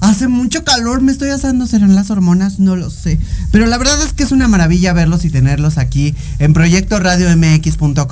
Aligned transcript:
Hace 0.00 0.28
mucho 0.28 0.64
calor, 0.64 1.00
me 1.00 1.12
estoy 1.12 1.30
asando. 1.30 1.66
¿Serán 1.66 1.94
las 1.94 2.10
hormonas? 2.10 2.58
No 2.58 2.76
lo 2.76 2.90
sé. 2.90 3.18
Pero 3.50 3.66
la 3.66 3.78
verdad 3.78 4.00
es 4.02 4.12
que 4.12 4.22
es 4.22 4.32
una 4.32 4.48
maravilla 4.48 4.92
verlos 4.92 5.24
y 5.24 5.30
tenerlos 5.30 5.78
aquí 5.78 6.14
en 6.38 6.52
Proyecto 6.52 6.98
Radio 7.00 7.28
MX.com.mx. 7.36 8.04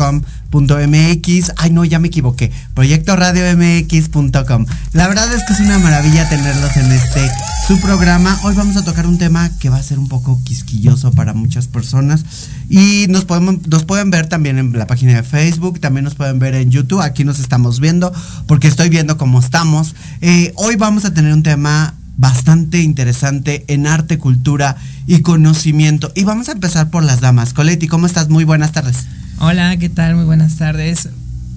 Ay, 1.57 1.71
no, 1.71 1.85
ya 1.85 1.99
me 1.99 2.09
equivoqué. 2.09 2.51
Proyecto 2.75 3.17
Radio 3.17 3.43
MX.com. 3.57 4.67
La 4.93 5.09
verdad 5.09 5.33
es 5.33 5.43
que 5.45 5.53
es 5.53 5.61
una 5.61 5.79
maravilla 5.79 6.29
tenerlos 6.29 6.77
en 6.77 6.93
este 6.93 7.31
su 7.67 7.79
programa. 7.79 8.39
Hoy 8.43 8.55
vamos 8.57 8.77
a 8.77 8.85
tocar 8.85 9.07
un 9.07 9.19
tema 9.19 9.49
que 9.61 9.69
va 9.69 9.77
a 9.77 9.83
ser 9.83 9.99
un 9.99 10.09
poco 10.09 10.41
quisquilloso 10.43 11.13
para 11.13 11.33
muchas 11.33 11.69
personas. 11.69 12.25
Y 12.69 13.07
nos, 13.09 13.25
podemos, 13.25 13.67
nos 13.69 13.85
pueden 13.85 14.11
ver 14.11 14.27
también 14.27 14.59
en 14.59 14.77
la 14.77 14.87
página 14.87 15.15
de 15.15 15.23
Facebook, 15.23 15.79
también 15.79 16.05
nos 16.05 16.15
pueden 16.15 16.39
ver 16.39 16.55
en 16.55 16.71
YouTube. 16.71 17.01
Aquí 17.01 17.25
nos 17.25 17.39
estamos 17.39 17.79
viendo 17.79 18.13
porque 18.47 18.67
estoy 18.67 18.89
viendo 18.89 19.17
cómo 19.17 19.39
estamos. 19.39 19.95
Eh, 20.21 20.53
hoy 20.57 20.77
vamos 20.77 21.05
a 21.05 21.15
tener 21.15 21.33
un 21.33 21.45
tema 21.45 21.95
bastante 22.17 22.83
interesante 22.83 23.65
en 23.69 23.87
arte, 23.87 24.19
cultura 24.19 24.77
y 25.07 25.21
conocimiento. 25.21 26.11
Y 26.17 26.25
vamos 26.25 26.49
a 26.49 26.53
empezar 26.53 26.91
por 26.91 27.05
las 27.05 27.21
damas. 27.21 27.53
Coleti, 27.53 27.87
¿cómo 27.87 28.07
estás? 28.07 28.29
Muy 28.29 28.45
buenas 28.45 28.73
tardes. 28.73 29.07
Hola, 29.39 29.77
¿qué 29.77 29.89
tal? 29.89 30.17
Muy 30.17 30.25
buenas 30.25 30.57
tardes. 30.57 31.09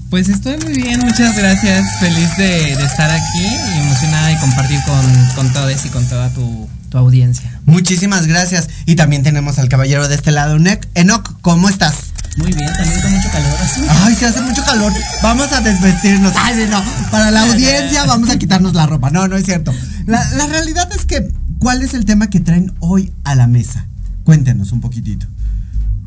Pues 0.09 0.29
estoy 0.29 0.57
muy 0.57 0.73
bien, 0.73 0.99
muchas 0.99 1.35
gracias. 1.35 1.83
Feliz 1.99 2.37
de, 2.37 2.75
de 2.75 2.85
estar 2.85 3.09
aquí 3.09 3.45
y 3.75 3.79
emocionada 3.79 4.27
de 4.27 4.37
compartir 4.37 4.79
con, 4.85 5.25
con 5.35 5.51
todos 5.51 5.85
y 5.85 5.89
con 5.89 6.07
toda 6.07 6.29
tu, 6.29 6.69
tu 6.89 6.97
audiencia. 6.97 7.59
Muchísimas 7.65 8.27
gracias. 8.27 8.69
Y 8.85 8.95
también 8.95 9.23
tenemos 9.23 9.59
al 9.59 9.67
caballero 9.67 10.07
de 10.07 10.15
este 10.15 10.31
lado, 10.31 10.55
Enoch. 10.55 10.85
Enoch, 10.93 11.37
¿cómo 11.41 11.69
estás? 11.69 11.95
Muy 12.37 12.53
bien, 12.53 12.71
también 12.77 13.01
con 13.01 13.11
mucho 13.13 13.29
calor. 13.31 13.59
Así. 13.61 13.81
Ay, 13.89 14.15
se 14.15 14.25
hace 14.27 14.41
mucho 14.41 14.63
calor. 14.63 14.93
Vamos 15.23 15.51
a 15.51 15.61
desvestirnos. 15.61 16.33
Ay, 16.37 16.67
no. 16.69 16.83
Para 17.09 17.31
la 17.31 17.41
audiencia 17.41 18.05
vamos 18.05 18.29
a 18.29 18.37
quitarnos 18.37 18.73
la 18.73 18.85
ropa. 18.85 19.09
No, 19.09 19.27
no 19.27 19.35
es 19.35 19.45
cierto. 19.45 19.73
La, 20.05 20.23
la 20.33 20.45
realidad 20.47 20.87
es 20.93 21.05
que, 21.05 21.31
¿cuál 21.59 21.81
es 21.81 21.93
el 21.93 22.05
tema 22.05 22.29
que 22.29 22.39
traen 22.39 22.73
hoy 22.79 23.11
a 23.23 23.35
la 23.35 23.47
mesa? 23.47 23.87
Cuéntenos 24.23 24.71
un 24.71 24.81
poquitito. 24.81 25.27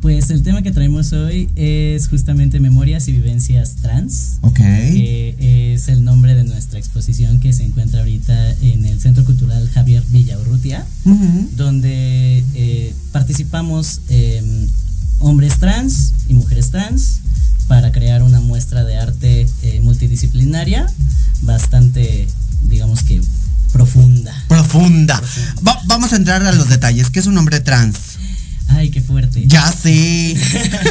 Pues 0.01 0.29
el 0.29 0.43
tema 0.43 0.61
que 0.61 0.71
traemos 0.71 1.11
hoy 1.11 1.49
es 1.57 2.07
justamente 2.07 2.59
memorias 2.61 3.07
y 3.09 3.11
vivencias 3.11 3.75
trans. 3.81 4.37
Ok. 4.41 4.55
Que 4.57 5.73
es 5.73 5.89
el 5.89 6.05
nombre 6.05 6.35
de 6.35 6.45
nuestra 6.45 6.79
exposición 6.79 7.39
que 7.41 7.51
se 7.51 7.63
encuentra 7.63 7.99
ahorita 7.99 8.51
en 8.61 8.85
el 8.85 9.01
Centro 9.01 9.25
Cultural 9.25 9.69
Javier 9.73 10.01
Villaurrutia, 10.09 10.85
Ujú. 11.03 11.49
donde 11.57 12.43
eh, 12.55 12.93
participamos 13.11 13.99
eh, 14.09 14.41
hombres 15.19 15.59
trans 15.59 16.13
y 16.29 16.33
mujeres 16.33 16.71
trans 16.71 17.19
para 17.67 17.91
crear 17.91 18.23
una 18.23 18.39
muestra 18.39 18.85
de 18.85 18.97
arte 18.97 19.47
eh, 19.63 19.81
multidisciplinaria 19.81 20.87
bastante, 21.41 22.25
digamos 22.69 23.03
que, 23.03 23.21
profunda. 23.73 24.33
Profunda. 24.47 25.21
Va- 25.67 25.79
vamos 25.87 26.13
a 26.13 26.15
entrar 26.15 26.41
a 26.45 26.51
los 26.53 26.69
detalles. 26.69 27.09
¿Qué 27.09 27.19
es 27.19 27.25
un 27.27 27.37
hombre 27.37 27.59
trans? 27.59 28.17
Ay, 28.69 28.89
qué 28.91 29.01
fuerte. 29.01 29.43
Ya 29.47 29.71
sí. 29.71 30.35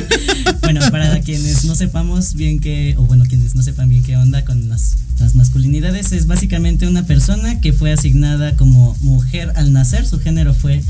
bueno, 0.62 0.80
para 0.90 1.20
quienes 1.20 1.64
no 1.64 1.75
sepamos 1.75 2.35
bien 2.35 2.58
qué, 2.61 2.94
o 2.99 3.06
bueno, 3.06 3.25
quienes 3.28 3.54
no 3.54 3.62
sepan 3.62 3.88
bien 3.88 4.02
qué 4.02 4.16
onda 4.16 4.44
con 4.44 4.68
las, 4.68 4.97
las 5.18 5.35
masculinidades, 5.35 6.12
es 6.12 6.26
básicamente 6.26 6.87
una 6.87 7.06
persona 7.06 7.61
que 7.61 7.73
fue 7.73 7.92
asignada 7.92 8.56
como 8.56 8.97
mujer 9.00 9.52
al 9.56 9.73
nacer, 9.73 10.06
su 10.06 10.18
género 10.20 10.54
fue 10.54 10.82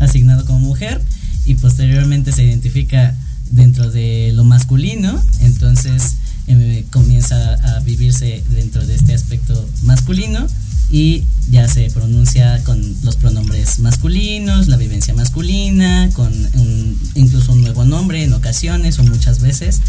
asignado 0.00 0.44
como 0.44 0.58
mujer 0.58 1.00
y 1.46 1.54
posteriormente 1.54 2.32
se 2.32 2.44
identifica 2.44 3.14
dentro 3.50 3.90
de 3.90 4.32
lo 4.34 4.44
masculino, 4.44 5.22
entonces 5.40 6.16
eh, 6.60 6.84
comienza 6.90 7.54
a 7.54 7.80
vivirse 7.80 8.42
dentro 8.50 8.84
de 8.86 8.94
este 8.94 9.14
aspecto 9.14 9.68
masculino 9.82 10.46
y 10.90 11.24
ya 11.50 11.66
se 11.68 11.90
pronuncia 11.90 12.62
con 12.64 12.78
los 13.02 13.16
pronombres 13.16 13.78
masculinos, 13.78 14.68
la 14.68 14.76
vivencia 14.76 15.14
masculina, 15.14 16.10
con 16.12 16.32
un- 16.32 16.98
incluso 17.14 17.52
un 17.52 17.62
nuevo 17.62 17.84
nombre 17.84 18.22
en 18.22 18.32
ocasiones 18.34 18.98
o 18.98 19.04
muchas 19.04 19.40
veces. 19.40 19.80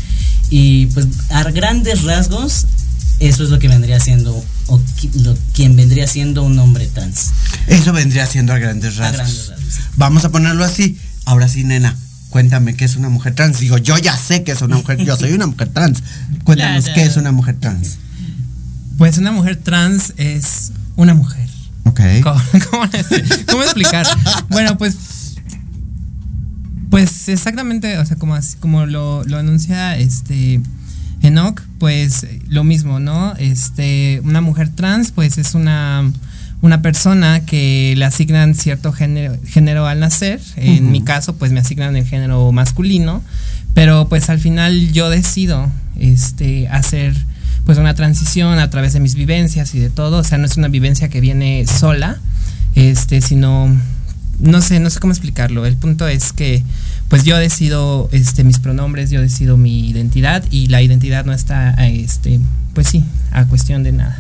Y 0.50 0.86
pues 0.88 1.08
a 1.30 1.44
grandes 1.52 2.04
rasgos, 2.04 2.66
eso 3.20 3.44
es 3.44 3.50
lo 3.50 3.60
que 3.60 3.68
vendría 3.68 4.00
siendo, 4.00 4.34
o 4.68 4.80
qui- 5.02 5.14
lo, 5.24 5.36
quien 5.54 5.76
vendría 5.76 6.08
siendo 6.08 6.44
un 6.44 6.58
hombre 6.60 6.88
trans. 6.88 7.32
Eso 7.68 7.92
vendría 7.92 8.26
siendo 8.26 8.54
a 8.54 8.58
grandes 8.60 8.98
A 9.00 9.12
rasgos. 9.12 9.18
grandes 9.18 9.48
rasgos. 9.50 9.80
Vamos 9.98 10.24
a 10.26 10.30
ponerlo 10.32 10.64
así. 10.64 10.98
Ahora 11.26 11.48
sí, 11.50 11.64
nena. 11.64 11.98
Cuéntame 12.34 12.76
qué 12.76 12.84
es 12.86 12.96
una 12.96 13.10
mujer 13.10 13.36
trans. 13.36 13.60
Digo, 13.60 13.78
yo 13.78 13.96
ya 14.00 14.18
sé 14.18 14.44
que 14.44 14.54
es 14.54 14.64
una 14.64 14.78
mujer, 14.78 14.98
yo 15.06 15.16
soy 15.16 15.34
una 15.34 15.46
mujer 15.46 15.70
trans. 15.70 16.02
Cuéntanos 16.44 16.86
qué 16.96 17.04
es 17.04 17.16
una 17.16 17.32
mujer 17.32 17.58
trans. 17.60 17.98
Pues 18.98 19.20
una 19.20 19.32
mujer 19.32 19.58
trans 19.58 20.16
es 20.18 20.72
una 20.96 21.14
mujer. 21.14 21.48
Ok. 21.84 22.02
¿Cómo, 22.24 22.42
cómo 22.72 22.90
cómo 23.52 23.62
explicar? 23.64 24.08
Bueno, 24.50 24.80
pues. 24.80 24.96
Pues 26.90 27.30
exactamente, 27.30 28.00
o 28.00 28.06
sea, 28.06 28.18
como, 28.18 28.34
así- 28.34 28.58
como 28.60 28.88
lo, 28.88 29.24
lo 29.26 29.38
anuncia 29.38 29.96
este 29.98 30.60
Enoch, 31.22 31.62
pues 31.78 32.26
lo 32.48 32.64
mismo, 32.64 33.00
¿no? 33.00 33.36
Este, 33.38 34.22
una 34.24 34.42
mujer 34.42 34.70
trans, 34.70 35.12
pues 35.12 35.38
es 35.38 35.54
una, 35.54 36.12
una 36.64 36.82
persona 36.82 37.46
que 37.46 37.94
le 37.98 38.06
asignan 38.06 38.56
cierto 38.56 38.94
género, 38.94 39.36
género 39.46 39.86
al 39.86 40.00
nacer. 40.00 40.40
En 40.56 40.94
mi 40.94 41.04
caso, 41.04 41.36
pues 41.36 41.52
me 41.52 41.60
asignan 41.60 41.98
el 41.98 42.06
género 42.06 42.54
masculino. 42.54 43.22
Pero 43.74 44.08
pues 44.08 44.30
al 44.30 44.40
final 44.40 44.94
yo 44.94 45.10
decido 45.10 45.70
este, 46.00 46.70
hacer 46.70 47.14
pues 47.66 47.78
una 47.80 47.96
transición 47.96 48.60
a 48.60 48.70
través 48.70 48.94
de 48.94 49.02
mis 49.02 49.16
vivencias 49.16 49.76
y 49.76 49.80
de 49.80 49.90
todo. 49.90 50.20
O 50.20 50.24
sea, 50.24 50.38
no 50.38 50.46
es 50.46 50.56
una 50.56 50.70
vivencia 50.70 51.10
que 51.10 51.20
viene 51.20 51.66
sola, 51.68 52.18
este, 52.76 53.20
sino 53.20 53.68
no 54.40 54.62
sé, 54.62 54.80
no 54.80 54.90
sé 54.90 55.02
cómo 55.02 55.12
explicarlo. 55.12 55.66
El 55.66 55.76
punto 55.76 56.08
es 56.08 56.32
que 56.32 56.64
pues 57.14 57.26
yo 57.26 57.38
decido 57.38 58.10
este 58.12 58.44
mis 58.44 58.58
pronombres, 58.58 59.12
yo 59.12 59.22
decido 59.22 59.56
mi 59.56 59.88
identidad 59.88 60.44
y 60.50 60.66
la 60.70 60.82
identidad 60.82 61.26
no 61.26 61.32
está 61.32 61.80
a 61.80 61.86
este, 61.88 62.40
pues 62.74 62.88
sí, 62.88 63.06
a 63.32 63.46
cuestión 63.46 63.84
de 63.84 63.92
nada. 63.92 64.18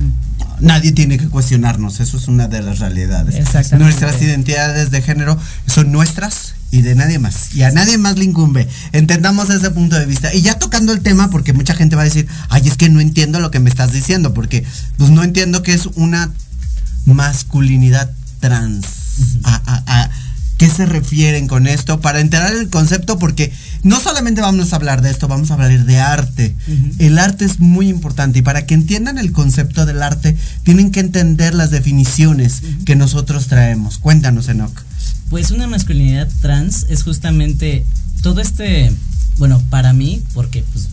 Nadie 0.59 0.91
tiene 0.91 1.17
que 1.17 1.27
cuestionarnos, 1.27 2.00
eso 2.00 2.17
es 2.17 2.27
una 2.27 2.47
de 2.47 2.62
las 2.62 2.77
realidades. 2.77 3.33
Exactamente. 3.33 3.83
Nuestras 3.83 4.21
identidades 4.21 4.91
de 4.91 5.01
género 5.01 5.39
son 5.65 5.91
nuestras 5.91 6.53
y 6.69 6.83
de 6.83 6.93
nadie 6.93 7.17
más. 7.17 7.55
Y 7.55 7.63
a 7.63 7.71
nadie 7.71 7.97
más 7.97 8.19
le 8.19 8.25
incumbe. 8.25 8.67
Entendamos 8.91 9.50
ese 9.50 9.71
punto 9.71 9.97
de 9.97 10.05
vista. 10.05 10.31
Y 10.31 10.43
ya 10.43 10.59
tocando 10.59 10.93
el 10.93 11.01
tema, 11.01 11.31
porque 11.31 11.51
mucha 11.51 11.73
gente 11.73 11.95
va 11.95 12.03
a 12.03 12.05
decir, 12.05 12.27
ay, 12.50 12.67
es 12.67 12.77
que 12.77 12.89
no 12.89 13.00
entiendo 13.01 13.39
lo 13.39 13.50
que 13.50 13.59
me 13.59 13.71
estás 13.71 13.91
diciendo, 13.91 14.35
porque 14.35 14.63
pues 14.97 15.09
no 15.09 15.23
entiendo 15.23 15.63
que 15.63 15.73
es 15.73 15.88
una 15.95 16.29
masculinidad 17.05 18.12
trans. 18.39 18.85
A- 19.43 19.62
a- 19.65 19.83
a- 19.88 20.09
¿Qué 20.63 20.70
se 20.70 20.86
refieren 20.86 21.50
con 21.50 21.67
esto? 21.67 22.00
Para 22.00 22.22
enterar 22.22 22.53
el 22.53 22.70
concepto, 22.70 23.20
porque 23.20 23.51
no 23.84 24.00
solamente 24.00 24.39
vamos 24.39 24.72
a 24.72 24.77
hablar 24.77 25.01
de 25.01 25.10
esto, 25.10 25.27
vamos 25.27 25.51
a 25.51 25.55
hablar 25.55 25.84
de 25.84 26.00
arte. 26.00 26.55
El 27.00 27.20
arte 27.20 27.43
es 27.43 27.60
muy 27.60 27.89
importante 27.89 28.39
y 28.39 28.43
para 28.43 28.65
que 28.65 28.74
entiendan 28.74 29.17
el 29.17 29.34
concepto 29.34 29.86
del 29.86 30.01
arte, 30.01 30.38
tienen 30.63 30.91
que 30.91 31.01
entender 31.01 31.53
las 31.53 31.70
definiciones 31.70 32.62
que 32.86 32.96
nosotros 32.96 33.48
traemos. 33.48 33.98
Cuéntanos, 33.98 34.48
Enoch. 34.48 34.72
Pues 35.29 35.51
una 35.51 35.67
masculinidad 35.67 36.29
trans 36.39 36.86
es 36.88 37.03
justamente 37.03 37.86
todo 38.22 38.39
este, 38.39 38.89
bueno, 39.39 39.62
para 39.70 39.91
mí, 39.91 40.24
porque 40.34 40.63
pues 40.72 40.88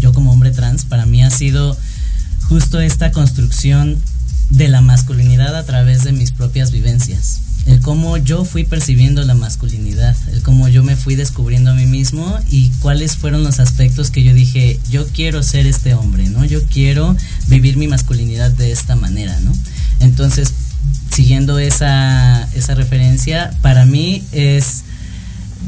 yo 0.00 0.12
como 0.12 0.32
hombre 0.32 0.50
trans, 0.50 0.84
para 0.84 1.06
mí 1.06 1.24
ha 1.24 1.30
sido 1.30 1.74
justo 2.42 2.78
esta 2.78 3.10
construcción 3.10 3.96
de 4.50 4.68
la 4.68 4.82
masculinidad 4.82 5.56
a 5.56 5.64
través 5.64 6.04
de 6.04 6.12
mis 6.12 6.30
propias 6.30 6.72
vivencias. 6.72 7.40
El 7.66 7.80
cómo 7.80 8.16
yo 8.18 8.44
fui 8.44 8.64
percibiendo 8.64 9.22
la 9.22 9.34
masculinidad, 9.34 10.16
el 10.32 10.42
cómo 10.42 10.68
yo 10.68 10.82
me 10.82 10.96
fui 10.96 11.14
descubriendo 11.14 11.70
a 11.70 11.74
mí 11.74 11.86
mismo 11.86 12.38
y 12.50 12.70
cuáles 12.80 13.16
fueron 13.16 13.42
los 13.42 13.58
aspectos 13.58 14.10
que 14.10 14.22
yo 14.22 14.34
dije, 14.34 14.78
yo 14.90 15.06
quiero 15.08 15.42
ser 15.42 15.66
este 15.66 15.94
hombre, 15.94 16.28
¿no? 16.28 16.44
Yo 16.44 16.62
quiero 16.64 17.16
vivir 17.46 17.76
mi 17.76 17.88
masculinidad 17.88 18.50
de 18.50 18.70
esta 18.70 18.96
manera, 18.96 19.38
¿no? 19.40 19.52
Entonces, 20.00 20.52
siguiendo 21.10 21.58
esa, 21.58 22.48
esa 22.54 22.74
referencia, 22.74 23.50
para 23.62 23.86
mí 23.86 24.22
es 24.32 24.82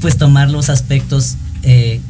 pues 0.01 0.19
tomar 0.19 0.51
los 0.51 0.69
aspectos 0.69 1.37
eh, 1.63 2.01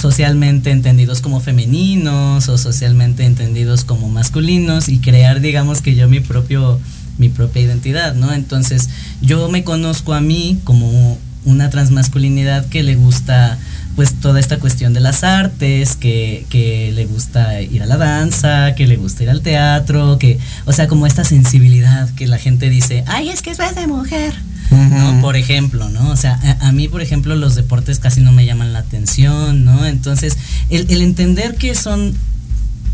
socialmente 0.00 0.70
entendidos 0.70 1.20
como 1.20 1.40
femeninos 1.40 2.48
o 2.48 2.58
socialmente 2.58 3.24
entendidos 3.24 3.84
como 3.84 4.08
masculinos 4.08 4.88
y 4.88 4.98
crear 4.98 5.40
digamos 5.40 5.80
que 5.80 5.94
yo 5.94 6.08
mi 6.08 6.20
propio 6.20 6.80
mi 7.18 7.28
propia 7.28 7.62
identidad, 7.62 8.14
¿no? 8.14 8.32
Entonces, 8.32 8.88
yo 9.20 9.48
me 9.48 9.64
conozco 9.64 10.14
a 10.14 10.20
mí 10.20 10.58
como 10.64 11.18
una 11.44 11.70
transmasculinidad 11.70 12.66
que 12.66 12.82
le 12.82 12.94
gusta 12.94 13.58
pues 13.96 14.14
toda 14.14 14.40
esta 14.40 14.58
cuestión 14.58 14.94
de 14.94 15.00
las 15.00 15.22
artes, 15.22 15.96
que, 15.96 16.46
que 16.48 16.92
le 16.94 17.04
gusta 17.04 17.60
ir 17.60 17.82
a 17.82 17.86
la 17.86 17.98
danza, 17.98 18.74
que 18.74 18.86
le 18.86 18.96
gusta 18.96 19.24
ir 19.24 19.30
al 19.30 19.42
teatro, 19.42 20.18
que, 20.18 20.38
o 20.64 20.72
sea, 20.72 20.88
como 20.88 21.06
esta 21.06 21.24
sensibilidad 21.24 22.08
que 22.14 22.26
la 22.26 22.38
gente 22.38 22.70
dice, 22.70 23.04
ay, 23.06 23.28
es 23.28 23.42
que 23.42 23.50
es 23.50 23.58
de 23.58 23.86
mujer. 23.86 24.34
¿no? 24.70 25.20
Por 25.20 25.36
ejemplo, 25.36 25.90
¿no? 25.90 26.10
O 26.10 26.16
sea, 26.16 26.40
a, 26.60 26.68
a, 26.68 26.72
mí, 26.72 26.88
por 26.88 27.02
ejemplo, 27.02 27.36
los 27.36 27.54
deportes 27.54 27.98
casi 27.98 28.22
no 28.22 28.32
me 28.32 28.46
llaman 28.46 28.72
la 28.72 28.78
atención, 28.78 29.66
¿no? 29.66 29.84
Entonces, 29.84 30.38
el, 30.70 30.90
el 30.90 31.02
entender 31.02 31.56
que 31.56 31.74
son, 31.74 32.16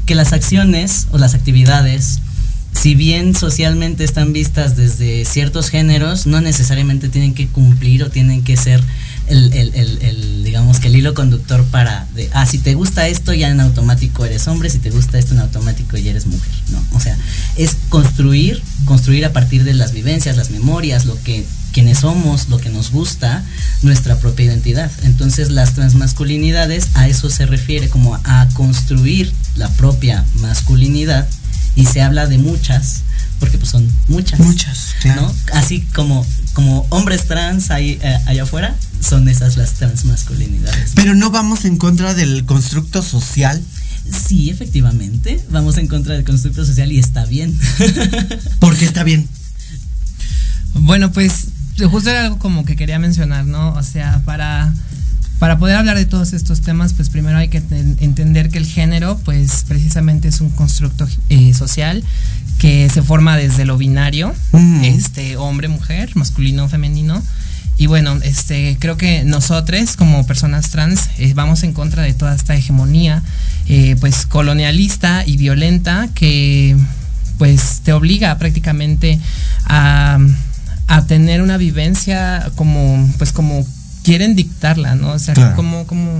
que 0.04 0.16
las 0.16 0.32
acciones 0.32 1.06
o 1.12 1.18
las 1.18 1.34
actividades 1.34 2.20
si 2.80 2.94
bien 2.94 3.34
socialmente 3.34 4.04
están 4.04 4.32
vistas 4.32 4.76
desde 4.76 5.24
ciertos 5.24 5.68
géneros, 5.68 6.26
no 6.26 6.40
necesariamente 6.40 7.08
tienen 7.08 7.34
que 7.34 7.48
cumplir 7.48 8.04
o 8.04 8.10
tienen 8.10 8.44
que 8.44 8.56
ser 8.56 8.80
el, 9.26 9.52
el, 9.52 9.74
el, 9.74 10.44
digamos 10.44 10.78
que 10.78 10.86
el 10.86 10.96
hilo 10.96 11.12
conductor 11.12 11.64
para 11.66 12.06
de, 12.14 12.30
ah, 12.32 12.46
si 12.46 12.58
te 12.58 12.74
gusta 12.74 13.08
esto 13.08 13.34
ya 13.34 13.48
en 13.48 13.60
automático 13.60 14.24
eres 14.24 14.46
hombre, 14.46 14.70
si 14.70 14.78
te 14.78 14.90
gusta 14.90 15.18
esto 15.18 15.34
en 15.34 15.40
automático 15.40 15.96
ya 15.96 16.12
eres 16.12 16.26
mujer, 16.26 16.52
¿no? 16.70 16.82
O 16.92 17.00
sea, 17.00 17.18
es 17.56 17.76
construir, 17.88 18.62
construir 18.84 19.26
a 19.26 19.32
partir 19.32 19.64
de 19.64 19.74
las 19.74 19.92
vivencias, 19.92 20.36
las 20.36 20.50
memorias, 20.50 21.04
lo 21.04 21.20
que 21.22 21.44
quienes 21.72 21.98
somos, 21.98 22.48
lo 22.48 22.58
que 22.58 22.70
nos 22.70 22.92
gusta, 22.92 23.44
nuestra 23.82 24.18
propia 24.20 24.46
identidad. 24.46 24.90
Entonces 25.02 25.50
las 25.50 25.74
transmasculinidades 25.74 26.88
a 26.94 27.08
eso 27.08 27.28
se 27.28 27.44
refiere, 27.44 27.88
como 27.88 28.14
a 28.24 28.48
construir 28.54 29.32
la 29.56 29.68
propia 29.70 30.24
masculinidad 30.40 31.28
y 31.76 31.86
se 31.86 32.02
habla 32.02 32.26
de 32.26 32.38
muchas, 32.38 33.02
porque 33.40 33.58
pues 33.58 33.70
son 33.70 33.90
muchas. 34.08 34.40
Muchas, 34.40 34.94
claro. 35.00 35.22
¿no? 35.22 35.34
Así 35.52 35.82
como, 35.94 36.26
como 36.52 36.86
hombres 36.90 37.26
trans 37.26 37.70
ahí, 37.70 37.98
eh, 38.02 38.18
allá 38.26 38.42
afuera, 38.42 38.74
son 39.00 39.28
esas 39.28 39.56
las 39.56 39.74
transmasculinidades. 39.74 40.92
Pero 40.94 41.14
no 41.14 41.30
vamos 41.30 41.64
en 41.64 41.76
contra 41.76 42.14
del 42.14 42.44
constructo 42.44 43.02
social. 43.02 43.62
Sí, 44.26 44.50
efectivamente, 44.50 45.44
vamos 45.50 45.76
en 45.76 45.86
contra 45.86 46.14
del 46.14 46.24
constructo 46.24 46.64
social 46.64 46.90
y 46.90 46.98
está 46.98 47.24
bien. 47.26 47.58
¿Por 48.58 48.76
qué 48.76 48.84
está 48.84 49.04
bien? 49.04 49.28
Bueno, 50.74 51.12
pues 51.12 51.48
justo 51.86 52.10
era 52.10 52.24
algo 52.24 52.38
como 52.38 52.64
que 52.64 52.76
quería 52.76 52.98
mencionar, 52.98 53.46
¿no? 53.46 53.74
O 53.74 53.82
sea, 53.82 54.22
para 54.24 54.72
para 55.38 55.58
poder 55.58 55.76
hablar 55.76 55.96
de 55.96 56.04
todos 56.04 56.32
estos 56.32 56.62
temas, 56.62 56.94
pues 56.94 57.10
primero 57.10 57.38
hay 57.38 57.48
que 57.48 57.62
entender 58.00 58.50
que 58.50 58.58
el 58.58 58.66
género, 58.66 59.18
pues 59.24 59.64
precisamente 59.68 60.28
es 60.28 60.40
un 60.40 60.50
constructo 60.50 61.06
eh, 61.28 61.54
social 61.54 62.02
que 62.58 62.88
se 62.88 63.02
forma 63.02 63.36
desde 63.36 63.64
lo 63.64 63.78
binario, 63.78 64.34
mm. 64.52 64.82
este 64.82 65.36
hombre, 65.36 65.68
mujer, 65.68 66.16
masculino, 66.16 66.68
femenino. 66.68 67.22
Y 67.76 67.86
bueno, 67.86 68.18
este 68.24 68.76
creo 68.80 68.96
que 68.96 69.22
nosotros 69.22 69.94
como 69.94 70.26
personas 70.26 70.70
trans 70.70 71.08
eh, 71.18 71.32
vamos 71.34 71.62
en 71.62 71.72
contra 71.72 72.02
de 72.02 72.12
toda 72.14 72.34
esta 72.34 72.56
hegemonía, 72.56 73.22
eh, 73.68 73.94
pues 74.00 74.26
colonialista 74.26 75.22
y 75.24 75.36
violenta 75.36 76.08
que 76.12 76.76
pues 77.38 77.82
te 77.84 77.92
obliga 77.92 78.36
prácticamente 78.38 79.20
a, 79.64 80.18
a 80.88 81.06
tener 81.06 81.40
una 81.40 81.56
vivencia 81.56 82.50
como 82.56 83.08
pues 83.18 83.30
como 83.30 83.64
quieren 84.08 84.34
dictarla, 84.34 84.94
¿no? 84.94 85.12
O 85.12 85.18
sea, 85.18 85.34
claro. 85.34 85.54
como, 85.54 85.86
como, 85.86 86.10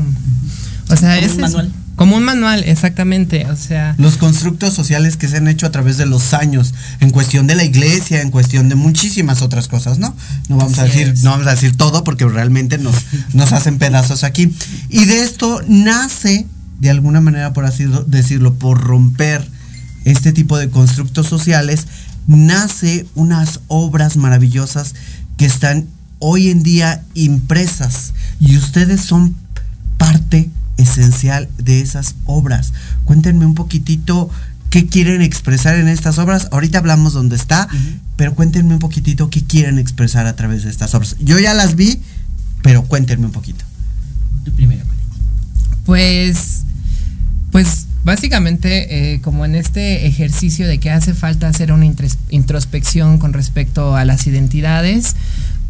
o 0.91 0.97
sea, 0.97 1.15
como 1.15 1.27
es 1.27 1.33
un 1.33 1.41
manual. 1.41 1.73
Como 1.97 2.17
un 2.17 2.23
manual, 2.23 2.65
exactamente. 2.67 3.47
O 3.47 3.57
sea. 3.57 3.95
Los 3.97 4.19
constructos 4.19 4.75
sociales 4.75 5.17
que 5.17 5.27
se 5.27 5.39
han 5.39 5.49
hecho 5.49 5.65
a 5.65 5.71
través 5.71 5.97
de 5.97 6.05
los 6.05 6.35
años, 6.35 6.75
en 7.01 7.09
cuestión 7.09 7.47
de 7.47 7.55
la 7.55 7.65
iglesia, 7.65 8.21
en 8.21 8.31
cuestión 8.31 8.69
de 8.69 8.75
muchísimas 8.75 9.41
otras 9.41 9.69
cosas, 9.69 9.99
¿no? 9.99 10.15
No 10.51 10.59
vamos 10.59 10.79
a 10.79 10.85
decir, 10.85 11.09
es. 11.09 11.23
no 11.23 11.31
vamos 11.31 11.47
a 11.47 11.53
decir 11.53 11.79
todo 11.79 12.05
porque 12.05 12.27
realmente 12.27 12.77
nos, 12.77 12.95
nos 13.33 13.53
hacen 13.53 13.79
pedazos 13.79 14.23
aquí. 14.23 14.53
Y 14.91 15.07
de 15.07 15.23
esto 15.23 15.63
nace, 15.67 16.47
de 16.81 16.91
alguna 16.91 17.23
manera, 17.23 17.55
por 17.55 17.65
así 17.65 17.87
decirlo, 18.07 18.53
por 18.55 18.83
romper 18.83 19.49
este 20.05 20.33
tipo 20.33 20.59
de 20.59 20.69
constructos 20.69 21.27
sociales, 21.27 21.87
nace 22.27 23.07
unas 23.15 23.61
obras 23.67 24.19
maravillosas 24.19 24.95
que 25.39 25.47
están 25.47 25.87
hoy 26.19 26.49
en 26.51 26.63
día 26.63 27.05
impresas 27.15 28.15
y 28.41 28.57
ustedes 28.57 29.01
son 29.01 29.37
parte 29.97 30.51
esencial 30.77 31.49
de 31.59 31.81
esas 31.81 32.15
obras. 32.25 32.73
Cuéntenme 33.05 33.47
un 33.47 33.55
poquitito 33.55 34.31
qué 34.71 34.87
quieren 34.87 35.23
expresar 35.23 35.77
en 35.77 35.89
estas 35.89 36.19
obras. 36.19 36.49
Ahorita 36.53 36.79
hablamos 36.79 37.13
dónde 37.13 37.37
está, 37.37 37.69
uh 37.71 37.75
-huh. 37.75 37.99
pero 38.17 38.35
cuéntenme 38.35 38.75
un 38.75 38.81
poquitito 38.81 39.31
qué 39.31 39.43
quieren 39.45 39.79
expresar 39.79 40.27
a 40.27 40.37
través 40.37 40.65
de 40.65 40.71
estas 40.71 40.95
obras. 40.95 41.17
Yo 41.21 41.39
ya 41.39 41.55
las 41.55 41.75
vi, 41.75 42.01
pero 42.63 42.85
cuéntenme 42.85 43.27
un 43.27 43.33
poquito. 43.33 43.65
Tu 44.45 44.53
primero. 44.53 44.85
Pues, 45.85 46.63
pues 47.51 47.87
básicamente 48.05 49.15
eh, 49.15 49.21
como 49.21 49.45
en 49.45 49.55
este 49.55 50.07
ejercicio 50.07 50.67
de 50.67 50.79
que 50.79 50.91
hace 50.91 51.15
falta 51.15 51.49
hacer 51.49 51.73
una 51.73 51.87
introspección 52.31 53.19
con 53.19 53.33
respecto 53.33 53.97
a 53.97 54.05
las 54.05 54.27
identidades, 54.27 55.17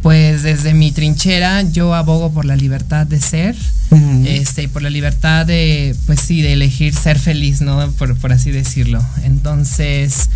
pues 0.01 0.43
desde 0.43 0.73
mi 0.73 0.91
trinchera 0.91 1.61
yo 1.63 1.93
abogo 1.93 2.31
por 2.31 2.45
la 2.45 2.55
libertad 2.55 3.05
de 3.05 3.19
ser, 3.19 3.55
uh 3.89 3.95
-huh. 3.95 4.27
este, 4.27 4.69
por 4.69 4.81
la 4.81 4.89
libertad 4.89 5.45
de, 5.45 5.95
pues 6.05 6.21
sí, 6.21 6.41
de 6.41 6.53
elegir 6.53 6.93
ser 6.93 7.19
feliz, 7.19 7.61
¿no? 7.61 7.91
Por, 7.91 8.15
por 8.17 8.31
así 8.31 8.51
decirlo. 8.51 9.03
Entonces, 9.23 10.29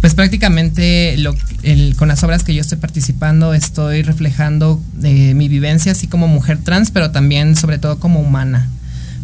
pues 0.00 0.14
prácticamente 0.14 1.16
lo, 1.18 1.34
el, 1.64 1.96
con 1.96 2.06
las 2.08 2.22
obras 2.22 2.44
que 2.44 2.54
yo 2.54 2.60
estoy 2.60 2.78
participando 2.78 3.54
estoy 3.54 4.02
reflejando 4.02 4.80
eh, 5.02 5.34
mi 5.34 5.48
vivencia 5.48 5.92
así 5.92 6.06
como 6.06 6.28
mujer 6.28 6.58
trans, 6.62 6.92
pero 6.92 7.10
también 7.10 7.56
sobre 7.56 7.78
todo 7.78 7.98
como 7.98 8.20
humana 8.20 8.68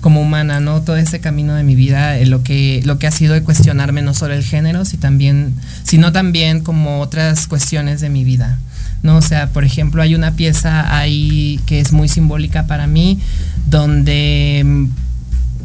como 0.00 0.20
humana, 0.20 0.60
¿no? 0.60 0.82
Todo 0.82 0.98
ese 0.98 1.20
camino 1.20 1.54
de 1.54 1.62
mi 1.62 1.76
vida, 1.76 2.18
eh, 2.18 2.26
lo 2.26 2.42
que 2.42 2.82
lo 2.84 2.98
que 2.98 3.06
ha 3.06 3.10
sido 3.10 3.32
de 3.32 3.42
cuestionarme 3.42 4.02
no 4.02 4.12
solo 4.12 4.34
el 4.34 4.44
género, 4.44 4.84
sino 4.84 5.00
también, 5.00 5.54
sino 5.82 6.12
también 6.12 6.60
como 6.60 7.00
otras 7.00 7.46
cuestiones 7.46 8.02
de 8.02 8.10
mi 8.10 8.22
vida. 8.22 8.58
¿No? 9.04 9.18
O 9.18 9.22
sea, 9.22 9.48
por 9.50 9.64
ejemplo, 9.64 10.02
hay 10.02 10.16
una 10.16 10.32
pieza 10.32 10.98
ahí 10.98 11.60
que 11.66 11.78
es 11.78 11.92
muy 11.92 12.08
simbólica 12.08 12.66
para 12.66 12.88
mí, 12.88 13.20
donde 13.66 14.88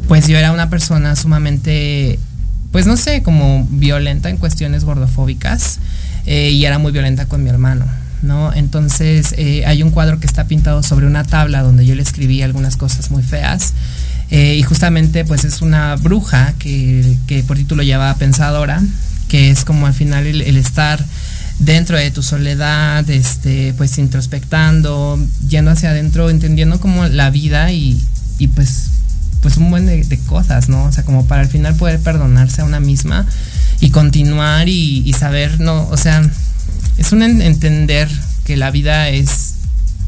pues 0.06 0.28
yo 0.28 0.36
era 0.36 0.52
una 0.52 0.68
persona 0.68 1.16
sumamente, 1.16 2.18
pues 2.70 2.86
no 2.86 2.96
sé, 2.96 3.22
como 3.22 3.66
violenta 3.70 4.28
en 4.28 4.36
cuestiones 4.36 4.84
gordofóbicas 4.84 5.78
eh, 6.26 6.50
y 6.50 6.64
era 6.64 6.78
muy 6.78 6.92
violenta 6.92 7.26
con 7.26 7.42
mi 7.42 7.50
hermano. 7.50 7.86
¿No? 8.22 8.52
Entonces 8.52 9.34
eh, 9.38 9.64
hay 9.64 9.82
un 9.82 9.90
cuadro 9.90 10.20
que 10.20 10.26
está 10.26 10.44
pintado 10.44 10.82
sobre 10.82 11.06
una 11.06 11.24
tabla 11.24 11.62
donde 11.62 11.86
yo 11.86 11.94
le 11.94 12.02
escribí 12.02 12.42
algunas 12.42 12.76
cosas 12.76 13.10
muy 13.10 13.22
feas 13.22 13.72
eh, 14.30 14.56
y 14.56 14.62
justamente 14.62 15.24
pues 15.24 15.46
es 15.46 15.62
una 15.62 15.96
bruja 15.96 16.52
que, 16.58 17.16
que, 17.26 17.42
por 17.44 17.56
título 17.56 17.82
lleva 17.82 18.14
Pensadora, 18.16 18.82
que 19.28 19.50
es 19.50 19.64
como 19.64 19.86
al 19.86 19.94
final 19.94 20.26
el 20.26 20.56
estar 20.58 21.02
dentro 21.60 21.96
de 21.96 22.10
tu 22.10 22.22
soledad, 22.22 23.08
este, 23.08 23.74
pues 23.76 23.96
introspectando, 23.98 25.18
yendo 25.48 25.70
hacia 25.70 25.90
adentro, 25.90 26.30
entendiendo 26.30 26.80
como 26.80 27.06
la 27.06 27.30
vida 27.30 27.70
y, 27.70 28.02
y 28.38 28.48
pues, 28.48 28.86
pues 29.42 29.56
un 29.56 29.70
buen 29.70 29.86
de, 29.86 30.18
cosas, 30.26 30.68
¿no? 30.68 30.84
O 30.84 30.92
sea, 30.92 31.04
como 31.04 31.26
para 31.26 31.42
al 31.42 31.48
final 31.48 31.76
poder 31.76 32.00
perdonarse 32.00 32.62
a 32.62 32.64
una 32.64 32.80
misma 32.80 33.26
y 33.80 33.90
continuar 33.90 34.68
y 34.68 35.14
saber, 35.18 35.60
no, 35.60 35.86
o 35.88 35.96
sea, 35.96 36.22
es 36.98 37.12
un 37.12 37.22
entender 37.22 38.08
que 38.44 38.56
la 38.56 38.70
vida 38.70 39.08
es, 39.08 39.54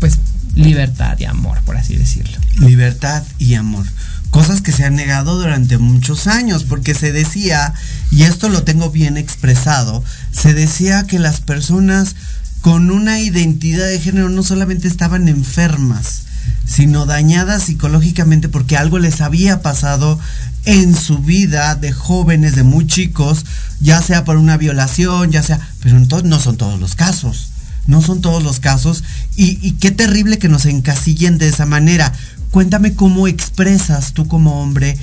pues, 0.00 0.18
libertad 0.54 1.18
y 1.18 1.24
amor, 1.24 1.58
por 1.64 1.76
así 1.76 1.96
decirlo. 1.96 2.36
Libertad 2.60 3.22
y 3.38 3.54
amor 3.54 3.86
cosas 4.32 4.62
que 4.62 4.72
se 4.72 4.86
han 4.86 4.96
negado 4.96 5.38
durante 5.38 5.76
muchos 5.76 6.26
años, 6.26 6.64
porque 6.64 6.94
se 6.94 7.12
decía, 7.12 7.74
y 8.10 8.22
esto 8.22 8.48
lo 8.48 8.64
tengo 8.64 8.90
bien 8.90 9.18
expresado, 9.18 10.02
se 10.32 10.54
decía 10.54 11.06
que 11.06 11.18
las 11.18 11.42
personas 11.42 12.16
con 12.62 12.90
una 12.90 13.20
identidad 13.20 13.86
de 13.86 14.00
género 14.00 14.30
no 14.30 14.42
solamente 14.42 14.88
estaban 14.88 15.28
enfermas, 15.28 16.22
sino 16.66 17.04
dañadas 17.04 17.64
psicológicamente 17.64 18.48
porque 18.48 18.78
algo 18.78 18.98
les 18.98 19.20
había 19.20 19.60
pasado 19.60 20.18
en 20.64 20.96
su 20.96 21.18
vida 21.18 21.74
de 21.74 21.92
jóvenes, 21.92 22.56
de 22.56 22.62
muy 22.62 22.86
chicos, 22.86 23.44
ya 23.80 24.00
sea 24.00 24.24
por 24.24 24.38
una 24.38 24.56
violación, 24.56 25.30
ya 25.30 25.42
sea, 25.42 25.60
pero 25.82 26.00
no 26.24 26.40
son 26.40 26.56
todos 26.56 26.80
los 26.80 26.94
casos. 26.94 27.50
No 27.84 28.00
son 28.00 28.20
todos 28.20 28.44
los 28.44 28.60
casos 28.60 29.02
y, 29.34 29.58
y 29.60 29.72
qué 29.72 29.90
terrible 29.90 30.38
que 30.38 30.48
nos 30.48 30.66
encasillen 30.66 31.38
de 31.38 31.48
esa 31.48 31.66
manera 31.66 32.12
cuéntame 32.52 32.94
cómo 32.94 33.26
expresas 33.26 34.12
tú 34.12 34.28
como 34.28 34.62
hombre, 34.62 34.96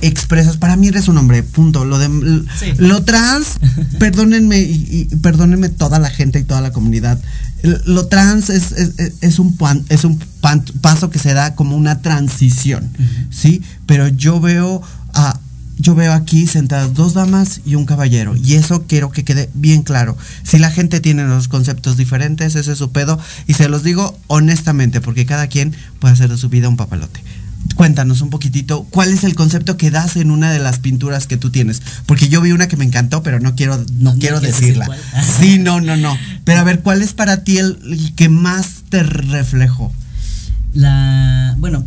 expresas, 0.00 0.56
para 0.56 0.74
mí 0.76 0.88
eres 0.88 1.06
un 1.06 1.18
hombre, 1.18 1.42
punto. 1.42 1.84
Lo 1.84 1.98
de 1.98 2.08
sí. 2.58 2.72
lo 2.78 3.04
trans, 3.04 3.58
perdónenme 4.00 4.58
y, 4.60 5.08
y, 5.12 5.16
perdónenme 5.16 5.68
toda 5.68 6.00
la 6.00 6.10
gente 6.10 6.40
y 6.40 6.44
toda 6.44 6.62
la 6.62 6.72
comunidad. 6.72 7.20
Lo 7.86 8.06
trans 8.06 8.50
es, 8.50 8.72
es, 8.72 9.12
es 9.20 9.38
un, 9.38 9.56
pan, 9.56 9.84
es 9.90 10.04
un 10.04 10.18
pan, 10.40 10.64
paso 10.80 11.10
que 11.10 11.18
se 11.18 11.34
da 11.34 11.54
como 11.54 11.76
una 11.76 12.00
transición, 12.02 12.84
uh 12.84 13.02
-huh. 13.02 13.26
¿sí? 13.30 13.62
Pero 13.86 14.08
yo 14.08 14.40
veo 14.40 14.82
a 15.12 15.38
yo 15.78 15.94
veo 15.94 16.12
aquí 16.12 16.46
sentadas 16.46 16.94
dos 16.94 17.14
damas 17.14 17.60
y 17.66 17.74
un 17.74 17.84
caballero. 17.86 18.36
Y 18.36 18.54
eso 18.54 18.84
quiero 18.86 19.10
que 19.10 19.24
quede 19.24 19.50
bien 19.54 19.82
claro. 19.82 20.16
Si 20.42 20.58
la 20.58 20.70
gente 20.70 21.00
tiene 21.00 21.24
los 21.24 21.48
conceptos 21.48 21.96
diferentes, 21.96 22.54
ese 22.54 22.72
es 22.72 22.78
su 22.78 22.92
pedo. 22.92 23.18
Y 23.46 23.54
se 23.54 23.68
los 23.68 23.82
digo 23.82 24.18
honestamente, 24.28 25.00
porque 25.00 25.26
cada 25.26 25.48
quien 25.48 25.74
puede 25.98 26.14
hacer 26.14 26.30
de 26.30 26.36
su 26.38 26.48
vida 26.48 26.68
un 26.68 26.76
papalote. 26.76 27.20
cuéntanos 27.76 28.20
un 28.20 28.30
poquitito, 28.30 28.84
¿cuál 28.90 29.12
es 29.12 29.24
el 29.24 29.34
concepto 29.34 29.76
que 29.76 29.90
das 29.90 30.16
en 30.16 30.30
una 30.30 30.52
de 30.52 30.58
las 30.60 30.78
pinturas 30.78 31.26
que 31.26 31.36
tú 31.38 31.50
tienes? 31.50 31.82
Porque 32.06 32.28
yo 32.28 32.40
vi 32.40 32.52
una 32.52 32.68
que 32.68 32.76
me 32.76 32.84
encantó, 32.84 33.22
pero 33.22 33.40
no 33.40 33.54
quiero, 33.56 33.78
no, 33.98 34.12
No 34.12 34.18
quiero 34.18 34.38
decirla. 34.40 34.86
decir. 34.86 35.34
Sí, 35.40 35.58
no, 35.58 35.80
no, 35.80 35.96
no. 35.96 36.16
Pero 36.44 36.60
a 36.60 36.64
ver, 36.64 36.80
¿cuál 36.82 37.02
es 37.02 37.14
para 37.14 37.42
ti 37.42 37.56
el, 37.58 37.78
el 37.90 38.14
que 38.14 38.28
más 38.28 38.84
te 38.90 39.02
reflejó? 39.02 39.92
La, 40.74 41.54
bueno, 41.58 41.84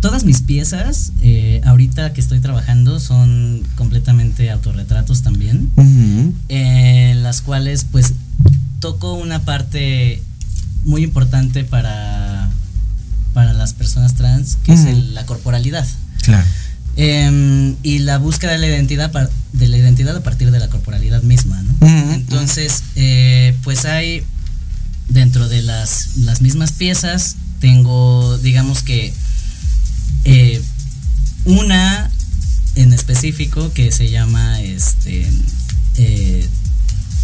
todas 0.00 0.24
mis 0.24 0.40
piezas, 0.42 1.12
eh, 1.22 1.60
ahorita 1.64 2.12
que 2.12 2.20
estoy 2.20 2.40
trabajando, 2.40 3.00
son 3.00 3.62
completamente 3.76 4.50
autorretratos 4.50 5.22
también, 5.22 5.70
en 6.48 7.22
las 7.22 7.42
cuales 7.42 7.84
pues 7.90 8.14
toco 8.80 9.14
una 9.14 9.40
parte 9.44 10.22
muy 10.84 11.02
importante 11.04 11.64
para, 11.64 12.48
para 13.34 13.52
las 13.52 13.74
personas 13.74 14.14
trans, 14.14 14.56
que 14.64 14.72
es 14.72 14.86
el- 14.86 15.14
la 15.14 15.26
corporalidad. 15.26 15.86
Claro. 16.22 16.46
Em, 16.96 17.76
y 17.82 18.00
la 18.00 18.18
búsqueda 18.18 18.52
de 18.52 18.58
la 18.58 18.66
identidad 18.66 19.10
de 19.52 19.68
la 19.68 19.76
identidad 19.76 20.16
a 20.16 20.22
partir 20.22 20.50
de 20.50 20.58
la 20.58 20.68
corporalidad 20.68 21.22
misma, 21.22 21.62
¿no? 21.62 21.86
Entonces, 22.14 22.82
eh, 22.96 23.54
pues 23.62 23.84
hay 23.84 24.22
dentro 25.08 25.48
de 25.48 25.62
las, 25.62 26.16
las 26.18 26.40
mismas 26.40 26.72
piezas 26.72 27.36
tengo, 27.60 28.38
digamos 28.38 28.82
que 28.82 29.12
eh, 30.24 30.60
una 31.44 32.10
en 32.76 32.92
específico 32.92 33.72
que 33.72 33.90
se 33.92 34.10
llama 34.10 34.60
este 34.60 35.26
eh, 35.96 36.48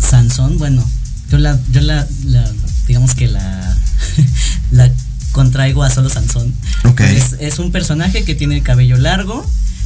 Sansón. 0.00 0.58
Bueno, 0.58 0.84
yo 1.30 1.38
la, 1.38 1.58
yo 1.72 1.80
la, 1.80 2.06
la- 2.24 2.52
digamos 2.86 3.14
que 3.14 3.28
la, 3.28 3.76
la 4.70 4.90
contraigo 5.32 5.82
a 5.82 5.90
solo 5.90 6.08
Sansón. 6.08 6.52
Ok. 6.84 7.00
Es, 7.00 7.36
es 7.40 7.58
un 7.58 7.72
personaje 7.72 8.24
que 8.24 8.34
tiene 8.34 8.56
el 8.56 8.62
cabello 8.62 8.96
largo, 8.96 9.44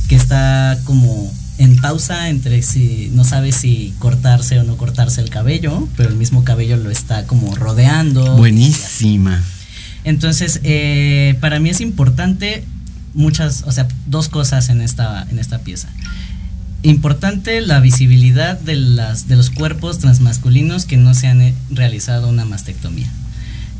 que 0.08 0.16
está 0.16 0.78
como 0.84 1.32
en 1.58 1.76
pausa 1.76 2.30
entre 2.30 2.62
si 2.62 3.10
no 3.14 3.22
sabe 3.24 3.52
si 3.52 3.92
cortarse 3.98 4.58
o 4.58 4.62
no 4.64 4.76
cortarse 4.78 5.20
el 5.20 5.28
cabello, 5.28 5.86
pero 5.96 6.08
el 6.08 6.16
mismo 6.16 6.42
cabello 6.44 6.76
lo 6.78 6.90
está 6.90 7.26
como 7.26 7.54
rodeando. 7.54 8.36
Buenísima. 8.36 9.42
Entonces, 10.04 10.60
eh, 10.62 11.36
para 11.40 11.60
mí 11.60 11.68
es 11.68 11.82
importante 11.82 12.64
muchas, 13.14 13.64
o 13.66 13.72
sea, 13.72 13.88
dos 14.06 14.28
cosas 14.28 14.68
en 14.68 14.80
esta, 14.80 15.26
en 15.30 15.38
esta 15.38 15.58
pieza. 15.58 15.88
Importante 16.82 17.60
la 17.60 17.80
visibilidad 17.80 18.58
de, 18.58 18.76
las, 18.76 19.28
de 19.28 19.36
los 19.36 19.50
cuerpos 19.50 19.98
transmasculinos 19.98 20.86
que 20.86 20.96
no 20.96 21.14
se 21.14 21.26
han 21.26 21.42
eh, 21.42 21.54
realizado 21.70 22.28
una 22.28 22.44
mastectomía. 22.44 23.10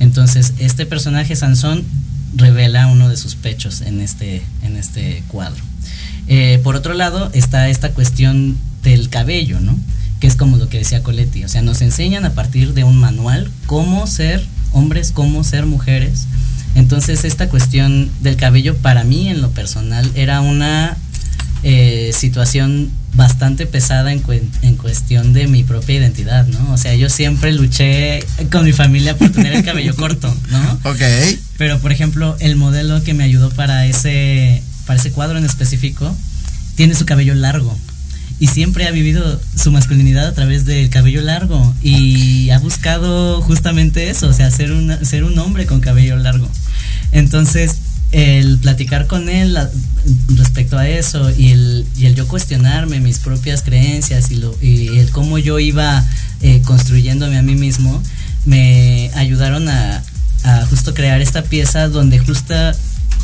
Entonces, 0.00 0.54
este 0.58 0.86
personaje 0.86 1.36
Sansón 1.36 1.84
revela 2.34 2.86
uno 2.86 3.08
de 3.08 3.16
sus 3.16 3.34
pechos 3.34 3.80
en 3.80 4.00
este, 4.00 4.42
en 4.62 4.76
este 4.76 5.22
cuadro. 5.28 5.62
Eh, 6.26 6.60
por 6.62 6.76
otro 6.76 6.94
lado, 6.94 7.30
está 7.32 7.68
esta 7.68 7.90
cuestión 7.92 8.56
del 8.82 9.08
cabello, 9.08 9.60
¿no? 9.60 9.78
Que 10.20 10.26
es 10.26 10.36
como 10.36 10.56
lo 10.56 10.68
que 10.68 10.78
decía 10.78 11.02
Coletti. 11.02 11.44
O 11.44 11.48
sea, 11.48 11.62
nos 11.62 11.82
enseñan 11.82 12.24
a 12.24 12.34
partir 12.34 12.74
de 12.74 12.84
un 12.84 12.98
manual 12.98 13.50
cómo 13.66 14.06
ser 14.06 14.44
hombres, 14.72 15.12
cómo 15.12 15.42
ser 15.44 15.66
mujeres. 15.66 16.26
Entonces, 16.74 17.24
esta 17.24 17.48
cuestión 17.48 18.10
del 18.20 18.36
cabello, 18.36 18.76
para 18.76 19.04
mí, 19.04 19.28
en 19.28 19.40
lo 19.42 19.50
personal, 19.50 20.08
era 20.14 20.40
una 20.40 20.96
eh, 21.62 22.12
situación 22.14 22.90
bastante 23.14 23.66
pesada 23.66 24.12
en, 24.12 24.22
cuen- 24.22 24.48
en 24.62 24.76
cuestión 24.76 25.32
de 25.32 25.48
mi 25.48 25.64
propia 25.64 25.96
identidad, 25.96 26.46
¿no? 26.46 26.72
O 26.72 26.78
sea, 26.78 26.94
yo 26.94 27.08
siempre 27.10 27.52
luché 27.52 28.20
con 28.52 28.64
mi 28.64 28.72
familia 28.72 29.16
por 29.18 29.30
tener 29.30 29.52
el 29.52 29.64
cabello 29.64 29.94
corto, 29.96 30.34
¿no? 30.50 30.80
Ok. 30.90 31.00
Pero 31.58 31.80
por 31.80 31.90
ejemplo, 31.92 32.36
el 32.40 32.56
modelo 32.56 33.02
que 33.02 33.12
me 33.14 33.24
ayudó 33.24 33.50
para 33.50 33.84
ese, 33.86 34.62
para 34.86 34.98
ese 34.98 35.10
cuadro 35.10 35.38
en 35.38 35.44
específico 35.44 36.16
tiene 36.76 36.94
su 36.94 37.04
cabello 37.04 37.34
largo. 37.34 37.76
Y 38.40 38.46
siempre 38.48 38.86
ha 38.86 38.90
vivido 38.90 39.40
su 39.54 39.70
masculinidad 39.70 40.26
a 40.26 40.32
través 40.32 40.64
del 40.64 40.88
cabello 40.90 41.20
largo. 41.20 41.74
Y 41.82 42.50
ha 42.50 42.58
buscado 42.58 43.40
justamente 43.42 44.10
eso, 44.10 44.28
o 44.28 44.32
sea, 44.32 44.50
ser, 44.50 44.72
una- 44.72 45.04
ser 45.04 45.22
un 45.24 45.38
hombre 45.38 45.66
con 45.66 45.80
cabello 45.80 46.16
largo. 46.16 46.48
Entonces, 47.12 47.76
el 48.12 48.58
platicar 48.58 49.06
con 49.06 49.28
él 49.28 49.56
respecto 50.34 50.78
a 50.78 50.88
eso 50.88 51.30
y 51.36 51.50
el, 51.50 51.86
y 51.96 52.06
el 52.06 52.14
yo 52.16 52.26
cuestionarme 52.26 52.98
mis 53.00 53.18
propias 53.20 53.62
creencias 53.62 54.30
y, 54.32 54.88
el 54.98 55.10
cómo 55.10 55.38
yo 55.38 55.58
iba 55.60 56.04
eh, 56.40 56.60
construyéndome 56.64 57.38
a 57.38 57.42
mí 57.42 57.54
mismo, 57.54 58.02
me 58.46 59.10
ayudaron 59.14 59.68
a, 59.68 60.02
a 60.42 60.66
justo 60.66 60.94
crear 60.94 61.20
esta 61.20 61.42
pieza 61.42 61.88
donde 61.88 62.18
justa, 62.18 62.74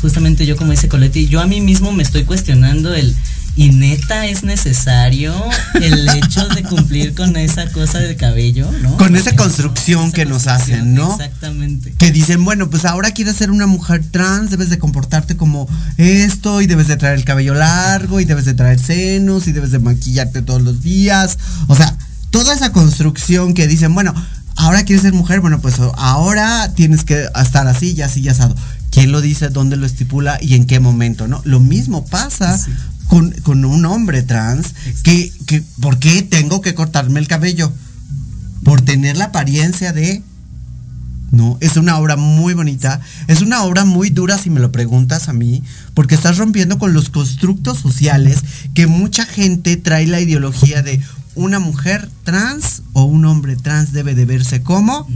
justamente 0.01 0.45
yo 0.45 0.55
como 0.55 0.71
dice 0.71 0.87
Coletti, 0.87 1.27
yo 1.27 1.41
a 1.41 1.47
mí 1.47 1.59
mismo 1.59 1.91
me 1.91 2.03
estoy 2.03 2.23
cuestionando 2.23 2.93
el 2.93 3.13
y 3.57 3.69
neta 3.69 4.27
es 4.27 4.43
necesario 4.43 5.33
el 5.73 6.07
hecho 6.09 6.47
de 6.49 6.61
cumplir 6.61 7.15
con 7.15 7.35
esa 7.35 7.69
cosa 7.71 7.97
del 7.97 8.15
cabello, 8.15 8.71
¿no? 8.83 8.95
Con 8.97 9.15
esa 9.15 9.35
construcción 9.35 10.05
Esa 10.05 10.13
que 10.13 10.25
nos 10.25 10.45
hacen, 10.45 10.93
¿no? 10.93 11.11
Exactamente. 11.11 11.93
Que 11.97 12.11
dicen, 12.11 12.45
bueno, 12.45 12.69
pues 12.69 12.85
ahora 12.85 13.11
quieres 13.11 13.35
ser 13.35 13.49
una 13.49 13.65
mujer 13.65 14.05
trans, 14.11 14.51
debes 14.51 14.69
de 14.69 14.77
comportarte 14.77 15.35
como 15.37 15.67
esto, 15.97 16.61
y 16.61 16.67
debes 16.67 16.87
de 16.87 16.97
traer 16.97 17.15
el 17.15 17.25
cabello 17.25 17.55
largo, 17.55 18.19
y 18.19 18.25
debes 18.25 18.45
de 18.45 18.53
traer 18.53 18.79
senos, 18.79 19.47
y 19.47 19.53
debes 19.53 19.71
de 19.71 19.79
maquillarte 19.79 20.43
todos 20.43 20.61
los 20.61 20.83
días. 20.83 21.39
O 21.65 21.75
sea, 21.75 21.97
toda 22.29 22.53
esa 22.53 22.71
construcción 22.71 23.55
que 23.55 23.65
dicen, 23.65 23.95
bueno, 23.95 24.13
ahora 24.55 24.85
quieres 24.85 25.01
ser 25.01 25.13
mujer, 25.13 25.41
bueno, 25.41 25.59
pues 25.61 25.75
ahora 25.95 26.73
tienes 26.75 27.03
que 27.03 27.25
estar 27.41 27.65
así 27.67 27.93
y 27.97 28.03
así 28.03 28.19
y 28.19 28.29
asado. 28.29 28.55
¿Quién 28.91 29.11
lo 29.11 29.21
dice, 29.21 29.49
dónde 29.49 29.77
lo 29.77 29.87
estipula 29.87 30.37
y 30.41 30.53
en 30.53 30.65
qué 30.65 30.79
momento, 30.79 31.27
no? 31.27 31.41
Lo 31.43 31.59
mismo 31.59 32.05
pasa 32.05 32.57
Sí. 32.57 32.71
Con, 33.07 33.31
con 33.43 33.65
un 33.65 33.85
hombre 33.85 34.21
trans 34.23 34.73
que, 35.03 35.31
que, 35.45 35.63
¿por 35.81 35.99
qué 35.99 36.21
tengo 36.21 36.61
que 36.61 36.73
cortarme 36.73 37.19
el 37.19 37.27
cabello? 37.27 37.71
Por 38.63 38.81
tener 38.81 39.17
la 39.17 39.25
apariencia 39.25 39.93
de 39.93 40.23
no, 41.31 41.57
es 41.59 41.75
una 41.75 41.97
obra 41.97 42.15
muy 42.15 42.53
bonita. 42.53 43.01
Es 43.27 43.41
una 43.41 43.63
obra 43.63 43.85
muy 43.85 44.09
dura 44.09 44.37
si 44.37 44.49
me 44.49 44.59
lo 44.59 44.71
preguntas 44.71 45.27
a 45.27 45.33
mí, 45.33 45.61
porque 45.93 46.15
estás 46.15 46.37
rompiendo 46.37 46.79
con 46.79 46.93
los 46.93 47.09
constructos 47.09 47.79
sociales 47.79 48.39
que 48.73 48.87
mucha 48.87 49.25
gente 49.25 49.75
trae 49.77 50.07
la 50.07 50.21
ideología 50.21 50.81
de 50.81 51.01
una 51.35 51.59
mujer 51.59 52.09
trans 52.23 52.81
o 52.93 53.03
un 53.03 53.25
hombre 53.25 53.55
trans 53.55 53.91
debe 53.91 54.15
de 54.15 54.25
verse 54.25 54.61
como. 54.61 55.07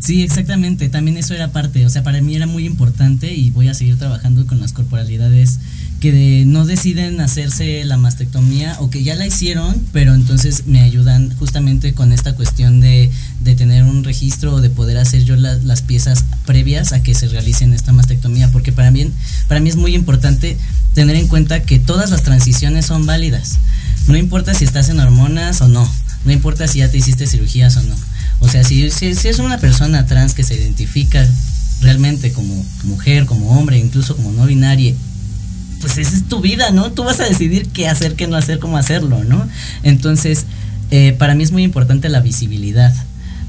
Sí, 0.00 0.22
exactamente. 0.22 0.88
También 0.88 1.16
eso 1.16 1.34
era 1.34 1.50
parte. 1.50 1.84
O 1.84 1.90
sea, 1.90 2.04
para 2.04 2.20
mí 2.22 2.36
era 2.36 2.46
muy 2.46 2.64
importante 2.64 3.34
y 3.34 3.50
voy 3.50 3.68
a 3.68 3.74
seguir 3.74 3.98
trabajando 3.98 4.46
con 4.46 4.60
las 4.60 4.72
corporalidades 4.72 5.58
que 6.00 6.12
de- 6.12 6.44
no 6.46 6.64
deciden 6.64 7.20
hacerse 7.20 7.84
la 7.84 7.96
mastectomía 7.96 8.76
o 8.78 8.88
que 8.88 9.02
ya 9.02 9.16
la 9.16 9.26
hicieron, 9.26 9.74
pero 9.92 10.14
entonces 10.14 10.64
me 10.66 10.82
ayudan 10.82 11.34
justamente 11.38 11.92
con 11.92 12.12
esta 12.12 12.34
cuestión 12.34 12.80
de, 12.80 13.10
de 13.40 13.54
tener 13.56 13.82
un 13.82 14.04
registro 14.04 14.54
o 14.54 14.60
de 14.60 14.70
poder 14.70 14.98
hacer 14.98 15.24
yo 15.24 15.34
la- 15.34 15.54
las 15.54 15.82
piezas 15.82 16.24
previas 16.46 16.92
a 16.92 17.02
que 17.02 17.14
se 17.14 17.26
realicen 17.28 17.72
esta 17.74 17.92
mastectomía, 17.92 18.48
porque 18.52 18.70
para 18.70 18.90
mí, 18.92 19.10
para 19.48 19.60
mí 19.60 19.68
es 19.70 19.76
muy 19.76 19.94
importante 19.94 20.56
tener 20.94 21.16
en 21.16 21.26
cuenta 21.26 21.62
que 21.62 21.78
todas 21.80 22.10
las 22.10 22.22
transiciones 22.22 22.86
son 22.86 23.04
válidas. 23.04 23.56
No 24.06 24.16
importa 24.16 24.54
si 24.54 24.64
estás 24.64 24.88
en 24.90 25.00
hormonas 25.00 25.60
o 25.62 25.68
no, 25.68 25.90
no 26.24 26.32
importa 26.32 26.68
si 26.68 26.78
ya 26.78 26.90
te 26.90 26.98
hiciste 26.98 27.26
cirugías 27.26 27.76
o 27.76 27.82
no. 27.82 27.94
O 28.40 28.48
sea, 28.48 28.62
si, 28.62 28.88
si 28.92 29.06
es 29.08 29.38
una 29.40 29.58
persona 29.58 30.06
trans 30.06 30.34
que 30.34 30.44
se 30.44 30.54
identifica 30.54 31.26
realmente 31.80 32.32
como 32.32 32.64
mujer, 32.84 33.26
como 33.26 33.50
hombre, 33.58 33.78
incluso 33.78 34.16
como 34.16 34.32
no 34.32 34.46
binaria, 34.46 34.94
pues 35.80 35.98
esa 35.98 36.16
es 36.16 36.28
tu 36.28 36.40
vida, 36.40 36.70
¿no? 36.70 36.92
Tú 36.92 37.04
vas 37.04 37.20
a 37.20 37.24
decidir 37.24 37.68
qué 37.68 37.88
hacer, 37.88 38.14
qué 38.14 38.26
no 38.26 38.36
hacer, 38.36 38.58
cómo 38.58 38.76
hacerlo, 38.76 39.24
¿no? 39.24 39.46
Entonces, 39.82 40.44
eh, 40.90 41.14
para 41.18 41.34
mí 41.34 41.42
es 41.42 41.52
muy 41.52 41.62
importante 41.62 42.08
la 42.08 42.20
visibilidad. 42.20 42.94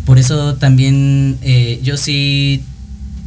Por 0.06 0.18
eso 0.20 0.56
también 0.56 1.38
eh, 1.42 1.80
yo 1.84 1.98
sí 1.98 2.63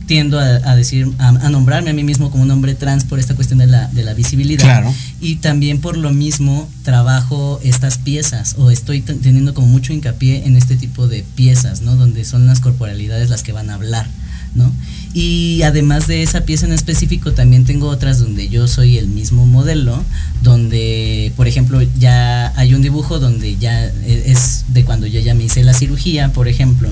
tiendo 0.07 0.38
a, 0.38 0.45
a 0.45 0.77
decir, 0.77 1.09
a, 1.19 1.29
a 1.29 1.49
nombrarme 1.49 1.91
a 1.91 1.93
mí 1.93 2.03
mismo 2.03 2.31
como 2.31 2.43
un 2.43 2.51
hombre 2.51 2.75
trans 2.75 3.05
por 3.05 3.19
esta 3.19 3.35
cuestión 3.35 3.61
de 3.61 3.67
la, 3.67 3.87
de 3.87 4.03
la 4.03 4.15
visibilidad. 4.15 4.65
Claro. 4.65 4.95
Y 5.21 5.37
también 5.37 5.81
por 5.81 5.97
lo 5.97 6.11
mismo 6.12 6.69
trabajo 6.83 7.61
estas 7.62 7.99
piezas 7.99 8.57
o 8.59 8.71
estoy 8.71 9.01
teniendo 9.01 9.55
como 9.55 9.69
mucho 9.69 9.93
hincapié 9.93 10.45
en 10.45 10.57
este 10.57 10.77
tipo 10.77 11.07
de 11.07 11.25
piezas, 11.35 11.83
¿no? 11.83 11.97
Donde 11.97 12.25
son 12.25 12.47
las 12.47 12.61
corporalidades 12.61 13.31
las 13.31 13.43
que 13.43 13.53
van 13.53 13.71
a 13.71 13.75
hablar, 13.75 14.07
¿no? 14.55 14.73
Y 15.15 15.62
además 15.62 16.07
de 16.07 16.23
esa 16.23 16.43
pieza 16.43 16.65
en 16.65 16.73
específico 16.73 17.33
también 17.33 17.65
tengo 17.65 17.88
otras 17.88 18.19
donde 18.19 18.49
yo 18.49 18.67
soy 18.67 18.97
el 18.97 19.09
mismo 19.09 19.47
modelo, 19.47 20.03
donde 20.43 21.33
por 21.37 21.47
ejemplo 21.49 21.83
ya 21.99 22.53
hay 22.57 22.75
un 22.75 22.81
dibujo 22.81 23.19
donde 23.19 23.57
ya 23.59 23.85
e- 23.85 24.23
es 24.27 24.65
de 24.69 24.85
cuando 24.85 25.07
yo 25.07 25.21
ya 25.21 25.35
me 25.35 25.45
hice 25.45 25.65
la 25.65 25.75
cirugía, 25.75 26.33
por 26.33 26.49
ejemplo, 26.49 26.88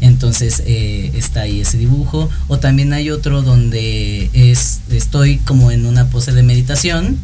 entonces 0.00 0.62
eh, 0.66 1.12
está 1.14 1.42
ahí 1.42 1.60
ese 1.60 1.78
dibujo, 1.78 2.28
o 2.48 2.58
también 2.58 2.92
hay 2.92 3.10
otro 3.10 3.42
donde 3.42 4.28
es 4.34 4.80
estoy 4.90 5.38
como 5.38 5.70
en 5.70 5.86
una 5.86 6.08
pose 6.08 6.32
de 6.32 6.42
meditación 6.42 7.16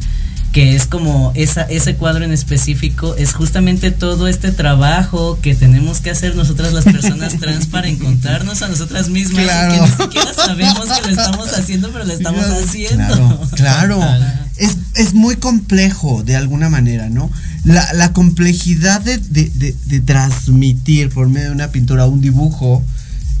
que 0.51 0.75
es 0.75 0.87
como 0.87 1.31
esa, 1.35 1.61
ese 1.63 1.95
cuadro 1.95 2.25
en 2.25 2.31
específico, 2.31 3.15
es 3.15 3.33
justamente 3.33 3.91
todo 3.91 4.27
este 4.27 4.51
trabajo 4.51 5.39
que 5.41 5.53
tenemos 5.53 5.99
que 6.01 6.09
hacer 6.09 6.35
nosotras 6.35 6.73
las 6.73 6.85
personas 6.85 7.37
trans 7.39 7.67
para 7.67 7.87
encontrarnos 7.87 8.61
a 8.63 8.67
nosotras 8.67 9.09
mismas. 9.09 9.43
Claro. 9.43 9.73
Que 9.75 9.81
ni 9.81 9.87
siquiera 10.05 10.33
sabemos 10.33 10.87
que 10.89 11.01
lo 11.03 11.09
estamos 11.21 11.53
haciendo, 11.53 11.91
pero 11.91 12.05
lo 12.05 12.13
estamos 12.13 12.45
haciendo. 12.45 13.47
Claro, 13.55 13.99
claro. 13.99 14.25
Es, 14.57 14.75
es 14.95 15.13
muy 15.13 15.35
complejo 15.35 16.23
de 16.23 16.35
alguna 16.35 16.69
manera, 16.69 17.09
¿no? 17.09 17.31
La, 17.63 17.93
la 17.93 18.11
complejidad 18.13 19.01
de, 19.01 19.17
de- 19.19 19.49
de- 19.53 19.75
de 19.85 20.01
transmitir 20.01 21.09
por 21.09 21.29
medio 21.29 21.49
de 21.49 21.53
una 21.55 21.67
pintura 21.69 22.05
un 22.07 22.21
dibujo 22.21 22.83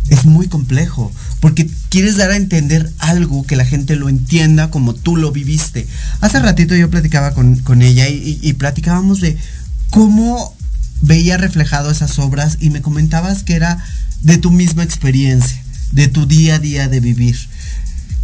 es 0.09 0.25
muy 0.25 0.47
complejo, 0.47 1.11
porque 1.39 1.69
quieres 1.89 2.17
dar 2.17 2.31
a 2.31 2.35
entender 2.35 2.91
algo 2.99 3.45
que 3.45 3.55
la 3.55 3.65
gente 3.65 3.95
lo 3.95 4.09
entienda 4.09 4.69
como 4.71 4.93
tú 4.95 5.15
lo 5.15 5.31
viviste. 5.31 5.87
Hace 6.21 6.39
ratito 6.39 6.75
yo 6.75 6.89
platicaba 6.89 7.33
con, 7.33 7.57
con 7.57 7.81
ella 7.81 8.07
y, 8.09 8.39
y- 8.41 8.49
y 8.49 8.53
platicábamos 8.53 9.21
de 9.21 9.37
cómo 9.89 10.55
veía 11.01 11.37
reflejado 11.37 11.91
esas 11.91 12.19
obras 12.19 12.57
y 12.59 12.69
me 12.71 12.81
comentabas 12.81 13.43
que 13.43 13.53
era 13.55 13.83
de 14.21 14.37
tu 14.37 14.51
misma 14.51 14.83
experiencia, 14.83 15.61
de 15.91 16.07
tu 16.07 16.25
día 16.25 16.55
a 16.55 16.59
día 16.59 16.87
de 16.87 16.99
vivir. 16.99 17.37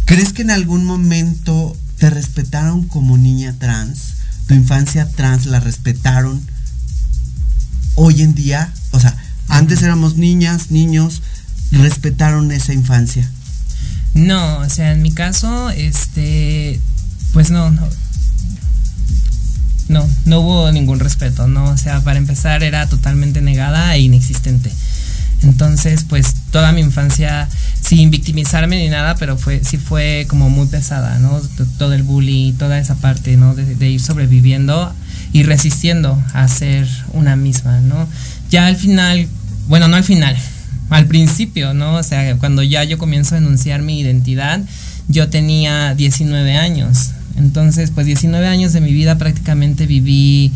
¿Crees 0.04 0.32
que 0.32 0.42
en 0.42 0.50
algún 0.50 0.84
momento 0.84 1.76
te 1.98 2.10
respetaron 2.10 2.86
como 2.86 3.16
niña 3.16 3.54
trans? 3.58 4.14
¿Tu 4.46 4.54
infancia 4.54 5.08
trans 5.08 5.46
la 5.46 5.58
respetaron? 5.60 6.40
Hoy 7.94 8.22
en 8.22 8.34
día, 8.34 8.72
o 8.90 9.00
sea, 9.00 9.16
antes 9.48 9.82
éramos 9.82 10.16
niñas, 10.16 10.70
niños, 10.70 11.22
respetaron 11.72 12.52
esa 12.52 12.72
infancia. 12.72 13.30
No, 14.14 14.58
o 14.58 14.68
sea, 14.68 14.92
en 14.92 15.02
mi 15.02 15.12
caso, 15.12 15.70
este, 15.70 16.80
pues 17.32 17.50
no, 17.50 17.70
no. 17.70 17.86
No, 19.88 20.40
hubo 20.40 20.72
ningún 20.72 20.98
respeto, 20.98 21.46
¿no? 21.46 21.64
O 21.66 21.76
sea, 21.76 22.00
para 22.00 22.18
empezar 22.18 22.62
era 22.62 22.88
totalmente 22.88 23.40
negada 23.40 23.94
e 23.94 24.00
inexistente. 24.00 24.72
Entonces, 25.42 26.04
pues 26.08 26.34
toda 26.50 26.72
mi 26.72 26.80
infancia, 26.80 27.48
sin 27.80 28.10
victimizarme 28.10 28.78
ni 28.78 28.88
nada, 28.88 29.14
pero 29.16 29.36
fue, 29.36 29.62
sí 29.64 29.76
fue 29.76 30.26
como 30.28 30.50
muy 30.50 30.66
pesada, 30.66 31.18
¿no? 31.18 31.40
Todo 31.78 31.92
el 31.92 32.02
bullying, 32.02 32.54
toda 32.54 32.78
esa 32.78 32.96
parte, 32.96 33.36
¿no? 33.36 33.54
De 33.54 33.90
ir 33.90 34.00
sobreviviendo 34.00 34.92
y 35.32 35.44
resistiendo 35.44 36.20
a 36.32 36.48
ser 36.48 36.88
una 37.12 37.36
misma, 37.36 37.80
¿no? 37.80 38.08
Ya 38.50 38.66
al 38.66 38.76
final, 38.76 39.28
bueno, 39.68 39.88
no 39.88 39.96
al 39.96 40.04
final, 40.04 40.36
al 40.90 41.06
principio, 41.06 41.74
¿no? 41.74 41.94
O 41.94 42.02
sea, 42.02 42.36
cuando 42.36 42.62
ya 42.62 42.84
yo 42.84 42.98
comienzo 42.98 43.34
a 43.34 43.38
enunciar 43.38 43.82
mi 43.82 44.00
identidad, 44.00 44.60
yo 45.08 45.28
tenía 45.28 45.94
19 45.94 46.56
años. 46.56 47.10
Entonces, 47.36 47.90
pues 47.90 48.06
19 48.06 48.46
años 48.46 48.72
de 48.72 48.80
mi 48.80 48.92
vida 48.92 49.18
prácticamente 49.18 49.86
viví... 49.86 50.52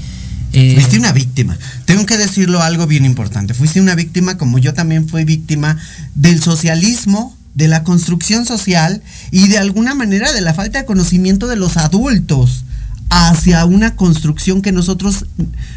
eh, 0.52 0.74
Fuiste 0.74 0.98
una 0.98 1.12
víctima. 1.12 1.58
Tengo 1.84 2.06
que 2.06 2.16
decirlo 2.16 2.62
algo 2.62 2.86
bien 2.86 3.04
importante. 3.04 3.54
Fuiste 3.54 3.80
una 3.80 3.94
víctima 3.94 4.38
como 4.38 4.58
yo 4.58 4.72
también 4.72 5.08
fui 5.08 5.24
víctima 5.24 5.76
del 6.14 6.42
socialismo, 6.42 7.36
de 7.54 7.68
la 7.68 7.82
construcción 7.82 8.46
social 8.46 9.02
y 9.30 9.48
de 9.48 9.58
alguna 9.58 9.94
manera 9.94 10.32
de 10.32 10.40
la 10.40 10.54
falta 10.54 10.78
de 10.78 10.84
conocimiento 10.86 11.48
de 11.48 11.56
los 11.56 11.76
adultos 11.76 12.64
hacia 13.10 13.64
una 13.64 13.96
construcción 13.96 14.62
que 14.62 14.70
nosotros 14.72 15.26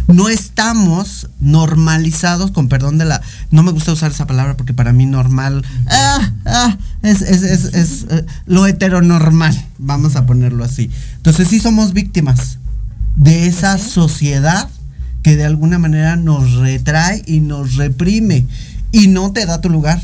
no 0.08 0.30
estamos 0.30 1.30
normalizados, 1.40 2.52
con 2.52 2.70
perdón 2.70 2.98
de 3.00 3.06
la... 3.06 3.22
No 3.50 3.64
me 3.64 3.72
gusta 3.72 3.92
usar 3.92 4.12
esa 4.12 4.28
palabra 4.28 4.56
porque 4.56 4.74
para 4.74 4.94
mí 4.94 5.06
normal 5.08 5.66
ah, 5.88 6.32
ah, 6.46 6.78
es, 7.02 7.22
es- 7.24 7.42
es- 7.44 7.74
es, 7.74 8.06
eh, 8.10 8.26
lo 8.46 8.68
heteronormal, 8.68 9.60
vamos 9.80 10.16
a 10.16 10.26
ponerlo 10.28 10.64
así. 10.64 10.92
Entonces 11.18 11.48
sí 11.48 11.60
somos 11.60 11.94
víctimas 11.94 12.60
de 13.16 13.48
esa 13.48 13.78
sociedad 13.80 14.70
que 15.24 15.36
de 15.36 15.46
alguna 15.46 15.80
manera 15.80 16.16
nos 16.16 16.54
retrae 16.54 17.24
y 17.26 17.40
nos 17.40 17.76
reprime. 17.76 18.46
Y 18.92 19.08
no 19.08 19.32
te 19.32 19.46
da 19.48 19.60
tu 19.60 19.70
lugar. 19.70 20.00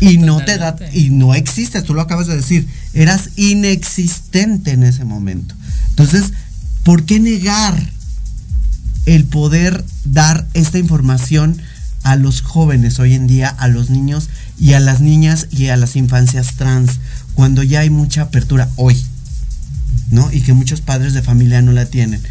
Y 0.00 0.18
no 0.18 0.44
te 0.44 0.58
da 0.58 0.76
y 0.92 1.10
no 1.10 1.34
existes, 1.34 1.84
tú 1.84 1.94
lo 1.94 2.02
acabas 2.02 2.26
de 2.26 2.36
decir, 2.36 2.66
eras 2.92 3.30
inexistente 3.36 4.72
en 4.72 4.82
ese 4.82 5.04
momento. 5.04 5.54
Entonces, 5.90 6.32
¿por 6.86 7.04
qué 7.04 7.18
negar 7.18 7.76
el 9.06 9.24
poder 9.24 9.84
dar 10.04 10.46
esta 10.54 10.78
información 10.78 11.60
a 12.04 12.14
los 12.14 12.42
jóvenes 12.42 13.00
hoy 13.00 13.14
en 13.14 13.26
día, 13.26 13.48
a 13.48 13.66
los 13.66 13.90
niños 13.90 14.28
y 14.56 14.74
a 14.74 14.80
las 14.80 15.00
niñas 15.00 15.48
y 15.50 15.66
a 15.66 15.76
las 15.76 15.96
infancias 15.96 16.54
trans, 16.54 17.00
cuando 17.34 17.64
ya 17.64 17.80
hay 17.80 17.90
mucha 17.90 18.22
apertura 18.22 18.68
hoy? 18.76 19.04
¿no? 20.12 20.30
Y 20.30 20.42
que 20.42 20.52
muchos 20.52 20.80
padres 20.80 21.12
de 21.12 21.22
familia 21.22 21.60
no 21.60 21.72
la 21.72 21.86
tienen. 21.86 22.22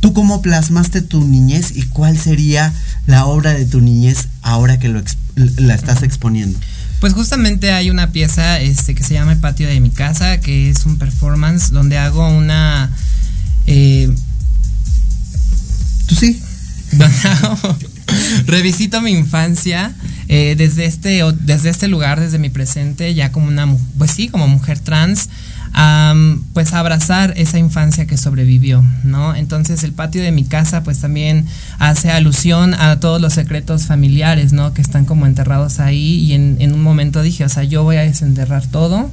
¿Tú 0.00 0.12
cómo 0.12 0.42
plasmaste 0.42 1.00
tu 1.00 1.24
niñez 1.24 1.74
y 1.74 1.84
cuál 1.84 2.18
sería 2.18 2.74
la 3.06 3.24
obra 3.24 3.54
de 3.54 3.64
tu 3.64 3.80
niñez 3.80 4.28
ahora 4.42 4.78
que 4.78 4.90
lo 4.90 5.02
la 5.36 5.74
estás 5.74 6.02
exponiendo? 6.02 6.58
Pues 7.00 7.14
justamente 7.14 7.72
hay 7.72 7.88
una 7.88 8.12
pieza 8.12 8.60
este, 8.60 8.94
que 8.94 9.04
se 9.04 9.14
llama 9.14 9.32
El 9.32 9.38
patio 9.38 9.68
de 9.68 9.80
mi 9.80 9.88
casa, 9.88 10.38
que 10.38 10.68
es 10.68 10.84
un 10.84 10.98
performance 10.98 11.70
donde 11.70 11.96
hago 11.96 12.28
una... 12.28 12.90
eh, 13.66 14.10
¿Tú 16.06 16.14
sí? 16.14 16.40
donde 16.92 17.16
hago- 17.16 17.76
revisito 18.46 19.00
mi 19.00 19.12
infancia 19.12 19.94
eh, 20.28 20.54
desde 20.58 20.84
este 20.84 21.22
desde 21.40 21.70
este 21.70 21.88
lugar 21.88 22.20
desde 22.20 22.38
mi 22.38 22.50
presente 22.50 23.14
ya 23.14 23.32
como 23.32 23.48
una 23.48 23.66
pues 23.96 24.10
sí 24.10 24.28
como 24.28 24.46
mujer 24.48 24.78
trans 24.78 25.30
am, 25.72 26.42
pues 26.52 26.74
abrazar 26.74 27.32
esa 27.38 27.58
infancia 27.58 28.06
que 28.06 28.18
sobrevivió 28.18 28.84
no 29.04 29.34
entonces 29.34 29.82
el 29.84 29.92
patio 29.92 30.22
de 30.22 30.32
mi 30.32 30.44
casa 30.44 30.82
pues 30.82 30.98
también 30.98 31.46
hace 31.78 32.10
alusión 32.10 32.74
a 32.74 33.00
todos 33.00 33.20
los 33.22 33.32
secretos 33.32 33.86
familiares 33.86 34.52
no 34.52 34.74
que 34.74 34.82
están 34.82 35.06
como 35.06 35.26
enterrados 35.26 35.80
ahí 35.80 36.16
y 36.16 36.34
en, 36.34 36.56
en 36.60 36.74
un 36.74 36.82
momento 36.82 37.22
dije 37.22 37.44
o 37.44 37.48
sea 37.48 37.64
yo 37.64 37.82
voy 37.84 37.96
a 37.96 38.02
desenterrar 38.02 38.66
todo 38.66 39.10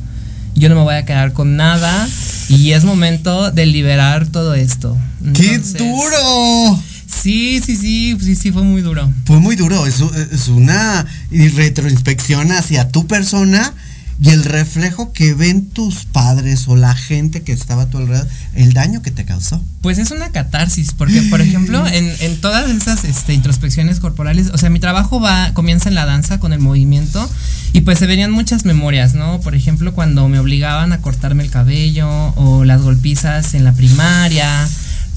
yo 0.59 0.69
no 0.69 0.75
me 0.75 0.81
voy 0.81 0.95
a 0.95 1.05
quedar 1.05 1.33
con 1.33 1.55
nada 1.55 2.07
y 2.49 2.71
es 2.71 2.83
momento 2.83 3.51
de 3.51 3.65
liberar 3.65 4.27
todo 4.27 4.53
esto 4.53 4.97
¡Qué 5.33 5.57
duro! 5.57 6.79
Sí, 7.07 7.59
sí, 7.65 7.75
sí, 7.75 8.17
sí, 8.21 8.35
sí, 8.35 8.51
fue 8.51 8.61
muy 8.61 8.81
duro. 8.81 9.11
Fue 9.25 9.39
muy 9.39 9.55
duro, 9.55 9.85
es, 9.85 9.99
es 10.31 10.47
una 10.47 11.05
retroinspección 11.31 12.51
hacia 12.51 12.89
tu 12.89 13.07
persona 13.07 13.73
y 14.21 14.29
el 14.29 14.43
reflejo 14.43 15.13
que 15.13 15.33
ven 15.33 15.69
tus 15.69 16.05
padres 16.05 16.67
o 16.67 16.75
la 16.75 16.93
gente 16.93 17.41
que 17.41 17.53
estaba 17.53 17.83
a 17.83 17.89
tu 17.89 17.97
alrededor, 17.97 18.27
el 18.53 18.73
daño 18.73 19.01
que 19.01 19.11
te 19.11 19.23
causó. 19.23 19.63
Pues 19.81 19.97
es 19.97 20.11
una 20.11 20.31
catarsis, 20.31 20.91
porque 20.93 21.21
por 21.23 21.39
ejemplo, 21.39 21.87
en, 21.91 22.11
en 22.19 22.41
todas 22.41 22.69
esas 22.69 23.05
este, 23.05 23.33
introspecciones 23.33 24.01
corporales, 24.01 24.49
o 24.53 24.57
sea, 24.57 24.69
mi 24.69 24.79
trabajo 24.79 25.21
va, 25.21 25.53
comienza 25.53 25.87
en 25.87 25.95
la 25.95 26.05
danza 26.05 26.39
con 26.39 26.51
el 26.51 26.59
movimiento, 26.59 27.29
y 27.71 27.81
pues 27.81 27.99
se 27.99 28.07
venían 28.07 28.31
muchas 28.31 28.65
memorias, 28.65 29.13
¿no? 29.13 29.39
Por 29.39 29.55
ejemplo, 29.55 29.93
cuando 29.93 30.27
me 30.27 30.39
obligaban 30.39 30.91
a 30.91 31.01
cortarme 31.01 31.43
el 31.43 31.51
cabello, 31.51 32.09
o 32.35 32.65
las 32.65 32.81
golpizas 32.81 33.53
en 33.53 33.63
la 33.63 33.73
primaria, 33.73 34.67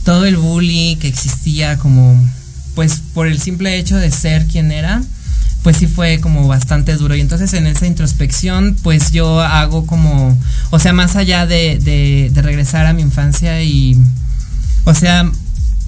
todo 0.04 0.26
el 0.26 0.36
bullying 0.36 0.96
que 0.96 1.08
existía 1.08 1.76
como, 1.78 2.16
pues 2.74 3.00
por 3.14 3.26
el 3.26 3.40
simple 3.40 3.78
hecho 3.78 3.96
de 3.96 4.10
ser 4.10 4.46
quien 4.46 4.70
era, 4.70 5.02
pues 5.62 5.76
sí 5.76 5.86
fue 5.86 6.20
como 6.20 6.48
bastante 6.48 6.96
duro. 6.96 7.14
Y 7.14 7.20
entonces 7.20 7.52
en 7.54 7.66
esa 7.66 7.86
introspección, 7.86 8.76
pues 8.82 9.12
yo 9.12 9.40
hago 9.40 9.86
como, 9.86 10.36
o 10.70 10.78
sea, 10.78 10.92
más 10.92 11.16
allá 11.16 11.46
de, 11.46 11.78
de, 11.78 12.30
de 12.32 12.42
regresar 12.42 12.86
a 12.86 12.92
mi 12.92 13.02
infancia 13.02 13.62
y, 13.62 13.96
o 14.84 14.94
sea, 14.94 15.30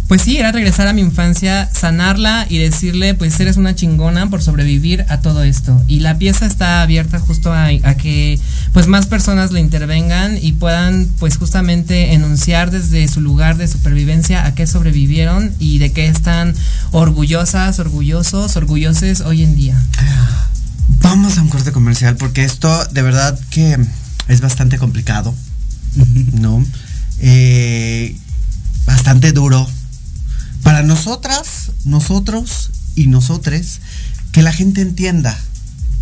pues 0.08 0.22
sí, 0.22 0.36
era 0.36 0.52
regresar 0.52 0.86
a 0.86 0.92
mi 0.92 1.00
infancia, 1.00 1.70
sanarla 1.72 2.46
y 2.48 2.58
decirle, 2.58 3.14
pues 3.14 3.38
eres 3.40 3.56
una 3.56 3.74
chingona 3.74 4.28
por 4.28 4.42
sobrevivir 4.42 5.06
a 5.08 5.20
todo 5.20 5.42
esto. 5.42 5.82
Y 5.88 6.00
la 6.00 6.18
pieza 6.18 6.44
está 6.44 6.82
abierta 6.82 7.18
justo 7.18 7.52
a, 7.52 7.66
a 7.66 7.94
que 7.96 8.38
pues 8.72 8.86
más 8.86 9.06
personas 9.06 9.50
le 9.50 9.60
intervengan 9.60 10.36
y 10.40 10.52
puedan 10.52 11.08
pues 11.18 11.38
justamente 11.38 12.12
enunciar 12.12 12.70
desde 12.70 13.08
su 13.08 13.20
lugar 13.22 13.56
de 13.56 13.66
supervivencia 13.66 14.44
a 14.44 14.54
qué 14.54 14.66
sobrevivieron 14.66 15.52
y 15.58 15.78
de 15.78 15.92
qué 15.92 16.06
están 16.08 16.54
orgullosas, 16.90 17.78
orgullosos, 17.78 18.56
orgulloses 18.56 19.22
hoy 19.22 19.42
en 19.42 19.56
día. 19.56 19.82
Vamos 21.00 21.38
a 21.38 21.42
un 21.42 21.48
corte 21.48 21.72
comercial 21.72 22.16
porque 22.16 22.44
esto 22.44 22.84
de 22.86 23.02
verdad 23.02 23.38
que 23.50 23.78
es 24.28 24.40
bastante 24.40 24.78
complicado, 24.78 25.34
¿no? 26.32 26.64
Eh, 27.20 28.16
bastante 28.86 29.32
duro. 29.32 29.66
Para 30.64 30.82
nosotras, 30.82 31.70
nosotros 31.84 32.70
y 32.96 33.06
nosotres, 33.06 33.80
que 34.32 34.42
la 34.42 34.52
gente 34.52 34.80
entienda 34.80 35.38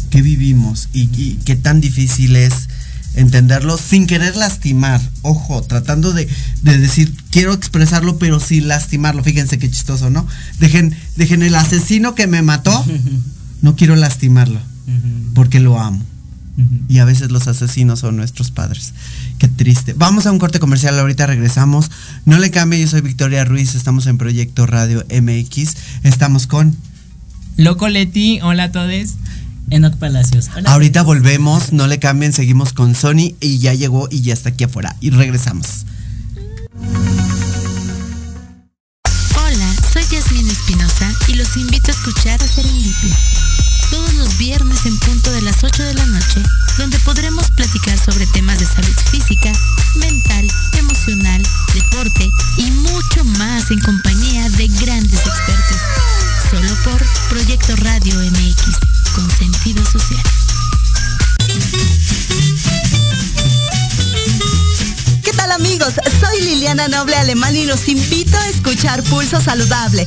que 0.09 0.23
vivimos 0.23 0.89
y, 0.95 1.11
y 1.15 1.39
qué 1.45 1.57
tan 1.57 1.83
difícil 1.83 2.37
es 2.37 2.69
entenderlo 3.15 3.77
sin 3.77 4.07
querer 4.07 4.37
lastimar. 4.37 5.01
Ojo, 5.23 5.63
tratando 5.63 6.13
de, 6.13 6.29
de 6.63 6.79
decir, 6.79 7.15
quiero 7.31 7.53
expresarlo, 7.53 8.19
pero 8.19 8.41
sin 8.41 8.69
lastimarlo. 8.69 9.23
Fíjense 9.23 9.59
qué 9.59 9.71
chistoso, 9.71 10.11
¿no? 10.11 10.27
Dejen, 10.59 10.97
dejen 11.17 11.43
el 11.43 11.55
asesino 11.55 12.15
que 12.15 12.27
me 12.27 12.43
mató, 12.43 12.85
no 13.63 13.77
quiero 13.77 13.97
lastimarlo, 13.97 14.61
porque 15.35 15.61
lo 15.61 15.79
amo. 15.79 16.03
Y 16.89 16.99
a 16.99 17.05
veces 17.05 17.31
los 17.31 17.49
asesinos 17.49 18.01
son 18.01 18.17
nuestros 18.17 18.51
padres. 18.51 18.93
Qué 19.39 19.49
triste. 19.49 19.95
Vamos 19.95 20.27
a 20.27 20.33
un 20.33 20.39
corte 20.39 20.59
comercial, 20.59 20.99
ahorita 20.99 21.27
regresamos. 21.27 21.91
No 22.27 22.39
le 22.39 22.51
cambie, 22.51 22.81
yo 22.81 22.89
soy 22.89 23.01
Victoria 23.01 23.45
Ruiz, 23.45 23.75
estamos 23.75 24.07
en 24.07 24.19
Proyecto 24.19 24.67
Radio 24.67 25.05
MX. 25.09 25.75
Estamos 26.03 26.47
con. 26.47 26.77
Loco 27.57 27.89
Leti, 27.89 28.41
hola 28.43 28.65
a 28.65 28.73
todos. 28.73 29.15
Enoch 29.71 29.97
Palacios. 29.97 30.51
Hola. 30.55 30.71
Ahorita 30.71 31.03
volvemos, 31.03 31.73
no 31.73 31.87
le 31.87 31.99
cambien, 31.99 32.35
seguimos 32.35 32.75
con 32.75 32.95
Sony 32.95 33.35
y 33.41 33.59
ya 33.59 33.73
llegó 33.73 34.09
y 34.11 34.21
ya 34.21 34.35
está 34.35 34.51
aquí 34.51 34.65
afuera. 34.65 34.97
Y 35.01 35.11
regresamos. 35.11 35.87
Hola, 39.35 39.75
soy 39.93 40.03
Yasmin 40.11 40.51
Espinosa 40.51 41.13
y 41.29 41.35
los 41.35 41.57
invito 41.57 41.91
a 41.91 41.95
escuchar 41.95 42.43
a 42.43 42.47
Serendipia. 42.47 43.17
Todos 43.93 44.15
los 44.15 44.39
viernes 44.39 44.87
en 44.87 44.99
punto 45.01 45.31
de 45.33 45.43
las 45.43 45.63
8 45.63 45.83
de 45.83 45.93
la 45.93 46.07
noche, 46.07 46.43
donde 46.79 46.99
podremos 47.01 47.51
platicar 47.51 47.99
sobre 47.99 48.27
temas 48.29 48.59
de 48.59 48.65
salud 48.65 48.97
física, 49.11 49.53
mental, 49.97 50.49
emocional, 50.79 51.43
deporte 51.75 52.31
y 52.57 52.71
mucho 52.71 53.25
más 53.37 53.71
en 53.71 53.79
compañía 53.81 54.49
de 54.49 54.69
grandes 54.69 55.21
expertos. 55.21 55.77
Solo 56.51 56.75
por 56.85 57.07
Proyecto 57.29 57.77
Radio 57.77 58.19
MX, 58.19 58.79
con 59.15 59.31
sentido 59.31 59.85
social. 59.85 60.23
¿Qué 65.23 65.33
tal 65.33 65.53
amigos? 65.53 65.93
Soy 66.19 66.41
Liliana 66.41 66.89
Noble 66.89 67.17
Alemán 67.17 67.55
y 67.55 67.67
los 67.67 67.87
invito 67.89 68.39
a 68.39 68.49
escuchar 68.49 69.03
Pulso 69.03 69.39
Saludable, 69.39 70.07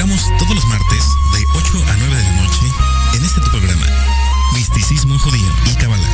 Esperamos 0.00 0.38
todos 0.38 0.54
los 0.54 0.64
martes 0.64 1.04
de 1.34 1.46
8 1.52 1.84
a 1.86 1.96
9 1.98 2.16
de 2.16 2.22
la 2.22 2.32
noche 2.32 2.72
en 3.12 3.22
este 3.22 3.38
tu 3.42 3.50
programa, 3.50 3.84
Misticismo 4.54 5.18
Judío 5.18 5.46
y 5.66 5.74
Kabbalah, 5.74 6.08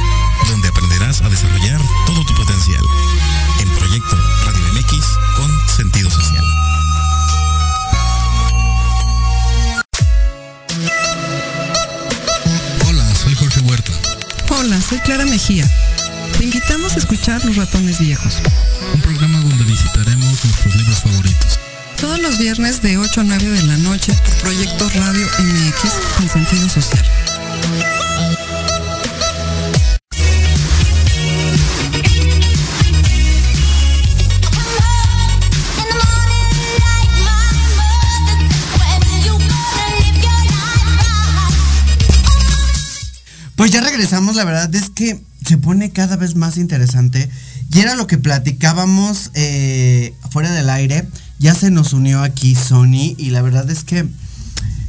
donde 0.48 0.66
aprenderás 0.66 1.22
a 1.22 1.28
desarrollar 1.28 1.80
todo 2.04 2.24
tu 2.24 2.34
potencial. 2.34 2.82
En 3.60 3.68
Proyecto 3.76 4.16
Radio 4.44 4.72
MX 4.72 5.06
con 5.36 5.68
sentido 5.68 6.10
social. 6.10 6.44
Hola, 12.88 13.14
soy 13.14 13.36
Jorge 13.36 13.60
Huerta. 13.60 13.92
Hola, 14.50 14.80
soy 14.80 14.98
Clara 14.98 15.26
Mejía. 15.26 15.70
Te 16.36 16.42
invitamos 16.42 16.96
a 16.96 16.98
escuchar 16.98 17.44
Los 17.44 17.54
Ratones 17.54 18.00
Viejos. 18.00 18.34
Un 18.94 19.00
programa 19.00 19.38
donde 19.42 19.62
visitaremos 19.62 20.44
nuestros 20.44 20.74
libros 20.74 20.98
favoritos. 20.98 21.60
Todos 22.00 22.20
los 22.20 22.38
viernes 22.38 22.82
de 22.82 22.98
8 22.98 23.20
a 23.22 23.24
9 23.24 23.44
de 23.44 23.62
la 23.62 23.76
noche 23.78 24.12
por 24.12 24.34
Proyecto 24.42 24.88
Radio 24.90 25.26
MX 25.38 25.92
con 26.16 26.28
sentido 26.28 26.68
social. 26.68 27.04
Pues 43.56 43.70
ya 43.70 43.80
regresamos, 43.80 44.36
la 44.36 44.44
verdad 44.44 44.72
es 44.74 44.90
que 44.90 45.18
se 45.46 45.56
pone 45.56 45.90
cada 45.90 46.16
vez 46.16 46.36
más 46.36 46.58
interesante. 46.58 47.30
Y 47.72 47.80
era 47.80 47.96
lo 47.96 48.06
que 48.06 48.18
platicábamos 48.18 49.30
eh, 49.34 50.14
fuera 50.30 50.52
del 50.52 50.68
aire. 50.70 51.06
Ya 51.38 51.54
se 51.54 51.70
nos 51.70 51.92
unió 51.92 52.22
aquí 52.22 52.54
Sony 52.54 53.14
y 53.18 53.30
la 53.30 53.42
verdad 53.42 53.68
es 53.70 53.84
que 53.84 54.06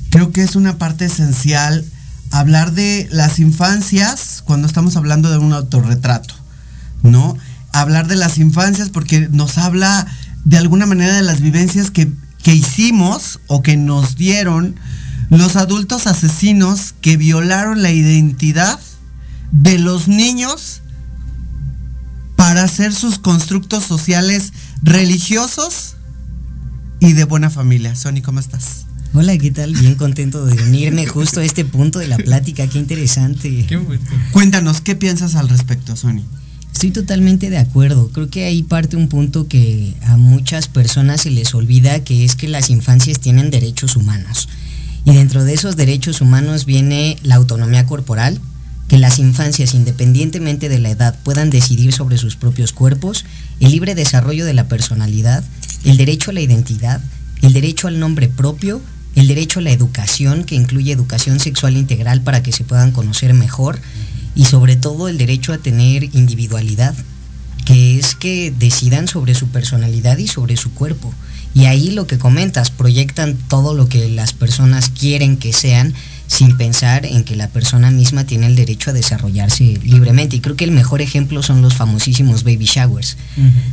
creo 0.10 0.32
que 0.32 0.44
es 0.44 0.56
una 0.56 0.78
parte 0.78 1.06
esencial 1.06 1.86
hablar 2.32 2.74
de 2.74 3.08
las 3.12 3.40
infancias 3.40 4.42
cuando 4.46 4.68
estamos 4.68 4.96
hablando 4.96 5.30
de 5.30 5.38
un 5.38 5.54
autorretrato, 5.54 6.34
¿no? 7.04 7.38
Hablar 7.74 8.08
de 8.08 8.16
las 8.16 8.38
infancias 8.38 8.90
porque 8.90 9.28
nos 9.32 9.58
habla 9.58 10.08
de 10.46 10.58
alguna 10.58 10.86
manera 10.86 11.16
de 11.16 11.24
las 11.24 11.42
vivencias 11.42 11.92
que, 11.92 12.12
que 12.42 12.56
hicimos 12.56 13.40
o 13.48 13.62
que 13.62 13.76
nos 13.76 14.16
dieron 14.16 14.76
los 15.30 15.58
adultos 15.58 16.08
asesinos 16.08 16.94
que 17.02 17.18
violaron 17.18 17.82
la 17.82 17.92
identidad 17.92 18.80
de 19.52 19.78
los 19.78 20.08
niños 20.08 20.82
para 22.38 22.64
hacer 22.64 22.94
sus 22.94 23.20
constructos 23.20 23.84
sociales 23.84 24.54
religiosos 24.82 25.97
y 27.00 27.14
de 27.14 27.24
buena 27.24 27.50
familia. 27.50 27.96
Sony, 27.96 28.22
¿cómo 28.24 28.40
estás? 28.40 28.86
Hola, 29.14 29.38
¿qué 29.38 29.52
tal? 29.52 29.74
Bien 29.74 29.96
contento 29.96 30.46
de 30.46 30.62
unirme 30.64 31.06
justo 31.06 31.40
a 31.40 31.46
este 31.46 31.66
punto 31.66 32.00
de 32.00 32.08
la 32.08 32.18
plática, 32.18 32.68
qué 32.68 32.78
interesante. 32.78 33.66
Qué 33.68 33.78
bueno. 33.78 34.04
Cuéntanos, 34.32 34.82
¿qué 34.82 34.96
piensas 34.96 35.36
al 35.36 35.50
respecto, 35.50 35.96
Sony? 35.96 36.24
Estoy 36.74 36.92
totalmente 36.92 37.50
de 37.50 37.58
acuerdo. 37.58 38.10
Creo 38.12 38.30
que 38.30 38.46
ahí 38.46 38.62
parte 38.62 38.98
un 38.98 39.08
punto 39.08 39.48
que 39.48 39.96
a 40.04 40.18
muchas 40.18 40.68
personas 40.68 41.22
se 41.22 41.32
les 41.32 41.56
olvida, 41.56 42.04
que 42.04 42.26
es 42.26 42.36
que 42.36 42.48
las 42.48 42.70
infancias 42.70 43.20
tienen 43.20 43.50
derechos 43.50 43.96
humanos. 43.96 44.50
Y 45.06 45.14
dentro 45.14 45.44
de 45.44 45.54
esos 45.54 45.76
derechos 45.78 46.22
humanos 46.22 46.66
viene 46.66 47.18
la 47.24 47.36
autonomía 47.36 47.86
corporal, 47.86 48.40
que 48.88 48.98
las 48.98 49.20
infancias, 49.20 49.74
independientemente 49.74 50.70
de 50.70 50.80
la 50.80 50.90
edad, 50.90 51.18
puedan 51.24 51.50
decidir 51.50 51.94
sobre 51.94 52.18
sus 52.18 52.36
propios 52.36 52.74
cuerpos, 52.74 53.26
el 53.60 53.72
libre 53.72 53.96
desarrollo 53.96 54.46
de 54.46 54.54
la 54.54 54.68
personalidad, 54.68 55.44
el 55.84 55.98
derecho 55.98 56.32
a 56.32 56.34
la 56.34 56.42
identidad, 56.42 57.02
el 57.42 57.54
derecho 57.54 57.88
al 57.88 58.00
nombre 58.00 58.28
propio, 58.28 58.82
el 59.16 59.28
derecho 59.28 59.60
a 59.60 59.64
la 59.64 59.72
educación, 59.72 60.44
que 60.44 60.56
incluye 60.56 60.92
educación 60.92 61.40
sexual 61.40 61.76
integral 61.78 62.22
para 62.22 62.44
que 62.44 62.52
se 62.52 62.64
puedan 62.64 62.92
conocer 62.92 63.34
mejor, 63.34 63.80
y 64.36 64.46
sobre 64.46 64.76
todo 64.76 65.08
el 65.08 65.18
derecho 65.18 65.54
a 65.54 65.58
tener 65.58 66.04
individualidad, 66.16 66.96
que 67.66 67.98
es 67.98 68.16
que 68.16 68.52
decidan 68.52 69.08
sobre 69.08 69.34
su 69.34 69.48
personalidad 69.48 70.18
y 70.20 70.28
sobre 70.28 70.56
su 70.56 70.72
cuerpo. 70.72 71.14
Y 71.54 71.66
ahí 71.66 71.90
lo 71.90 72.06
que 72.06 72.20
comentas, 72.20 72.70
proyectan 72.70 73.36
todo 73.50 73.74
lo 73.74 73.90
que 73.90 74.08
las 74.10 74.34
personas 74.34 74.90
quieren 74.90 75.38
que 75.38 75.54
sean 75.54 75.94
sin 76.28 76.58
pensar 76.58 77.06
en 77.06 77.24
que 77.24 77.36
la 77.36 77.48
persona 77.48 77.90
misma 77.90 78.26
tiene 78.26 78.48
el 78.48 78.56
derecho 78.56 78.90
a 78.90 78.94
desarrollarse 78.94 79.80
libremente. 79.84 80.36
Y 80.36 80.40
creo 80.42 80.56
que 80.58 80.66
el 80.66 80.72
mejor 80.72 81.02
ejemplo 81.02 81.42
son 81.42 81.62
los 81.62 81.74
famosísimos 81.76 82.44
baby 82.44 82.66
showers, 82.66 83.18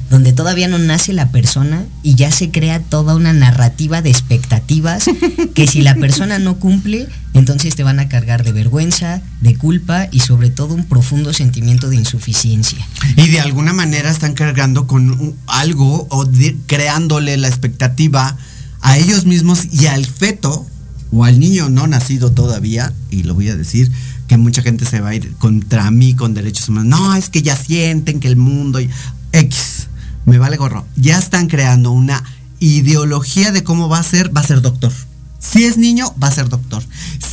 donde 0.09 0.33
todavía 0.33 0.69
no 0.69 0.79
nace 0.79 1.13
la 1.13 1.31
persona 1.31 1.85
y 2.03 2.15
ya 2.15 2.31
se 2.31 2.51
crea 2.51 2.81
toda 2.81 3.17
una 3.17 3.33
narrativa 3.33 4.03
de 4.03 4.11
expectativas 4.11 5.07
que 5.55 5.67
si 5.67 5.83
la 5.83 5.95
persona 5.97 6.39
no 6.39 6.57
cumple, 6.59 7.09
entonces 7.35 7.75
te 7.75 7.83
van 7.83 7.99
a 7.99 8.09
cargar 8.09 8.45
de 8.45 8.53
vergüenza, 8.53 9.21
de 9.41 9.57
culpa 9.57 10.07
y 10.13 10.21
sobre 10.21 10.51
todo 10.51 10.75
un 10.75 10.85
profundo 10.85 11.33
sentimiento 11.33 11.89
de 11.91 11.97
insuficiencia. 11.97 12.79
Y 13.17 13.29
de 13.29 13.41
alguna 13.41 13.73
manera 13.73 14.11
están 14.11 14.35
cargando 14.35 14.87
con 14.87 15.35
algo 15.49 16.07
o 16.11 16.25
de- 16.25 16.57
creándole 16.67 17.37
la 17.37 17.49
expectativa 17.49 18.37
a 18.81 18.99
ellos 18.99 19.25
mismos 19.27 19.67
y 19.73 19.87
al 19.87 20.07
feto 20.07 20.67
o 21.15 21.25
al 21.25 21.39
niño 21.39 21.69
no 21.69 21.87
nacido 21.87 22.33
todavía, 22.33 22.93
y 23.11 23.23
lo 23.23 23.35
voy 23.35 23.49
a 23.49 23.57
decir, 23.57 23.91
que 24.27 24.37
mucha 24.37 24.63
gente 24.63 24.85
se 24.85 25.01
va 25.01 25.11
a 25.11 25.15
ir 25.15 25.35
contra 25.37 25.91
mí 25.91 26.15
con 26.15 26.35
derechos 26.35 26.69
humanos. 26.69 26.99
No, 26.99 27.15
es 27.15 27.29
que 27.29 27.43
ya 27.43 27.57
sienten 27.57 28.19
que 28.19 28.29
el 28.29 28.37
mundo 28.37 28.81
y 28.81 28.91
X, 29.33 29.87
me 30.27 30.39
vale 30.39 30.57
gorro. 30.57 30.85
Ya 30.97 31.19
están 31.19 31.47
creando 31.47 31.93
una 31.93 32.25
ideología 32.59 33.53
de 33.53 33.63
cómo 33.63 33.89
va 33.89 33.99
a 33.99 34.03
ser, 34.03 34.37
va 34.37 34.41
a 34.41 34.47
ser 34.47 34.61
doctor. 34.61 34.93
Si 35.39 35.65
es 35.65 35.77
niño, 35.77 36.13
va 36.21 36.29
a 36.29 36.33
ser 36.33 36.49
doctor. 36.49 36.83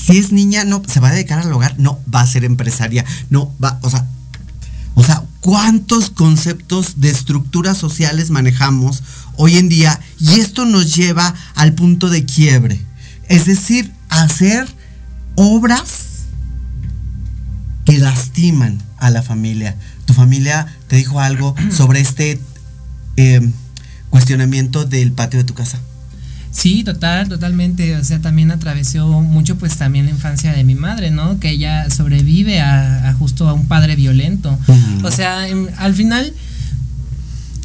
Si 0.06 0.18
es 0.18 0.32
niña, 0.32 0.64
no, 0.64 0.84
se 0.86 1.00
va 1.00 1.10
a 1.10 1.14
dedicar 1.14 1.40
al 1.40 1.52
hogar, 1.52 1.76
no, 1.80 2.00
va 2.14 2.22
a 2.22 2.28
ser 2.28 2.44
empresaria. 2.44 3.04
No, 3.30 3.52
va, 3.64 3.80
o 3.82 3.90
sea, 3.90 4.06
o 4.94 5.04
sea, 5.04 5.24
¿cuántos 5.40 6.12
conceptos 6.12 7.00
de 7.00 7.10
estructuras 7.10 7.78
sociales 7.78 8.30
manejamos 8.30 9.02
hoy 9.38 9.58
en 9.58 9.70
día? 9.70 10.00
Y 10.20 10.40
esto 10.40 10.66
nos 10.66 10.96
lleva 10.96 11.34
al 11.56 11.74
punto 11.74 12.10
de 12.10 12.26
quiebre. 12.26 12.91
Es 13.32 13.46
decir, 13.46 13.92
hacer 14.10 14.68
obras 15.36 16.26
que 17.86 17.98
lastiman 17.98 18.78
a 18.98 19.10
la 19.10 19.22
familia. 19.24 19.76
¿Tu 20.06 20.14
familia 20.14 20.68
te 20.88 20.98
dijo 20.98 21.20
algo 21.20 21.56
sobre 21.72 22.02
este 22.02 22.40
eh, 23.18 23.42
cuestionamiento 24.10 24.86
del 24.86 25.12
patio 25.14 25.40
de 25.40 25.46
tu 25.46 25.54
casa? 25.54 25.80
Sí, 26.52 26.84
total, 26.84 27.30
totalmente. 27.30 27.96
O 27.96 28.04
sea, 28.04 28.20
también 28.20 28.52
atravesó 28.52 29.08
mucho, 29.22 29.58
pues 29.58 29.78
también 29.78 30.06
la 30.06 30.12
infancia 30.12 30.52
de 30.52 30.66
mi 30.66 30.76
madre, 30.76 31.10
¿no? 31.10 31.40
Que 31.40 31.52
ella 31.52 31.90
sobrevive 31.90 32.60
a, 32.60 33.08
a 33.10 33.14
justo 33.14 33.48
a 33.48 33.54
un 33.54 33.68
padre 33.68 33.96
violento. 33.96 34.60
O 35.04 35.12
sea, 35.12 35.48
en- 35.48 35.70
al 35.78 35.96
final, 35.96 36.34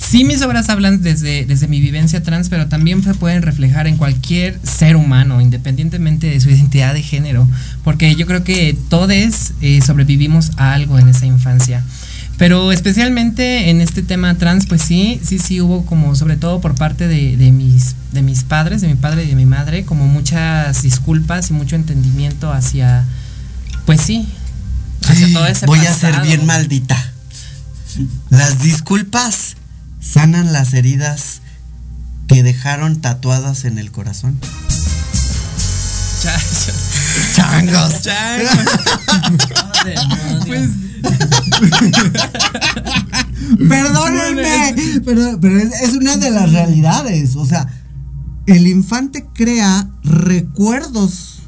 sí 0.09 0.25
mis 0.25 0.43
obras 0.43 0.69
hablan 0.69 1.03
desde, 1.03 1.45
desde 1.47 1.69
mi 1.69 1.81
vivencia 1.81 2.23
trans, 2.23 2.49
pero 2.49 2.69
también 2.69 3.03
se 3.03 3.15
pueden 3.15 3.43
reflejar 3.43 3.87
en 3.87 3.97
cualquier 3.97 4.59
ser 4.63 4.97
humano, 4.97 5.41
independientemente 5.41 6.29
de 6.29 6.41
su 6.41 6.51
identidad 6.51 6.95
de 6.95 7.03
género. 7.03 7.49
Porque 7.85 8.15
yo 8.15 8.27
creo 8.27 8.45
que 8.45 8.77
todos 8.89 9.11
eh, 9.61 9.81
sobrevivimos 9.85 10.53
a 10.57 10.73
algo 10.73 10.99
en 10.99 11.09
esa 11.09 11.27
infancia. 11.27 11.83
Pero 12.39 12.71
especialmente 12.71 13.71
en 13.71 13.81
este 13.81 14.03
tema 14.03 14.37
trans, 14.37 14.67
pues 14.67 14.83
sí, 14.83 15.21
sí, 15.25 15.39
sí 15.39 15.61
hubo 15.61 15.87
como, 15.87 16.15
sobre 16.15 16.37
todo 16.37 16.61
por 16.61 16.75
parte 16.75 17.09
de, 17.09 17.37
de 17.37 17.51
mis, 17.51 17.95
de 18.13 18.21
mis 18.21 18.45
padres, 18.45 18.83
de 18.83 18.89
mi 18.89 18.95
padre 18.95 19.25
y 19.25 19.29
de 19.29 19.35
mi 19.35 19.47
madre, 19.47 19.85
como 19.85 20.07
muchas 20.07 20.83
disculpas 20.83 21.49
y 21.49 21.55
mucho 21.55 21.77
entendimiento 21.77 22.53
hacia, 22.53 23.05
pues 23.87 24.03
sí, 24.03 24.29
hacia 25.09 25.33
todo 25.33 25.47
ese 25.47 25.65
Voy 25.65 25.79
a 25.79 25.95
ser 25.95 26.21
bien 26.21 26.45
maldita. 26.45 27.13
Las 28.29 28.63
disculpas 28.63 29.57
sanan 30.13 30.53
las 30.53 30.75
heridas 30.75 31.41
que 32.29 32.43
dejaron 32.43 33.01
tatuadas 33.01 33.65
en 33.65 33.79
el 33.79 33.91
corazón. 33.93 34.39
Chachos. 36.23 36.75
Changos. 37.35 37.93
Pues, 40.47 40.71
Perdónenme, 43.69 45.03
pero, 45.05 45.39
pero 45.41 45.59
es, 45.59 45.73
es 45.83 45.95
una 45.95 46.17
de 46.17 46.31
las 46.31 46.51
realidades. 46.51 47.37
O 47.37 47.47
sea, 47.47 47.69
el 48.47 48.67
infante 48.67 49.27
crea 49.35 49.89
recuerdos 50.03 51.43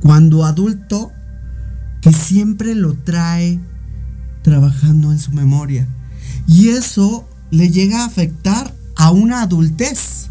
cuando 0.00 0.44
adulto 0.44 1.12
que 2.00 2.12
siempre 2.12 2.74
lo 2.74 2.94
trae 2.94 3.60
trabajando 4.42 5.12
en 5.12 5.18
su 5.18 5.32
memoria. 5.32 5.86
Y 6.46 6.70
eso 6.70 7.28
le 7.50 7.70
llega 7.70 8.02
a 8.02 8.06
afectar 8.06 8.74
a 8.96 9.10
una 9.10 9.42
adultez, 9.42 10.28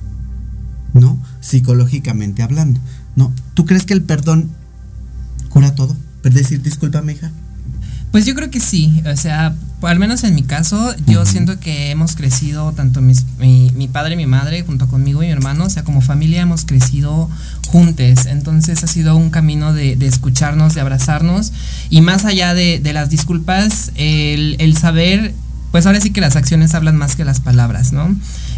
¿no? 0.94 1.18
Psicológicamente 1.42 2.44
hablando, 2.44 2.80
¿no? 3.16 3.32
¿Tú 3.54 3.66
crees 3.66 3.86
que 3.86 3.94
el 3.94 4.02
perdón 4.02 4.50
cura 5.50 5.76
todo? 5.76 5.96
Decir, 6.24 6.62
discúlpame, 6.62 7.14
hija. 7.14 7.32
Pues 8.12 8.26
yo 8.26 8.34
creo 8.34 8.50
que 8.50 8.62
sí, 8.62 9.04
o 9.12 9.18
sea, 9.18 9.54
al 9.82 10.00
menos 10.00 10.24
en 10.24 10.34
mi 10.36 10.44
caso, 10.44 10.96
yo 11.06 11.26
siento 11.26 11.60
que 11.60 11.92
hemos 11.92 12.16
crecido, 12.16 12.72
tanto 12.72 13.02
mis- 13.02 13.26
mi, 13.40 13.72
mi 13.76 13.90
padre 13.90 14.14
y 14.14 14.18
mi 14.18 14.26
madre, 14.26 14.64
junto 14.64 14.88
conmigo 14.88 15.22
y 15.22 15.26
mi 15.28 15.32
hermano, 15.34 15.66
o 15.66 15.70
sea, 15.70 15.84
como 15.84 16.00
familia 16.02 16.42
hemos 16.42 16.64
crecido 16.64 17.30
juntos, 17.68 18.26
entonces 18.28 18.84
ha 18.84 18.88
sido 18.88 19.18
un 19.18 19.30
camino 19.32 19.74
de, 19.74 19.98
de 19.98 20.08
escucharnos, 20.08 20.76
de 20.76 20.82
abrazarnos, 20.82 21.52
y 21.90 22.00
más 22.02 22.24
allá 22.24 22.54
de, 22.54 22.80
de 22.80 22.94
las 22.94 23.10
disculpas, 23.10 23.92
el, 23.96 24.56
el 24.60 24.78
saber, 24.78 25.36
pues 25.76 25.86
ahora 25.88 26.00
sí 26.00 26.12
que 26.12 26.22
las 26.22 26.38
acciones 26.38 26.74
hablan 26.74 26.96
más 26.96 27.18
que 27.18 27.26
las 27.26 27.42
palabras, 27.42 27.92
¿no? 27.92 28.16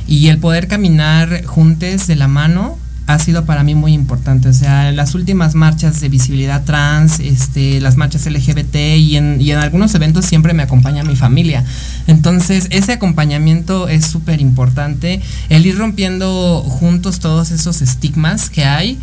Y 0.07 0.27
el 0.27 0.37
poder 0.37 0.67
caminar 0.67 1.43
juntos 1.45 2.05
de 2.05 2.15
la 2.15 2.27
mano, 2.27 2.77
ha 3.07 3.17
sido 3.17 3.43
para 3.45 3.63
mí 3.63 3.73
muy 3.73 3.93
importante. 3.93 4.49
O 4.49 4.53
sea, 4.53 4.91
las 4.91 5.15
últimas 5.15 5.55
marchas 5.55 5.99
de 5.99 6.09
visibilidad 6.09 6.63
trans, 6.63 7.19
este, 7.19 7.81
las 7.81 7.97
marchas 7.97 8.27
LGBT 8.27 8.75
y 8.97 9.15
en, 9.15 9.41
y 9.41 9.49
en 9.49 9.57
algunos 9.57 9.95
eventos 9.95 10.25
siempre 10.25 10.53
me 10.53 10.61
acompaña 10.61 11.03
mi 11.03 11.15
familia. 11.15 11.63
Entonces, 12.05 12.67
ese 12.69 12.91
acompañamiento 12.91 13.87
es 13.87 14.05
súper 14.05 14.39
importante. 14.39 15.19
El 15.49 15.65
ir 15.65 15.77
rompiendo 15.77 16.61
juntos 16.61 17.19
todos 17.19 17.49
esos 17.49 17.81
estigmas 17.81 18.51
que 18.51 18.65
hay. 18.65 18.99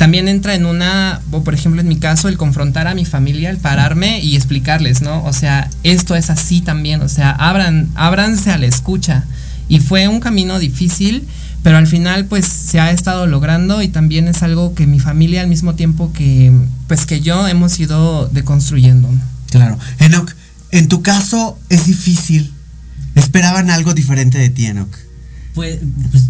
También 0.00 0.28
entra 0.28 0.54
en 0.54 0.64
una, 0.64 1.20
o 1.30 1.44
por 1.44 1.52
ejemplo 1.52 1.82
en 1.82 1.86
mi 1.86 1.98
caso, 1.98 2.28
el 2.28 2.38
confrontar 2.38 2.88
a 2.88 2.94
mi 2.94 3.04
familia, 3.04 3.50
el 3.50 3.58
pararme 3.58 4.22
y 4.22 4.34
explicarles, 4.34 5.02
¿no? 5.02 5.22
O 5.26 5.34
sea, 5.34 5.68
esto 5.82 6.16
es 6.16 6.30
así 6.30 6.62
también, 6.62 7.02
o 7.02 7.08
sea, 7.10 7.32
abran, 7.32 7.90
ábranse 7.96 8.50
a 8.50 8.56
la 8.56 8.64
escucha. 8.64 9.24
Y 9.68 9.80
fue 9.80 10.08
un 10.08 10.20
camino 10.20 10.58
difícil, 10.58 11.28
pero 11.62 11.76
al 11.76 11.86
final 11.86 12.24
pues 12.24 12.46
se 12.46 12.80
ha 12.80 12.92
estado 12.92 13.26
logrando 13.26 13.82
y 13.82 13.88
también 13.88 14.26
es 14.26 14.42
algo 14.42 14.74
que 14.74 14.86
mi 14.86 15.00
familia 15.00 15.42
al 15.42 15.48
mismo 15.48 15.74
tiempo 15.74 16.14
que 16.14 16.50
pues 16.88 17.04
que 17.04 17.20
yo 17.20 17.46
hemos 17.46 17.78
ido 17.78 18.26
deconstruyendo. 18.28 19.06
Claro. 19.50 19.78
Enoch, 19.98 20.34
en 20.70 20.88
tu 20.88 21.02
caso 21.02 21.58
es 21.68 21.84
difícil. 21.84 22.54
Esperaban 23.16 23.68
algo 23.68 23.92
diferente 23.92 24.38
de 24.38 24.48
ti, 24.48 24.64
Enoch. 24.64 24.96
Pues, 25.52 25.78
pues, 26.10 26.24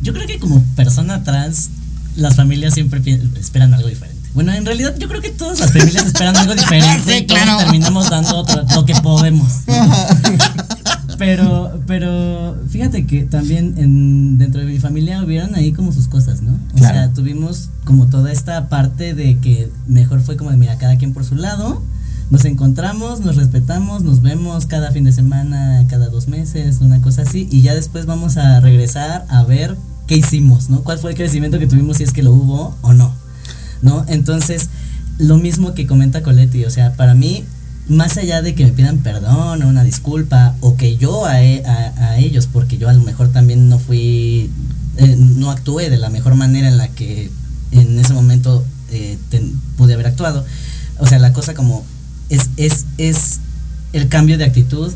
yo 0.00 0.12
creo 0.12 0.28
que 0.28 0.38
como 0.38 0.62
persona 0.76 1.24
trans, 1.24 1.70
las 2.16 2.36
familias 2.36 2.74
siempre 2.74 3.00
esperan 3.38 3.74
algo 3.74 3.88
diferente. 3.88 4.18
Bueno, 4.34 4.52
en 4.52 4.64
realidad 4.64 4.94
yo 4.98 5.08
creo 5.08 5.20
que 5.20 5.30
todas 5.30 5.58
las 5.58 5.72
familias 5.72 6.06
esperan 6.06 6.36
algo 6.36 6.54
diferente 6.56 7.12
Sí, 7.12 7.18
y 7.22 7.26
claro. 7.26 7.58
terminamos 7.58 8.08
dando 8.10 8.36
otro- 8.36 8.64
lo 8.74 8.84
que 8.84 8.94
podemos. 8.96 9.50
Pero, 11.18 11.82
pero 11.86 12.56
fíjate 12.70 13.06
que 13.06 13.24
también 13.24 13.74
en, 13.76 14.38
dentro 14.38 14.60
de 14.62 14.66
mi 14.66 14.78
familia 14.78 15.22
hubieron 15.22 15.54
ahí 15.54 15.70
como 15.72 15.92
sus 15.92 16.08
cosas, 16.08 16.40
¿no? 16.40 16.52
O 16.72 16.76
Claro. 16.78 16.94
sea, 16.94 17.12
tuvimos 17.12 17.68
como 17.84 18.06
toda 18.06 18.32
esta 18.32 18.70
parte 18.70 19.12
de 19.12 19.36
que 19.38 19.70
mejor 19.86 20.22
fue 20.22 20.38
como 20.38 20.50
de, 20.50 20.56
mira, 20.56 20.78
cada 20.78 20.96
quien 20.96 21.12
por 21.12 21.26
su 21.26 21.34
lado, 21.34 21.82
nos 22.30 22.46
encontramos, 22.46 23.20
nos 23.20 23.36
respetamos, 23.36 24.02
nos 24.02 24.22
vemos 24.22 24.64
cada 24.64 24.92
fin 24.92 25.04
de 25.04 25.12
semana, 25.12 25.84
cada 25.90 26.08
dos 26.08 26.26
meses, 26.26 26.78
una 26.80 27.02
cosa 27.02 27.22
así, 27.22 27.46
y 27.50 27.60
ya 27.60 27.74
después 27.74 28.06
vamos 28.06 28.38
a 28.38 28.58
regresar 28.60 29.26
a 29.28 29.42
ver 29.42 29.76
qué 30.10 30.16
hicimos, 30.16 30.70
¿no? 30.70 30.82
¿Cuál 30.82 30.98
fue 30.98 31.12
el 31.12 31.16
crecimiento 31.16 31.60
que 31.60 31.68
tuvimos, 31.68 31.98
si 31.98 32.02
es 32.02 32.12
que 32.12 32.24
lo 32.24 32.32
hubo 32.32 32.76
o 32.82 32.92
no, 32.92 33.14
¿no? 33.80 34.04
Entonces, 34.08 34.68
lo 35.18 35.38
mismo 35.38 35.72
que 35.72 35.86
comenta 35.86 36.24
Coletti, 36.24 36.64
o 36.64 36.70
sea, 36.70 36.94
para 36.94 37.14
mí, 37.14 37.44
más 37.88 38.16
allá 38.16 38.42
de 38.42 38.56
que 38.56 38.64
me 38.64 38.72
pidan 38.72 38.98
perdón 39.04 39.62
o 39.62 39.68
una 39.68 39.84
disculpa, 39.84 40.56
o 40.58 40.76
que 40.76 40.96
yo 40.96 41.26
a, 41.26 41.40
e- 41.40 41.62
ellos, 42.18 42.48
porque 42.52 42.76
yo 42.76 42.88
a 42.88 42.92
lo 42.92 43.04
mejor 43.04 43.28
también 43.28 43.68
no 43.68 43.78
fui, 43.78 44.50
eh, 44.96 45.14
no 45.16 45.52
actué 45.52 45.90
de 45.90 45.98
la 45.98 46.10
mejor 46.10 46.34
manera 46.34 46.66
en 46.66 46.76
la 46.76 46.88
que 46.88 47.30
en 47.70 47.96
ese 47.96 48.12
momento 48.12 48.64
eh, 48.90 49.16
pude 49.76 49.94
haber 49.94 50.08
actuado, 50.08 50.44
o 50.98 51.06
sea, 51.06 51.20
la 51.20 51.32
cosa 51.32 51.54
como 51.54 51.84
es, 52.30 52.50
es, 52.56 52.84
es 52.98 53.38
el 53.92 54.08
cambio 54.08 54.38
de 54.38 54.44
actitud 54.44 54.92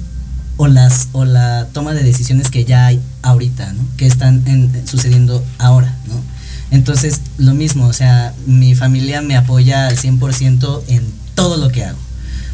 o 0.56 0.66
las 0.68 1.08
o 1.12 1.24
la 1.24 1.66
toma 1.72 1.94
de 1.94 2.02
decisiones 2.02 2.50
que 2.50 2.64
ya 2.64 2.86
hay 2.86 3.00
ahorita, 3.22 3.72
¿no? 3.72 3.82
Que 3.96 4.06
están 4.06 4.42
en- 4.46 4.86
sucediendo 4.86 5.44
ahora, 5.58 5.96
¿no? 6.06 6.14
Entonces, 6.70 7.20
lo 7.38 7.54
mismo, 7.54 7.86
o 7.86 7.92
sea, 7.92 8.34
mi 8.46 8.74
familia 8.74 9.20
me 9.22 9.36
apoya 9.36 9.86
al 9.86 9.96
100% 9.96 10.82
en 10.88 11.04
todo 11.34 11.56
lo 11.56 11.70
que 11.70 11.84
hago. 11.84 11.98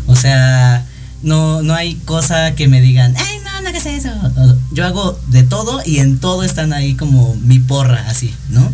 O 0.07 0.16
sea, 0.16 0.84
no, 1.22 1.62
no 1.62 1.74
hay 1.74 1.94
cosa 1.94 2.55
que 2.55 2.68
me 2.68 2.80
digan, 2.80 3.14
ay, 3.16 3.38
no, 3.44 3.62
no 3.62 3.68
hagas 3.68 3.86
eso. 3.86 4.11
Yo 4.72 4.84
hago 4.86 5.18
de 5.28 5.42
todo 5.42 5.80
y 5.84 5.98
en 5.98 6.18
todo 6.18 6.42
están 6.42 6.72
ahí 6.72 6.94
como 6.94 7.34
mi 7.36 7.59
porra, 7.61 8.05
así, 8.09 8.34
¿no? 8.51 8.70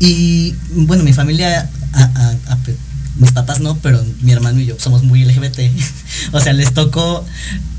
Y 0.00 0.54
bueno, 0.74 1.04
mi 1.04 1.12
familia, 1.12 1.70
mis 3.16 3.32
papás 3.32 3.60
no, 3.60 3.76
pero 3.76 4.04
mi 4.22 4.32
hermano 4.32 4.60
y 4.60 4.66
yo 4.66 4.74
somos 4.78 5.02
muy 5.04 5.24
LGBT. 5.24 5.60
o 6.32 6.40
sea, 6.40 6.52
les 6.52 6.74
tocó 6.74 7.24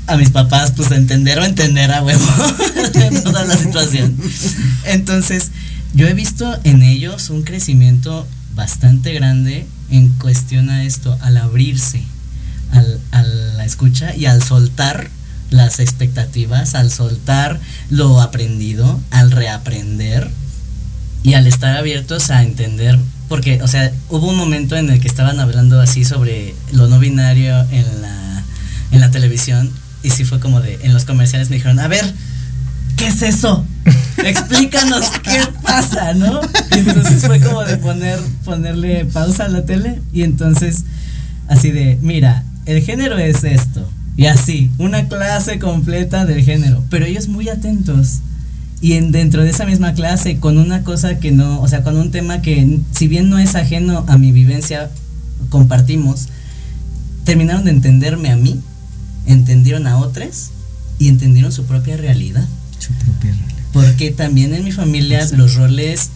a 0.06 0.16
mis 0.16 0.30
papás 0.30 0.72
pues 0.72 0.90
entender 0.90 1.38
o 1.38 1.44
entender 1.44 1.92
a 1.92 2.02
huevo 2.02 2.24
toda 3.24 3.44
la 3.44 3.56
situación. 3.56 4.16
Entonces, 4.84 5.50
yo 5.94 6.06
he 6.06 6.14
visto 6.14 6.58
en 6.64 6.82
ellos 6.82 7.30
un 7.30 7.42
crecimiento 7.42 8.26
bastante 8.54 9.12
grande 9.12 9.66
en 9.90 10.08
cuestión 10.10 10.70
a 10.70 10.84
esto, 10.84 11.16
al 11.20 11.36
abrirse 11.36 12.02
al, 12.72 13.00
a 13.12 13.22
la 13.22 13.64
escucha 13.64 14.14
y 14.14 14.26
al 14.26 14.42
soltar 14.42 15.10
las 15.50 15.78
expectativas, 15.78 16.74
al 16.74 16.90
soltar 16.90 17.60
lo 17.90 18.20
aprendido, 18.20 19.00
al 19.10 19.30
reaprender 19.30 20.28
y 21.22 21.34
al 21.34 21.46
estar 21.46 21.76
abiertos 21.76 22.30
a 22.30 22.42
entender, 22.42 22.98
porque, 23.28 23.62
o 23.62 23.68
sea, 23.68 23.92
hubo 24.08 24.28
un 24.28 24.36
momento 24.36 24.76
en 24.76 24.90
el 24.90 25.00
que 25.00 25.08
estaban 25.08 25.40
hablando 25.40 25.80
así 25.80 26.04
sobre 26.04 26.54
lo 26.72 26.88
no 26.88 26.98
binario 26.98 27.58
en 27.70 28.02
la, 28.02 28.44
en 28.92 29.00
la 29.00 29.10
televisión 29.10 29.70
y 30.02 30.10
sí 30.10 30.24
fue 30.24 30.40
como 30.40 30.60
de, 30.60 30.78
en 30.82 30.94
los 30.94 31.04
comerciales 31.04 31.50
me 31.50 31.56
dijeron, 31.56 31.78
a 31.80 31.88
ver, 31.88 32.04
¿qué 32.96 33.06
es 33.08 33.22
eso? 33.22 33.64
Explícanos 34.24 35.10
qué 35.22 35.40
pasa, 35.62 36.14
¿no? 36.14 36.40
Y 36.74 36.78
entonces 36.78 37.24
fue 37.26 37.40
como 37.40 37.62
de 37.64 37.76
poner, 37.76 38.18
ponerle 38.44 39.04
pausa 39.04 39.44
a 39.44 39.48
la 39.48 39.64
tele 39.64 40.00
y 40.12 40.22
entonces 40.22 40.84
así 41.48 41.70
de, 41.70 41.98
mira, 42.02 42.44
el 42.66 42.82
género 42.82 43.18
es 43.18 43.44
esto. 43.44 43.88
Y 44.16 44.26
así, 44.26 44.70
una 44.78 45.08
clase 45.08 45.58
completa 45.58 46.24
del 46.24 46.42
género. 46.42 46.82
Pero 46.88 47.04
ellos 47.04 47.28
muy 47.28 47.48
atentos. 47.48 48.20
y 48.80 48.94
en, 48.94 49.12
dentro 49.12 49.42
de 49.42 49.50
esa 49.50 49.66
misma 49.66 49.94
clase, 49.94 50.38
con 50.38 50.58
una 50.58 50.82
cosa 50.82 51.18
que 51.18 51.32
no, 51.32 51.60
o 51.60 51.68
sea, 51.68 51.82
con 51.82 51.96
un 51.96 52.10
tema 52.10 52.42
que 52.42 52.80
si 52.92 53.08
bien 53.08 53.30
no 53.30 53.38
es 53.38 53.54
ajeno 53.54 54.04
a 54.08 54.18
mi 54.18 54.32
vivencia, 54.32 54.90
compartimos, 55.48 56.28
terminaron 57.24 57.64
de 57.64 57.70
entenderme 57.70 58.30
a 58.30 58.36
mí, 58.36 58.60
entendieron 59.26 59.86
a 59.86 59.98
otros 59.98 60.50
y 60.98 61.08
entendieron 61.08 61.52
su 61.52 61.64
propia 61.64 61.96
realidad. 61.96 62.46
Su 62.78 62.92
propia 62.94 63.32
realidad. 63.32 63.56
Porque 63.72 64.10
también 64.10 64.54
en 64.54 64.64
mi 64.64 64.72
familia 64.72 65.26
los 65.32 65.54
roles 65.54 66.10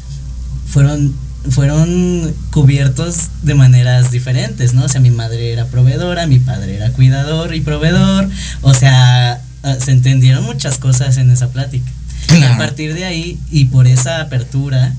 fueron 0.66 1.14
fueron 1.50 2.34
cubiertos 2.50 3.28
de 3.42 3.54
maneras 3.54 4.10
diferentes, 4.10 4.74
¿no? 4.74 4.84
O 4.84 4.88
sea, 4.90 5.00
mi 5.00 5.10
madre 5.10 5.52
era 5.52 5.66
proveedora, 5.66 6.26
mi 6.26 6.38
padre 6.38 6.76
era 6.76 6.92
cuidador 6.92 7.54
y 7.54 7.62
proveedor, 7.62 8.28
o 8.60 8.74
sea, 8.74 9.40
ah, 9.62 9.76
se 9.82 9.92
entendieron 9.92 10.44
muchas 10.44 10.76
cosas 10.76 11.16
en 11.16 11.30
esa 11.30 11.48
plática. 11.48 11.90
Y 12.24 12.36
Claro. 12.36 12.54
a 12.54 12.58
partir 12.58 12.92
de 12.92 13.06
ahí 13.06 13.38
y 13.50 13.64
por 13.66 13.86
esa 13.86 14.20
apertura 14.20 14.92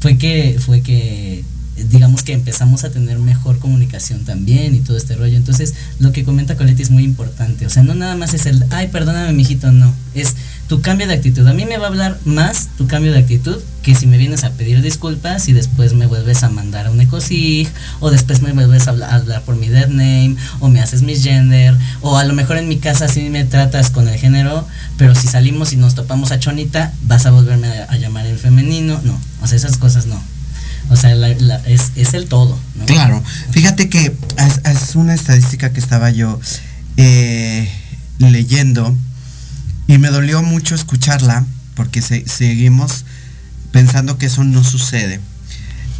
fue 0.00 0.16
que 0.18 0.56
fue 0.64 0.82
que 0.82 1.42
digamos 1.76 2.22
que 2.22 2.32
empezamos 2.32 2.84
a 2.84 2.90
tener 2.90 3.18
mejor 3.18 3.58
comunicación 3.58 4.24
también 4.24 4.74
y 4.74 4.80
todo 4.80 4.96
este 4.96 5.14
rollo. 5.14 5.36
Entonces, 5.36 5.74
lo 5.98 6.12
que 6.12 6.24
comenta 6.24 6.56
Coletti 6.56 6.82
es 6.82 6.90
muy 6.90 7.04
importante. 7.04 7.66
O 7.66 7.70
sea, 7.70 7.82
no 7.82 7.94
nada 7.94 8.16
más 8.16 8.34
es 8.34 8.46
el, 8.46 8.64
ay, 8.70 8.88
perdóname, 8.88 9.32
mijito, 9.32 9.72
no. 9.72 9.94
Es 10.14 10.34
tu 10.68 10.80
cambio 10.80 11.06
de 11.06 11.14
actitud. 11.14 11.46
A 11.46 11.52
mí 11.52 11.64
me 11.64 11.78
va 11.78 11.84
a 11.84 11.88
hablar 11.88 12.18
más 12.24 12.68
tu 12.76 12.86
cambio 12.86 13.12
de 13.12 13.18
actitud 13.18 13.58
que 13.82 13.94
si 13.94 14.08
me 14.08 14.18
vienes 14.18 14.42
a 14.42 14.50
pedir 14.50 14.82
disculpas 14.82 15.48
y 15.48 15.52
después 15.52 15.94
me 15.94 16.06
vuelves 16.06 16.42
a 16.42 16.48
mandar 16.48 16.86
a 16.86 16.90
un 16.90 17.00
ecosig 17.00 17.68
o 18.00 18.10
después 18.10 18.42
me 18.42 18.52
vuelves 18.52 18.88
a 18.88 18.90
hablar, 18.90 19.42
por 19.42 19.54
mi 19.54 19.68
dead 19.68 19.88
name 19.88 20.34
o 20.58 20.68
me 20.68 20.80
haces 20.80 21.02
misgender 21.02 21.76
o 22.00 22.16
a 22.16 22.24
lo 22.24 22.34
mejor 22.34 22.56
en 22.56 22.68
mi 22.68 22.78
casa 22.78 23.06
sí 23.06 23.28
me 23.30 23.44
tratas 23.44 23.90
con 23.90 24.08
el 24.08 24.18
género, 24.18 24.66
pero 24.98 25.14
si 25.14 25.28
salimos 25.28 25.72
y 25.72 25.76
nos 25.76 25.94
topamos 25.94 26.32
a 26.32 26.40
Chonita, 26.40 26.92
vas 27.02 27.26
a 27.26 27.30
volverme 27.30 27.68
a, 27.68 27.96
llamar 27.96 28.26
en 28.26 28.38
femenino. 28.38 29.00
No, 29.04 29.20
o 29.42 29.46
sea, 29.46 29.56
esas 29.56 29.76
cosas 29.76 30.06
no. 30.06 30.20
O 30.88 30.96
sea, 30.96 31.14
es, 31.66 31.92
es 31.96 32.14
el 32.14 32.26
todo. 32.26 32.58
Claro, 32.86 33.22
fíjate 33.50 33.88
que 33.88 34.14
es, 34.38 34.94
una 34.94 35.14
estadística 35.14 35.72
que 35.72 35.80
estaba 35.80 36.10
yo 36.10 36.38
eh, 36.96 37.68
leyendo 38.18 38.96
y 39.88 39.98
me 39.98 40.08
dolió 40.08 40.42
mucho 40.42 40.74
escucharla 40.74 41.44
porque 41.74 42.02
se- 42.02 42.26
seguimos 42.28 43.04
pensando 43.72 44.16
que 44.18 44.26
eso 44.26 44.44
no 44.44 44.62
sucede. 44.64 45.20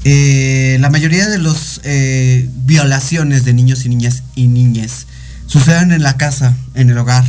Eh, 0.05 0.79
la 0.81 0.89
mayoría 0.89 1.29
de 1.29 1.39
las 1.39 1.81
violaciones 2.65 3.45
de 3.45 3.53
niños 3.55 3.85
y 3.85 3.89
niñas 3.89 4.23
y 4.37 4.47
niñas 4.47 5.07
suceden 5.47 5.91
en 5.93 6.03
la 6.05 6.17
casa, 6.17 6.55
en 6.75 6.91
el 6.91 6.99
hogar, 6.99 7.25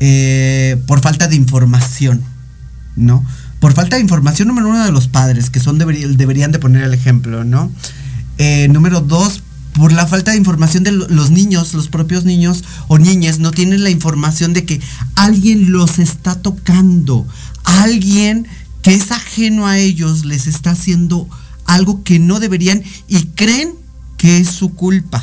eh, 0.00 0.76
por 0.88 1.00
falta 1.00 1.28
de 1.28 1.36
información, 1.36 2.22
¿no? 2.96 3.24
Por 3.62 3.74
falta 3.74 3.94
de 3.94 4.02
información, 4.02 4.48
número 4.48 4.68
uno, 4.70 4.84
de 4.84 4.90
los 4.90 5.06
padres, 5.06 5.48
que 5.48 5.60
son 5.60 5.78
deberí- 5.78 6.16
deberían 6.16 6.50
de 6.50 6.58
poner 6.58 6.82
el 6.82 6.92
ejemplo, 6.94 7.44
¿no? 7.44 7.70
Eh, 8.38 8.66
número 8.68 9.00
dos, 9.00 9.40
por 9.74 9.92
la 9.92 10.04
falta 10.08 10.32
de 10.32 10.36
información 10.36 10.82
de 10.82 10.90
lo- 10.90 11.06
los 11.06 11.30
niños, 11.30 11.72
los 11.72 11.86
propios 11.86 12.24
niños 12.24 12.64
o 12.88 12.98
niñas 12.98 13.38
no 13.38 13.52
tienen 13.52 13.84
la 13.84 13.90
información 13.90 14.52
de 14.52 14.64
que 14.64 14.80
alguien 15.14 15.70
los 15.70 16.00
está 16.00 16.34
tocando, 16.34 17.24
alguien 17.64 18.48
que 18.82 18.94
es 18.94 19.12
ajeno 19.12 19.68
a 19.68 19.78
ellos 19.78 20.24
les 20.24 20.48
está 20.48 20.72
haciendo 20.72 21.28
algo 21.64 22.02
que 22.02 22.18
no 22.18 22.40
deberían 22.40 22.82
y 23.06 23.26
creen 23.36 23.74
que 24.16 24.38
es 24.38 24.48
su 24.48 24.74
culpa 24.74 25.22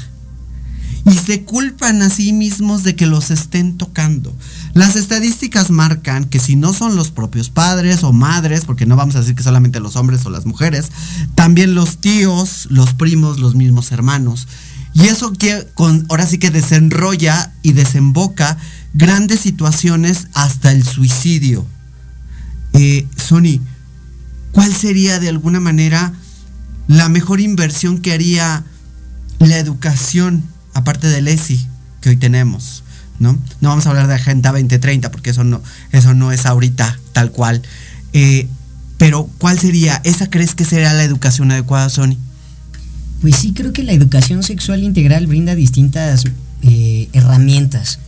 y 1.06 1.14
se 1.14 1.44
culpan 1.44 2.02
a 2.02 2.10
sí 2.10 2.32
mismos 2.32 2.84
de 2.84 2.96
que 2.96 3.06
los 3.06 3.32
estén 3.32 3.78
tocando. 3.78 4.34
Las 4.80 4.96
estadísticas 4.96 5.72
marcan 5.72 6.24
que 6.24 6.40
si 6.40 6.56
no 6.56 6.72
son 6.72 6.96
los 6.96 7.12
propios 7.12 7.50
padres 7.50 8.02
o 8.06 8.14
madres, 8.14 8.64
porque 8.64 8.86
no 8.86 8.96
vamos 8.96 9.14
a 9.18 9.20
decir 9.20 9.36
que 9.36 9.44
solamente 9.44 9.82
los 9.82 9.98
hombres 9.98 10.26
o 10.26 10.30
las 10.30 10.46
mujeres, 10.46 10.90
también 11.36 11.76
los 11.76 11.98
tíos, 11.98 12.66
los 12.70 12.94
primos, 12.94 13.40
los 13.40 13.56
mismos 13.56 13.92
hermanos. 13.92 14.48
Y 14.94 15.08
eso 15.08 15.34
que 15.34 15.68
con, 15.74 16.06
ahora 16.08 16.26
sí 16.26 16.38
que 16.38 16.50
desenrolla 16.50 17.52
y 17.62 17.74
desemboca 17.74 18.58
grandes 18.94 19.42
situaciones 19.42 20.30
hasta 20.34 20.72
el 20.72 20.86
suicidio. 20.86 21.68
Eh, 22.72 23.06
Sony, 23.18 23.60
¿cuál 24.54 24.74
sería 24.74 25.20
de 25.20 25.28
alguna 25.28 25.60
manera 25.60 26.14
la 26.88 27.10
mejor 27.10 27.42
inversión 27.42 27.98
que 27.98 28.14
haría 28.14 28.64
la 29.40 29.58
educación, 29.58 30.42
aparte 30.74 31.08
del 31.08 31.28
ESI 31.28 31.68
que 32.00 32.12
hoy 32.12 32.16
tenemos? 32.16 32.86
¿No? 33.20 33.38
No 33.62 33.70
vamos 33.70 33.86
a 33.86 33.90
hablar 33.90 34.08
de 34.08 34.16
Agenda 34.16 34.52
2030 34.52 35.12
porque 35.12 35.32
eso 35.32 35.44
no, 35.44 35.62
eso 35.92 36.14
no 36.14 36.32
es 36.32 36.46
ahorita 36.46 37.00
tal 37.14 37.32
cual. 37.32 37.62
Eh, 38.14 38.48
pero, 39.00 39.30
¿cuál 39.38 39.58
sería? 39.58 40.02
¿Esa 40.04 40.30
crees 40.30 40.56
que 40.56 40.66
sería 40.66 40.94
la 40.94 41.06
educación 41.06 41.52
adecuada, 41.52 41.90
Sony? 41.90 42.18
Pues 43.22 43.38
sí, 43.38 43.54
creo 43.54 43.72
que 43.72 43.84
la 43.84 43.94
educación 43.94 44.44
sexual 44.44 44.84
integral 44.84 45.26
brinda 45.26 45.56
distintas 45.56 46.26
eh, 46.64 47.08
herramientas. 47.14 48.00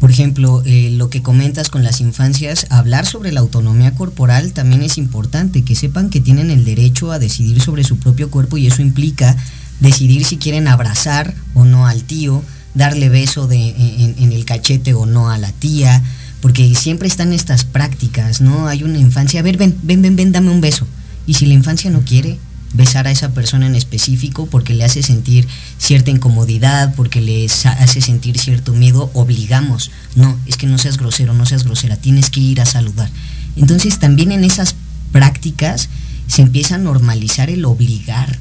Por 0.00 0.10
ejemplo, 0.10 0.62
eh, 0.64 0.92
lo 0.92 1.10
que 1.10 1.20
comentas 1.20 1.68
con 1.68 1.84
las 1.84 2.00
infancias, 2.00 2.66
hablar 2.70 3.04
sobre 3.04 3.32
la 3.32 3.40
autonomía 3.40 3.94
corporal 3.94 4.54
también 4.54 4.82
es 4.82 4.96
importante, 4.96 5.62
que 5.62 5.74
sepan 5.74 6.08
que 6.08 6.22
tienen 6.22 6.50
el 6.50 6.64
derecho 6.64 7.12
a 7.12 7.18
decidir 7.18 7.60
sobre 7.60 7.84
su 7.84 7.98
propio 7.98 8.30
cuerpo 8.30 8.56
y 8.56 8.66
eso 8.66 8.80
implica 8.80 9.36
decidir 9.80 10.24
si 10.24 10.38
quieren 10.38 10.68
abrazar 10.68 11.34
o 11.52 11.66
no 11.66 11.86
al 11.86 12.04
tío, 12.04 12.42
darle 12.74 13.08
beso 13.08 13.48
en, 13.50 14.32
el 14.32 14.44
cachete 14.44 14.94
o 14.94 15.06
no 15.06 15.30
a 15.30 15.38
la 15.38 15.52
tía, 15.52 16.02
porque 16.40 16.74
siempre 16.74 17.08
están 17.08 17.32
estas 17.32 17.64
prácticas, 17.64 18.40
¿no? 18.40 18.66
Hay 18.66 18.82
una 18.82 18.98
infancia, 18.98 19.40
a 19.40 19.42
ver, 19.42 19.56
ven, 19.56 19.76
ven, 19.82 20.02
ven, 20.02 20.16
ven, 20.16 20.32
dame 20.32 20.50
un 20.50 20.60
beso. 20.60 20.86
Y 21.26 21.34
si 21.34 21.46
la 21.46 21.54
infancia 21.54 21.90
no 21.90 22.00
quiere, 22.00 22.38
besar 22.72 23.06
a 23.06 23.10
esa 23.10 23.30
persona 23.30 23.66
en 23.66 23.74
específico 23.74 24.46
porque 24.46 24.74
le 24.74 24.84
hace 24.84 25.02
sentir 25.02 25.46
cierta 25.78 26.10
incomodidad, 26.10 26.94
porque 26.94 27.20
le 27.20 27.44
hace 27.46 28.00
sentir 28.00 28.38
cierto 28.38 28.72
miedo, 28.72 29.10
obligamos. 29.14 29.90
No, 30.14 30.38
es 30.46 30.56
que 30.56 30.66
no 30.66 30.78
seas 30.78 30.96
grosero, 30.96 31.34
no 31.34 31.46
seas 31.46 31.64
grosera, 31.64 31.96
tienes 31.96 32.30
que 32.30 32.40
ir 32.40 32.60
a 32.60 32.66
saludar. 32.66 33.10
Entonces 33.56 33.98
también 33.98 34.32
en 34.32 34.44
esas 34.44 34.76
prácticas 35.12 35.88
se 36.28 36.42
empieza 36.42 36.76
a 36.76 36.78
normalizar 36.78 37.50
el 37.50 37.64
obligar 37.64 38.38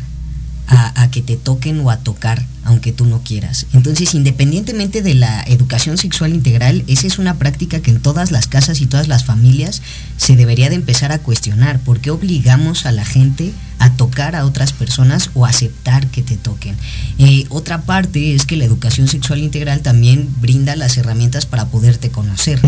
a 0.68 1.10
que 1.10 1.24
te 1.24 1.36
toquen 1.36 1.80
o 1.80 1.90
a 1.90 1.98
tocar, 1.98 2.46
aunque 2.64 2.92
tú 2.92 3.06
no 3.06 3.22
quieras. 3.24 3.66
Entonces, 3.74 4.14
independientemente 4.14 5.02
de 5.02 5.16
la 5.16 5.44
educación 5.44 5.98
sexual 5.98 6.34
integral, 6.34 6.84
esa 6.88 7.08
es 7.08 7.20
una 7.20 7.38
práctica 7.38 7.82
que 7.82 7.92
en 7.92 8.02
todas 8.02 8.32
las 8.32 8.48
casas 8.48 8.82
y 8.82 8.86
todas 8.86 9.08
las 9.08 9.26
familias 9.26 9.82
se 10.18 10.36
debería 10.36 10.70
de 10.70 10.76
empezar 10.76 11.12
a 11.12 11.20
cuestionar. 11.20 11.80
¿Por 11.80 12.00
qué 12.00 12.12
obligamos 12.12 12.86
a 12.86 12.92
la 12.92 13.06
gente 13.06 13.54
a 13.80 13.94
tocar 13.94 14.36
a 14.36 14.46
otras 14.46 14.74
personas 14.74 15.32
o 15.34 15.46
aceptar 15.46 16.08
que 16.08 16.22
te 16.22 16.38
toquen? 16.38 16.76
Eh, 17.18 17.46
otra 17.50 17.82
parte 17.82 18.36
es 18.36 18.46
que 18.46 18.58
la 18.58 18.66
educación 18.66 19.08
sexual 19.08 19.40
integral 19.40 19.82
también 19.82 20.30
brinda 20.42 20.76
las 20.76 20.98
herramientas 20.98 21.46
para 21.46 21.68
poderte 21.68 22.10
conocer. 22.10 22.60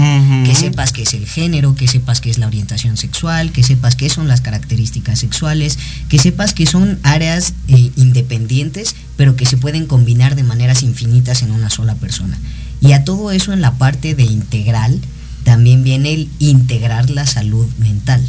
Que 0.45 0.55
sepas 0.55 0.91
qué 0.93 1.03
es 1.03 1.13
el 1.13 1.27
género, 1.27 1.75
que 1.75 1.87
sepas 1.87 2.21
qué 2.21 2.29
es 2.29 2.37
la 2.37 2.47
orientación 2.47 2.97
sexual, 2.97 3.51
que 3.51 3.63
sepas 3.63 3.95
qué 3.95 4.09
son 4.09 4.27
las 4.27 4.41
características 4.41 5.19
sexuales, 5.19 5.77
que 6.09 6.19
sepas 6.19 6.53
que 6.53 6.65
son 6.65 6.99
áreas 7.03 7.53
eh, 7.67 7.91
independientes, 7.95 8.95
pero 9.21 9.35
que 9.35 9.45
se 9.45 9.55
pueden 9.55 9.85
combinar 9.85 10.35
de 10.35 10.41
maneras 10.41 10.81
infinitas 10.81 11.43
en 11.43 11.51
una 11.51 11.69
sola 11.69 11.93
persona. 11.93 12.39
Y 12.81 12.93
a 12.93 13.03
todo 13.03 13.29
eso 13.29 13.53
en 13.53 13.61
la 13.61 13.73
parte 13.73 14.15
de 14.15 14.23
integral 14.23 14.99
también 15.43 15.83
viene 15.83 16.11
el 16.11 16.27
integrar 16.39 17.11
la 17.11 17.27
salud 17.27 17.67
mental 17.77 18.19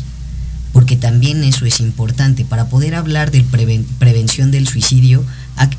porque 0.74 0.96
también 0.96 1.44
eso 1.44 1.64
es 1.64 1.80
importante. 1.80 2.44
Para 2.44 2.66
poder 2.68 2.94
hablar 2.94 3.30
de 3.30 3.42
preven- 3.42 3.86
prevención 3.98 4.50
del 4.50 4.68
suicidio, 4.68 5.24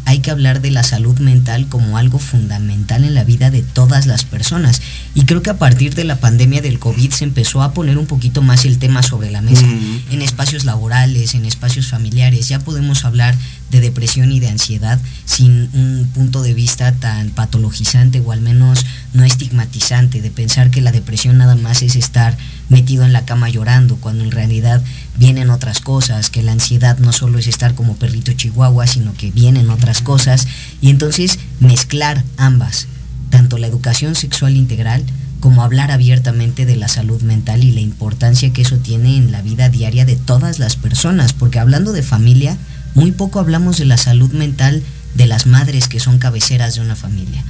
hay 0.06 0.20
que 0.20 0.32
hablar 0.32 0.62
de 0.62 0.72
la 0.72 0.84
salud 0.84 1.18
mental 1.20 1.68
como 1.68 1.98
algo 1.98 2.20
fundamental 2.20 3.04
en 3.04 3.16
la 3.16 3.24
vida 3.24 3.52
de 3.52 3.62
todas 3.62 4.06
las 4.06 4.24
personas. 4.24 4.82
Y 5.16 5.26
creo 5.26 5.42
que 5.42 5.50
a 5.50 5.58
partir 5.58 5.96
de 5.96 6.04
la 6.04 6.18
pandemia 6.18 6.62
del 6.62 6.80
COVID 6.80 7.12
se 7.12 7.24
empezó 7.24 7.62
a 7.64 7.74
poner 7.74 7.98
un 7.98 8.06
poquito 8.06 8.42
más 8.42 8.66
el 8.66 8.78
tema 8.78 9.04
sobre 9.04 9.32
la 9.32 9.42
mesa. 9.42 9.66
En 10.12 10.22
espacios 10.22 10.66
laborales, 10.66 11.34
en 11.36 11.46
espacios 11.46 11.88
familiares, 11.88 12.48
ya 12.48 12.60
podemos 12.60 13.06
hablar 13.06 13.36
de 13.72 13.82
depresión 13.82 14.32
y 14.32 14.40
de 14.40 14.50
ansiedad 14.50 15.00
sin 15.26 15.70
un 15.74 16.10
punto 16.14 16.44
de 16.44 16.54
vista 16.54 16.92
tan 16.92 17.32
patologizante 17.32 18.20
o 18.20 18.32
al 18.32 18.42
menos 18.42 18.86
no 19.14 19.24
estigmatizante, 19.24 20.22
de 20.22 20.30
pensar 20.30 20.70
que 20.70 20.82
la 20.82 20.92
depresión 20.92 21.38
nada 21.38 21.56
más 21.56 21.82
es 21.82 21.96
estar 21.96 22.38
metido 22.70 23.04
en 23.04 23.14
la 23.14 23.26
cama 23.26 23.50
llorando, 23.50 23.96
cuando 23.98 24.24
en 24.24 24.32
realidad 24.32 24.84
vienen 25.16 25.50
otras 25.50 25.80
cosas, 25.80 26.30
que 26.30 26.44
la 26.44 26.52
ansiedad 26.52 26.98
no 26.98 27.12
solo 27.12 27.38
es 27.40 27.48
estar 27.48 27.76
como 27.76 27.96
perrito 27.96 28.34
chihuahua, 28.34 28.88
sino 28.88 29.14
que 29.14 29.32
vienen 29.32 29.70
otras 29.70 30.02
cosas, 30.02 30.48
y 30.82 30.90
entonces 30.90 31.40
mezclar 31.60 32.24
ambas, 32.38 32.88
tanto 33.30 33.58
la 33.58 33.68
educación 33.68 34.16
sexual 34.16 34.56
integral 34.56 35.04
como 35.40 35.64
hablar 35.64 35.92
abiertamente 35.92 36.66
de 36.66 36.78
la 36.78 36.88
salud 36.88 37.22
mental 37.22 37.64
y 37.64 37.72
la 37.72 37.82
importancia 37.82 38.54
que 38.54 38.62
eso 38.62 38.78
tiene 38.78 39.18
en 39.18 39.32
la 39.32 39.42
vida 39.42 39.68
diaria 39.68 40.06
de 40.06 40.16
todas 40.16 40.58
las 40.58 40.78
personas, 40.78 41.34
porque 41.34 41.60
hablando 41.60 41.92
de 41.92 42.02
familia, 42.02 42.58
muy 42.96 43.12
poco 43.12 43.40
hablamos 43.40 43.78
de 43.78 43.86
la 43.86 43.98
salud 43.98 44.32
mental 44.32 44.84
de 45.16 45.28
las 45.28 45.46
madres 45.46 45.88
que 45.88 46.00
son 46.00 46.18
cabeceras 46.18 46.76
de 46.76 46.82
una 46.82 46.96
familia 46.96 47.44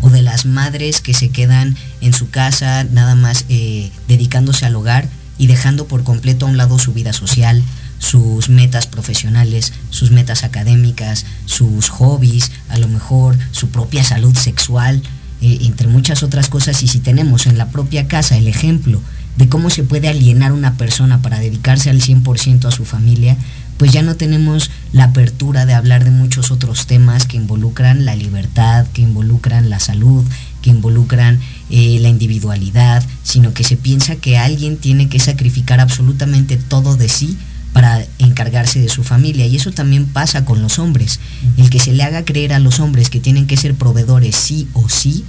o 0.00 0.10
de 0.10 0.22
las 0.22 0.46
madres 0.46 1.00
que 1.00 1.14
se 1.14 1.30
quedan 1.30 1.76
en 2.00 2.12
su 2.12 2.30
casa 2.30 2.84
nada 2.84 3.14
más 3.14 3.44
eh, 3.48 3.90
dedicándose 4.08 4.66
al 4.66 4.76
hogar 4.76 5.08
y 5.38 5.46
dejando 5.46 5.86
por 5.86 6.04
completo 6.04 6.46
a 6.46 6.48
un 6.48 6.56
lado 6.56 6.78
su 6.78 6.92
vida 6.92 7.12
social, 7.12 7.62
sus 7.98 8.48
metas 8.48 8.86
profesionales, 8.86 9.72
sus 9.90 10.10
metas 10.10 10.42
académicas, 10.42 11.24
sus 11.46 11.88
hobbies, 11.88 12.50
a 12.68 12.78
lo 12.78 12.88
mejor 12.88 13.38
su 13.52 13.68
propia 13.68 14.02
salud 14.02 14.36
sexual, 14.36 15.02
eh, 15.40 15.58
entre 15.62 15.88
muchas 15.88 16.22
otras 16.22 16.48
cosas. 16.48 16.82
Y 16.82 16.88
si 16.88 16.98
tenemos 16.98 17.46
en 17.46 17.58
la 17.58 17.68
propia 17.68 18.08
casa 18.08 18.36
el 18.36 18.48
ejemplo 18.48 19.00
de 19.36 19.48
cómo 19.48 19.70
se 19.70 19.82
puede 19.82 20.08
alienar 20.08 20.52
una 20.52 20.76
persona 20.76 21.22
para 21.22 21.38
dedicarse 21.38 21.90
al 21.90 22.00
100% 22.00 22.66
a 22.66 22.70
su 22.70 22.84
familia, 22.84 23.36
pues 23.78 23.92
ya 23.92 24.02
no 24.02 24.16
tenemos 24.16 24.70
la 24.92 25.04
apertura 25.04 25.66
de 25.66 25.74
hablar 25.74 26.04
de 26.04 26.10
muchos 26.10 26.50
otros 26.50 26.86
temas 26.86 27.26
que 27.26 27.36
involucran 27.36 28.04
la 28.04 28.14
libertad, 28.14 28.86
que 28.92 29.02
involucran 29.02 29.70
la 29.70 29.80
salud, 29.80 30.24
que 30.60 30.70
involucran 30.70 31.40
eh, 31.74 31.98
la 32.00 32.10
individualidad, 32.10 33.02
sino 33.22 33.54
que 33.54 33.64
se 33.64 33.78
piensa 33.78 34.16
que 34.16 34.36
alguien 34.36 34.76
tiene 34.76 35.08
que 35.08 35.18
sacrificar 35.18 35.80
absolutamente 35.80 36.58
todo 36.58 36.98
de 36.98 37.08
sí 37.08 37.38
para 37.72 38.04
encargarse 38.18 38.78
de 38.78 38.90
su 38.90 39.02
familia. 39.04 39.46
Y 39.46 39.56
eso 39.56 39.72
también 39.72 40.04
pasa 40.04 40.44
con 40.44 40.60
los 40.60 40.78
hombres. 40.78 41.18
El 41.56 41.70
que 41.70 41.80
se 41.80 41.94
le 41.94 42.02
haga 42.02 42.26
creer 42.26 42.52
a 42.52 42.58
los 42.58 42.78
hombres 42.78 43.08
que 43.08 43.20
tienen 43.20 43.46
que 43.46 43.56
ser 43.56 43.74
proveedores 43.74 44.36
sí 44.36 44.68
o 44.74 44.90
sí, 44.90 45.24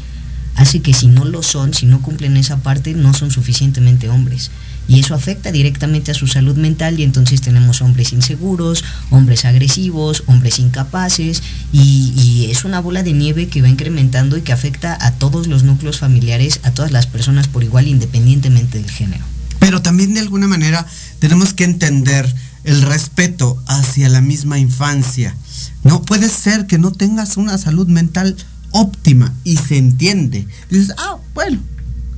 hace 0.55 0.81
que 0.81 0.93
si 0.93 1.07
no 1.07 1.23
lo 1.23 1.43
son, 1.43 1.73
si 1.73 1.85
no 1.85 2.01
cumplen 2.01 2.35
esa 2.35 2.57
parte, 2.57 2.93
no 2.93 3.13
son 3.13 3.31
suficientemente 3.31 4.09
hombres. 4.09 4.51
Y 4.87 4.99
eso 4.99 5.15
afecta 5.15 5.51
directamente 5.51 6.11
a 6.11 6.13
su 6.13 6.27
salud 6.27 6.57
mental 6.57 6.99
y 6.99 7.03
entonces 7.03 7.41
tenemos 7.41 7.81
hombres 7.81 8.13
inseguros, 8.13 8.83
hombres 9.09 9.45
agresivos, 9.45 10.23
hombres 10.27 10.59
incapaces 10.59 11.41
y, 11.71 12.47
es 12.49 12.65
una 12.65 12.81
bola 12.81 13.03
de 13.03 13.13
nieve 13.13 13.47
que 13.47 13.61
va 13.61 13.69
incrementando 13.69 14.37
y 14.37 14.41
que 14.41 14.51
afecta 14.51 14.97
a 14.99 15.11
todos 15.11 15.47
los 15.47 15.63
núcleos 15.63 15.99
familiares, 15.99 16.59
a 16.63 16.71
todas 16.71 16.91
las 16.91 17.07
personas 17.07 17.47
por 17.47 17.63
igual 17.63 17.87
independientemente 17.87 18.79
del 18.79 18.91
género. 18.91 19.23
Pero 19.59 19.81
también 19.81 20.13
de 20.13 20.19
alguna 20.19 20.47
manera 20.47 20.85
tenemos 21.19 21.53
que 21.53 21.63
entender 21.63 22.31
el 22.63 22.81
respeto 22.81 23.61
hacia 23.67 24.09
la 24.09 24.21
misma 24.21 24.59
infancia. 24.59 25.35
No 25.83 26.01
puede 26.01 26.29
ser 26.29 26.67
que 26.67 26.77
no 26.77 26.91
tengas 26.91 27.37
una 27.37 27.57
salud 27.57 27.87
mental 27.87 28.35
óptima 28.71 29.33
y 29.43 29.57
se 29.57 29.77
entiende. 29.77 30.47
Dices, 30.69 30.93
ah, 30.97 31.17
bueno, 31.33 31.59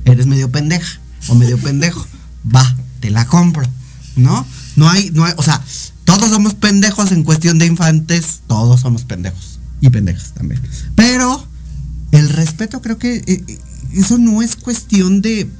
eres 0.04 0.26
medio 0.26 0.50
pendeja 0.50 0.98
o 1.28 1.34
medio 1.34 1.58
pendejo. 1.58 2.06
Va, 2.54 2.76
te 3.00 3.10
la 3.10 3.26
compro. 3.26 3.66
¿No? 4.16 4.46
No 4.76 4.88
hay, 4.88 5.10
no 5.10 5.24
hay, 5.24 5.34
o 5.36 5.42
sea, 5.42 5.62
todos 6.04 6.30
somos 6.30 6.54
pendejos 6.54 7.12
en 7.12 7.22
cuestión 7.22 7.58
de 7.58 7.66
infantes, 7.66 8.40
todos 8.46 8.80
somos 8.80 9.04
pendejos 9.04 9.58
y 9.80 9.90
pendejas 9.90 10.32
también. 10.32 10.62
Pero 10.94 11.46
el 12.12 12.30
respeto 12.30 12.80
creo 12.80 12.98
que 12.98 13.16
eh, 13.26 13.58
eso 13.92 14.16
no 14.16 14.40
es 14.42 14.56
cuestión 14.56 15.20
de 15.20 15.50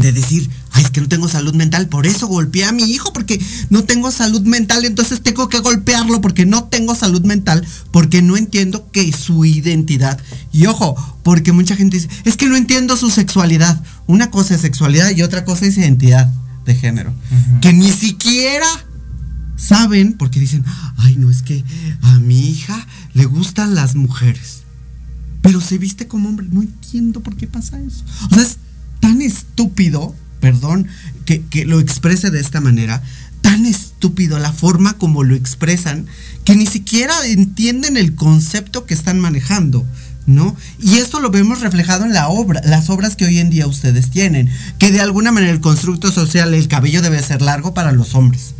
de 0.00 0.12
decir, 0.12 0.50
ay, 0.76 0.84
es 0.84 0.90
que 0.90 1.00
no 1.00 1.08
tengo 1.08 1.26
salud 1.26 1.54
mental, 1.54 1.88
por 1.88 2.06
eso 2.06 2.26
golpeé 2.26 2.66
a 2.66 2.72
mi 2.72 2.82
hijo, 2.82 3.12
porque 3.14 3.40
no 3.70 3.84
tengo 3.84 4.10
salud 4.10 4.42
mental, 4.42 4.84
entonces 4.84 5.22
tengo 5.22 5.48
que 5.48 5.60
golpearlo 5.60 6.20
porque 6.20 6.44
no 6.44 6.64
tengo 6.64 6.94
salud 6.94 7.22
mental, 7.24 7.66
porque 7.90 8.20
no 8.20 8.36
entiendo 8.36 8.90
que 8.92 9.10
su 9.12 9.46
identidad. 9.46 10.20
Y 10.52 10.66
ojo, 10.66 10.94
porque 11.22 11.52
mucha 11.52 11.76
gente 11.76 11.96
dice, 11.96 12.10
es 12.24 12.36
que 12.36 12.46
no 12.46 12.56
entiendo 12.56 12.96
su 12.96 13.08
sexualidad. 13.08 13.82
Una 14.06 14.30
cosa 14.30 14.54
es 14.54 14.60
sexualidad 14.60 15.10
y 15.16 15.22
otra 15.22 15.46
cosa 15.46 15.64
es 15.64 15.78
identidad 15.78 16.30
de 16.66 16.74
género. 16.74 17.10
Uh 17.10 17.34
-huh. 17.34 17.60
Que 17.60 17.72
ni 17.72 17.90
siquiera 17.90 18.66
saben, 19.56 20.12
porque 20.12 20.40
dicen, 20.40 20.62
ay, 20.98 21.16
no, 21.16 21.30
es 21.30 21.40
que 21.40 21.64
a 22.02 22.18
mi 22.18 22.50
hija 22.50 22.86
le 23.14 23.24
gustan 23.24 23.74
las 23.74 23.94
mujeres. 23.94 24.62
Pero 25.40 25.62
se 25.62 25.78
viste 25.78 26.06
como 26.06 26.28
hombre. 26.28 26.46
No 26.50 26.60
entiendo 26.60 27.22
por 27.22 27.34
qué 27.36 27.46
pasa 27.46 27.80
eso. 27.80 28.04
O 28.30 28.34
sea, 28.34 28.42
es 28.42 28.58
tan 29.00 29.22
estúpido, 29.22 30.14
perdón, 30.40 30.88
que, 31.24 31.42
que, 31.46 31.64
lo 31.64 31.80
exprese 31.80 32.30
de 32.30 32.40
esta 32.40 32.60
manera, 32.60 33.02
tan 33.40 33.66
estúpido 33.66 34.38
la 34.38 34.52
forma 34.52 34.94
como 34.94 35.22
lo 35.22 35.34
expresan, 35.34 36.06
que 36.44 36.56
ni 36.56 36.66
siquiera 36.66 37.14
entienden 37.26 37.96
el 37.96 38.14
concepto 38.14 38.86
que 38.86 38.94
están 38.94 39.20
manejando. 39.20 39.86
¿No? 40.26 40.56
Y 40.80 40.96
esto 40.96 41.20
lo 41.20 41.30
vemos 41.30 41.60
reflejado 41.60 42.04
en 42.04 42.12
la 42.12 42.26
obra, 42.26 42.60
las 42.64 42.90
obras 42.90 43.14
que 43.14 43.26
hoy 43.26 43.38
en 43.38 43.48
día 43.48 43.68
ustedes 43.68 44.10
tienen, 44.10 44.50
que 44.76 44.90
de 44.90 45.00
alguna 45.00 45.30
manera 45.30 45.52
el 45.52 45.60
constructo 45.60 46.10
social, 46.10 46.52
el 46.52 46.66
cabello 46.66 47.00
debe 47.00 47.22
ser 47.22 47.42
largo 47.42 47.74
para 47.74 47.92
los 47.92 48.16
hombres, 48.16 48.56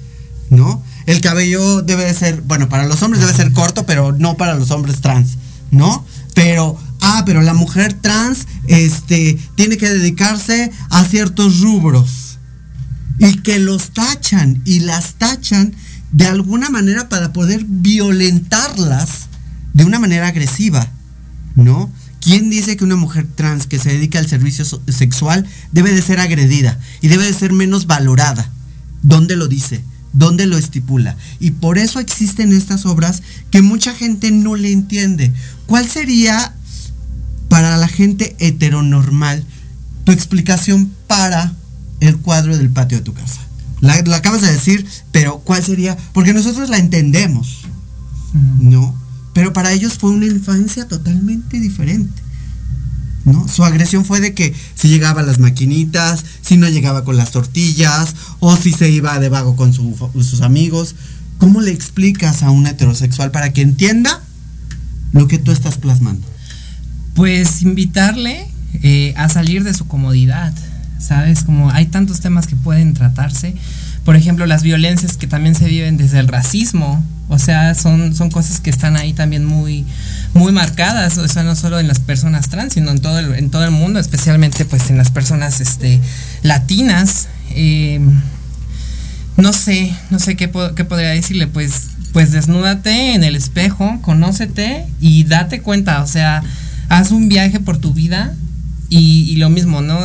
¿no? 0.49 0.85
El 1.07 1.21
cabello 1.21 1.83
debe 1.83 2.05
de 2.05 2.15
ser, 2.15 2.43
bueno, 2.43 2.69
para 2.69 2.87
los 2.87 3.03
hombres 3.03 3.21
debe 3.21 3.35
ser 3.35 3.53
corto, 3.53 3.85
pero 3.85 4.13
no 4.13 4.37
para 4.37 4.55
los 4.55 4.71
hombres 4.71 5.01
trans, 5.01 5.39
¿no? 5.73 6.07
Pero 6.35 6.79
ah, 7.07 7.23
pero 7.25 7.41
la 7.43 7.55
mujer 7.55 7.95
trans 7.95 8.47
este, 8.67 9.39
tiene 9.55 9.77
que 9.77 9.89
dedicarse 9.89 10.73
a 10.91 11.05
ciertos 11.05 11.61
rubros. 11.61 12.39
Y 13.19 13.39
que 13.39 13.59
los 13.59 13.91
tachan 13.91 14.61
y 14.65 14.81
las 14.81 15.15
tachan 15.15 15.75
de 16.13 16.27
alguna 16.27 16.69
manera 16.69 17.09
para 17.09 17.33
poder 17.33 17.65
violentarlas 17.67 19.29
de 19.73 19.85
una 19.85 19.99
manera 19.99 20.29
agresiva, 20.29 20.87
¿no? 21.55 21.91
¿Quién 22.21 22.51
dice 22.51 22.77
que 22.77 22.85
una 22.85 22.97
mujer 22.97 23.27
trans 23.35 23.67
que 23.67 23.79
se 23.79 23.91
dedica 23.91 24.19
al 24.19 24.29
servicio 24.29 24.65
sexual 24.89 25.47
debe 25.73 25.93
de 25.93 26.03
ser 26.03 26.19
agredida 26.19 26.79
y 27.01 27.09
debe 27.09 27.25
de 27.25 27.33
ser 27.33 27.53
menos 27.53 27.87
valorada? 27.87 28.51
¿Dónde 29.03 29.37
lo 29.37 29.47
dice? 29.47 29.81
¿Dónde 30.13 30.47
lo 30.47 30.59
estipula? 30.59 31.17
Y 31.39 31.53
por 31.53 31.79
eso 31.79 32.01
existen 32.01 32.53
estas 32.53 32.85
obras 32.85 33.23
que 33.51 33.63
mucha 33.63 33.95
gente 33.95 34.31
no 34.31 34.57
le 34.57 34.73
entiende. 34.73 35.33
¿Cuál 35.67 35.89
sería 35.89 36.55
para 37.57 37.79
la 37.79 37.89
gente 37.89 38.37
heteronormal, 38.39 39.43
tu 40.05 40.13
explicación 40.13 40.93
para 41.07 41.55
el 42.01 42.19
cuadro 42.19 42.55
del 42.55 42.69
patio 42.69 42.99
de 42.99 43.05
tu 43.05 43.15
casa. 43.15 43.41
La, 43.81 43.99
la, 44.03 44.17
acabas 44.17 44.43
de 44.43 44.53
decir, 44.53 44.87
pero 45.11 45.39
¿cuál 45.39 45.65
sería? 45.65 45.97
Porque 46.13 46.35
nosotros 46.35 46.69
la 46.69 46.77
entendemos, 46.77 47.63
mm. 48.35 48.69
¿no? 48.69 48.95
Pero 49.33 49.55
para 49.55 49.73
ellos 49.73 49.95
fue 49.95 50.11
una 50.11 50.27
infancia 50.27 50.87
totalmente 50.87 51.59
diferente. 51.59 52.23
¿No? 53.25 53.49
Su 53.49 53.65
agresión 53.65 54.05
fue 54.05 54.21
de 54.21 54.35
que 54.35 54.53
si 54.75 54.89
llegaba 54.89 55.23
a 55.23 55.25
las 55.25 55.39
maquinitas, 55.39 56.27
si 56.43 56.59
no 56.59 56.69
llegaba 56.69 57.05
con 57.05 57.17
las 57.17 57.31
tortillas, 57.31 58.15
o 58.39 58.55
si 58.55 58.75
se 58.75 58.91
iba 58.91 59.19
de 59.19 59.31
vago 59.31 59.57
con 59.57 59.73
su, 59.73 59.97
sus 60.17 60.43
amigos. 60.43 60.95
¿Cómo 61.39 61.63
le 61.63 61.71
explicas 61.71 62.43
a 62.43 62.51
un 62.51 62.67
heterosexual 62.67 63.31
para 63.31 63.55
que 63.55 63.63
entienda 63.63 64.23
lo 65.15 65.27
que 65.27 65.39
tú 65.39 65.53
estás 65.53 65.79
plasmando? 65.79 66.36
Pues 67.17 67.63
invitarle 67.63 68.47
eh, 68.83 69.15
a 69.17 69.29
salir 69.31 69.65
de 69.65 69.75
su 69.75 69.89
comodidad, 69.89 70.53
¿sabes? 71.01 71.43
Como 71.45 71.71
hay 71.71 71.87
tantos 71.87 72.21
temas 72.21 72.47
que 72.47 72.55
pueden 72.57 72.93
tratarse. 72.93 73.55
Por 74.05 74.17
ejemplo, 74.17 74.47
las 74.47 74.63
violencias 74.63 75.17
que 75.17 75.27
también 75.27 75.55
se 75.55 75.67
viven 75.67 75.97
desde 75.97 76.21
el 76.21 76.29
racismo. 76.29 77.03
O 77.29 77.41
sea, 77.41 77.75
son, 77.75 78.15
son 78.15 78.31
cosas 78.31 78.61
que 78.61 78.71
están 78.71 78.97
ahí 78.97 79.15
también 79.15 79.45
muy, 79.45 79.85
muy 80.35 80.53
marcadas. 80.53 81.17
O 81.19 81.27
sea, 81.27 81.43
no 81.43 81.57
solo 81.57 81.81
en 81.81 81.89
las 81.89 81.99
personas 81.99 82.51
trans, 82.51 82.75
sino 82.75 82.91
en 82.91 83.01
todo 83.01 83.19
el, 83.19 83.35
en 83.35 83.51
todo 83.51 83.65
el 83.65 83.73
mundo, 83.73 83.99
especialmente 83.99 84.65
pues 84.67 84.91
en 84.91 84.99
las 84.99 85.11
personas 85.11 85.61
este, 85.61 86.01
latinas. 86.43 87.29
Eh, 87.51 87.99
no 89.39 89.53
sé, 89.53 89.93
no 90.11 90.19
sé 90.19 90.37
qué, 90.37 90.51
qué 90.77 90.85
podría 90.85 91.11
decirle, 91.11 91.47
pues, 91.47 91.89
pues 92.13 92.31
desnúdate 92.31 93.15
en 93.15 93.25
el 93.25 93.37
espejo, 93.37 94.01
conócete 94.03 94.87
y 95.01 95.25
date 95.25 95.61
cuenta, 95.61 96.03
o 96.03 96.07
sea, 96.07 96.43
haz 96.89 97.11
un 97.11 97.29
viaje 97.29 97.61
por 97.61 97.79
tu 97.79 97.93
vida 97.93 98.35
y, 98.89 99.31
y, 99.31 99.37
lo 99.37 99.51
mismo, 99.51 99.83
¿no? 99.83 99.99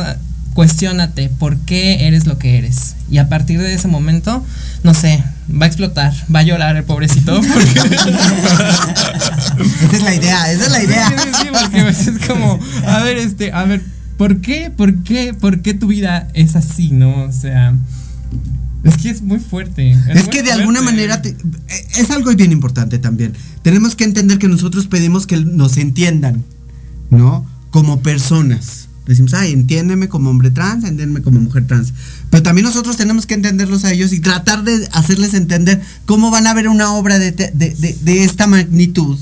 Cuestiónate 0.54 1.30
por 1.30 1.56
qué 1.58 2.06
eres 2.06 2.26
lo 2.26 2.38
que 2.38 2.58
eres. 2.58 2.96
Y 3.10 3.18
a 3.18 3.28
partir 3.28 3.60
de 3.60 3.74
ese 3.74 3.88
momento, 3.88 4.44
no 4.82 4.94
sé, 4.94 5.22
va 5.50 5.66
a 5.66 5.68
explotar, 5.68 6.14
va 6.34 6.40
a 6.40 6.42
llorar 6.42 6.76
el 6.76 6.84
pobrecito. 6.84 7.40
Porque... 7.54 7.80
esa 7.80 8.08
es 9.96 10.02
la 10.02 10.14
idea, 10.14 10.52
esa 10.52 10.66
es 10.66 10.72
la 10.72 10.82
idea. 10.82 11.08
Sí, 11.08 11.14
sí, 11.42 11.48
porque 11.52 11.88
es 11.88 12.10
como, 12.26 12.58
a 12.86 13.02
ver, 13.02 13.18
este, 13.18 13.52
a 13.52 13.64
ver, 13.64 13.82
¿por 14.16 14.40
qué, 14.40 14.72
por 14.74 15.02
qué, 15.02 15.34
por 15.34 15.62
qué 15.62 15.74
tu 15.74 15.86
vida 15.86 16.28
es 16.34 16.56
así, 16.56 16.90
no? 16.90 17.24
O 17.24 17.32
sea, 17.32 17.74
es 18.84 18.96
que 18.96 19.10
es 19.10 19.22
muy 19.22 19.38
fuerte. 19.38 19.92
Es, 19.92 19.98
es 19.98 20.06
muy 20.06 20.14
que 20.24 20.42
de 20.42 20.48
fuerte. 20.48 20.52
alguna 20.52 20.82
manera 20.82 21.22
te, 21.22 21.36
es 21.96 22.10
algo 22.10 22.34
bien 22.34 22.52
importante 22.52 22.98
también. 22.98 23.32
Tenemos 23.62 23.94
que 23.94 24.04
entender 24.04 24.38
que 24.38 24.48
nosotros 24.48 24.86
pedimos 24.86 25.26
que 25.26 25.36
nos 25.38 25.76
entiendan. 25.76 26.42
¿No? 27.12 27.46
Como 27.70 28.00
personas. 28.00 28.88
Decimos, 29.06 29.34
ay, 29.34 29.52
entiéndeme 29.52 30.08
como 30.08 30.30
hombre 30.30 30.50
trans, 30.50 30.84
entiéndeme 30.84 31.22
como 31.22 31.40
mujer 31.40 31.66
trans. 31.66 31.92
Pero 32.30 32.42
también 32.42 32.64
nosotros 32.64 32.96
tenemos 32.96 33.26
que 33.26 33.34
entenderlos 33.34 33.84
a 33.84 33.92
ellos 33.92 34.12
y 34.12 34.20
tratar 34.20 34.64
de 34.64 34.88
hacerles 34.92 35.34
entender 35.34 35.82
cómo 36.06 36.30
van 36.30 36.46
a 36.46 36.54
ver 36.54 36.68
una 36.68 36.92
obra 36.92 37.18
de, 37.18 37.32
de, 37.32 37.50
de, 38.00 38.24
esta 38.24 38.46
magnitud 38.46 39.18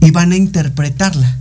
y 0.00 0.10
van 0.10 0.32
a 0.32 0.36
interpretarla, 0.36 1.36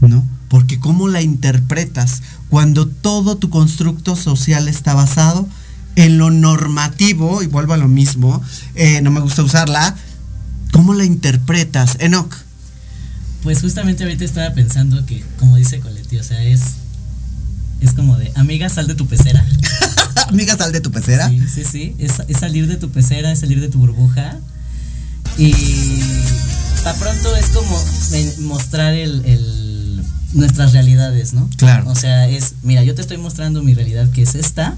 ¿no? 0.00 0.24
Porque 0.48 0.78
cómo 0.78 1.08
la 1.08 1.20
interpretas 1.20 2.22
cuando 2.48 2.86
todo 2.86 3.36
tu 3.36 3.50
constructo 3.50 4.16
social 4.16 4.68
está 4.68 4.94
basado 4.94 5.46
en 5.96 6.16
lo 6.16 6.30
normativo, 6.30 7.42
y 7.42 7.48
vuelvo 7.48 7.72
a 7.72 7.76
lo 7.76 7.88
mismo, 7.88 8.40
eh, 8.76 9.02
no 9.02 9.10
me 9.10 9.20
gusta 9.20 9.42
usarla, 9.42 9.96
¿cómo 10.70 10.94
la 10.94 11.04
interpretas, 11.04 11.96
Enoch? 11.98 12.47
Pues 13.42 13.60
justamente 13.60 14.04
ahorita 14.04 14.24
estaba 14.24 14.52
pensando 14.54 15.04
que, 15.06 15.22
como 15.38 15.56
dice 15.56 15.80
Coletti, 15.80 16.18
o 16.18 16.24
sea, 16.24 16.42
es 16.42 16.60
es 17.80 17.92
como 17.92 18.16
de, 18.16 18.32
amiga, 18.34 18.68
sal 18.68 18.86
de 18.86 18.94
tu 18.94 19.06
pecera. 19.06 19.44
amiga, 20.28 20.56
sal 20.56 20.72
de 20.72 20.80
tu 20.80 20.90
pecera. 20.90 21.28
Sí, 21.28 21.40
sí, 21.48 21.64
sí. 21.64 21.96
Es, 21.98 22.14
es, 22.26 22.38
salir 22.38 22.66
de 22.66 22.76
tu 22.76 22.90
pecera, 22.90 23.30
es 23.30 23.40
salir 23.40 23.60
de 23.60 23.68
tu 23.68 23.78
burbuja. 23.78 24.38
Y 25.36 25.52
para 26.82 26.98
pronto 26.98 27.36
es 27.36 27.46
como 27.46 27.84
mostrar 28.48 28.94
el, 28.94 29.24
el, 29.24 30.02
nuestras 30.32 30.72
realidades, 30.72 31.34
¿no? 31.34 31.48
Claro. 31.56 31.88
O 31.88 31.94
sea, 31.94 32.28
es, 32.28 32.54
mira, 32.62 32.82
yo 32.82 32.94
te 32.94 33.02
estoy 33.02 33.18
mostrando 33.18 33.62
mi 33.62 33.74
realidad 33.74 34.10
que 34.10 34.22
es 34.22 34.34
esta. 34.34 34.76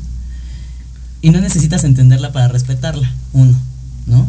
Y 1.23 1.31
no 1.31 1.41
necesitas 1.41 1.85
entenderla 1.85 2.33
para 2.33 2.49
respetarla, 2.49 3.11
uno, 3.33 3.59
¿no? 4.07 4.27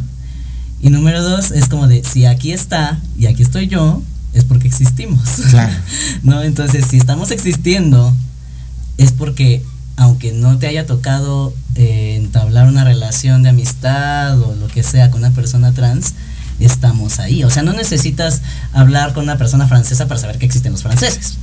Y 0.82 0.90
número 0.90 1.24
dos, 1.24 1.52
es 1.52 1.68
como 1.70 1.88
de, 1.88 2.04
si 2.04 2.26
aquí 2.26 2.52
está 2.52 3.00
y 3.18 3.28
aquí 3.28 3.44
estoy 3.44 3.68
yo, 3.68 4.02
es 4.34 4.44
porque 4.46 4.68
existimos. 4.68 5.28
Claro. 5.50 5.74
¿No? 6.24 6.42
Entonces, 6.44 6.86
si 6.90 6.98
estamos 6.98 7.32
existiendo, 7.32 8.16
es 8.98 9.12
porque 9.12 9.64
aunque 9.98 10.32
no 10.32 10.58
te 10.58 10.68
haya 10.68 10.86
tocado 10.86 11.54
eh, 11.76 12.16
entablar 12.16 12.68
una 12.68 12.84
relación 12.84 13.44
de 13.44 13.50
amistad 13.50 14.40
o 14.40 14.56
lo 14.56 14.68
que 14.68 14.84
sea 14.84 15.12
con 15.12 15.20
una 15.20 15.32
persona 15.32 15.74
trans, 15.74 16.14
estamos 16.60 17.20
ahí. 17.20 17.44
O 17.44 17.50
sea, 17.50 17.64
no 17.64 17.74
necesitas 17.74 18.42
hablar 18.74 19.14
con 19.14 19.24
una 19.24 19.38
persona 19.38 19.68
francesa 19.68 20.08
para 20.08 20.20
saber 20.20 20.38
que 20.38 20.46
existen 20.46 20.72
los 20.72 20.82
franceses. 20.82 21.38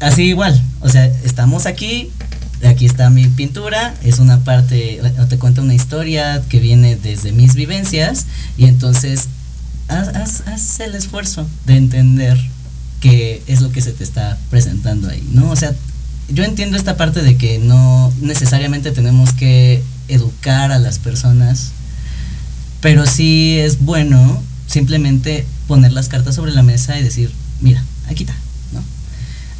Así 0.00 0.24
igual, 0.24 0.60
o 0.80 0.88
sea, 0.88 1.04
estamos 1.06 1.66
aquí, 1.66 2.10
aquí 2.64 2.86
está 2.86 3.08
mi 3.10 3.28
pintura, 3.28 3.94
es 4.02 4.18
una 4.18 4.42
parte, 4.42 5.00
te 5.28 5.38
cuenta 5.38 5.62
una 5.62 5.74
historia 5.74 6.42
que 6.48 6.58
viene 6.58 6.96
desde 6.96 7.30
mis 7.30 7.54
vivencias 7.54 8.26
y 8.56 8.64
entonces 8.64 9.28
haz, 10.00 10.08
haz, 10.14 10.42
haz 10.46 10.80
el 10.80 10.94
esfuerzo 10.94 11.46
de 11.66 11.76
entender 11.76 12.38
qué 13.00 13.42
es 13.46 13.60
lo 13.60 13.72
que 13.72 13.80
se 13.80 13.92
te 13.92 14.04
está 14.04 14.38
presentando 14.50 15.08
ahí, 15.08 15.26
¿no? 15.32 15.50
O 15.50 15.56
sea, 15.56 15.74
yo 16.28 16.44
entiendo 16.44 16.76
esta 16.76 16.96
parte 16.96 17.22
de 17.22 17.36
que 17.36 17.58
no 17.58 18.12
necesariamente 18.20 18.92
tenemos 18.92 19.32
que 19.32 19.82
educar 20.08 20.72
a 20.72 20.78
las 20.78 20.98
personas, 20.98 21.72
pero 22.80 23.04
sí 23.06 23.58
es 23.58 23.80
bueno 23.80 24.42
simplemente 24.66 25.46
poner 25.68 25.92
las 25.92 26.08
cartas 26.08 26.34
sobre 26.34 26.52
la 26.52 26.62
mesa 26.62 26.98
y 26.98 27.02
decir, 27.02 27.30
mira, 27.60 27.82
aquí 28.08 28.22
está, 28.22 28.34
¿no? 28.72 28.82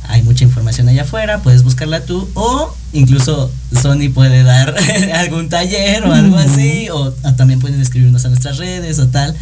Hay 0.09 0.23
mucha 0.23 0.45
información 0.45 0.89
allá 0.89 1.03
afuera, 1.03 1.43
puedes 1.43 1.63
buscarla 1.63 2.05
tú, 2.05 2.29
o 2.35 2.75
incluso 2.93 3.51
Sony 3.81 4.11
puede 4.13 4.43
dar 4.43 4.75
algún 5.15 5.49
taller 5.49 6.05
o 6.05 6.13
algo 6.13 6.37
así, 6.37 6.89
o 6.91 7.13
también 7.37 7.61
pueden 7.61 7.81
escribirnos 7.81 8.25
a 8.25 8.29
nuestras 8.29 8.59
redes 8.59 8.99
o 8.99 9.09
tal, 9.09 9.37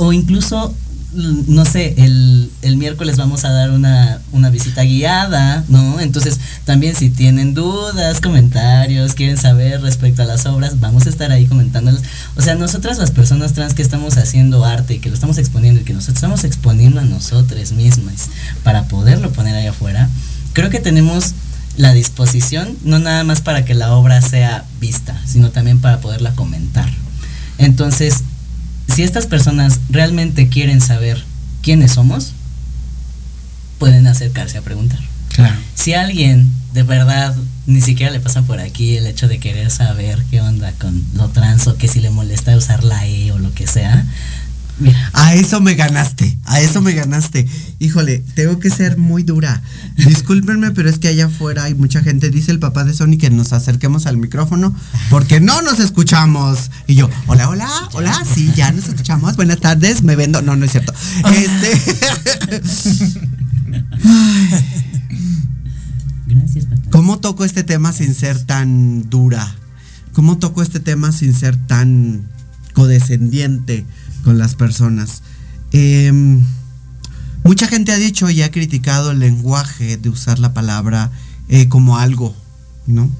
o 0.00 0.14
incluso 0.14 0.74
no 1.12 1.64
sé, 1.64 1.94
el, 1.98 2.50
el, 2.62 2.76
miércoles 2.76 3.16
vamos 3.16 3.44
a 3.44 3.50
dar 3.50 3.72
una, 3.72 4.20
una, 4.30 4.48
visita 4.48 4.82
guiada, 4.82 5.64
¿no? 5.66 5.98
Entonces, 5.98 6.38
también 6.64 6.94
si 6.94 7.10
tienen 7.10 7.52
dudas, 7.52 8.20
comentarios, 8.20 9.14
quieren 9.14 9.36
saber 9.36 9.82
respecto 9.82 10.22
a 10.22 10.24
las 10.24 10.46
obras, 10.46 10.78
vamos 10.78 11.06
a 11.06 11.10
estar 11.10 11.32
ahí 11.32 11.46
comentándolas. 11.46 12.02
O 12.36 12.42
sea, 12.42 12.54
nosotras 12.54 12.98
las 12.98 13.10
personas 13.10 13.54
trans 13.54 13.74
que 13.74 13.82
estamos 13.82 14.18
haciendo 14.18 14.64
arte 14.64 14.94
y 14.94 14.98
que 15.00 15.08
lo 15.08 15.16
estamos 15.16 15.38
exponiendo 15.38 15.80
y 15.80 15.84
que 15.84 15.94
nos 15.94 16.08
estamos 16.08 16.44
exponiendo 16.44 17.00
a 17.00 17.04
nosotras 17.04 17.72
mismas 17.72 18.30
para 18.62 18.84
poderlo 18.84 19.32
poner 19.32 19.56
ahí 19.56 19.66
afuera, 19.66 20.08
creo 20.52 20.70
que 20.70 20.78
tenemos 20.78 21.34
la 21.76 21.92
disposición, 21.92 22.76
no 22.84 23.00
nada 23.00 23.24
más 23.24 23.40
para 23.40 23.64
que 23.64 23.74
la 23.74 23.94
obra 23.94 24.22
sea 24.22 24.64
vista, 24.80 25.20
sino 25.26 25.50
también 25.50 25.80
para 25.80 26.00
poderla 26.00 26.36
comentar. 26.36 26.88
Entonces, 27.58 28.22
si 28.90 29.02
estas 29.02 29.26
personas 29.26 29.80
realmente 29.90 30.48
quieren 30.48 30.80
saber 30.80 31.22
quiénes 31.62 31.92
somos, 31.92 32.32
pueden 33.78 34.06
acercarse 34.06 34.58
a 34.58 34.62
preguntar. 34.62 35.00
Claro. 35.34 35.56
Si 35.74 35.94
alguien 35.94 36.50
de 36.72 36.82
verdad 36.82 37.34
ni 37.66 37.80
siquiera 37.80 38.12
le 38.12 38.20
pasa 38.20 38.42
por 38.42 38.60
aquí 38.60 38.96
el 38.96 39.06
hecho 39.06 39.28
de 39.28 39.38
querer 39.38 39.70
saber 39.70 40.22
qué 40.30 40.40
onda 40.40 40.72
con 40.72 41.04
lo 41.14 41.28
trans 41.28 41.66
o 41.66 41.76
que 41.76 41.88
si 41.88 42.00
le 42.00 42.10
molesta 42.10 42.56
usar 42.56 42.84
la 42.84 43.06
E 43.06 43.32
o 43.32 43.38
lo 43.38 43.52
que 43.52 43.66
sea. 43.66 44.04
A 45.12 45.34
eso 45.34 45.60
me 45.60 45.74
ganaste, 45.74 46.38
a 46.44 46.60
eso 46.60 46.80
me 46.80 46.92
ganaste. 46.92 47.46
Híjole, 47.78 48.24
tengo 48.34 48.58
que 48.58 48.70
ser 48.70 48.96
muy 48.96 49.22
dura. 49.22 49.62
Discúlpenme, 49.96 50.70
pero 50.70 50.88
es 50.88 50.98
que 50.98 51.08
allá 51.08 51.26
afuera 51.26 51.64
hay 51.64 51.74
mucha 51.74 52.00
gente. 52.02 52.30
Dice 52.30 52.50
el 52.50 52.58
papá 52.58 52.84
de 52.84 52.94
Sony 52.94 53.18
que 53.18 53.30
nos 53.30 53.52
acerquemos 53.52 54.06
al 54.06 54.16
micrófono 54.16 54.74
porque 55.10 55.40
no 55.40 55.60
nos 55.62 55.80
escuchamos. 55.80 56.70
Y 56.86 56.94
yo, 56.94 57.10
hola, 57.26 57.48
hola, 57.48 57.70
hola, 57.92 58.24
sí, 58.34 58.50
ya 58.54 58.72
nos 58.72 58.88
escuchamos. 58.88 59.36
Buenas 59.36 59.60
tardes, 59.60 60.02
me 60.02 60.16
vendo. 60.16 60.40
No, 60.42 60.56
no 60.56 60.64
es 60.64 60.72
cierto. 60.72 60.94
Este. 61.34 61.70
Gracias, 66.26 66.64
papá. 66.66 66.90
¿Cómo 66.90 67.18
toco 67.18 67.44
este 67.44 67.64
tema 67.64 67.92
sin 67.92 68.14
ser 68.14 68.38
tan 68.38 69.10
dura? 69.10 69.54
¿Cómo 70.12 70.38
toco 70.38 70.62
este 70.62 70.80
tema 70.80 71.12
sin 71.12 71.34
ser 71.34 71.56
tan 71.66 72.28
codescendiente? 72.72 73.84
Con 74.22 74.38
las 74.38 74.54
personas. 74.54 75.22
Eh, 75.72 76.12
mucha 77.44 77.66
gente 77.66 77.92
ha 77.92 77.96
dicho 77.96 78.30
y 78.30 78.42
ha 78.42 78.50
criticado 78.50 79.10
el 79.10 79.18
lenguaje 79.18 79.96
de 79.96 80.08
usar 80.08 80.38
la 80.38 80.54
palabra 80.54 81.10
eh, 81.48 81.68
como 81.68 81.98
algo, 81.98 82.34
¿no? 82.86 83.10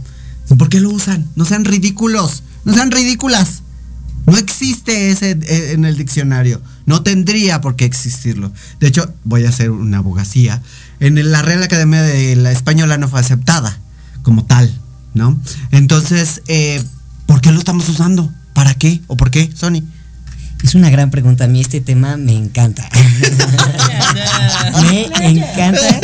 ¿Por 0.57 0.69
qué 0.69 0.81
lo 0.81 0.91
usan? 0.91 1.29
No 1.37 1.45
sean 1.45 1.65
ridículos, 1.65 2.43
no 2.65 2.75
sean 2.75 2.91
ridículas. 2.91 3.63
No 4.27 4.37
existe 4.37 5.11
ese 5.11 5.31
eh, 5.43 5.73
en 5.73 5.85
el 5.85 5.97
diccionario. 5.97 6.61
No 6.87 7.03
tendría 7.03 7.61
por 7.61 7.77
qué 7.77 7.85
existirlo. 7.85 8.53
De 8.79 8.89
hecho, 8.89 9.13
voy 9.25 9.45
a 9.45 9.49
hacer 9.49 9.71
una 9.71 9.99
abogacía. 9.99 10.63
En 10.99 11.31
la 11.31 11.43
Real 11.43 11.63
Academia 11.63 12.03
de 12.03 12.37
la 12.37 12.53
Española 12.53 12.99
no 12.99 13.09
fue 13.09 13.21
aceptada 13.21 13.79
como 14.23 14.45
tal, 14.45 14.73
¿no? 15.15 15.41
Entonces, 15.71 16.43
eh, 16.47 16.83
¿por 17.27 17.41
qué 17.41 17.53
lo 17.53 17.59
estamos 17.59 17.89
usando? 17.89 18.33
¿Para 18.53 18.75
qué? 18.75 19.01
¿O 19.07 19.17
por 19.17 19.31
qué, 19.31 19.51
Sony? 19.55 19.83
Es 20.63 20.75
una 20.75 20.91
gran 20.91 21.11
pregunta. 21.11 21.45
A 21.45 21.49
mí 21.49 21.61
este 21.61 21.81
tema 21.81 22.17
me 22.17 22.37
encanta. 22.37 22.89
me 24.83 25.07
encanta 25.29 26.01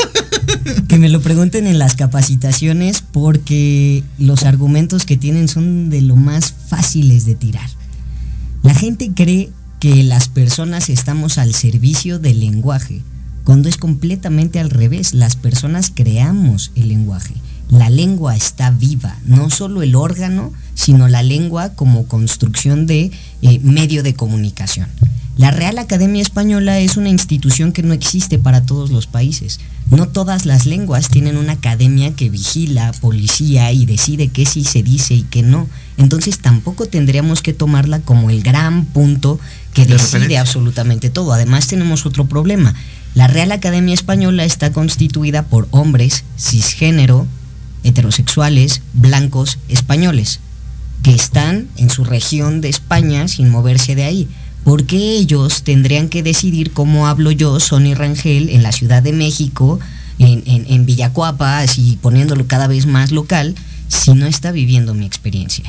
que 0.88 0.98
me 0.98 1.08
lo 1.08 1.20
pregunten 1.20 1.66
en 1.66 1.78
las 1.78 1.94
capacitaciones 1.94 3.02
porque 3.02 4.04
los 4.18 4.44
argumentos 4.44 5.04
que 5.04 5.16
tienen 5.16 5.48
son 5.48 5.90
de 5.90 6.02
lo 6.02 6.16
más 6.16 6.54
fáciles 6.68 7.26
de 7.26 7.34
tirar. 7.34 7.68
La 8.62 8.74
gente 8.74 9.12
cree 9.14 9.50
que 9.80 10.02
las 10.02 10.28
personas 10.28 10.88
estamos 10.88 11.38
al 11.38 11.54
servicio 11.54 12.18
del 12.18 12.40
lenguaje, 12.40 13.02
cuando 13.44 13.68
es 13.68 13.76
completamente 13.76 14.58
al 14.58 14.70
revés. 14.70 15.14
Las 15.14 15.36
personas 15.36 15.92
creamos 15.94 16.72
el 16.74 16.88
lenguaje. 16.88 17.34
La 17.68 17.90
lengua 17.90 18.36
está 18.36 18.70
viva, 18.70 19.16
no 19.24 19.50
solo 19.50 19.82
el 19.82 19.94
órgano, 19.94 20.52
sino 20.76 21.08
la 21.08 21.24
lengua 21.24 21.70
como 21.70 22.06
construcción 22.06 22.86
de 22.86 23.10
eh, 23.42 23.58
medio 23.64 24.04
de 24.04 24.14
comunicación. 24.14 24.86
La 25.36 25.50
Real 25.50 25.76
Academia 25.78 26.22
Española 26.22 26.78
es 26.78 26.96
una 26.96 27.10
institución 27.10 27.72
que 27.72 27.82
no 27.82 27.92
existe 27.92 28.38
para 28.38 28.64
todos 28.64 28.90
los 28.90 29.06
países. 29.06 29.60
No 29.90 30.08
todas 30.08 30.46
las 30.46 30.64
lenguas 30.64 31.10
tienen 31.10 31.36
una 31.36 31.52
academia 31.54 32.14
que 32.14 32.30
vigila, 32.30 32.92
policía 33.00 33.70
y 33.70 33.84
decide 33.84 34.28
qué 34.28 34.46
sí 34.46 34.64
se 34.64 34.82
dice 34.82 35.12
y 35.12 35.24
qué 35.24 35.42
no. 35.42 35.68
Entonces 35.98 36.38
tampoco 36.38 36.86
tendríamos 36.86 37.42
que 37.42 37.52
tomarla 37.52 38.00
como 38.00 38.30
el 38.30 38.42
gran 38.42 38.86
punto 38.86 39.38
que 39.74 39.84
De 39.84 39.92
decide 39.94 40.04
referencia. 40.04 40.40
absolutamente 40.40 41.10
todo. 41.10 41.34
Además 41.34 41.66
tenemos 41.66 42.06
otro 42.06 42.24
problema. 42.26 42.74
La 43.14 43.26
Real 43.26 43.52
Academia 43.52 43.92
Española 43.94 44.44
está 44.44 44.72
constituida 44.72 45.42
por 45.42 45.68
hombres 45.70 46.24
cisgénero, 46.38 47.26
heterosexuales, 47.84 48.80
blancos, 48.94 49.58
españoles, 49.68 50.40
que 51.02 51.14
están 51.14 51.68
en 51.76 51.90
su 51.90 52.04
región 52.04 52.60
de 52.60 52.68
España 52.68 53.28
sin 53.28 53.50
moverse 53.50 53.94
de 53.94 54.04
ahí. 54.04 54.28
Porque 54.64 54.96
ellos 54.96 55.62
tendrían 55.62 56.08
que 56.08 56.22
decidir 56.22 56.72
cómo 56.72 57.06
hablo 57.06 57.30
yo, 57.30 57.60
Sonny 57.60 57.94
Rangel, 57.94 58.48
en 58.48 58.62
la 58.62 58.72
Ciudad 58.72 59.02
de 59.02 59.12
México, 59.12 59.78
en, 60.18 60.42
en, 60.46 60.66
en 60.68 60.86
Villacuapa, 60.86 61.64
poniéndolo 62.00 62.46
cada 62.46 62.66
vez 62.66 62.86
más 62.86 63.12
local, 63.12 63.54
si 63.88 64.12
no 64.14 64.26
está 64.26 64.52
viviendo 64.52 64.94
mi 64.94 65.06
experiencia? 65.06 65.64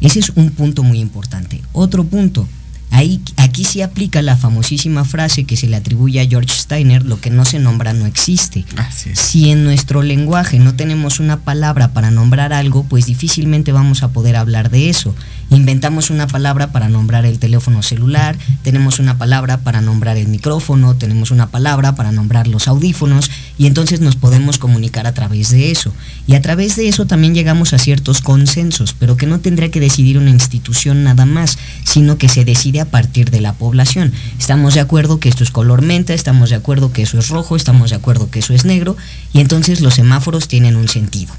Ese 0.00 0.20
es 0.20 0.30
un 0.34 0.50
punto 0.50 0.82
muy 0.82 1.00
importante. 1.00 1.62
Otro 1.72 2.04
punto, 2.04 2.46
ahí, 2.90 3.20
aquí 3.36 3.64
sí 3.64 3.82
aplica 3.82 4.22
la 4.22 4.36
famosísima 4.36 5.04
frase 5.04 5.44
que 5.44 5.56
se 5.56 5.66
le 5.66 5.76
atribuye 5.76 6.20
a 6.20 6.26
George 6.26 6.54
Steiner, 6.54 7.04
lo 7.04 7.20
que 7.20 7.30
no 7.30 7.44
se 7.44 7.58
nombra 7.58 7.92
no 7.92 8.06
existe. 8.06 8.64
Así 8.76 9.10
es. 9.10 9.18
Si 9.18 9.50
en 9.50 9.64
nuestro 9.64 10.02
lenguaje 10.02 10.58
no 10.58 10.74
tenemos 10.74 11.20
una 11.20 11.38
palabra 11.40 11.92
para 11.92 12.10
nombrar 12.10 12.52
algo, 12.52 12.84
pues 12.84 13.06
difícilmente 13.06 13.72
vamos 13.72 14.02
a 14.02 14.08
poder 14.08 14.36
hablar 14.36 14.70
de 14.70 14.88
eso. 14.88 15.14
Inventamos 15.50 16.10
una 16.10 16.26
palabra 16.26 16.72
para 16.72 16.88
nombrar 16.88 17.24
el 17.24 17.38
teléfono 17.38 17.82
celular, 17.82 18.36
tenemos 18.62 18.98
una 18.98 19.16
palabra 19.16 19.58
para 19.58 19.80
nombrar 19.80 20.16
el 20.16 20.26
micrófono, 20.26 20.96
tenemos 20.96 21.30
una 21.30 21.50
palabra 21.50 21.94
para 21.94 22.10
nombrar 22.10 22.48
los 22.48 22.66
audífonos 22.66 23.30
y 23.56 23.66
entonces 23.66 24.00
nos 24.00 24.16
podemos 24.16 24.58
comunicar 24.58 25.06
a 25.06 25.14
través 25.14 25.50
de 25.50 25.70
eso. 25.70 25.92
Y 26.26 26.34
a 26.34 26.42
través 26.42 26.74
de 26.74 26.88
eso 26.88 27.06
también 27.06 27.34
llegamos 27.34 27.72
a 27.72 27.78
ciertos 27.78 28.22
consensos, 28.22 28.94
pero 28.98 29.16
que 29.16 29.26
no 29.26 29.38
tendría 29.38 29.70
que 29.70 29.80
decidir 29.80 30.18
una 30.18 30.30
institución 30.30 31.04
nada 31.04 31.26
más, 31.26 31.58
sino 31.84 32.18
que 32.18 32.28
se 32.28 32.44
decide 32.44 32.75
a 32.78 32.84
partir 32.84 33.30
de 33.30 33.40
la 33.40 33.46
la 33.46 33.52
población. 33.52 34.12
Estamos 34.40 34.74
de 34.74 34.80
acuerdo 34.80 35.20
que 35.20 35.28
esto 35.28 35.44
es 35.44 35.52
color 35.52 35.80
menta, 35.80 36.14
estamos 36.14 36.50
de 36.50 36.56
acuerdo 36.56 36.92
que 36.92 37.02
eso 37.02 37.16
es 37.20 37.28
rojo, 37.28 37.54
estamos 37.54 37.90
de 37.90 37.96
acuerdo 37.96 38.28
que 38.28 38.40
eso 38.40 38.54
es 38.54 38.64
negro, 38.64 38.96
y 39.32 39.38
entonces 39.38 39.80
los 39.80 39.94
semáforos 39.94 40.48
tienen 40.48 40.74
un 40.74 40.88
sentido. 40.88 41.32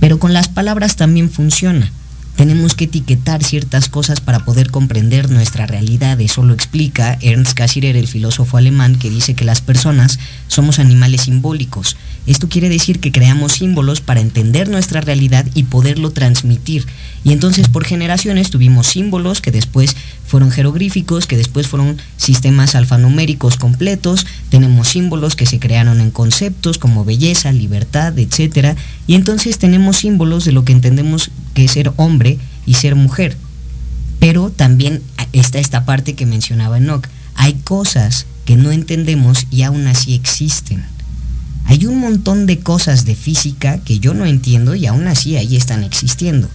Pero 0.00 0.18
con 0.18 0.34
las 0.34 0.48
palabras 0.48 0.96
también 0.96 1.30
funciona. 1.30 1.90
Tenemos 2.36 2.74
que 2.74 2.84
etiquetar 2.84 3.42
ciertas 3.42 3.88
cosas 3.88 4.20
para 4.20 4.44
poder 4.44 4.70
comprender 4.70 5.30
nuestra 5.30 5.66
realidad. 5.66 6.20
Eso 6.20 6.42
lo 6.42 6.54
explica 6.54 7.18
Ernst 7.20 7.54
Cassirer, 7.54 7.96
el 7.96 8.06
filósofo 8.06 8.56
alemán, 8.56 8.96
que 8.96 9.10
dice 9.10 9.34
que 9.34 9.44
las 9.44 9.62
personas 9.62 10.18
somos 10.46 10.78
animales 10.78 11.22
simbólicos. 11.22 11.96
Esto 12.26 12.48
quiere 12.48 12.68
decir 12.68 13.00
que 13.00 13.12
creamos 13.12 13.52
símbolos 13.52 14.00
para 14.00 14.20
entender 14.20 14.68
nuestra 14.68 15.00
realidad 15.00 15.46
y 15.54 15.64
poderlo 15.64 16.12
transmitir. 16.12 16.86
Y 17.22 17.32
entonces 17.32 17.68
por 17.68 17.84
generaciones 17.84 18.50
tuvimos 18.50 18.86
símbolos 18.86 19.40
que 19.40 19.50
después 19.50 19.94
fueron 20.26 20.50
jeroglíficos, 20.50 21.26
que 21.26 21.36
después 21.36 21.66
fueron 21.66 21.98
sistemas 22.16 22.74
alfanuméricos 22.74 23.56
completos, 23.56 24.26
tenemos 24.48 24.88
símbolos 24.88 25.36
que 25.36 25.46
se 25.46 25.58
crearon 25.58 26.00
en 26.00 26.10
conceptos 26.10 26.78
como 26.78 27.04
belleza, 27.04 27.52
libertad, 27.52 28.18
etc. 28.18 28.76
Y 29.06 29.14
entonces 29.14 29.58
tenemos 29.58 29.98
símbolos 29.98 30.44
de 30.44 30.52
lo 30.52 30.64
que 30.64 30.72
entendemos 30.72 31.30
que 31.52 31.64
es 31.64 31.72
ser 31.72 31.92
hombre 31.96 32.38
y 32.64 32.74
ser 32.74 32.94
mujer. 32.94 33.36
Pero 34.18 34.50
también 34.50 35.02
está 35.32 35.58
esta 35.58 35.84
parte 35.84 36.14
que 36.14 36.26
mencionaba 36.26 36.78
Enoch. 36.78 37.06
Hay 37.34 37.54
cosas 37.54 38.26
que 38.44 38.56
no 38.56 38.70
entendemos 38.72 39.46
y 39.50 39.62
aún 39.62 39.86
así 39.86 40.14
existen. 40.14 40.84
Hay 41.66 41.86
un 41.86 42.00
montón 42.00 42.46
de 42.46 42.58
cosas 42.58 43.04
de 43.04 43.14
física 43.14 43.78
que 43.78 43.98
yo 43.98 44.14
no 44.14 44.26
entiendo 44.26 44.74
y 44.74 44.86
aún 44.86 45.06
así 45.06 45.36
ahí 45.36 45.56
están 45.56 45.84
existiendo. 45.84 46.48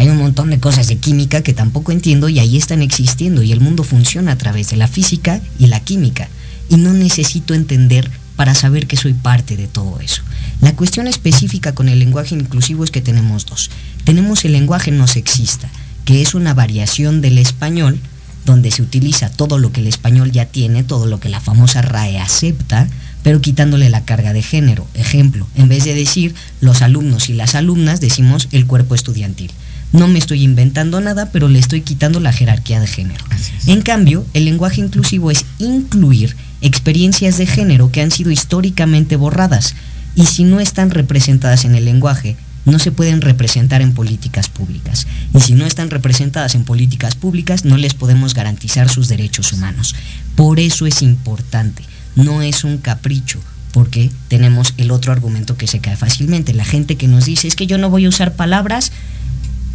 Hay 0.00 0.08
un 0.08 0.16
montón 0.16 0.48
de 0.48 0.58
cosas 0.58 0.88
de 0.88 0.96
química 0.96 1.42
que 1.42 1.52
tampoco 1.52 1.92
entiendo 1.92 2.30
y 2.30 2.38
ahí 2.38 2.56
están 2.56 2.80
existiendo 2.80 3.42
y 3.42 3.52
el 3.52 3.60
mundo 3.60 3.84
funciona 3.84 4.32
a 4.32 4.38
través 4.38 4.70
de 4.70 4.78
la 4.78 4.88
física 4.88 5.42
y 5.58 5.66
la 5.66 5.80
química. 5.80 6.30
Y 6.70 6.76
no 6.76 6.94
necesito 6.94 7.52
entender 7.52 8.10
para 8.34 8.54
saber 8.54 8.86
que 8.86 8.96
soy 8.96 9.12
parte 9.12 9.58
de 9.58 9.66
todo 9.66 10.00
eso. 10.00 10.22
La 10.62 10.74
cuestión 10.74 11.06
específica 11.06 11.74
con 11.74 11.90
el 11.90 11.98
lenguaje 11.98 12.34
inclusivo 12.34 12.82
es 12.82 12.90
que 12.90 13.02
tenemos 13.02 13.44
dos. 13.44 13.70
Tenemos 14.04 14.42
el 14.46 14.52
lenguaje 14.52 14.90
no 14.90 15.06
sexista, 15.06 15.68
que 16.06 16.22
es 16.22 16.34
una 16.34 16.54
variación 16.54 17.20
del 17.20 17.36
español 17.36 18.00
donde 18.46 18.70
se 18.70 18.80
utiliza 18.80 19.28
todo 19.28 19.58
lo 19.58 19.70
que 19.70 19.82
el 19.82 19.86
español 19.86 20.32
ya 20.32 20.46
tiene, 20.46 20.82
todo 20.82 21.04
lo 21.04 21.20
que 21.20 21.28
la 21.28 21.40
famosa 21.40 21.82
RAE 21.82 22.18
acepta, 22.18 22.88
pero 23.22 23.42
quitándole 23.42 23.90
la 23.90 24.06
carga 24.06 24.32
de 24.32 24.40
género. 24.40 24.86
Ejemplo, 24.94 25.46
en 25.56 25.68
vez 25.68 25.84
de 25.84 25.94
decir 25.94 26.34
los 26.62 26.80
alumnos 26.80 27.28
y 27.28 27.34
las 27.34 27.54
alumnas, 27.54 28.00
decimos 28.00 28.48
el 28.50 28.66
cuerpo 28.66 28.94
estudiantil. 28.94 29.52
No 29.92 30.06
me 30.06 30.18
estoy 30.18 30.42
inventando 30.44 31.00
nada, 31.00 31.30
pero 31.32 31.48
le 31.48 31.58
estoy 31.58 31.80
quitando 31.80 32.20
la 32.20 32.32
jerarquía 32.32 32.80
de 32.80 32.86
género. 32.86 33.24
En 33.66 33.82
cambio, 33.82 34.24
el 34.34 34.44
lenguaje 34.44 34.80
inclusivo 34.80 35.30
es 35.30 35.44
incluir 35.58 36.36
experiencias 36.60 37.38
de 37.38 37.46
género 37.46 37.90
que 37.90 38.00
han 38.00 38.10
sido 38.10 38.30
históricamente 38.30 39.16
borradas 39.16 39.74
y 40.14 40.26
si 40.26 40.44
no 40.44 40.60
están 40.60 40.90
representadas 40.90 41.64
en 41.64 41.74
el 41.74 41.84
lenguaje, 41.84 42.36
no 42.66 42.78
se 42.78 42.92
pueden 42.92 43.20
representar 43.20 43.80
en 43.82 43.94
políticas 43.94 44.48
públicas. 44.48 45.06
Y 45.34 45.40
si 45.40 45.54
no 45.54 45.66
están 45.66 45.90
representadas 45.90 46.54
en 46.54 46.64
políticas 46.64 47.14
públicas, 47.14 47.64
no 47.64 47.76
les 47.76 47.94
podemos 47.94 48.34
garantizar 48.34 48.88
sus 48.88 49.08
derechos 49.08 49.52
humanos. 49.52 49.94
Por 50.36 50.60
eso 50.60 50.86
es 50.86 51.02
importante, 51.02 51.82
no 52.16 52.42
es 52.42 52.64
un 52.64 52.78
capricho, 52.78 53.40
porque 53.72 54.10
tenemos 54.28 54.74
el 54.76 54.90
otro 54.90 55.12
argumento 55.12 55.56
que 55.56 55.66
se 55.66 55.80
cae 55.80 55.96
fácilmente. 55.96 56.52
La 56.52 56.64
gente 56.64 56.96
que 56.96 57.08
nos 57.08 57.24
dice 57.24 57.48
es 57.48 57.56
que 57.56 57.66
yo 57.66 57.78
no 57.78 57.90
voy 57.90 58.04
a 58.04 58.08
usar 58.08 58.34
palabras 58.34 58.92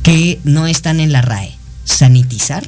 que 0.06 0.40
no 0.44 0.68
están 0.68 1.00
en 1.00 1.12
la 1.12 1.24
RAE. 1.24 1.56
Sanitizar 1.84 2.64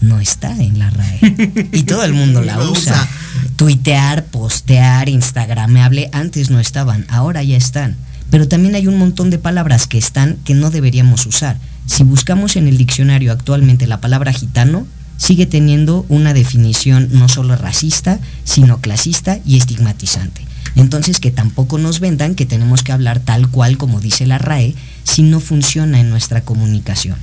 no 0.00 0.18
está 0.18 0.50
en 0.50 0.80
la 0.80 0.90
RAE. 0.90 1.68
Y 1.72 1.84
todo 1.84 2.02
el 2.02 2.12
mundo 2.12 2.42
la 2.42 2.58
usa. 2.68 3.08
Tuitear, 3.54 4.24
postear, 4.24 5.08
instagramable, 5.08 6.10
antes 6.12 6.50
no 6.50 6.58
estaban, 6.58 7.06
ahora 7.08 7.44
ya 7.44 7.56
están. 7.56 7.96
Pero 8.28 8.48
también 8.48 8.74
hay 8.74 8.88
un 8.88 8.98
montón 8.98 9.30
de 9.30 9.38
palabras 9.38 9.86
que 9.86 9.98
están 9.98 10.38
que 10.42 10.54
no 10.54 10.70
deberíamos 10.70 11.26
usar. 11.26 11.58
Si 11.86 12.02
buscamos 12.02 12.56
en 12.56 12.66
el 12.66 12.76
diccionario 12.76 13.30
actualmente 13.30 13.86
la 13.86 14.00
palabra 14.00 14.32
gitano, 14.32 14.84
sigue 15.16 15.46
teniendo 15.46 16.04
una 16.08 16.34
definición 16.34 17.08
no 17.12 17.28
solo 17.28 17.54
racista, 17.54 18.18
sino 18.42 18.80
clasista 18.80 19.38
y 19.46 19.58
estigmatizante. 19.58 20.44
Entonces 20.74 21.20
que 21.20 21.30
tampoco 21.30 21.78
nos 21.78 22.00
vendan 22.00 22.34
que 22.34 22.46
tenemos 22.46 22.82
que 22.82 22.90
hablar 22.90 23.20
tal 23.20 23.48
cual 23.48 23.76
como 23.78 24.00
dice 24.00 24.26
la 24.26 24.38
RAE 24.38 24.74
si 25.10 25.22
no 25.22 25.40
funciona 25.40 26.00
en 26.00 26.08
nuestra 26.08 26.42
comunicación. 26.42 27.16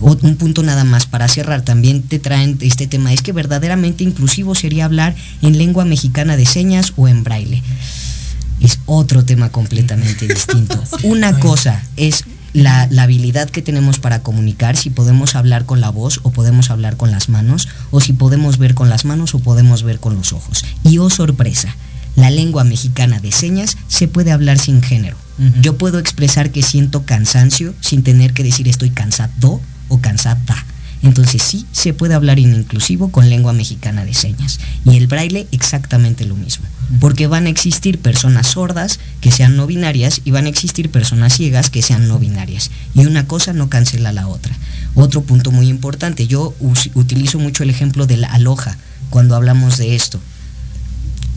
Un 0.00 0.36
punto 0.36 0.62
nada 0.62 0.84
más 0.84 1.06
para 1.06 1.26
cerrar, 1.26 1.62
también 1.62 2.02
te 2.02 2.18
traen 2.18 2.58
este 2.60 2.86
tema, 2.86 3.12
es 3.12 3.22
que 3.22 3.32
verdaderamente 3.32 4.04
inclusivo 4.04 4.54
sería 4.54 4.84
hablar 4.84 5.16
en 5.40 5.56
lengua 5.56 5.86
mexicana 5.86 6.36
de 6.36 6.44
señas 6.44 6.92
o 6.96 7.08
en 7.08 7.24
braille. 7.24 7.62
Es 8.60 8.80
otro 8.84 9.24
tema 9.24 9.48
completamente 9.48 10.28
distinto. 10.28 10.82
Una 11.02 11.40
cosa 11.40 11.82
es 11.96 12.24
la, 12.52 12.86
la 12.90 13.04
habilidad 13.04 13.48
que 13.48 13.62
tenemos 13.62 13.98
para 13.98 14.22
comunicar, 14.22 14.76
si 14.76 14.90
podemos 14.90 15.34
hablar 15.34 15.64
con 15.64 15.80
la 15.80 15.88
voz 15.88 16.20
o 16.24 16.30
podemos 16.30 16.70
hablar 16.70 16.98
con 16.98 17.10
las 17.10 17.30
manos, 17.30 17.68
o 17.90 18.00
si 18.02 18.12
podemos 18.12 18.58
ver 18.58 18.74
con 18.74 18.90
las 18.90 19.06
manos 19.06 19.34
o 19.34 19.38
podemos 19.38 19.82
ver 19.82 19.98
con 19.98 20.14
los 20.14 20.34
ojos. 20.34 20.64
Y 20.84 20.98
oh 20.98 21.08
sorpresa, 21.08 21.74
la 22.16 22.30
lengua 22.30 22.64
mexicana 22.64 23.20
de 23.20 23.32
señas 23.32 23.78
se 23.88 24.08
puede 24.08 24.32
hablar 24.32 24.58
sin 24.58 24.82
género. 24.82 25.16
Yo 25.60 25.78
puedo 25.78 25.98
expresar 25.98 26.50
que 26.50 26.62
siento 26.62 27.04
cansancio 27.04 27.74
sin 27.80 28.02
tener 28.02 28.32
que 28.32 28.42
decir 28.42 28.66
estoy 28.68 28.90
cansado 28.90 29.60
o 29.88 30.00
cansada. 30.00 30.64
Entonces 31.02 31.42
sí 31.42 31.64
se 31.70 31.94
puede 31.94 32.14
hablar 32.14 32.38
en 32.38 32.54
inclusivo 32.54 33.10
con 33.10 33.30
lengua 33.30 33.52
mexicana 33.52 34.04
de 34.04 34.14
señas. 34.14 34.58
Y 34.84 34.96
el 34.96 35.06
braille 35.06 35.46
exactamente 35.52 36.24
lo 36.24 36.34
mismo. 36.34 36.66
Porque 37.00 37.26
van 37.26 37.46
a 37.46 37.50
existir 37.50 37.98
personas 37.98 38.48
sordas 38.48 38.98
que 39.20 39.30
sean 39.30 39.56
no 39.56 39.66
binarias 39.66 40.22
y 40.24 40.30
van 40.30 40.46
a 40.46 40.48
existir 40.48 40.90
personas 40.90 41.34
ciegas 41.34 41.70
que 41.70 41.82
sean 41.82 42.08
no 42.08 42.18
binarias. 42.18 42.70
Y 42.94 43.06
una 43.06 43.26
cosa 43.26 43.52
no 43.52 43.68
cancela 43.68 44.12
la 44.12 44.26
otra. 44.26 44.56
Otro 44.94 45.22
punto 45.22 45.52
muy 45.52 45.68
importante, 45.68 46.26
yo 46.26 46.54
utilizo 46.94 47.38
mucho 47.38 47.62
el 47.62 47.70
ejemplo 47.70 48.06
de 48.06 48.16
la 48.16 48.32
aloja 48.32 48.76
cuando 49.10 49.36
hablamos 49.36 49.76
de 49.76 49.94
esto. 49.94 50.20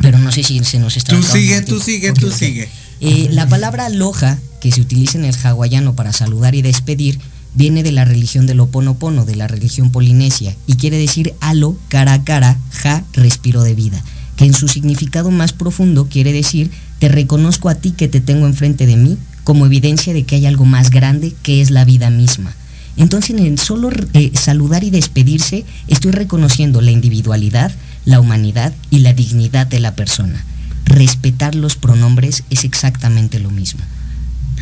Pero 0.02 0.18
no 0.18 0.32
sé 0.32 0.42
si 0.42 0.64
se 0.64 0.80
nos 0.80 0.98
está 0.98 1.16
Tú 1.16 1.22
sigue, 1.22 1.62
tú 1.62 1.80
sigue, 1.80 2.14
tú 2.14 2.32
sigue. 2.32 2.68
Eh, 3.02 3.30
la 3.32 3.48
palabra 3.48 3.88
aloha, 3.88 4.38
que 4.60 4.72
se 4.72 4.80
utiliza 4.80 5.18
en 5.18 5.26
el 5.26 5.36
hawaiano 5.36 5.96
para 5.96 6.14
saludar 6.14 6.54
y 6.54 6.62
despedir, 6.62 7.20
viene 7.56 7.84
de 7.84 7.92
la 7.92 8.06
religión 8.06 8.46
del 8.46 8.60
Oponopono, 8.60 9.26
de 9.26 9.36
la 9.36 9.48
religión 9.48 9.92
polinesia, 9.92 10.56
y 10.68 10.76
quiere 10.76 10.98
decir 10.98 11.34
alo, 11.42 11.76
cara 11.90 12.14
a 12.14 12.24
cara, 12.24 12.58
ja, 12.72 13.04
respiro 13.14 13.64
de 13.64 13.74
vida, 13.74 14.02
que 14.36 14.46
en 14.46 14.54
su 14.54 14.68
significado 14.68 15.32
más 15.32 15.52
profundo 15.52 16.08
quiere 16.10 16.32
decir 16.32 16.72
te 17.00 17.10
reconozco 17.10 17.70
a 17.70 17.76
ti 17.76 17.92
que 17.92 18.08
te 18.08 18.22
tengo 18.22 18.46
enfrente 18.46 18.86
de 18.86 18.96
mí 18.96 19.18
como 19.44 19.66
evidencia 19.66 20.14
de 20.14 20.24
que 20.24 20.36
hay 20.36 20.46
algo 20.46 20.66
más 20.66 20.92
grande 20.92 21.34
que 21.42 21.60
es 21.60 21.72
la 21.72 21.84
vida 21.84 22.12
misma. 22.12 22.54
Entonces, 22.96 23.32
en 23.32 23.40
el 23.40 23.58
solo 23.58 23.90
eh, 24.14 24.32
saludar 24.36 24.84
y 24.84 24.92
despedirse, 24.92 25.66
estoy 25.88 26.12
reconociendo 26.12 26.80
la 26.82 26.92
individualidad, 26.92 27.72
la 28.06 28.20
humanidad 28.20 28.74
y 28.92 29.00
la 29.00 29.14
dignidad 29.14 29.66
de 29.66 29.80
la 29.80 29.96
persona. 29.96 30.46
Respetar 30.86 31.56
los 31.56 31.76
pronombres 31.76 32.44
es 32.50 32.64
exactamente 32.64 33.40
lo 33.40 33.50
mismo. 33.50 33.82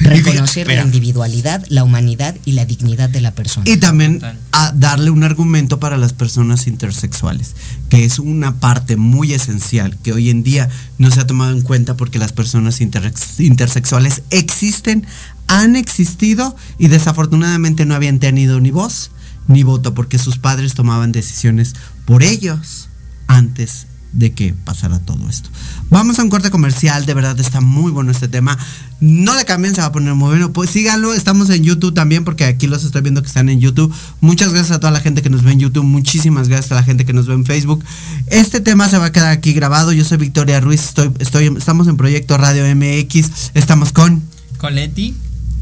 Reconocer 0.02 0.68
la 0.68 0.82
individualidad, 0.84 1.66
la 1.68 1.84
humanidad 1.84 2.36
y 2.46 2.54
la 2.54 2.66
dignidad 2.66 3.10
de 3.10 3.20
la 3.20 3.32
persona. 3.32 3.70
Y 3.70 3.78
también 3.78 4.22
a 4.54 4.72
darle 4.72 5.10
un 5.10 5.24
argumento 5.24 5.80
para 5.80 5.98
las 5.98 6.14
personas 6.14 6.68
intersexuales, 6.68 7.56
que 7.90 8.06
es 8.06 8.18
una 8.20 8.56
parte 8.56 8.96
muy 8.96 9.34
esencial 9.34 9.98
que 9.98 10.14
hoy 10.14 10.30
en 10.30 10.44
día 10.44 10.70
no 10.98 11.12
se 11.12 11.20
ha 11.20 11.28
tomado 11.28 11.52
en 11.52 11.62
cuenta 11.62 11.98
porque 11.98 12.18
las 12.18 12.32
personas 12.32 12.80
intersex- 12.80 13.44
intersexuales 13.44 14.22
existen, 14.30 15.06
han 15.48 15.76
existido 15.76 16.56
y 16.78 16.88
desafortunadamente 16.88 17.86
no 17.86 17.96
habían 17.96 18.20
tenido 18.20 18.62
ni 18.62 18.72
voz 18.72 19.12
ni 19.48 19.64
voto 19.64 19.94
porque 19.96 20.20
sus 20.20 20.38
padres 20.38 20.76
tomaban 20.76 21.12
decisiones 21.12 21.74
por 22.06 22.24
ellos 22.24 22.88
antes 23.28 23.88
de 24.12 24.34
que 24.34 24.54
pasara 24.54 25.00
todo 25.00 25.30
esto. 25.30 25.50
Vamos 25.90 26.20
a 26.20 26.24
un 26.24 26.30
corte 26.30 26.50
comercial, 26.50 27.06
de 27.06 27.14
verdad 27.14 27.40
está 27.40 27.62
muy 27.62 27.92
bueno 27.92 28.12
este 28.12 28.28
tema. 28.28 28.58
No 29.00 29.36
le 29.36 29.46
cambien, 29.46 29.74
se 29.76 29.82
va 29.82 29.88
a 29.88 29.92
poner 29.92 30.14
muy 30.16 30.30
bueno. 30.30 30.52
Pues 30.52 30.72
síganlo, 30.72 31.14
estamos 31.14 31.50
en 31.50 31.64
YouTube 31.64 31.94
también 31.94 32.26
porque 32.26 32.46
aquí 32.46 32.68
los 32.68 32.84
estoy 32.84 33.02
viendo 33.02 33.22
que 33.22 33.28
están 33.28 33.50
en 33.50 33.60
YouTube. 33.60 33.94
Muchas 34.22 34.52
gracias 34.52 34.78
a 34.78 34.80
toda 34.80 34.92
la 34.92 35.00
gente 35.00 35.22
que 35.22 35.30
nos 35.30 35.44
ve 35.44 35.52
en 35.52 35.60
YouTube, 35.60 35.84
muchísimas 35.84 36.48
gracias 36.50 36.72
a 36.72 36.76
la 36.76 36.84
gente 36.84 37.06
que 37.06 37.14
nos 37.14 37.28
ve 37.28 37.34
en 37.34 37.46
Facebook. 37.46 37.84
Este 38.28 38.62
tema 38.62 38.90
se 38.90 38.98
va 38.98 39.06
a 39.06 39.12
quedar 39.12 39.32
aquí 39.32 39.54
grabado. 39.54 39.92
Yo 39.92 40.04
soy 40.04 40.18
Victoria 40.18 40.60
Ruiz, 40.60 40.84
estoy, 40.84 41.12
estoy, 41.20 41.54
estamos 41.58 41.88
en 41.88 41.98
Proyecto 41.98 42.38
Radio 42.38 42.64
MX, 42.76 43.52
estamos 43.54 43.92
con... 43.92 44.24
Coletti. 44.58 45.16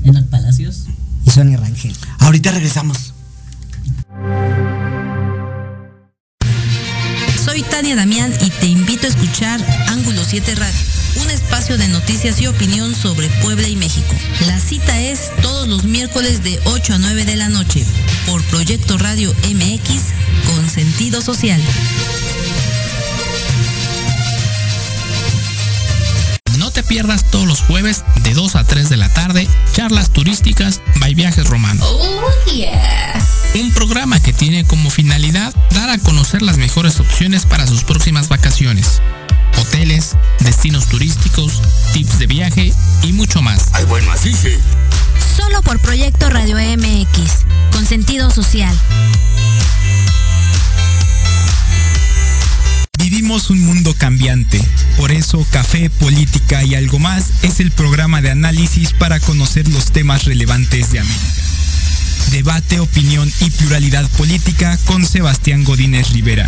Enoch 0.03 0.25
Palacios. 0.27 0.85
Y 1.25 1.31
Sonia 1.31 1.57
Rangel. 1.57 1.95
Ahorita 2.19 2.51
regresamos. 2.51 3.13
Soy 7.57 7.63
Tania 7.63 7.95
Damián 7.95 8.31
y 8.39 8.51
te 8.51 8.67
invito 8.67 9.07
a 9.07 9.09
escuchar 9.09 9.59
Ángulo 9.87 10.23
7 10.23 10.53
Radio, 10.53 10.79
un 11.23 11.31
espacio 11.31 11.75
de 11.79 11.87
noticias 11.87 12.39
y 12.39 12.45
opinión 12.45 12.93
sobre 12.93 13.29
Puebla 13.41 13.67
y 13.67 13.75
México. 13.75 14.13
La 14.45 14.59
cita 14.59 14.99
es 14.99 15.31
todos 15.41 15.67
los 15.67 15.83
miércoles 15.83 16.43
de 16.43 16.59
8 16.65 16.93
a 16.93 16.97
9 16.99 17.25
de 17.25 17.35
la 17.35 17.49
noche 17.49 17.83
por 18.27 18.43
Proyecto 18.43 18.99
Radio 18.99 19.33
MX 19.49 20.03
con 20.45 20.69
sentido 20.69 21.19
social. 21.19 21.59
No 26.59 26.69
te 26.69 26.83
pierdas 26.83 27.23
todos 27.31 27.47
los 27.47 27.61
jueves 27.61 28.03
de 28.21 28.35
2 28.35 28.55
a 28.55 28.65
3 28.65 28.87
de 28.87 28.97
la 28.97 29.11
tarde 29.11 29.47
charlas 29.73 30.11
turísticas 30.11 30.79
by 30.99 31.15
Viajes 31.15 31.47
Romanos. 31.47 31.87
Un 33.59 33.71
programa 33.71 34.19
que 34.19 34.33
tiene 34.33 34.65
como 34.65 34.91
finalidad 34.91 35.51
dar 35.71 35.89
a 35.89 35.97
conocer 35.97 36.43
las 36.43 36.59
mejores 36.59 36.99
opciones 36.99 37.45
para 37.45 37.65
sus 37.65 37.83
próximas 37.83 38.29
vacaciones. 38.29 39.01
Hoteles, 39.57 40.15
destinos 40.41 40.85
turísticos, 40.85 41.63
tips 41.91 42.19
de 42.19 42.27
viaje 42.27 42.73
y 43.01 43.13
mucho 43.13 43.41
más. 43.41 43.69
Ay, 43.73 43.85
bueno, 43.85 44.11
así 44.11 44.31
sí. 44.31 44.51
Solo 45.35 45.63
por 45.63 45.79
Proyecto 45.79 46.29
Radio 46.29 46.57
MX, 46.57 47.45
con 47.71 47.83
sentido 47.87 48.29
social. 48.29 48.79
Vivimos 52.99 53.49
un 53.49 53.61
mundo 53.61 53.95
cambiante, 53.97 54.61
por 54.97 55.11
eso 55.11 55.43
Café, 55.49 55.89
Política 55.89 56.63
y 56.63 56.75
algo 56.75 56.99
más 56.99 57.31
es 57.41 57.59
el 57.59 57.71
programa 57.71 58.21
de 58.21 58.29
análisis 58.29 58.93
para 58.93 59.19
conocer 59.19 59.67
los 59.67 59.91
temas 59.91 60.25
relevantes 60.25 60.91
de 60.91 60.99
América. 60.99 61.46
Debate, 62.31 62.79
opinión 62.79 63.31
y 63.39 63.49
pluralidad 63.51 64.07
política 64.11 64.77
con 64.85 65.05
Sebastián 65.05 65.63
Godínez 65.63 66.09
Rivera. 66.09 66.47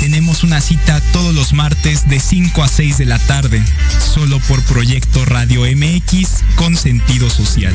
Tenemos 0.00 0.42
una 0.42 0.60
cita 0.60 1.00
todos 1.12 1.34
los 1.34 1.52
martes 1.52 2.08
de 2.08 2.18
5 2.18 2.62
a 2.62 2.68
6 2.68 2.98
de 2.98 3.06
la 3.06 3.18
tarde, 3.20 3.62
solo 4.14 4.40
por 4.40 4.62
Proyecto 4.64 5.24
Radio 5.24 5.62
MX 5.62 6.42
con 6.56 6.76
sentido 6.76 7.30
social. 7.30 7.74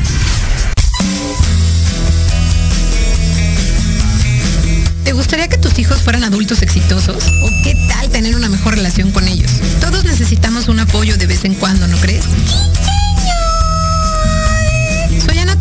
¿Te 5.04 5.12
gustaría 5.14 5.48
que 5.48 5.56
tus 5.56 5.78
hijos 5.78 6.02
fueran 6.02 6.24
adultos 6.24 6.60
exitosos? 6.60 7.24
¿O 7.42 7.50
qué 7.64 7.74
tal 7.88 8.10
tener 8.10 8.36
una 8.36 8.50
mejor 8.50 8.74
relación 8.74 9.10
con 9.10 9.26
ellos? 9.26 9.50
Todos 9.80 10.04
necesitamos 10.04 10.68
un 10.68 10.80
apoyo 10.80 11.16
de 11.16 11.26
vez 11.26 11.44
en 11.44 11.54
cuando, 11.54 11.88
¿no 11.88 11.96
crees? 11.96 12.24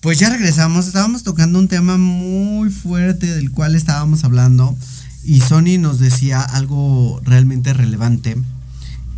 Pues 0.00 0.20
ya 0.20 0.30
regresamos, 0.30 0.86
estábamos 0.86 1.24
tocando 1.24 1.58
un 1.58 1.66
tema 1.66 1.96
muy 1.98 2.70
fuerte 2.70 3.26
del 3.34 3.50
cual 3.50 3.74
estábamos 3.74 4.22
hablando 4.22 4.76
y 5.24 5.40
Sony 5.40 5.76
nos 5.80 5.98
decía 5.98 6.40
algo 6.40 7.20
realmente 7.24 7.72
relevante. 7.72 8.36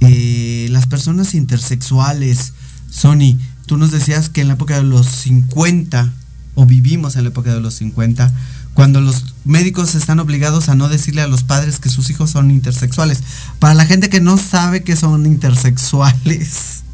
Eh, 0.01 0.68
las 0.70 0.87
personas 0.87 1.35
intersexuales, 1.35 2.55
Sony, 2.89 3.37
tú 3.66 3.76
nos 3.76 3.91
decías 3.91 4.31
que 4.31 4.41
en 4.41 4.49
la 4.49 4.55
época 4.55 4.76
de 4.76 4.85
los 4.85 5.07
50, 5.07 6.14
o 6.55 6.64
vivimos 6.64 7.14
en 7.16 7.24
la 7.24 7.28
época 7.28 7.53
de 7.53 7.61
los 7.61 7.74
50, 7.74 8.33
cuando 8.72 9.03
los 9.03 9.35
médicos 9.45 9.95
están 9.95 10.18
obligados 10.18 10.70
a 10.70 10.76
no 10.76 10.89
decirle 10.89 11.20
a 11.20 11.28
los 11.28 11.43
padres 11.43 11.78
que 11.78 11.91
sus 11.91 12.09
hijos 12.09 12.31
son 12.31 12.51
intersexuales. 12.51 13.22
Para 13.59 13.74
la 13.74 13.85
gente 13.85 14.09
que 14.09 14.22
no 14.22 14.39
sabe 14.39 14.83
que 14.83 14.97
son 14.97 15.26
intersexuales, 15.26 16.85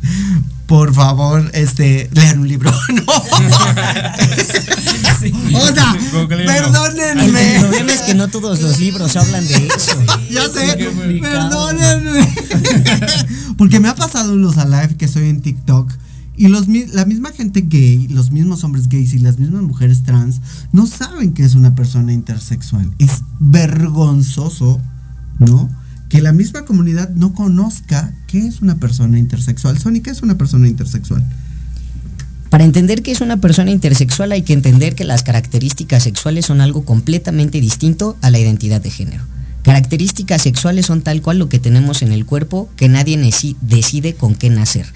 por 0.66 0.92
favor, 0.92 1.48
este, 1.54 2.10
lean 2.12 2.40
un 2.40 2.48
libro. 2.48 2.72
No. 2.96 3.04
o 5.58 5.74
sea, 5.74 5.96
perdónenme. 6.28 7.56
El 7.56 7.60
problema 7.60 7.92
es 7.92 8.02
que 8.02 8.14
no 8.14 8.28
todos 8.28 8.60
los 8.60 8.78
libros 8.78 9.16
hablan 9.16 9.46
de 9.46 9.54
eso. 9.54 9.96
Ya 10.30 10.48
sé, 10.48 10.76
perdónenme. 11.20 12.34
Porque 13.56 13.80
me 13.80 13.88
ha 13.88 13.94
pasado 13.94 14.34
en 14.34 14.42
los 14.42 14.58
Alive 14.58 14.96
que 14.96 15.08
soy 15.08 15.28
en 15.28 15.40
TikTok. 15.40 15.92
Y 16.36 16.48
los, 16.48 16.68
la 16.68 17.06
misma 17.06 17.32
gente 17.32 17.62
gay, 17.62 18.08
los 18.08 18.30
mismos 18.30 18.62
hombres 18.64 18.88
gays 18.88 19.14
y 19.14 19.18
las 19.18 19.38
mismas 19.38 19.62
mujeres 19.62 20.02
trans 20.02 20.40
no 20.72 20.86
saben 20.86 21.32
que 21.32 21.44
es 21.44 21.54
una 21.54 21.74
persona 21.74 22.12
intersexual. 22.12 22.92
Es 22.98 23.22
vergonzoso, 23.38 24.80
¿no? 25.38 25.70
Que 26.08 26.22
la 26.22 26.32
misma 26.32 26.64
comunidad 26.64 27.10
no 27.10 27.34
conozca 27.34 28.12
qué 28.26 28.46
es 28.46 28.62
una 28.62 28.76
persona 28.76 29.18
intersexual. 29.18 29.78
Sony, 29.78 30.00
¿qué 30.02 30.10
es 30.10 30.22
una 30.22 30.38
persona 30.38 30.68
intersexual? 30.68 31.26
Para 32.50 32.64
entender 32.64 33.02
que 33.02 33.10
es 33.10 33.20
una 33.20 33.38
persona 33.38 33.70
intersexual 33.70 34.32
hay 34.32 34.42
que 34.42 34.52
entender 34.52 34.94
que 34.94 35.04
las 35.04 35.22
características 35.22 36.04
sexuales 36.04 36.46
son 36.46 36.60
algo 36.60 36.84
completamente 36.84 37.60
distinto 37.60 38.16
a 38.22 38.30
la 38.30 38.38
identidad 38.38 38.80
de 38.80 38.90
género. 38.90 39.24
Características 39.62 40.42
sexuales 40.42 40.86
son 40.86 41.02
tal 41.02 41.22
cual 41.22 41.38
lo 41.40 41.48
que 41.48 41.58
tenemos 41.58 42.02
en 42.02 42.12
el 42.12 42.24
cuerpo 42.24 42.70
que 42.76 42.88
nadie 42.88 43.18
decide 43.60 44.14
con 44.14 44.36
qué 44.36 44.48
nacer. 44.48 44.86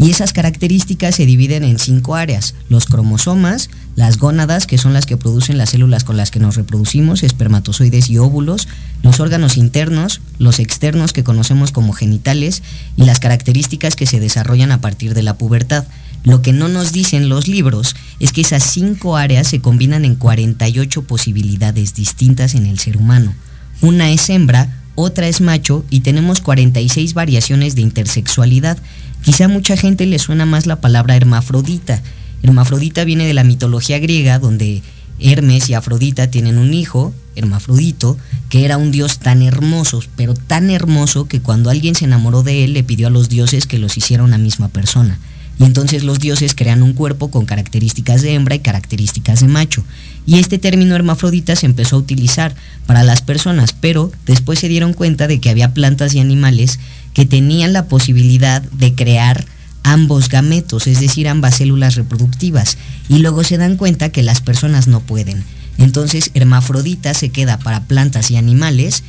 Y 0.00 0.10
esas 0.10 0.32
características 0.32 1.14
se 1.14 1.26
dividen 1.26 1.62
en 1.62 1.78
cinco 1.78 2.14
áreas. 2.14 2.54
Los 2.70 2.86
cromosomas, 2.86 3.68
las 3.96 4.16
gónadas, 4.16 4.66
que 4.66 4.78
son 4.78 4.94
las 4.94 5.04
que 5.04 5.18
producen 5.18 5.58
las 5.58 5.70
células 5.70 6.04
con 6.04 6.16
las 6.16 6.30
que 6.30 6.40
nos 6.40 6.56
reproducimos, 6.56 7.22
espermatozoides 7.22 8.08
y 8.08 8.16
óvulos, 8.16 8.66
los 9.02 9.20
órganos 9.20 9.58
internos, 9.58 10.22
los 10.38 10.58
externos 10.58 11.12
que 11.12 11.22
conocemos 11.22 11.70
como 11.70 11.92
genitales 11.92 12.62
y 12.96 13.04
las 13.04 13.20
características 13.20 13.94
que 13.94 14.06
se 14.06 14.20
desarrollan 14.20 14.72
a 14.72 14.80
partir 14.80 15.12
de 15.12 15.22
la 15.22 15.36
pubertad. 15.36 15.84
Lo 16.24 16.40
que 16.40 16.54
no 16.54 16.68
nos 16.68 16.92
dicen 16.92 17.28
los 17.28 17.46
libros 17.46 17.94
es 18.20 18.32
que 18.32 18.40
esas 18.40 18.62
cinco 18.62 19.18
áreas 19.18 19.48
se 19.48 19.60
combinan 19.60 20.06
en 20.06 20.14
48 20.14 21.02
posibilidades 21.02 21.92
distintas 21.92 22.54
en 22.54 22.64
el 22.64 22.78
ser 22.78 22.96
humano. 22.96 23.34
Una 23.82 24.10
es 24.10 24.30
hembra, 24.30 24.80
otra 24.94 25.28
es 25.28 25.40
macho 25.40 25.84
y 25.88 26.00
tenemos 26.00 26.40
46 26.40 27.14
variaciones 27.14 27.74
de 27.74 27.82
intersexualidad. 27.82 28.78
Quizá 29.22 29.46
a 29.46 29.48
mucha 29.48 29.76
gente 29.76 30.06
le 30.06 30.18
suena 30.18 30.46
más 30.46 30.66
la 30.66 30.80
palabra 30.80 31.16
hermafrodita. 31.16 32.02
Hermafrodita 32.42 33.04
viene 33.04 33.26
de 33.26 33.34
la 33.34 33.44
mitología 33.44 33.98
griega 33.98 34.38
donde 34.38 34.82
Hermes 35.20 35.68
y 35.68 35.74
Afrodita 35.74 36.30
tienen 36.30 36.58
un 36.58 36.72
hijo, 36.72 37.12
Hermafrodito, 37.36 38.16
que 38.48 38.64
era 38.64 38.76
un 38.76 38.90
dios 38.90 39.18
tan 39.18 39.42
hermoso, 39.42 40.02
pero 40.16 40.34
tan 40.34 40.70
hermoso 40.70 41.26
que 41.26 41.40
cuando 41.40 41.70
alguien 41.70 41.94
se 41.94 42.06
enamoró 42.06 42.42
de 42.42 42.64
él 42.64 42.72
le 42.72 42.82
pidió 42.82 43.06
a 43.06 43.10
los 43.10 43.28
dioses 43.28 43.66
que 43.66 43.78
los 43.78 43.96
hiciera 43.96 44.24
una 44.24 44.38
misma 44.38 44.68
persona. 44.68 45.18
Y 45.58 45.64
entonces 45.64 46.04
los 46.04 46.20
dioses 46.20 46.54
crean 46.54 46.82
un 46.82 46.94
cuerpo 46.94 47.30
con 47.30 47.44
características 47.44 48.22
de 48.22 48.32
hembra 48.32 48.54
y 48.54 48.60
características 48.60 49.40
de 49.40 49.48
macho. 49.48 49.84
Y 50.24 50.38
este 50.38 50.58
término 50.58 50.94
hermafrodita 50.94 51.54
se 51.54 51.66
empezó 51.66 51.96
a 51.96 51.98
utilizar 51.98 52.54
para 52.86 53.04
las 53.04 53.20
personas, 53.20 53.74
pero 53.78 54.10
después 54.24 54.58
se 54.58 54.68
dieron 54.68 54.94
cuenta 54.94 55.26
de 55.26 55.38
que 55.38 55.50
había 55.50 55.74
plantas 55.74 56.14
y 56.14 56.20
animales 56.20 56.80
que 57.14 57.26
tenían 57.26 57.72
la 57.72 57.86
posibilidad 57.86 58.62
de 58.62 58.94
crear 58.94 59.44
ambos 59.82 60.28
gametos, 60.28 60.86
es 60.86 61.00
decir, 61.00 61.28
ambas 61.28 61.56
células 61.56 61.94
reproductivas. 61.94 62.78
Y 63.08 63.18
luego 63.18 63.44
se 63.44 63.58
dan 63.58 63.76
cuenta 63.76 64.10
que 64.10 64.22
las 64.22 64.40
personas 64.40 64.88
no 64.88 65.00
pueden. 65.00 65.44
Entonces, 65.78 66.30
hermafrodita 66.34 67.14
se 67.14 67.30
queda 67.30 67.58
para 67.58 67.84
plantas 67.84 68.30
y 68.30 68.36
animales 68.36 69.02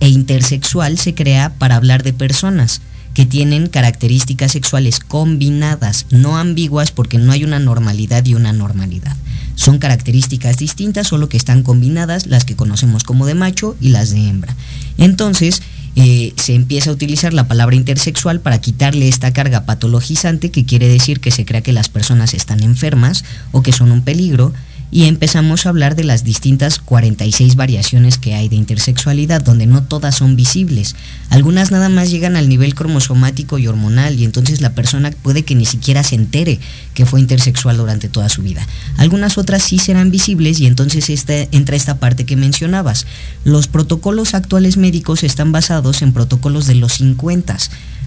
e 0.00 0.08
intersexual 0.08 0.98
se 0.98 1.14
crea 1.14 1.54
para 1.58 1.76
hablar 1.76 2.02
de 2.02 2.12
personas 2.12 2.80
que 3.14 3.26
tienen 3.26 3.66
características 3.66 4.52
sexuales 4.52 5.00
combinadas, 5.00 6.06
no 6.10 6.36
ambiguas 6.36 6.92
porque 6.92 7.18
no 7.18 7.32
hay 7.32 7.42
una 7.42 7.58
normalidad 7.58 8.24
y 8.24 8.34
una 8.34 8.52
normalidad. 8.52 9.16
Son 9.56 9.78
características 9.78 10.56
distintas, 10.56 11.08
solo 11.08 11.28
que 11.28 11.36
están 11.36 11.64
combinadas 11.64 12.26
las 12.26 12.44
que 12.44 12.54
conocemos 12.54 13.02
como 13.02 13.26
de 13.26 13.34
macho 13.34 13.74
y 13.80 13.88
las 13.88 14.10
de 14.10 14.28
hembra. 14.28 14.54
Entonces, 14.98 15.62
eh, 16.00 16.32
se 16.36 16.54
empieza 16.54 16.90
a 16.90 16.92
utilizar 16.92 17.32
la 17.32 17.48
palabra 17.48 17.74
intersexual 17.74 18.40
para 18.40 18.60
quitarle 18.60 19.08
esta 19.08 19.32
carga 19.32 19.64
patologizante 19.64 20.52
que 20.52 20.64
quiere 20.64 20.86
decir 20.86 21.18
que 21.18 21.32
se 21.32 21.44
crea 21.44 21.60
que 21.60 21.72
las 21.72 21.88
personas 21.88 22.34
están 22.34 22.62
enfermas 22.62 23.24
o 23.50 23.62
que 23.62 23.72
son 23.72 23.90
un 23.90 24.02
peligro 24.02 24.52
y 24.90 25.04
empezamos 25.04 25.66
a 25.66 25.68
hablar 25.68 25.96
de 25.96 26.04
las 26.04 26.24
distintas 26.24 26.78
46 26.78 27.56
variaciones 27.56 28.16
que 28.16 28.34
hay 28.34 28.48
de 28.48 28.56
intersexualidad, 28.56 29.42
donde 29.42 29.66
no 29.66 29.82
todas 29.82 30.16
son 30.16 30.34
visibles. 30.34 30.96
Algunas 31.28 31.70
nada 31.70 31.88
más 31.88 32.10
llegan 32.10 32.36
al 32.36 32.48
nivel 32.48 32.74
cromosomático 32.74 33.58
y 33.58 33.66
hormonal 33.66 34.18
y 34.18 34.24
entonces 34.24 34.60
la 34.60 34.74
persona 34.74 35.10
puede 35.10 35.44
que 35.44 35.54
ni 35.54 35.66
siquiera 35.66 36.02
se 36.02 36.14
entere 36.14 36.58
que 36.94 37.04
fue 37.04 37.20
intersexual 37.20 37.76
durante 37.76 38.08
toda 38.08 38.28
su 38.30 38.42
vida. 38.42 38.66
Algunas 38.96 39.36
otras 39.36 39.62
sí 39.62 39.78
serán 39.78 40.10
visibles 40.10 40.58
y 40.60 40.66
entonces 40.66 41.10
esta, 41.10 41.34
entra 41.52 41.76
esta 41.76 41.98
parte 41.98 42.24
que 42.24 42.36
mencionabas. 42.36 43.06
Los 43.44 43.68
protocolos 43.68 44.34
actuales 44.34 44.78
médicos 44.78 45.22
están 45.22 45.52
basados 45.52 46.00
en 46.00 46.12
protocolos 46.12 46.66
de 46.66 46.76
los 46.76 46.94
50 46.94 47.58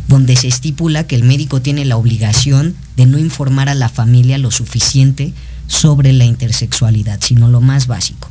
donde 0.07 0.35
se 0.35 0.47
estipula 0.47 1.05
que 1.05 1.15
el 1.15 1.23
médico 1.23 1.61
tiene 1.61 1.85
la 1.85 1.95
obligación 1.95 2.75
de 2.97 3.05
no 3.05 3.17
informar 3.17 3.69
a 3.69 3.75
la 3.75 3.87
familia 3.87 4.37
lo 4.37 4.51
suficiente 4.51 5.33
sobre 5.71 6.11
la 6.11 6.25
intersexualidad, 6.25 7.19
sino 7.21 7.47
lo 7.47 7.61
más 7.61 7.87
básico. 7.87 8.29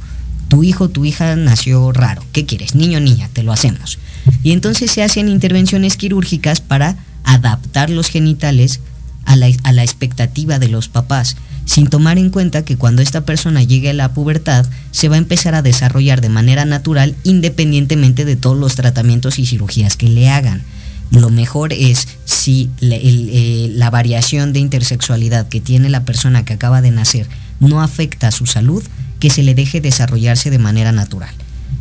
Tu 0.49 0.63
hijo, 0.63 0.91
tu 0.91 1.07
hija 1.07 1.37
nació 1.37 1.91
raro. 1.91 2.23
¿Qué 2.33 2.45
quieres? 2.45 2.75
Niño 2.75 3.01
niña, 3.01 3.31
te 3.33 3.43
lo 3.43 3.53
hacemos. 3.53 3.99
Y 4.43 4.53
entonces 4.53 4.91
se 4.91 5.03
hacen 5.03 5.29
intervenciones 5.29 5.97
quirúrgicas 5.97 6.61
para 6.61 6.97
adaptar 7.25 7.89
los 7.89 8.09
genitales 8.09 8.81
a 9.25 9.37
la, 9.37 9.49
a 9.63 9.73
la 9.73 9.83
expectativa 9.83 10.59
de 10.59 10.69
los 10.69 10.89
papás, 10.89 11.37
sin 11.65 11.87
tomar 11.87 12.19
en 12.19 12.31
cuenta 12.31 12.65
que 12.65 12.77
cuando 12.77 13.01
esta 13.01 13.23
persona 13.23 13.63
llegue 13.63 13.91
a 13.91 13.95
la 13.95 14.13
pubertad, 14.13 14.67
se 14.91 15.09
va 15.09 15.15
a 15.15 15.19
empezar 15.19 15.55
a 15.55 15.63
desarrollar 15.63 16.21
de 16.21 16.29
manera 16.29 16.67
natural 16.67 17.15
independientemente 17.25 18.25
de 18.25 18.37
todos 18.37 18.59
los 18.59 18.75
tratamientos 18.75 19.39
y 19.39 19.47
cirugías 19.47 19.97
que 19.97 20.09
le 20.09 20.29
hagan 20.29 20.63
lo 21.11 21.31
mejor 21.31 21.73
es 21.73 22.07
si 22.25 22.71
la, 22.81 22.97
eh, 22.97 23.71
la 23.75 23.91
variación 23.91 24.53
de 24.53 24.61
intersexualidad 24.61 25.49
que 25.49 25.61
tiene 25.61 25.89
la 25.89 26.05
persona 26.05 26.45
que 26.45 26.53
acaba 26.53 26.83
de 26.83 26.91
nacer 26.91 27.27
no 27.59 27.83
afecta 27.83 28.29
a 28.29 28.33
su 28.33 28.47
salud, 28.47 28.83
que 29.19 29.31
se 29.31 29.43
le 29.43 29.55
deje 29.55 29.81
desarrollarse 29.81 30.51
de 30.51 30.59
manera 30.59 30.93
natural. 30.93 31.35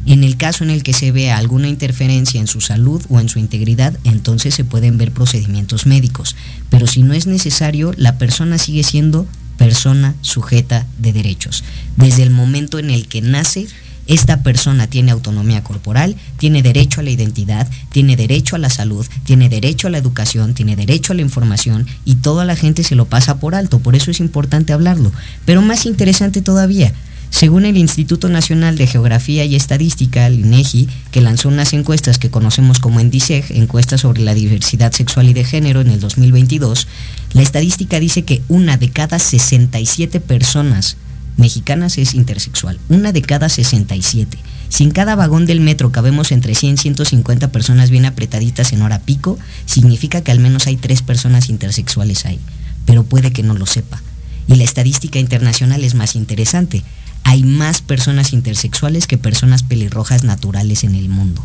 En 0.05 0.23
el 0.23 0.37
caso 0.37 0.63
en 0.63 0.69
el 0.69 0.83
que 0.83 0.93
se 0.93 1.11
vea 1.11 1.37
alguna 1.37 1.67
interferencia 1.67 2.39
en 2.39 2.47
su 2.47 2.61
salud 2.61 3.01
o 3.09 3.19
en 3.19 3.29
su 3.29 3.39
integridad, 3.39 3.97
entonces 4.03 4.55
se 4.55 4.63
pueden 4.63 4.97
ver 4.97 5.11
procedimientos 5.11 5.85
médicos. 5.85 6.35
Pero 6.69 6.87
si 6.87 7.03
no 7.03 7.13
es 7.13 7.27
necesario, 7.27 7.93
la 7.95 8.17
persona 8.17 8.57
sigue 8.57 8.83
siendo 8.83 9.27
persona 9.57 10.15
sujeta 10.21 10.87
de 10.97 11.13
derechos. 11.13 11.63
Desde 11.97 12.23
el 12.23 12.31
momento 12.31 12.79
en 12.79 12.89
el 12.89 13.07
que 13.07 13.21
nace, 13.21 13.67
esta 14.09 14.41
persona 14.41 14.87
tiene 14.87 15.11
autonomía 15.11 15.63
corporal, 15.63 16.15
tiene 16.37 16.63
derecho 16.63 16.99
a 16.99 17.03
la 17.03 17.11
identidad, 17.11 17.69
tiene 17.91 18.15
derecho 18.15 18.55
a 18.55 18.59
la 18.59 18.71
salud, 18.71 19.05
tiene 19.23 19.49
derecho 19.49 19.87
a 19.87 19.91
la 19.91 19.99
educación, 19.99 20.55
tiene 20.55 20.75
derecho 20.75 21.13
a 21.13 21.15
la 21.15 21.21
información 21.21 21.85
y 22.05 22.15
toda 22.15 22.43
la 22.43 22.55
gente 22.55 22.83
se 22.83 22.95
lo 22.95 23.05
pasa 23.05 23.39
por 23.39 23.53
alto, 23.53 23.79
por 23.79 23.95
eso 23.95 24.09
es 24.09 24.19
importante 24.19 24.73
hablarlo. 24.73 25.11
Pero 25.45 25.61
más 25.61 25.85
interesante 25.85 26.41
todavía, 26.41 26.91
según 27.29 27.65
el 27.65 27.77
Instituto 27.77 28.27
Nacional 28.29 28.77
de 28.77 28.87
Geografía 28.87 29.45
y 29.45 29.55
Estadística, 29.55 30.25
el 30.25 30.39
INEGI, 30.39 30.89
que 31.11 31.21
lanzó 31.21 31.47
unas 31.49 31.73
encuestas 31.73 32.17
que 32.17 32.31
conocemos 32.31 32.79
como 32.79 32.99
ENDISEG, 32.99 33.51
encuestas 33.51 34.01
sobre 34.01 34.23
la 34.23 34.33
diversidad 34.33 34.91
sexual 34.91 35.29
y 35.29 35.33
de 35.33 35.45
género 35.45 35.81
en 35.81 35.91
el 35.91 35.99
2022, 35.99 36.87
la 37.33 37.43
estadística 37.43 37.99
dice 37.99 38.23
que 38.23 38.41
una 38.47 38.77
de 38.77 38.89
cada 38.89 39.19
67 39.19 40.19
personas 40.19 40.97
mexicanas 41.39 41.97
es 41.97 42.13
intersexual, 42.13 42.79
una 42.89 43.11
de 43.11 43.21
cada 43.21 43.49
67. 43.49 44.37
Si 44.69 44.83
en 44.83 44.91
cada 44.91 45.15
vagón 45.15 45.45
del 45.45 45.61
metro 45.61 45.91
cabemos 45.91 46.31
entre 46.31 46.53
100 46.53 46.75
y 46.75 46.77
150 46.77 47.51
personas 47.51 47.89
bien 47.89 48.05
apretaditas 48.05 48.71
en 48.71 48.83
hora 48.83 48.99
pico, 48.99 49.39
significa 49.65 50.21
que 50.21 50.31
al 50.31 50.39
menos 50.39 50.67
hay 50.67 50.77
tres 50.77 51.01
personas 51.01 51.49
intersexuales 51.49 52.25
ahí, 52.25 52.39
pero 52.85 53.03
puede 53.03 53.31
que 53.31 53.43
no 53.43 53.55
lo 53.55 53.65
sepa. 53.65 54.01
Y 54.47 54.55
la 54.55 54.63
estadística 54.63 55.19
internacional 55.19 55.83
es 55.83 55.95
más 55.95 56.15
interesante. 56.15 56.83
Hay 57.23 57.43
más 57.43 57.81
personas 57.81 58.33
intersexuales 58.33 59.07
que 59.07 59.17
personas 59.17 59.63
pelirrojas 59.63 60.23
naturales 60.23 60.83
en 60.83 60.95
el 60.95 61.09
mundo. 61.09 61.43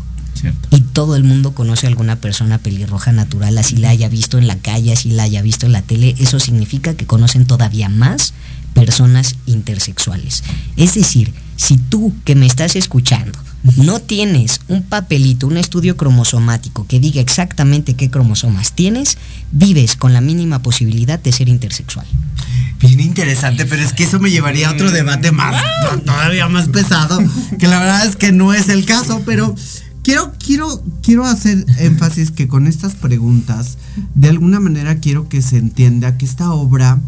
Y 0.69 0.81
todo 0.81 1.15
el 1.15 1.23
mundo 1.23 1.53
conoce 1.53 1.87
a 1.87 1.89
alguna 1.89 2.17
persona 2.17 2.57
pelirroja 2.57 3.11
natural, 3.11 3.57
así 3.57 3.77
la 3.77 3.89
haya 3.89 4.09
visto 4.09 4.37
en 4.37 4.47
la 4.47 4.57
calle, 4.57 4.93
así 4.93 5.09
la 5.09 5.23
haya 5.23 5.41
visto 5.41 5.65
en 5.65 5.71
la 5.71 5.81
tele. 5.81 6.15
Eso 6.19 6.39
significa 6.39 6.93
que 6.95 7.07
conocen 7.07 7.45
todavía 7.45 7.89
más 7.89 8.33
personas 8.75 9.37
intersexuales. 9.47 10.43
Es 10.77 10.93
decir, 10.93 11.33
si 11.55 11.77
tú 11.77 12.13
que 12.23 12.35
me 12.35 12.45
estás 12.45 12.75
escuchando 12.75 13.39
no 13.77 13.99
tienes 13.99 14.61
un 14.67 14.83
papelito, 14.83 15.47
un 15.47 15.57
estudio 15.57 15.97
cromosomático 15.97 16.85
que 16.87 16.99
diga 16.99 17.19
exactamente 17.19 17.95
qué 17.95 18.11
cromosomas 18.11 18.73
tienes, 18.73 19.17
vives 19.51 19.95
con 19.95 20.13
la 20.13 20.21
mínima 20.21 20.61
posibilidad 20.61 21.19
de 21.19 21.31
ser 21.31 21.49
intersexual. 21.49 22.05
Bien 22.79 22.99
interesante, 22.99 23.65
pero 23.65 23.81
es 23.81 23.93
que 23.93 24.03
eso 24.03 24.19
me 24.19 24.29
llevaría 24.29 24.69
a 24.69 24.73
otro 24.73 24.91
debate 24.91 25.31
más, 25.31 25.63
todavía 26.05 26.47
más 26.47 26.69
pesado, 26.69 27.19
que 27.57 27.67
la 27.67 27.79
verdad 27.79 28.05
es 28.05 28.15
que 28.15 28.31
no 28.31 28.53
es 28.53 28.69
el 28.69 28.85
caso, 28.85 29.23
pero 29.25 29.55
quiero, 30.03 30.31
quiero, 30.37 30.83
quiero 31.01 31.25
hacer 31.25 31.65
énfasis 31.79 32.29
que 32.29 32.47
con 32.47 32.67
estas 32.67 32.93
preguntas, 32.93 33.79
de 34.13 34.29
alguna 34.29 34.59
manera 34.59 34.99
quiero 34.99 35.27
que 35.27 35.41
se 35.41 35.57
entienda 35.57 36.17
que 36.17 36.25
esta 36.25 36.51
obra 36.51 36.99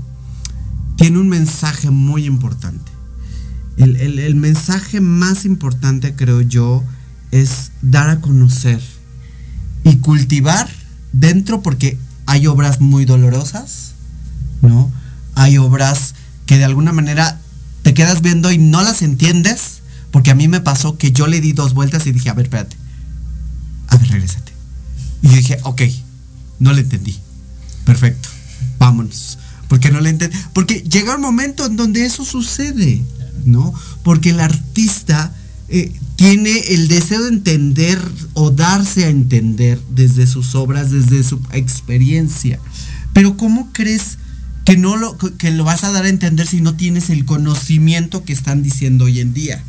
tiene 0.98 1.20
un 1.20 1.30
mensaje 1.30 1.90
muy 1.92 2.26
importante. 2.26 2.92
El, 3.78 4.36
mensaje 4.36 5.00
más 5.00 5.46
importante, 5.46 6.16
creo 6.16 6.42
yo, 6.42 6.84
es 7.32 7.72
dar 7.84 8.10
a 8.10 8.20
conocer 8.20 8.82
y 9.84 9.98
cultivar 9.98 10.68
dentro, 11.14 11.62
porque 11.62 12.00
hay 12.26 12.48
obras 12.48 12.82
muy 12.82 13.06
dolorosas, 13.06 13.94
¿no? 14.64 14.92
Hay 15.36 15.60
obras 15.60 16.16
que 16.48 16.58
de 16.58 16.66
alguna 16.66 16.92
manera 16.92 17.40
te 17.84 17.94
quedas 17.94 18.22
viendo 18.22 18.52
y 18.52 18.58
no 18.58 18.82
las 18.82 19.04
entiendes, 19.04 19.82
porque 20.10 20.32
a 20.32 20.36
mí 20.36 20.48
me 20.48 20.60
pasó 20.60 20.98
que 20.98 21.12
yo 21.12 21.28
le 21.28 21.40
di 21.40 21.54
dos 21.54 21.76
vueltas 21.76 22.08
y 22.08 22.12
dije, 22.12 22.32
a 22.32 22.34
ver, 22.34 22.48
espérate, 22.48 22.76
a 23.90 23.98
ver, 23.98 24.10
regrésate. 24.10 24.52
Y 25.22 25.30
yo 25.30 25.36
dije, 25.36 25.60
ok, 25.64 25.82
no 26.60 26.74
le 26.74 26.82
entendí. 26.82 27.16
Perfecto, 27.86 28.30
vámonos. 28.80 29.38
Porque 29.68 29.92
no 29.92 30.02
le 30.02 30.10
entiende. 30.10 30.38
Porque 30.54 30.82
llega 30.82 31.16
un 31.16 31.22
momento 31.22 31.66
en 31.66 31.76
donde 31.76 32.06
eso 32.06 32.26
sucede, 32.26 33.04
¿no? 33.46 33.74
Porque 34.04 34.30
el 34.30 34.40
artista 34.40 35.34
eh, 35.70 35.92
tiene 36.16 36.58
el 36.70 36.88
deseo 36.88 37.24
de 37.24 37.30
entender 37.30 38.00
o 38.34 38.52
darse 38.52 39.06
a 39.06 39.10
entender 39.10 39.80
desde 39.90 40.26
sus 40.26 40.56
obras, 40.56 40.92
desde 40.92 41.24
su 41.24 41.40
experiencia. 41.52 42.60
Pero 43.14 43.38
¿cómo 43.38 43.70
crees 43.74 44.18
que 44.66 44.78
no 44.78 44.98
lo, 44.98 45.18
que 45.18 45.52
lo 45.52 45.64
vas 45.64 45.84
a 45.84 45.92
dar 45.92 46.06
a 46.06 46.10
entender 46.10 46.48
si 46.48 46.62
no 46.62 46.76
tienes 46.76 47.10
el 47.10 47.26
conocimiento 47.26 48.24
que 48.24 48.34
están 48.34 48.64
diciendo 48.64 49.06
hoy 49.06 49.20
en 49.20 49.34
día? 49.34 49.64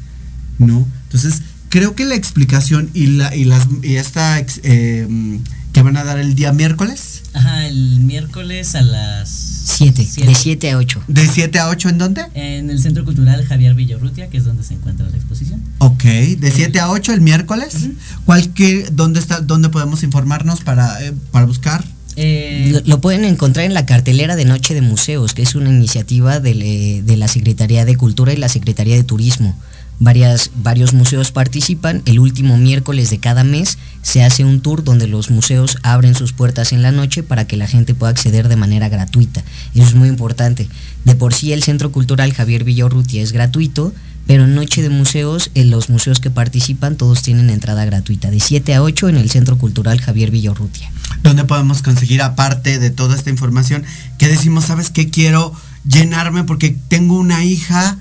¿No? 0.58 0.86
Entonces, 1.04 1.42
creo 1.68 1.94
que 1.94 2.04
la 2.04 2.14
explicación 2.14 2.90
y 2.94 3.06
la 3.08 3.34
y 3.34 3.44
las 3.44 3.68
y 3.82 3.96
esta 3.96 4.38
eh, 4.38 5.40
que 5.78 5.82
van 5.82 5.96
a 5.96 6.02
dar 6.02 6.18
el 6.18 6.34
día 6.34 6.52
miércoles. 6.52 7.22
Ajá, 7.34 7.68
el 7.68 8.00
miércoles 8.00 8.74
a 8.74 8.82
las 8.82 9.28
7, 9.28 10.08
de 10.26 10.34
7 10.34 10.70
a 10.72 10.78
8. 10.78 11.04
¿De 11.06 11.24
7 11.24 11.56
a 11.60 11.68
8 11.68 11.88
en 11.90 11.98
dónde? 11.98 12.24
En 12.34 12.68
el 12.68 12.82
Centro 12.82 13.04
Cultural 13.04 13.46
Javier 13.46 13.76
Villarrutia, 13.76 14.28
que 14.28 14.38
es 14.38 14.44
donde 14.44 14.64
se 14.64 14.74
encuentra 14.74 15.08
la 15.08 15.16
exposición. 15.16 15.62
Ok, 15.78 16.02
de 16.02 16.50
7 16.50 16.80
a 16.80 16.90
8 16.90 17.12
el 17.12 17.20
miércoles. 17.20 17.90
Cualquier, 18.24 18.92
¿dónde, 18.92 19.20
está, 19.20 19.40
¿Dónde 19.40 19.68
podemos 19.68 20.02
informarnos 20.02 20.62
para, 20.62 21.00
eh, 21.04 21.12
para 21.30 21.46
buscar? 21.46 21.84
Eh, 22.16 22.82
lo, 22.84 23.00
pueden 23.00 23.24
encontrar 23.24 23.64
en 23.64 23.74
la 23.74 23.86
cartelera 23.86 24.34
de 24.34 24.46
Noche 24.46 24.74
de 24.74 24.80
Museos, 24.80 25.32
que 25.32 25.42
es 25.42 25.54
una 25.54 25.68
iniciativa 25.68 26.40
de, 26.40 27.02
de 27.04 27.16
la 27.16 27.28
Secretaría 27.28 27.84
de 27.84 27.94
Cultura 27.94 28.32
y 28.32 28.36
la 28.36 28.48
Secretaría 28.48 28.96
de 28.96 29.04
Turismo. 29.04 29.56
Varias, 30.00 30.50
varios 30.54 30.94
museos 30.94 31.32
participan. 31.32 32.02
El 32.04 32.20
último 32.20 32.56
miércoles 32.56 33.10
de 33.10 33.18
cada 33.18 33.42
mes 33.42 33.78
se 34.02 34.22
hace 34.22 34.44
un 34.44 34.60
tour 34.60 34.84
donde 34.84 35.08
los 35.08 35.30
museos 35.30 35.78
abren 35.82 36.14
sus 36.14 36.32
puertas 36.32 36.72
en 36.72 36.82
la 36.82 36.92
noche 36.92 37.22
para 37.22 37.46
que 37.46 37.56
la 37.56 37.66
gente 37.66 37.94
pueda 37.94 38.10
acceder 38.10 38.48
de 38.48 38.56
manera 38.56 38.88
gratuita. 38.88 39.42
Eso 39.74 39.86
es 39.86 39.94
muy 39.94 40.08
importante. 40.08 40.68
De 41.04 41.16
por 41.16 41.34
sí 41.34 41.52
el 41.52 41.62
Centro 41.64 41.90
Cultural 41.90 42.32
Javier 42.32 42.62
Villarrutia 42.62 43.22
es 43.22 43.32
gratuito, 43.32 43.92
pero 44.28 44.44
en 44.44 44.54
Noche 44.54 44.82
de 44.82 44.90
Museos, 44.90 45.50
en 45.54 45.70
los 45.70 45.88
museos 45.88 46.20
que 46.20 46.30
participan, 46.30 46.96
todos 46.96 47.22
tienen 47.22 47.48
entrada 47.48 47.86
gratuita, 47.86 48.30
de 48.30 48.40
7 48.40 48.74
a 48.74 48.82
8 48.82 49.08
en 49.08 49.16
el 49.16 49.30
Centro 49.30 49.56
Cultural 49.56 50.00
Javier 50.00 50.30
Villarrutia. 50.30 50.92
¿Dónde 51.22 51.44
podemos 51.44 51.82
conseguir, 51.82 52.20
aparte 52.20 52.78
de 52.78 52.90
toda 52.90 53.16
esta 53.16 53.30
información, 53.30 53.84
que 54.18 54.28
decimos, 54.28 54.66
sabes 54.66 54.90
qué 54.90 55.08
quiero 55.08 55.54
llenarme 55.88 56.44
porque 56.44 56.76
tengo 56.88 57.18
una 57.18 57.42
hija 57.42 57.96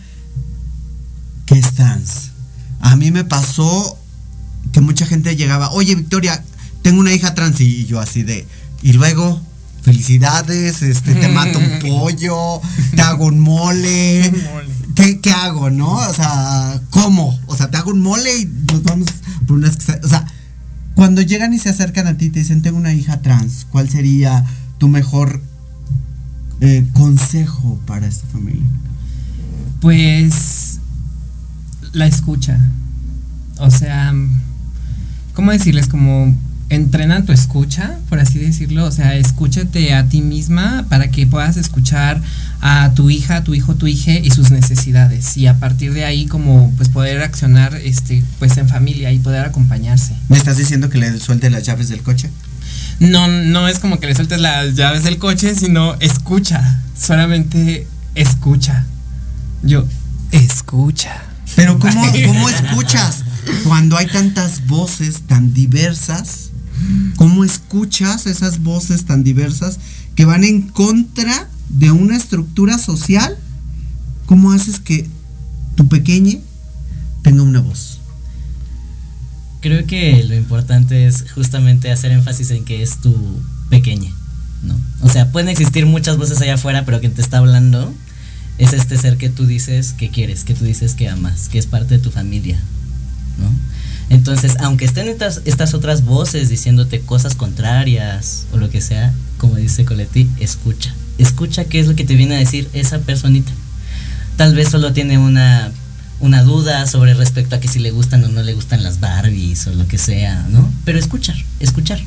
que 1.48 1.58
es 1.58 1.74
trans? 1.74 2.30
A 2.80 2.96
mí 2.96 3.10
me 3.10 3.24
pasó 3.24 3.98
que 4.72 4.82
mucha 4.82 5.08
gente 5.08 5.36
llegaba, 5.36 5.72
oye 5.72 5.96
Victoria, 5.96 6.44
tengo 6.84 7.00
una 7.00 7.14
hija 7.14 7.34
trans 7.34 7.60
y 7.60 7.86
yo 7.86 8.00
así 8.00 8.22
de, 8.22 8.46
y 8.84 8.94
luego, 8.94 9.42
felicidades, 9.82 10.84
este, 10.84 11.16
te 11.16 11.30
mato 11.30 11.58
un 11.58 11.80
pollo, 11.82 12.62
te 12.96 13.02
hago 13.02 13.26
un 13.28 13.40
mole, 13.40 14.32
¿Qué, 14.96 15.20
¿qué, 15.20 15.32
hago, 15.32 15.70
no? 15.70 15.94
O 15.94 16.14
sea, 16.14 16.82
¿cómo? 16.90 17.40
O 17.46 17.56
sea, 17.56 17.70
te 17.70 17.78
hago 17.78 17.92
un 17.92 18.02
mole 18.02 18.36
y 18.40 18.46
nos 18.46 18.82
vamos 18.82 19.08
por 19.46 19.58
unas... 19.58 19.78
O 20.04 20.08
sea, 20.08 20.26
Cuando 20.96 21.22
llegan 21.22 21.54
y 21.54 21.60
se 21.60 21.70
acercan 21.70 22.08
a 22.08 22.18
ti 22.18 22.26
y 22.26 22.30
te 22.32 22.40
dicen, 22.40 22.64
tengo 22.64 22.80
una 22.80 22.94
hija 22.94 23.22
trans, 23.22 23.68
¿cuál 23.70 23.90
sería 23.90 24.44
tu 24.80 24.88
mejor 24.88 25.44
eh, 26.62 26.88
consejo 26.94 27.80
para 27.86 28.08
esta 28.08 28.26
familia? 28.28 28.66
Pues 29.82 30.67
la 31.98 32.08
escucha. 32.08 32.58
O 33.60 33.72
sea, 33.72 34.14
¿cómo 35.34 35.52
decirles? 35.52 35.88
Como 35.88 36.36
entrenan 36.70 37.26
tu 37.26 37.32
escucha, 37.32 37.98
por 38.10 38.20
así 38.20 38.40
decirlo. 38.40 38.86
O 38.86 38.92
sea, 38.92 39.16
escúchate 39.16 39.94
a 39.94 40.08
ti 40.08 40.22
misma 40.22 40.86
para 40.90 41.10
que 41.10 41.26
puedas 41.26 41.58
escuchar 41.58 42.22
a 42.62 42.92
tu 42.94 43.10
hija, 43.10 43.44
tu 43.44 43.54
hijo, 43.54 43.76
tu 43.76 43.88
hija 43.88 44.12
y 44.12 44.30
sus 44.32 44.52
necesidades. 44.52 45.38
Y 45.38 45.48
a 45.48 45.60
partir 45.60 45.94
de 45.94 46.06
ahí, 46.06 46.26
como 46.26 46.72
pues 46.78 46.90
poder 46.90 47.22
accionar 47.22 47.76
este, 47.76 48.24
pues 48.40 48.58
en 48.58 48.70
familia 48.70 49.12
y 49.12 49.20
poder 49.20 49.46
acompañarse. 49.46 50.14
¿Me 50.30 50.38
estás 50.38 50.58
diciendo 50.58 50.90
que 50.90 50.98
le 50.98 51.20
suelte 51.20 51.50
las 51.50 51.64
llaves 51.64 51.90
del 51.90 52.02
coche? 52.02 52.30
No, 53.00 53.28
no 53.28 53.68
es 53.68 53.80
como 53.80 54.00
que 54.00 54.08
le 54.08 54.16
sueltes 54.16 54.40
las 54.40 54.76
llaves 54.76 55.04
del 55.04 55.18
coche, 55.18 55.56
sino 55.56 55.96
escucha. 56.00 56.82
Solamente 57.00 57.88
escucha. 58.16 58.86
Yo, 59.64 59.86
escucha. 60.32 61.22
Pero 61.58 61.80
¿cómo, 61.80 62.06
cómo 62.26 62.50
escuchas 62.50 63.24
cuando 63.66 63.98
hay 63.98 64.06
tantas 64.06 64.68
voces 64.68 65.24
tan 65.24 65.54
diversas? 65.54 66.52
¿Cómo 67.16 67.44
escuchas 67.44 68.28
esas 68.28 68.62
voces 68.62 69.06
tan 69.06 69.24
diversas 69.24 69.80
que 70.16 70.26
van 70.26 70.44
en 70.44 70.62
contra 70.62 71.50
de 71.70 71.90
una 71.90 72.16
estructura 72.16 72.78
social? 72.78 73.36
¿Cómo 74.28 74.52
haces 74.52 74.80
que 74.80 75.10
tu 75.76 75.88
pequeña 75.88 76.38
tenga 77.24 77.42
una 77.42 77.62
voz? 77.62 78.00
Creo 79.62 79.88
que 79.88 80.24
lo 80.24 80.36
importante 80.36 81.08
es 81.08 81.26
justamente 81.32 81.92
hacer 81.92 82.12
énfasis 82.12 82.52
en 82.52 82.66
que 82.66 82.84
es 82.84 83.02
tu 83.02 83.16
pequeña, 83.72 84.12
¿no? 84.62 84.80
O 85.02 85.10
sea, 85.10 85.32
pueden 85.32 85.50
existir 85.50 85.88
muchas 85.88 86.18
voces 86.18 86.40
allá 86.40 86.54
afuera, 86.54 86.86
pero 86.86 87.00
quien 87.00 87.16
te 87.16 87.24
está 87.24 87.40
hablando 87.40 87.92
es 88.58 88.74
este 88.74 88.98
ser 88.98 89.18
que 89.18 89.30
tú 89.30 89.46
dices 89.46 89.94
que 89.94 90.10
quieres, 90.10 90.44
que 90.44 90.54
tú 90.54 90.66
dices 90.66 90.96
que 90.96 91.10
amas, 91.10 91.50
que 91.50 91.60
es 91.60 91.68
parte 91.68 91.98
de 91.98 92.04
tu 92.04 92.12
familia, 92.12 92.60
¿no? 93.38 93.52
Entonces, 94.10 94.56
aunque 94.60 94.86
estén 94.86 95.10
estas, 95.10 95.74
otras 95.74 96.06
voces 96.06 96.50
diciéndote 96.50 97.02
cosas 97.02 97.36
contrarias 97.36 98.46
o 98.54 98.58
lo 98.58 98.70
que 98.70 98.82
sea, 98.82 99.14
como 99.38 99.56
dice 99.56 99.86
Coletti, 99.86 100.30
escucha. 100.40 100.94
Escucha 101.18 101.66
qué 101.66 101.80
es 101.80 101.88
lo 101.88 101.96
que 101.96 102.06
te 102.06 102.16
viene 102.16 102.36
a 102.36 102.40
decir 102.40 102.70
esa 102.74 103.00
personita. 103.00 103.52
Tal 104.38 104.56
vez 104.56 104.70
solo 104.70 104.94
tiene 104.94 105.18
una, 105.18 105.72
una 106.20 106.44
duda 106.44 106.88
sobre 106.88 107.16
respecto 107.16 107.56
a 107.56 107.60
que 107.60 107.68
si 107.68 107.80
le 107.80 107.92
gustan 107.92 108.24
o 108.24 108.30
no 108.30 108.44
le 108.44 108.54
gustan 108.54 108.84
las 108.84 109.00
Barbies 109.00 109.68
o 109.68 109.74
lo 109.74 109.88
que 109.88 109.98
sea, 109.98 110.46
¿no? 110.50 110.72
Pero 110.86 111.00
escuchar, 111.00 111.36
escuchar. 111.60 112.00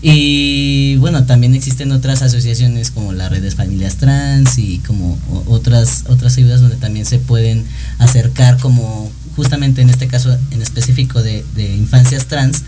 Y 0.00 0.96
bueno, 0.96 1.24
también 1.24 1.54
existen 1.54 1.90
otras 1.90 2.22
asociaciones 2.22 2.92
como 2.92 3.12
las 3.12 3.30
redes 3.30 3.56
familias 3.56 3.96
trans 3.96 4.58
y 4.58 4.78
como 4.78 5.18
otras, 5.46 6.04
otras 6.08 6.36
ayudas 6.36 6.60
donde 6.60 6.76
también 6.76 7.04
se 7.04 7.18
pueden 7.18 7.64
acercar 7.98 8.58
como 8.58 9.10
justamente 9.34 9.82
en 9.82 9.90
este 9.90 10.06
caso 10.06 10.36
en 10.50 10.62
específico 10.62 11.22
de, 11.22 11.44
de 11.54 11.74
infancias 11.74 12.26
trans, 12.26 12.62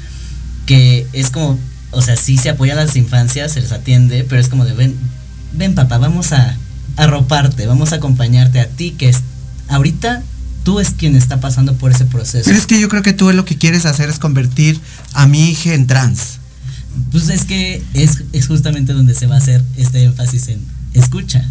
que 0.66 1.06
es 1.12 1.30
como, 1.30 1.58
o 1.92 2.02
sea, 2.02 2.16
sí 2.16 2.36
se 2.36 2.50
apoyan 2.50 2.76
las 2.76 2.96
infancias, 2.96 3.52
se 3.52 3.60
les 3.60 3.72
atiende, 3.72 4.24
pero 4.28 4.40
es 4.40 4.48
como 4.48 4.64
de 4.64 4.72
ven, 4.72 4.96
ven 5.52 5.74
papá, 5.74 5.98
vamos 5.98 6.32
a 6.32 6.56
arroparte, 6.96 7.66
vamos 7.66 7.92
a 7.92 7.96
acompañarte 7.96 8.60
a 8.60 8.68
ti 8.68 8.92
que 8.92 9.08
es 9.08 9.18
ahorita 9.68 10.22
tú 10.64 10.80
es 10.80 10.90
quien 10.90 11.16
está 11.16 11.40
pasando 11.40 11.74
por 11.74 11.92
ese 11.92 12.04
proceso. 12.06 12.44
Pero 12.46 12.58
es 12.58 12.66
que 12.66 12.80
yo 12.80 12.88
creo 12.88 13.02
que 13.02 13.12
tú 13.12 13.32
lo 13.32 13.44
que 13.44 13.56
quieres 13.56 13.86
hacer 13.86 14.10
es 14.10 14.18
convertir 14.18 14.80
a 15.12 15.26
mi 15.26 15.48
hija 15.48 15.74
en 15.74 15.86
trans. 15.86 16.39
Pues 17.10 17.28
es 17.28 17.44
que 17.44 17.82
es, 17.94 18.24
es 18.32 18.46
justamente 18.46 18.92
donde 18.92 19.14
se 19.14 19.26
va 19.26 19.36
a 19.36 19.38
hacer 19.38 19.64
este 19.76 20.02
énfasis 20.02 20.48
en 20.48 20.60
escucha. 20.94 21.44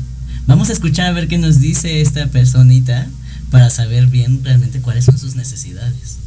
Vamos 0.48 0.70
a 0.70 0.74
escuchar 0.74 1.07
a 1.07 1.11
ver 1.11 1.28
qué 1.28 1.38
nos 1.38 1.60
dice 1.60 2.02
esta 2.02 2.28
personita 2.28 3.07
para 3.52 3.70
saber 3.70 4.07
bien 4.07 4.44
realmente 4.44 4.82
cuáles 4.82 5.06
son 5.06 5.18
sus 5.18 5.36
necesidades. 5.36 6.18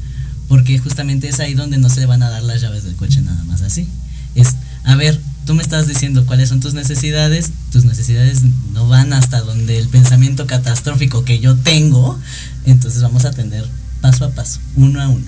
Porque 0.49 0.79
justamente 0.79 1.29
es 1.29 1.41
ahí 1.41 1.55
donde 1.55 1.79
no 1.79 1.89
se 1.89 2.07
van 2.07 2.23
a 2.23 2.31
dar 2.31 2.43
las 2.43 2.61
llaves 2.61 2.85
del 2.85 2.95
coche 2.95 3.21
nada 3.23 3.43
más 3.45 3.63
así. 3.63 3.89
Es, 4.35 4.55
a 4.85 4.97
ver, 4.97 5.21
tú 5.47 5.55
me 5.55 5.63
estás 5.63 5.89
diciendo 5.89 6.27
cuáles 6.27 6.49
son 6.49 6.61
tus 6.61 6.75
necesidades, 6.75 7.51
tus 7.71 7.85
necesidades 7.85 8.43
no 8.73 8.87
van 8.89 9.13
hasta 9.13 9.41
donde 9.41 9.79
el 9.79 9.89
pensamiento 9.89 10.47
catastrófico 10.47 11.25
que 11.25 11.39
yo 11.39 11.57
tengo, 11.57 12.19
entonces 12.65 13.03
vamos 13.03 13.25
a 13.25 13.29
atender 13.29 13.67
paso 14.01 14.25
a 14.25 14.31
paso, 14.31 14.61
uno 14.77 15.01
a 15.01 15.09
uno. 15.09 15.25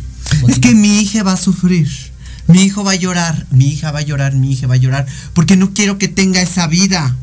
Es 0.49 0.59
que 0.59 0.75
mi 0.75 1.01
hija 1.01 1.23
va 1.23 1.33
a 1.35 1.37
sufrir. 1.37 1.89
Mi 2.47 2.63
hijo 2.63 2.85
va 2.85 2.93
a 2.93 2.97
llorar, 2.97 3.47
mi 3.51 3.69
hija 3.69 3.91
va 3.91 4.01
a 4.01 4.03
llorar, 4.03 4.35
mi 4.35 4.53
hija 4.53 4.67
va 4.67 4.75
a 4.75 4.79
llorar, 4.79 5.07
porque 5.33 5.57
no 5.57 5.73
quiero 5.73 5.99
que 5.99 6.09
tenga 6.09 6.41
esa 6.43 6.67
vida. 6.67 7.17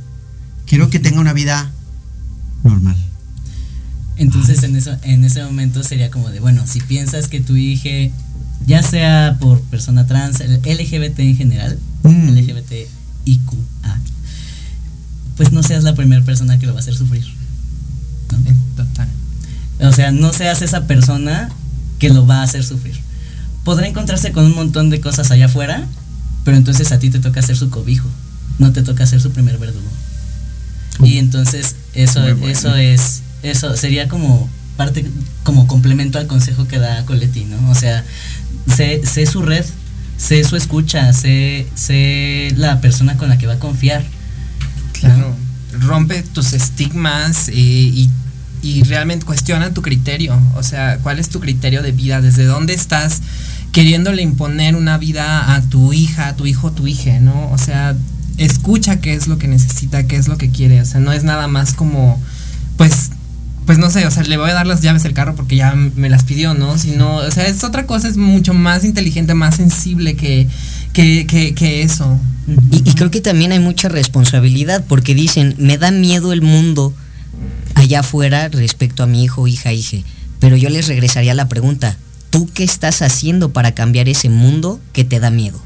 Quiero 0.65 0.89
que 0.89 0.99
tenga 0.99 1.19
una 1.19 1.33
vida 1.33 1.71
normal. 2.63 2.95
Entonces 4.17 4.63
en 4.63 4.75
eso, 4.75 4.97
en 5.03 5.23
ese 5.23 5.43
momento 5.43 5.83
sería 5.83 6.09
como 6.11 6.29
de, 6.29 6.39
bueno, 6.39 6.65
si 6.65 6.79
piensas 6.79 7.27
que 7.27 7.41
tu 7.41 7.55
hija, 7.55 8.13
ya 8.65 8.83
sea 8.83 9.37
por 9.39 9.61
persona 9.61 10.05
trans, 10.07 10.39
LGBT 10.39 11.19
en 11.19 11.37
general, 11.37 11.79
Mm. 12.03 12.29
LGBTIQA, 12.29 13.99
pues 15.37 15.51
no 15.51 15.63
seas 15.63 15.83
la 15.83 15.95
primera 15.95 16.23
persona 16.23 16.57
que 16.59 16.65
lo 16.65 16.73
va 16.73 16.79
a 16.79 16.81
hacer 16.81 16.95
sufrir. 16.95 17.25
¿no? 18.31 18.83
Total. 18.83 19.07
O 19.81 19.91
sea, 19.91 20.11
no 20.11 20.33
seas 20.33 20.61
esa 20.61 20.87
persona 20.87 21.49
que 21.99 22.09
lo 22.09 22.25
va 22.25 22.39
a 22.39 22.43
hacer 22.43 22.63
sufrir. 22.63 22.99
Podrá 23.63 23.87
encontrarse 23.87 24.31
con 24.31 24.45
un 24.45 24.55
montón 24.55 24.89
de 24.89 25.01
cosas 25.01 25.31
allá 25.31 25.45
afuera, 25.45 25.87
pero 26.43 26.57
entonces 26.57 26.91
a 26.91 26.99
ti 26.99 27.09
te 27.09 27.19
toca 27.19 27.41
ser 27.41 27.55
su 27.55 27.69
cobijo, 27.69 28.09
no 28.59 28.71
te 28.71 28.81
toca 28.81 29.05
ser 29.05 29.21
su 29.21 29.31
primer 29.31 29.57
verdugo. 29.57 29.89
Y 31.03 31.17
entonces 31.17 31.75
eso, 31.93 32.21
bueno. 32.21 32.47
eso 32.47 32.75
es, 32.75 33.21
eso 33.43 33.75
sería 33.75 34.07
como 34.07 34.49
parte, 34.77 35.05
como 35.43 35.67
complemento 35.67 36.17
al 36.19 36.27
consejo 36.27 36.67
que 36.67 36.79
da 36.79 37.05
Coletti, 37.05 37.45
¿no? 37.45 37.69
O 37.69 37.75
sea, 37.75 38.03
sé, 38.75 39.01
sé 39.05 39.25
su 39.25 39.41
red, 39.41 39.65
sé 40.17 40.43
su 40.43 40.55
escucha, 40.55 41.13
sé, 41.13 41.67
sé 41.75 42.53
la 42.57 42.81
persona 42.81 43.17
con 43.17 43.29
la 43.29 43.37
que 43.37 43.47
va 43.47 43.53
a 43.53 43.59
confiar. 43.59 44.03
Claro. 44.99 45.35
Rompe 45.79 46.21
tus 46.23 46.53
estigmas 46.53 47.47
eh, 47.49 47.53
y, 47.53 48.09
y 48.61 48.83
realmente 48.83 49.25
cuestiona 49.25 49.73
tu 49.73 49.81
criterio. 49.81 50.39
O 50.55 50.63
sea, 50.63 50.97
¿cuál 51.01 51.19
es 51.19 51.29
tu 51.29 51.39
criterio 51.39 51.81
de 51.81 51.91
vida? 51.91 52.21
¿Desde 52.21 52.45
dónde 52.45 52.73
estás 52.73 53.21
queriéndole 53.71 54.21
imponer 54.21 54.75
una 54.75 54.97
vida 54.97 55.55
a 55.55 55.61
tu 55.61 55.93
hija, 55.93 56.27
a 56.27 56.35
tu 56.35 56.45
hijo, 56.45 56.69
a 56.69 56.75
tu 56.75 56.87
hija, 56.87 57.19
¿no? 57.19 57.49
O 57.51 57.57
sea, 57.57 57.95
escucha 58.37 58.99
qué 58.99 59.13
es 59.13 59.27
lo 59.27 59.37
que 59.37 59.47
necesita, 59.47 60.07
qué 60.07 60.17
es 60.17 60.27
lo 60.27 60.37
que 60.37 60.49
quiere. 60.49 60.81
O 60.81 60.85
sea, 60.85 60.99
no 60.99 61.13
es 61.13 61.23
nada 61.23 61.47
más 61.47 61.73
como, 61.73 62.21
pues, 62.77 63.11
pues 63.65 63.77
no 63.77 63.89
sé, 63.89 64.05
o 64.05 64.11
sea, 64.11 64.23
le 64.23 64.37
voy 64.37 64.49
a 64.49 64.53
dar 64.53 64.67
las 64.67 64.81
llaves 64.81 65.03
del 65.03 65.13
carro 65.13 65.35
porque 65.35 65.55
ya 65.55 65.73
me 65.75 66.09
las 66.09 66.23
pidió, 66.23 66.53
¿no? 66.53 66.77
Sino, 66.77 67.17
o 67.17 67.31
sea, 67.31 67.45
es 67.45 67.63
otra 67.63 67.85
cosa, 67.85 68.07
es 68.07 68.17
mucho 68.17 68.53
más 68.53 68.83
inteligente, 68.83 69.33
más 69.33 69.55
sensible 69.55 70.15
que, 70.15 70.47
que, 70.93 71.25
que, 71.55 71.83
eso. 71.83 72.19
Y, 72.71 72.81
creo 72.95 73.11
que 73.11 73.21
también 73.21 73.51
hay 73.51 73.59
mucha 73.59 73.87
responsabilidad 73.87 74.83
porque 74.87 75.15
dicen, 75.15 75.55
me 75.57 75.77
da 75.77 75.91
miedo 75.91 76.33
el 76.33 76.41
mundo 76.41 76.93
allá 77.75 78.01
afuera 78.01 78.49
respecto 78.49 79.03
a 79.03 79.07
mi 79.07 79.23
hijo, 79.23 79.47
hija, 79.47 79.71
hije. 79.71 80.03
Pero 80.39 80.57
yo 80.57 80.69
les 80.69 80.87
regresaría 80.87 81.33
la 81.35 81.47
pregunta, 81.47 81.97
¿tú 82.31 82.49
qué 82.51 82.63
estás 82.63 83.03
haciendo 83.03 83.53
para 83.53 83.73
cambiar 83.73 84.09
ese 84.09 84.29
mundo 84.29 84.79
que 84.93 85.03
te 85.05 85.19
da 85.19 85.29
miedo? 85.29 85.61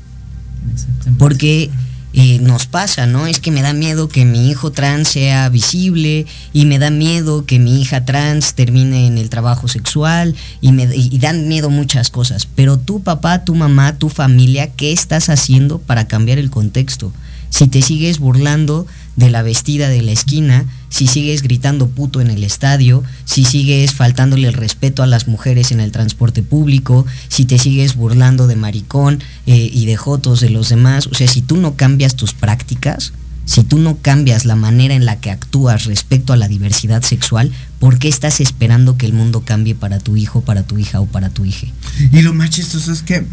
Porque 1.18 1.70
eh, 2.18 2.40
nos 2.40 2.66
pasa, 2.66 3.08
¿no? 3.08 3.28
Es 3.28 3.40
que 3.40 3.52
me 3.52 3.62
da 3.62 3.74
miedo 3.74 4.10
que 4.10 4.26
mi 4.26 4.50
hijo 4.50 4.72
trans 4.72 5.10
sea 5.10 5.48
visible 5.50 6.26
y 6.54 6.66
me 6.66 6.80
da 6.80 6.90
miedo 6.90 7.46
que 7.46 7.60
mi 7.60 7.82
hija 7.82 8.04
trans 8.04 8.56
termine 8.56 9.08
en 9.08 9.18
el 9.18 9.30
trabajo 9.30 9.68
sexual 9.68 10.34
y 10.60 10.72
me 10.72 10.84
y, 10.96 11.10
y 11.14 11.20
dan 11.20 11.48
miedo 11.48 11.70
muchas 11.70 12.10
cosas. 12.10 12.48
Pero 12.56 12.80
tú, 12.80 13.02
papá, 13.02 13.46
tu 13.46 13.54
mamá, 13.54 13.98
tu 13.98 14.10
familia, 14.10 14.72
¿qué 14.72 14.92
estás 14.92 15.30
haciendo 15.30 15.80
para 15.80 16.08
cambiar 16.08 16.40
el 16.40 16.50
contexto? 16.50 17.14
Si 17.50 17.68
te 17.68 17.82
sigues 17.82 18.20
burlando 18.20 18.88
de 19.16 19.30
la 19.30 19.42
vestida 19.42 19.90
de 19.90 20.02
la 20.02 20.12
esquina, 20.12 20.66
si 20.96 21.08
sigues 21.08 21.42
gritando 21.42 21.90
puto 21.90 22.22
en 22.22 22.30
el 22.30 22.46
estadio, 22.46 23.04
si 23.26 23.44
sigues 23.44 23.92
faltándole 23.92 24.48
el 24.48 24.54
respeto 24.54 25.04
a 25.04 25.08
las 25.08 25.28
mujeres 25.28 25.74
en 25.74 25.82
el 25.82 25.92
transporte 25.92 26.42
público, 26.42 27.06
si 27.28 27.44
te 27.44 27.60
sigues 27.60 27.96
burlando 27.96 28.48
de 28.48 28.56
maricón 28.56 29.22
eh, 29.46 29.70
y 29.74 29.88
de 29.88 29.98
jotos 29.98 30.40
de 30.40 30.50
los 30.50 30.70
demás, 30.70 31.08
o 31.08 31.14
sea, 31.14 31.28
si 31.28 31.42
tú 31.42 31.58
no 31.58 31.76
cambias 31.76 32.16
tus 32.16 32.34
prácticas, 32.34 33.12
si 33.44 33.66
tú 33.66 33.78
no 33.78 33.98
cambias 33.98 34.46
la 34.46 34.56
manera 34.56 34.94
en 34.94 35.04
la 35.04 35.20
que 35.20 35.32
actúas 35.32 35.84
respecto 35.84 36.32
a 36.32 36.38
la 36.38 36.48
diversidad 36.48 37.02
sexual, 37.02 37.52
¿por 37.80 38.00
qué 38.00 38.08
estás 38.08 38.40
esperando 38.40 38.98
que 38.98 39.06
el 39.06 39.12
mundo 39.12 39.42
cambie 39.44 39.76
para 39.76 40.00
tu 40.00 40.16
hijo, 40.16 40.46
para 40.46 40.64
tu 40.64 40.78
hija 40.78 41.02
o 41.02 41.08
para 41.08 41.30
tu 41.30 41.44
hija? 41.44 41.68
Y 42.14 42.22
lo 42.22 42.34
más 42.34 42.52
chistoso 42.52 42.94
es 42.94 43.04
que 43.04 43.26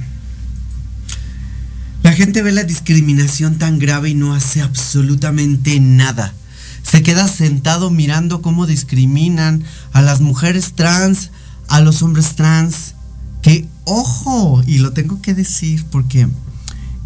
la 2.03 2.13
gente 2.13 2.43
ve 2.43 2.51
la 2.51 2.65
discriminación 2.65 3.59
tan 3.59 3.79
grave 3.79 4.11
y 4.11 4.15
no 4.15 4.35
hace 4.35 4.63
absolutamente 4.63 5.79
nada. 5.79 6.35
Se 6.83 7.03
queda 7.03 7.29
sentado 7.29 7.91
mirando 7.91 8.43
cómo 8.43 8.67
discriminan 8.67 9.65
a 9.93 10.03
las 10.03 10.21
mujeres 10.21 10.73
trans, 10.75 11.31
a 11.69 11.81
los 11.81 12.03
hombres 12.03 12.35
trans, 12.37 12.95
Que, 13.43 13.67
ojo, 13.85 14.63
y 14.67 14.79
lo 14.79 14.93
tengo 14.93 15.21
que 15.21 15.35
decir 15.35 15.85
porque 15.91 16.29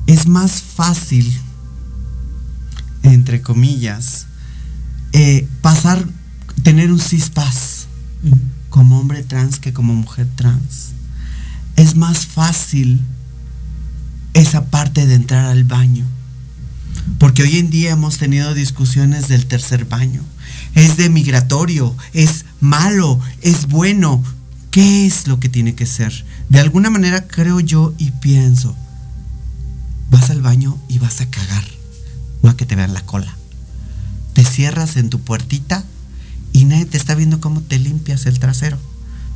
es 0.06 0.28
más 0.28 0.60
fácil, 0.60 1.34
entre 3.02 3.40
comillas, 3.40 4.26
eh, 5.12 5.48
pasar, 5.62 6.06
tener 6.62 6.92
un 6.92 7.00
cispas 7.00 7.86
como 8.68 9.00
hombre 9.00 9.22
trans 9.22 9.58
que 9.58 9.72
como 9.72 9.94
mujer 9.94 10.28
trans. 10.34 10.92
Es 11.76 11.96
más 11.96 12.26
fácil 12.26 13.00
esa 14.34 14.66
parte 14.66 15.06
de 15.06 15.14
entrar 15.14 15.46
al 15.46 15.64
baño. 15.64 16.04
Porque 17.18 17.42
hoy 17.42 17.58
en 17.58 17.70
día 17.70 17.92
hemos 17.92 18.18
tenido 18.18 18.54
discusiones 18.54 19.28
del 19.28 19.46
tercer 19.46 19.84
baño. 19.84 20.22
Es 20.74 20.96
de 20.96 21.08
migratorio, 21.08 21.96
es 22.12 22.44
malo, 22.60 23.20
es 23.42 23.66
bueno. 23.66 24.22
¿Qué 24.70 25.06
es 25.06 25.26
lo 25.26 25.40
que 25.40 25.48
tiene 25.48 25.74
que 25.74 25.86
ser? 25.86 26.24
De 26.48 26.60
alguna 26.60 26.90
manera 26.90 27.26
creo 27.26 27.60
yo 27.60 27.94
y 27.96 28.10
pienso, 28.10 28.76
vas 30.10 30.30
al 30.30 30.42
baño 30.42 30.76
y 30.88 30.98
vas 30.98 31.20
a 31.20 31.30
cagar, 31.30 31.64
no 32.42 32.50
a 32.50 32.56
que 32.56 32.66
te 32.66 32.76
vean 32.76 32.92
la 32.92 33.00
cola. 33.00 33.34
Te 34.34 34.44
cierras 34.44 34.96
en 34.96 35.08
tu 35.08 35.20
puertita 35.20 35.84
y 36.52 36.66
nadie 36.66 36.84
te 36.84 36.98
está 36.98 37.14
viendo 37.14 37.40
cómo 37.40 37.62
te 37.62 37.78
limpias 37.78 38.26
el 38.26 38.38
trasero. 38.38 38.78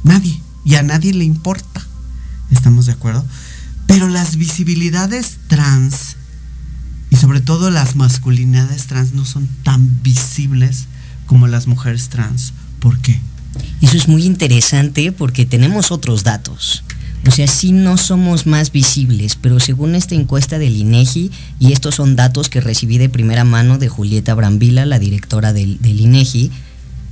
Nadie. 0.05 0.41
Y 0.65 0.75
a 0.75 0.83
nadie 0.83 1.15
le 1.15 1.25
importa. 1.25 1.87
¿Estamos 2.51 2.87
de 2.87 2.93
acuerdo? 2.93 3.25
Pero 3.87 4.09
las 4.09 4.37
visibilidades 4.37 5.39
trans 5.49 6.17
sobre 7.21 7.43
todo 7.43 7.71
las 7.71 7.97
masculinidades 7.97 8.87
trans 8.87 9.13
no 9.13 9.27
son 9.27 9.47
tan 9.63 10.03
visibles 10.03 10.87
como 11.27 11.49
las 11.49 11.67
mujeres 11.67 12.09
trans. 12.09 12.55
¿Por 12.79 12.99
qué? 12.99 13.21
Eso 13.83 13.99
es 13.99 14.09
muy 14.09 14.25
interesante 14.25 15.13
porque 15.13 15.45
tenemos 15.45 15.91
otros 15.91 16.25
datos. 16.25 16.83
O 17.27 17.31
sea, 17.31 17.47
sí 17.47 17.73
no 17.73 17.99
somos 17.99 18.47
más 18.47 18.73
visibles, 18.73 19.37
pero 19.37 19.61
según 19.61 19.95
esta 19.95 20.15
encuesta 20.15 20.59
del 20.59 20.79
INEGI, 20.79 21.31
y 21.59 21.73
estos 21.73 21.97
son 21.97 22.17
datos 22.17 22.49
que 22.49 22.63
recibí 22.63 22.97
de 22.97 23.11
primera 23.11 23.45
mano 23.45 23.77
de 23.77 23.91
Julieta 23.91 24.35
Brambila, 24.35 24.87
la 24.87 24.99
directora 24.99 25.53
del, 25.53 25.79
del 25.83 26.01
INEGI, 26.01 26.51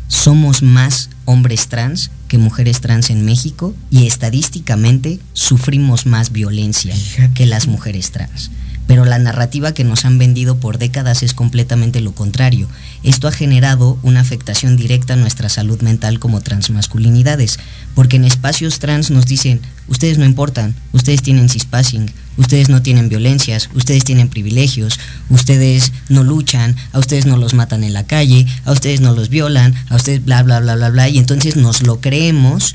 somos 0.09 0.62
más 0.62 1.10
hombres 1.26 1.68
trans 1.68 2.10
que 2.28 2.39
mujeres 2.39 2.80
trans 2.80 3.10
en 3.10 3.26
México 3.26 3.74
y 3.90 4.06
estadísticamente 4.06 5.20
sufrimos 5.35 6.06
más 6.06 6.32
violencia 6.32 6.94
que 7.35 7.44
las 7.44 7.66
mujeres 7.66 8.10
trans 8.10 8.51
pero 8.89 9.05
la 9.05 9.19
narrativa 9.19 9.74
que 9.74 9.85
nos 9.85 10.06
han 10.06 10.16
vendido 10.16 10.56
por 10.56 10.78
décadas 10.78 11.23
es 11.23 11.35
completamente 11.35 12.01
lo 12.01 12.12
contrario. 12.12 12.69
Esto 13.02 13.28
ha 13.28 13.32
generado 13.32 13.98
una 14.02 14.20
afectación 14.20 14.78
directa 14.78 15.12
a 15.12 15.16
nuestra 15.16 15.51
salud 15.51 15.82
mental 15.82 16.19
como 16.19 16.40
transmasculinidades, 16.40 17.59
porque 17.94 18.16
en 18.16 18.24
espacios 18.24 18.78
trans 18.78 19.10
nos 19.10 19.27
dicen, 19.27 19.60
ustedes 19.89 20.16
no 20.16 20.24
importan, 20.24 20.74
ustedes 20.93 21.20
tienen 21.20 21.51
cispassing, 21.51 22.10
ustedes 22.39 22.70
no 22.70 22.81
tienen 22.81 23.10
violencias, 23.10 23.69
ustedes 23.74 24.05
tienen 24.05 24.31
privilegios, 24.31 24.98
ustedes 25.28 25.93
no 26.09 26.24
luchan, 26.24 26.74
a 26.93 26.98
ustedes 26.98 27.27
no 27.27 27.36
los 27.36 27.52
matan 27.52 27.85
en 27.85 27.93
la 27.93 28.06
calle, 28.06 28.47
a 28.65 28.73
ustedes 28.73 29.02
no 29.02 29.12
los 29.12 29.28
violan, 29.28 29.74
a 29.90 29.97
ustedes 29.97 30.24
bla 30.24 30.43
bla 30.43 30.60
bla 30.60 30.77
bla 30.77 30.89
bla, 30.89 31.10
y 31.10 31.19
entonces 31.19 31.56
nos 31.56 31.82
lo 31.82 32.01
creemos, 32.01 32.74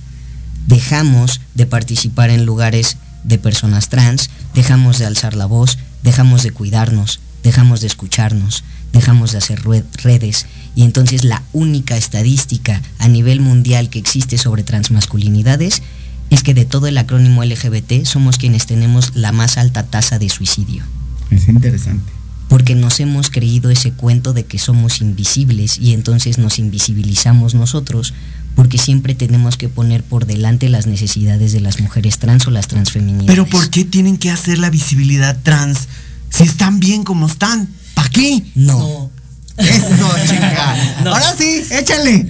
dejamos 0.68 1.42
de 1.56 1.66
participar 1.66 2.30
en 2.30 2.46
lugares 2.46 2.98
de 3.24 3.40
personas 3.40 3.90
trans, 3.90 4.30
dejamos 4.54 5.00
de 5.00 5.08
alzar 5.08 5.34
la 5.34 5.48
voz, 5.48 5.80
dejamos 6.04 6.44
de 6.44 6.52
cuidarnos, 6.52 7.20
dejamos 7.44 7.82
de 7.82 7.88
escucharnos, 7.88 8.64
dejamos 8.92 9.32
de 9.32 9.40
hacer 9.40 9.62
redes 10.04 10.46
y 10.76 10.84
entonces 10.84 11.24
la 11.24 11.44
única 11.52 11.98
estadística 11.98 12.82
a 13.00 13.08
nivel 13.08 13.40
mundial 13.40 13.90
que 13.90 14.00
existe 14.00 14.38
sobre 14.38 14.64
transmasculinidades 14.64 15.82
es 16.30 16.44
que 16.44 16.54
de 16.54 16.66
todo 16.66 16.88
el 16.88 16.98
acrónimo 16.98 17.44
LGBT 17.44 18.06
somos 18.06 18.38
quienes 18.38 18.66
tenemos 18.66 19.16
la 19.16 19.32
más 19.32 19.58
alta 19.58 19.84
tasa 19.84 20.20
de 20.20 20.30
suicidio. 20.30 20.84
Es 21.30 21.48
interesante. 21.48 22.12
Porque 22.50 22.76
nos 22.76 23.00
hemos 23.00 23.30
creído 23.30 23.70
ese 23.70 23.92
cuento 23.92 24.34
de 24.34 24.46
que 24.46 24.60
somos 24.60 25.02
invisibles 25.02 25.78
y 25.80 25.94
entonces 25.94 26.38
nos 26.38 26.60
invisibilizamos 26.60 27.56
nosotros 27.56 28.14
porque 28.56 28.78
siempre 28.78 29.16
tenemos 29.16 29.58
que 29.58 29.70
poner 29.70 30.04
por 30.04 30.26
delante 30.26 30.70
las 30.70 30.86
necesidades 30.88 31.54
de 31.54 31.60
las 31.60 31.80
mujeres 31.80 32.20
trans 32.20 32.48
o 32.48 32.52
las 32.52 32.68
transfeminidades. 32.68 33.28
Pero 33.28 33.46
¿por 33.46 33.70
qué 33.70 33.86
tienen 33.86 34.18
que 34.18 34.30
hacer 34.30 34.60
la 34.60 34.70
visibilidad 34.70 35.38
trans 35.42 35.88
si 36.30 36.44
están 36.44 36.80
bien 36.80 37.04
como 37.04 37.28
están? 37.28 37.68
¿Para 37.94 38.10
qué? 38.10 38.44
No. 38.56 39.12
Eso, 39.58 40.10
chica. 40.28 40.76
Ahora 41.06 41.36
sí, 41.38 41.64
échale. 41.72 42.28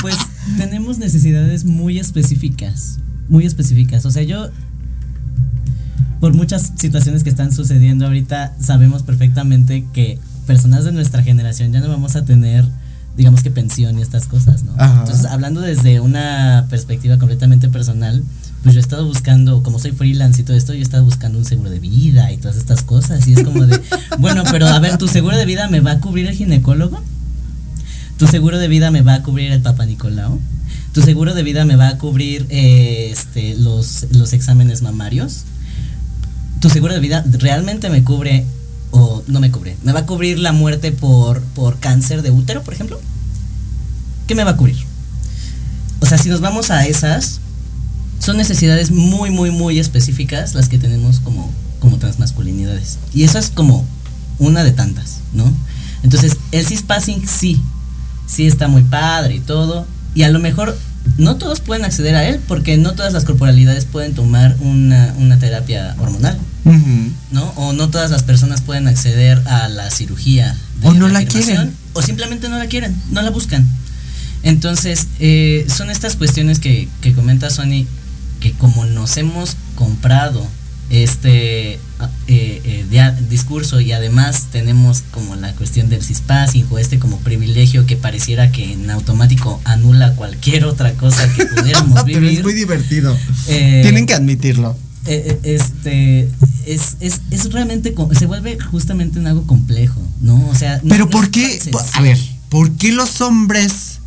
Pues 0.00 0.16
tenemos 0.56 0.98
necesidades 0.98 1.64
muy 1.64 1.98
específicas, 1.98 2.98
muy 3.28 3.46
específicas. 3.46 4.04
O 4.04 4.10
sea, 4.10 4.22
yo 4.22 4.50
por 6.20 6.34
muchas 6.34 6.72
situaciones 6.76 7.24
que 7.24 7.30
están 7.30 7.52
sucediendo 7.52 8.06
ahorita 8.06 8.54
sabemos 8.60 9.02
perfectamente 9.02 9.84
que 9.92 10.20
personas 10.46 10.84
de 10.84 10.92
nuestra 10.92 11.22
generación 11.22 11.72
ya 11.72 11.80
no 11.80 11.88
vamos 11.88 12.14
a 12.14 12.24
tener 12.24 12.64
digamos 13.16 13.42
que 13.42 13.50
pensión 13.50 13.98
y 13.98 14.02
estas 14.02 14.26
cosas, 14.26 14.64
¿no? 14.64 14.72
Entonces, 14.72 15.26
hablando 15.26 15.60
desde 15.60 16.00
una 16.00 16.66
perspectiva 16.70 17.18
completamente 17.18 17.68
personal, 17.68 18.22
pues 18.62 18.74
yo 18.74 18.80
he 18.80 18.82
estado 18.82 19.04
buscando, 19.06 19.62
como 19.62 19.78
soy 19.78 19.92
freelance 19.92 20.40
y 20.40 20.44
todo 20.44 20.56
esto, 20.56 20.72
yo 20.72 20.78
he 20.78 20.82
estado 20.82 21.04
buscando 21.04 21.38
un 21.38 21.44
seguro 21.44 21.68
de 21.68 21.80
vida 21.80 22.32
y 22.32 22.36
todas 22.36 22.56
estas 22.56 22.82
cosas. 22.82 23.26
Y 23.26 23.34
es 23.34 23.42
como 23.42 23.66
de, 23.66 23.80
bueno, 24.18 24.44
pero 24.50 24.66
a 24.66 24.78
ver, 24.78 24.98
¿tu 24.98 25.08
seguro 25.08 25.36
de 25.36 25.44
vida 25.44 25.68
me 25.68 25.80
va 25.80 25.92
a 25.92 26.00
cubrir 26.00 26.26
el 26.26 26.34
ginecólogo? 26.34 27.02
¿Tu 28.18 28.26
seguro 28.28 28.58
de 28.58 28.68
vida 28.68 28.90
me 28.90 29.02
va 29.02 29.14
a 29.14 29.22
cubrir 29.22 29.50
el 29.52 29.62
Papa 29.62 29.84
Nicolau? 29.84 30.40
¿Tu 30.92 31.02
seguro 31.02 31.34
de 31.34 31.42
vida 31.42 31.64
me 31.64 31.76
va 31.76 31.88
a 31.88 31.98
cubrir 31.98 32.46
eh, 32.50 33.08
este, 33.10 33.56
los, 33.56 34.06
los 34.12 34.32
exámenes 34.32 34.82
mamarios? 34.82 35.42
¿Tu 36.60 36.70
seguro 36.70 36.94
de 36.94 37.00
vida 37.00 37.24
realmente 37.26 37.90
me 37.90 38.04
cubre 38.04 38.46
o 38.92 39.24
no 39.26 39.40
me 39.40 39.50
cubre? 39.50 39.76
¿Me 39.82 39.92
va 39.92 40.00
a 40.00 40.06
cubrir 40.06 40.38
la 40.38 40.52
muerte 40.52 40.92
por, 40.92 41.42
por 41.42 41.80
cáncer 41.80 42.22
de 42.22 42.30
útero, 42.30 42.62
por 42.62 42.74
ejemplo? 42.74 43.00
¿Qué 44.28 44.34
me 44.36 44.44
va 44.44 44.52
a 44.52 44.56
cubrir? 44.56 44.76
O 46.00 46.06
sea, 46.06 46.18
si 46.18 46.28
nos 46.28 46.40
vamos 46.40 46.70
a 46.70 46.86
esas, 46.86 47.40
son 48.20 48.36
necesidades 48.36 48.90
muy, 48.90 49.30
muy, 49.30 49.50
muy 49.50 49.78
específicas 49.80 50.54
las 50.54 50.68
que 50.68 50.78
tenemos 50.78 51.18
como, 51.20 51.50
como 51.80 51.98
transmasculinidades. 51.98 52.98
Y 53.12 53.24
eso 53.24 53.38
es 53.38 53.50
como 53.50 53.84
una 54.38 54.62
de 54.62 54.72
tantas, 54.72 55.18
¿no? 55.32 55.52
Entonces, 56.02 56.36
el 56.52 56.66
cispassing 56.66 57.26
sí, 57.26 57.60
sí 58.26 58.46
está 58.46 58.68
muy 58.68 58.82
padre 58.82 59.36
y 59.36 59.40
todo. 59.40 59.86
Y 60.14 60.22
a 60.22 60.30
lo 60.30 60.38
mejor 60.38 60.76
no 61.18 61.36
todos 61.36 61.60
pueden 61.60 61.84
acceder 61.84 62.14
a 62.14 62.28
él 62.28 62.40
porque 62.46 62.76
no 62.76 62.92
todas 62.92 63.12
las 63.12 63.24
corporalidades 63.24 63.84
pueden 63.84 64.14
tomar 64.14 64.56
una, 64.60 65.14
una 65.18 65.38
terapia 65.38 65.96
hormonal. 65.98 66.38
¿No? 66.64 67.44
O 67.56 67.72
no 67.72 67.90
todas 67.90 68.10
las 68.10 68.22
personas 68.22 68.60
pueden 68.60 68.86
acceder 68.88 69.42
a 69.46 69.68
la 69.68 69.90
cirugía. 69.90 70.56
o 70.82 70.92
no 70.94 71.08
la 71.08 71.24
quieren. 71.24 71.72
O 71.94 72.02
simplemente 72.02 72.48
no 72.48 72.58
la 72.58 72.66
quieren, 72.66 72.94
no 73.10 73.22
la 73.22 73.30
buscan. 73.30 73.66
Entonces, 74.42 75.06
eh, 75.20 75.66
son 75.68 75.90
estas 75.90 76.16
cuestiones 76.16 76.58
que, 76.58 76.88
que 77.00 77.12
comenta 77.12 77.50
Sony, 77.50 77.86
que 78.40 78.52
como 78.52 78.84
nos 78.86 79.16
hemos 79.16 79.56
comprado 79.76 80.46
este 80.90 81.78
ah, 82.00 82.10
eh, 82.26 82.84
eh, 82.90 83.12
discurso 83.30 83.80
y 83.80 83.92
además 83.92 84.48
tenemos 84.52 85.02
como 85.10 85.36
la 85.36 85.52
cuestión 85.54 85.88
del 85.88 86.02
cispassing 86.02 86.66
o 86.68 86.78
este 86.78 86.98
como 86.98 87.18
privilegio 87.20 87.86
que 87.86 87.96
pareciera 87.96 88.52
que 88.52 88.72
en 88.72 88.90
automático 88.90 89.60
anula 89.64 90.14
cualquier 90.16 90.66
otra 90.66 90.92
cosa 90.94 91.32
que 91.34 91.46
pudiéramos 91.56 92.04
vivir. 92.04 92.20
Pero 92.20 92.32
es 92.32 92.42
muy 92.42 92.54
divertido. 92.54 93.16
Tienen 93.46 94.06
que 94.06 94.14
admitirlo. 94.14 94.76
Eh, 95.06 95.40
eh, 95.42 95.56
este 95.56 96.30
es, 96.64 96.96
es, 97.00 97.22
es, 97.30 97.52
realmente 97.52 97.92
se 98.16 98.26
vuelve 98.26 98.56
justamente 98.60 99.18
en 99.18 99.26
algo 99.26 99.44
complejo, 99.48 100.00
¿no? 100.20 100.48
O 100.48 100.54
sea, 100.54 100.80
pero 100.88 101.10
¿por 101.10 101.30
qué? 101.30 101.60
A 101.94 102.02
ver, 102.02 102.18
¿por 102.48 102.70
qué 102.72 102.92
los 102.92 103.20
hombres 103.20 103.98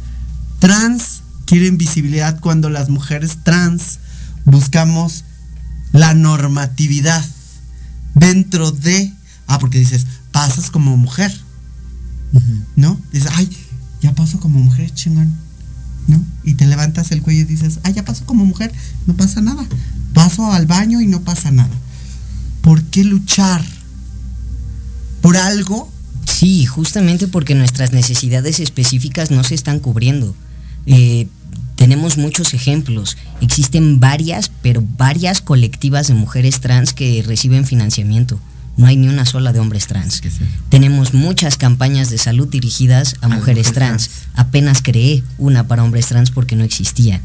trans 0.59 1.21
quieren 1.45 1.77
visibilidad 1.77 2.39
cuando 2.39 2.69
las 2.69 2.87
mujeres 2.87 3.39
trans 3.43 3.99
buscamos 4.45 5.25
la 5.91 6.13
normatividad 6.13 7.25
dentro 8.13 8.71
de 8.71 9.11
ah 9.47 9.59
porque 9.59 9.79
dices 9.79 10.07
pasas 10.31 10.71
como 10.71 10.95
mujer, 10.95 11.33
¿no? 12.77 12.97
Dices 13.11 13.31
ay 13.35 13.49
ya 14.01 14.13
paso 14.15 14.39
como 14.39 14.59
mujer 14.59 14.93
chingón. 14.93 15.35
¿no? 16.07 16.23
Y 16.43 16.53
te 16.53 16.67
levantas 16.67 17.11
el 17.11 17.23
cuello 17.23 17.41
y 17.41 17.45
dices, 17.45 17.79
ah, 17.83 17.89
ya 17.89 18.05
paso 18.05 18.27
como 18.27 18.45
mujer, 18.45 18.71
no 19.07 19.15
pasa 19.15 19.41
nada 19.41 19.65
paso 20.15 20.51
al 20.51 20.65
baño 20.65 21.01
y 21.01 21.05
no 21.05 21.21
pasa 21.21 21.51
nada. 21.51 21.75
¿Por 22.61 22.81
qué 22.85 23.03
luchar? 23.03 23.63
¿Por 25.21 25.37
algo? 25.37 25.91
Sí, 26.25 26.65
justamente 26.65 27.27
porque 27.27 27.53
nuestras 27.53 27.91
necesidades 27.91 28.59
específicas 28.59 29.29
no 29.29 29.43
se 29.43 29.53
están 29.53 29.79
cubriendo. 29.79 30.35
Eh, 30.87 31.27
tenemos 31.75 32.17
muchos 32.17 32.53
ejemplos. 32.53 33.17
Existen 33.41 33.99
varias, 33.99 34.49
pero 34.63 34.83
varias 34.97 35.41
colectivas 35.41 36.07
de 36.07 36.15
mujeres 36.15 36.61
trans 36.61 36.93
que 36.93 37.23
reciben 37.27 37.65
financiamiento. 37.65 38.39
No 38.77 38.87
hay 38.87 38.97
ni 38.97 39.07
una 39.07 39.25
sola 39.25 39.53
de 39.53 39.59
hombres 39.59 39.87
trans. 39.87 40.21
Tenemos 40.69 41.13
muchas 41.13 41.57
campañas 41.57 42.09
de 42.09 42.17
salud 42.17 42.47
dirigidas 42.47 43.15
a, 43.21 43.27
mujeres 43.27 43.73
trans. 43.73 44.09
Apenas 44.33 44.81
creé 44.81 45.23
una 45.37 45.67
para 45.67 45.83
hombres 45.83 46.07
trans 46.07 46.31
porque 46.31 46.55
no 46.55 46.63
existían. 46.63 47.21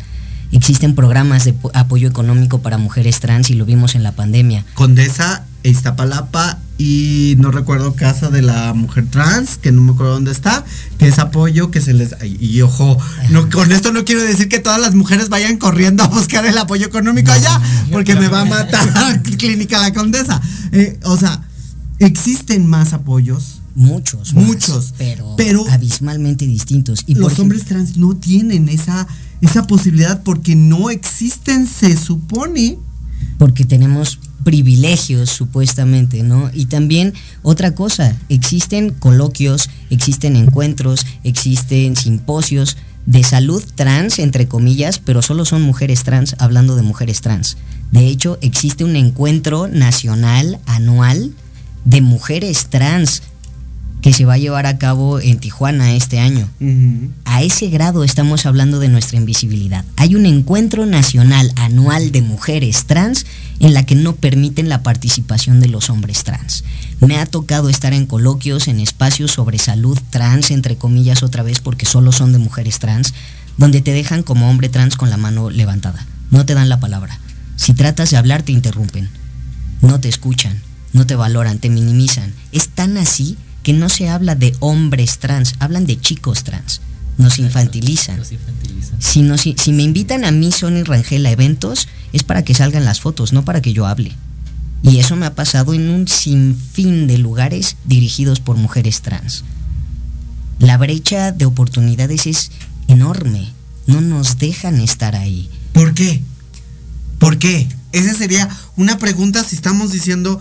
Existen 0.52 0.94
programas 0.94 1.44
de 1.44 1.52
po- 1.52 1.70
apoyo 1.74 2.09
económico 2.09 2.60
para 2.60 2.77
mujeres 2.78 3.20
trans 3.20 3.51
y 3.51 3.55
lo 3.55 3.64
vimos 3.64 3.94
en 3.94 4.02
la 4.02 4.12
pandemia. 4.12 4.64
Condesa, 4.74 5.44
Iztapalapa 5.62 6.59
y 6.78 7.35
no 7.39 7.51
recuerdo 7.51 7.94
casa 7.94 8.31
de 8.31 8.40
la 8.43 8.72
mujer 8.72 9.06
trans, 9.10 9.59
que 9.59 9.70
no 9.70 9.82
me 9.82 9.93
acuerdo 9.93 10.14
dónde 10.14 10.32
está, 10.32 10.64
que 10.98 11.06
es 11.09 11.18
apoyo 11.18 11.70
que 11.70 11.81
se 11.82 11.93
les... 11.93 12.16
Y, 12.24 12.62
ojo, 12.62 12.97
no, 13.28 13.48
con 13.51 13.70
esto 13.70 13.93
no 13.93 14.05
quiero 14.05 14.22
decir 14.22 14.48
que 14.48 14.59
todas 14.60 14.81
las 14.81 14.94
mujeres 14.94 15.28
vayan 15.28 15.59
corriendo 15.59 16.02
a 16.02 16.09
buscar 16.09 16.47
el 16.47 16.56
apoyo 16.56 16.86
económico 16.86 17.31
allá, 17.32 17.60
porque 17.93 18.16
me 18.16 18.28
va 18.28 18.40
a 18.40 18.44
matar 18.47 19.22
Clínica 19.39 19.78
La 19.78 19.93
Condesa. 19.93 20.40
Eh, 20.72 20.98
o 21.05 21.16
sea, 21.18 21.43
existen 21.98 22.66
más 22.66 22.93
apoyos. 22.94 23.60
Muchos, 23.74 24.34
más, 24.34 24.44
Muchos. 24.44 24.94
pero, 24.98 25.34
pero 25.36 25.64
abismalmente 25.70 26.47
distintos. 26.47 27.05
Y 27.06 27.14
los 27.14 27.38
hombres 27.38 27.64
trans 27.64 27.97
no 27.97 28.16
tienen 28.16 28.68
esa, 28.68 29.06
esa 29.40 29.66
posibilidad 29.66 30.22
porque 30.22 30.56
no 30.56 30.90
existen, 30.90 31.66
se 31.66 31.97
supone. 31.97 32.78
porque 33.38 33.64
tenemos 33.64 34.18
privilegios 34.44 35.30
supuestamente, 35.30 36.22
¿no? 36.22 36.51
Y 36.55 36.66
también 36.66 37.14
otra 37.42 37.74
cosa, 37.74 38.16
existen 38.28 38.90
coloquios, 38.90 39.68
existen 39.90 40.36
encuentros, 40.36 41.06
existen 41.24 41.97
simposios 41.97 42.76
de 43.06 43.22
salud 43.24 43.62
trans, 43.74 44.18
entre 44.18 44.47
comillas, 44.47 44.98
pero 44.98 45.22
solo 45.22 45.44
son 45.44 45.62
mujeres 45.62 46.05
trans 46.05 46.36
hablando 46.38 46.76
de 46.76 46.82
mujeres 46.82 47.20
trans. 47.20 47.56
De 47.92 48.06
hecho, 48.06 48.38
existe 48.40 48.84
un 48.84 48.97
encuentro 48.97 49.68
nacional 49.68 50.60
anual 50.66 51.32
de 51.84 52.01
mujeres 52.01 52.66
trans 52.68 53.22
que 54.02 54.12
se 54.12 54.24
va 54.24 54.35
a 54.35 54.39
llevar 54.39 54.66
a 54.66 54.78
cabo 54.78 55.20
en 55.20 55.39
Tijuana 55.39 55.94
este 55.94 56.18
año. 56.18 56.48
A 57.24 57.43
ese 57.43 57.68
grado 57.68 58.05
estamos 58.05 58.47
hablando 58.47 58.78
de 58.78 58.89
nuestra 58.89 59.18
invisibilidad. 59.18 59.85
Hay 59.97 60.14
un 60.14 60.27
encuentro 60.27 60.86
nacional 60.86 61.52
anual 61.56 62.10
de 62.12 62.22
mujeres 62.22 62.86
trans 62.86 63.27
en 63.59 63.74
la 63.74 63.85
que 63.85 63.94
no 63.94 64.16
permiten 64.16 64.68
la 64.68 64.82
participación 64.82 65.60
de 65.60 65.68
los 65.68 65.90
hombres 65.90 66.24
trans. 66.24 66.64
Me 67.01 67.18
ha 67.18 67.27
tocado 67.27 67.68
estar 67.68 67.93
en 67.93 68.06
coloquios, 68.06 68.68
en 68.68 68.81
espacios 68.81 69.32
sobre 69.32 69.59
salud 69.59 69.98
trans, 70.10 70.51
entre 70.51 70.77
comillas 70.77 71.22
otra 71.22 71.43
vez, 71.43 71.60
porque 71.60 71.86
solo 71.86 72.12
son 72.12 72.32
de 72.32 72.39
mujeres 72.39 72.78
trans, 72.78 73.12
donde 73.59 73.82
te 73.82 73.93
dejan 73.93 74.22
como 74.22 74.48
hombre 74.48 74.70
trans 74.70 74.97
con 74.97 75.10
la 75.10 75.18
mano 75.18 75.51
levantada. 75.51 76.06
No 76.31 76.47
te 76.47 76.55
dan 76.55 76.68
la 76.68 76.81
palabra. 76.81 77.18
Si 77.56 77.74
tratas 77.74 78.10
de 78.10 78.16
hablar 78.16 78.43
te 78.43 78.52
interrumpen. 78.52 79.10
No 79.82 80.01
te 80.01 80.09
escuchan, 80.09 80.60
no 80.93 81.06
te 81.06 81.14
valoran, 81.16 81.59
te 81.59 81.70
minimizan. 81.70 82.32
Es 82.52 82.68
tan 82.68 82.97
así 82.97 83.36
que 83.62 83.73
no 83.73 83.89
se 83.89 84.09
habla 84.09 84.35
de 84.35 84.55
hombres 84.61 85.19
trans, 85.19 85.55
hablan 85.59 85.87
de 85.87 86.01
chicos 86.01 86.45
trans. 86.45 86.81
Nos 87.19 87.39
infantilizan. 87.39 88.20
Si, 88.99 89.23
no, 89.23 89.37
si, 89.37 89.55
si 89.59 89.73
me 89.73 89.82
invitan 89.82 90.24
a 90.24 90.31
mí, 90.31 90.53
Sony 90.53 90.85
Rangel, 90.85 91.27
a 91.27 91.31
eventos, 91.31 91.89
es 92.12 92.23
para 92.23 92.45
que 92.45 92.55
salgan 92.55 92.85
las 92.85 93.01
fotos, 93.01 93.32
no 93.32 93.45
para 93.45 93.61
que 93.61 93.73
yo 93.73 93.87
hable. 93.87 94.12
Y 94.82 94.99
eso 94.99 95.16
me 95.16 95.27
ha 95.27 95.35
pasado 95.35 95.74
en 95.74 95.91
un 95.91 96.09
sinfín 96.09 97.07
de 97.07 97.19
lugares 97.19 97.77
dirigidos 97.85 98.41
por 98.41 98.57
mujeres 98.57 99.03
trans. 99.03 99.45
La 100.59 100.78
brecha 100.78 101.32
de 101.32 101.45
oportunidades 101.45 102.27
es 102.27 102.51
enorme. 102.89 103.53
No 103.87 104.01
nos 104.01 104.39
dejan 104.39 104.81
estar 104.81 105.16
ahí. 105.16 105.51
¿Por 105.73 105.95
qué? 105.95 106.23
¿Por 107.19 107.39
qué? 107.39 107.69
Esa 107.93 108.15
sería 108.15 108.49
una 108.77 108.99
pregunta 108.99 109.45
si 109.45 109.57
estamos 109.57 109.93
diciendo 109.93 110.41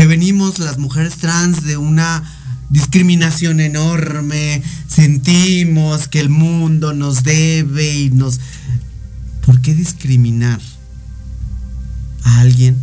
que 0.00 0.06
venimos 0.06 0.58
las 0.60 0.78
mujeres 0.78 1.16
trans 1.16 1.62
de 1.62 1.76
una 1.76 2.24
discriminación 2.70 3.60
enorme, 3.60 4.62
sentimos 4.88 6.08
que 6.08 6.20
el 6.20 6.30
mundo 6.30 6.94
nos 6.94 7.22
debe 7.22 7.98
y 7.98 8.08
nos... 8.08 8.40
¿Por 9.44 9.60
qué 9.60 9.74
discriminar 9.74 10.58
a 12.24 12.40
alguien 12.40 12.78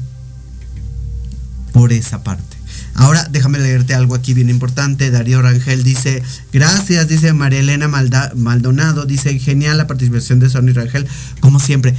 por 1.74 1.92
esa 1.92 2.24
parte? 2.24 2.56
Ahora 2.94 3.28
déjame 3.32 3.58
leerte 3.58 3.96
algo 3.96 4.14
aquí 4.14 4.36
bien 4.36 4.52
importante. 4.52 5.10
Darío 5.10 5.42
Rangel 5.42 5.84
dice, 5.84 6.22
gracias, 6.54 7.08
dice 7.08 7.34
María 7.34 7.62
Elena 7.62 7.88
Malda- 7.88 8.32
Maldonado, 8.36 9.08
dice, 9.08 9.40
genial 9.40 9.80
la 9.80 9.88
participación 9.88 10.38
de 10.40 10.52
Sony 10.52 10.72
Rangel, 10.72 11.08
como 11.40 11.60
siempre. 11.60 11.96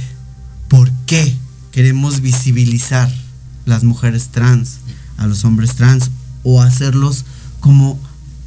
¿Por 0.69 0.89
qué 1.05 1.35
queremos 1.73 2.21
visibilizar 2.21 3.13
las 3.65 3.83
mujeres 3.83 4.29
trans, 4.29 4.77
a 5.19 5.27
los 5.27 5.45
hombres 5.45 5.75
trans, 5.75 6.09
o 6.43 6.61
hacerlos 6.61 7.25
como, 7.59 7.99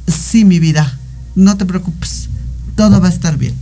sí, 0.07 0.43
mi 0.43 0.59
vida, 0.59 0.99
no 1.35 1.55
te 1.57 1.65
preocupes, 1.65 2.29
todo 2.75 2.99
va 2.99 3.07
a 3.07 3.11
estar 3.11 3.37
bien? 3.37 3.55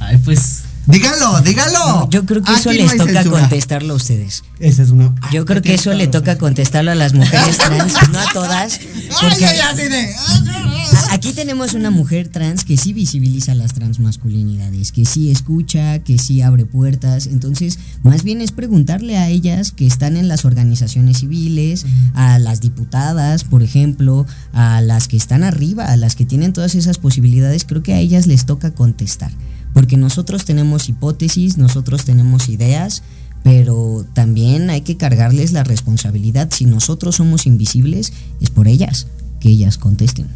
Ay, 0.00 0.18
pues. 0.18 0.67
Dígalo, 0.88 1.40
dígalo. 1.42 2.08
Yo 2.10 2.24
creo 2.24 2.42
que 2.42 2.52
eso 2.54 2.70
Aquí 2.70 2.78
les 2.78 2.96
toca 2.96 3.12
censura. 3.22 3.40
contestarlo 3.40 3.92
a 3.92 3.96
ustedes. 3.96 4.42
Esa 4.58 4.82
es 4.82 4.90
una. 4.90 5.14
Yo 5.32 5.44
creo 5.44 5.60
que 5.62 5.74
eso 5.74 5.92
le 5.92 6.06
toca 6.06 6.38
contestarlo 6.38 6.90
a 6.90 6.94
las 6.94 7.12
mujeres 7.14 7.58
trans, 7.58 7.94
no 8.10 8.18
a 8.18 8.32
todas. 8.32 8.80
Ay, 9.20 9.58
a- 9.60 11.14
aquí 11.14 11.32
tenemos 11.32 11.74
una 11.74 11.90
mujer 11.90 12.28
trans 12.28 12.64
que 12.64 12.76
sí 12.78 12.92
visibiliza 12.94 13.54
las 13.54 13.74
transmasculinidades, 13.74 14.90
que 14.92 15.04
sí 15.04 15.30
escucha, 15.30 15.98
que 16.00 16.18
sí 16.18 16.40
abre 16.40 16.64
puertas. 16.64 17.26
Entonces, 17.26 17.78
más 18.02 18.22
bien 18.22 18.40
es 18.40 18.52
preguntarle 18.52 19.18
a 19.18 19.28
ellas 19.28 19.72
que 19.72 19.86
están 19.86 20.16
en 20.16 20.28
las 20.28 20.44
organizaciones 20.46 21.18
civiles, 21.18 21.84
a 22.14 22.38
las 22.38 22.60
diputadas, 22.60 23.44
por 23.44 23.62
ejemplo, 23.62 24.26
a 24.52 24.80
las 24.80 25.08
que 25.08 25.16
están 25.18 25.44
arriba, 25.44 25.84
a 25.84 25.96
las 25.96 26.16
que 26.16 26.24
tienen 26.24 26.52
todas 26.54 26.74
esas 26.74 26.96
posibilidades, 26.98 27.64
creo 27.64 27.82
que 27.82 27.92
a 27.92 27.98
ellas 27.98 28.26
les 28.26 28.46
toca 28.46 28.70
contestar. 28.72 29.30
Porque 29.78 29.96
nosotros 29.96 30.44
tenemos 30.44 30.88
hipótesis, 30.88 31.56
nosotros 31.56 32.04
tenemos 32.04 32.48
ideas, 32.48 33.04
pero 33.44 34.04
también 34.12 34.70
hay 34.70 34.80
que 34.80 34.96
cargarles 34.96 35.52
la 35.52 35.62
responsabilidad. 35.62 36.50
Si 36.52 36.64
nosotros 36.64 37.14
somos 37.14 37.46
invisibles, 37.46 38.12
es 38.40 38.50
por 38.50 38.66
ellas 38.66 39.06
que 39.38 39.50
ellas 39.50 39.78
contesten. 39.78 40.26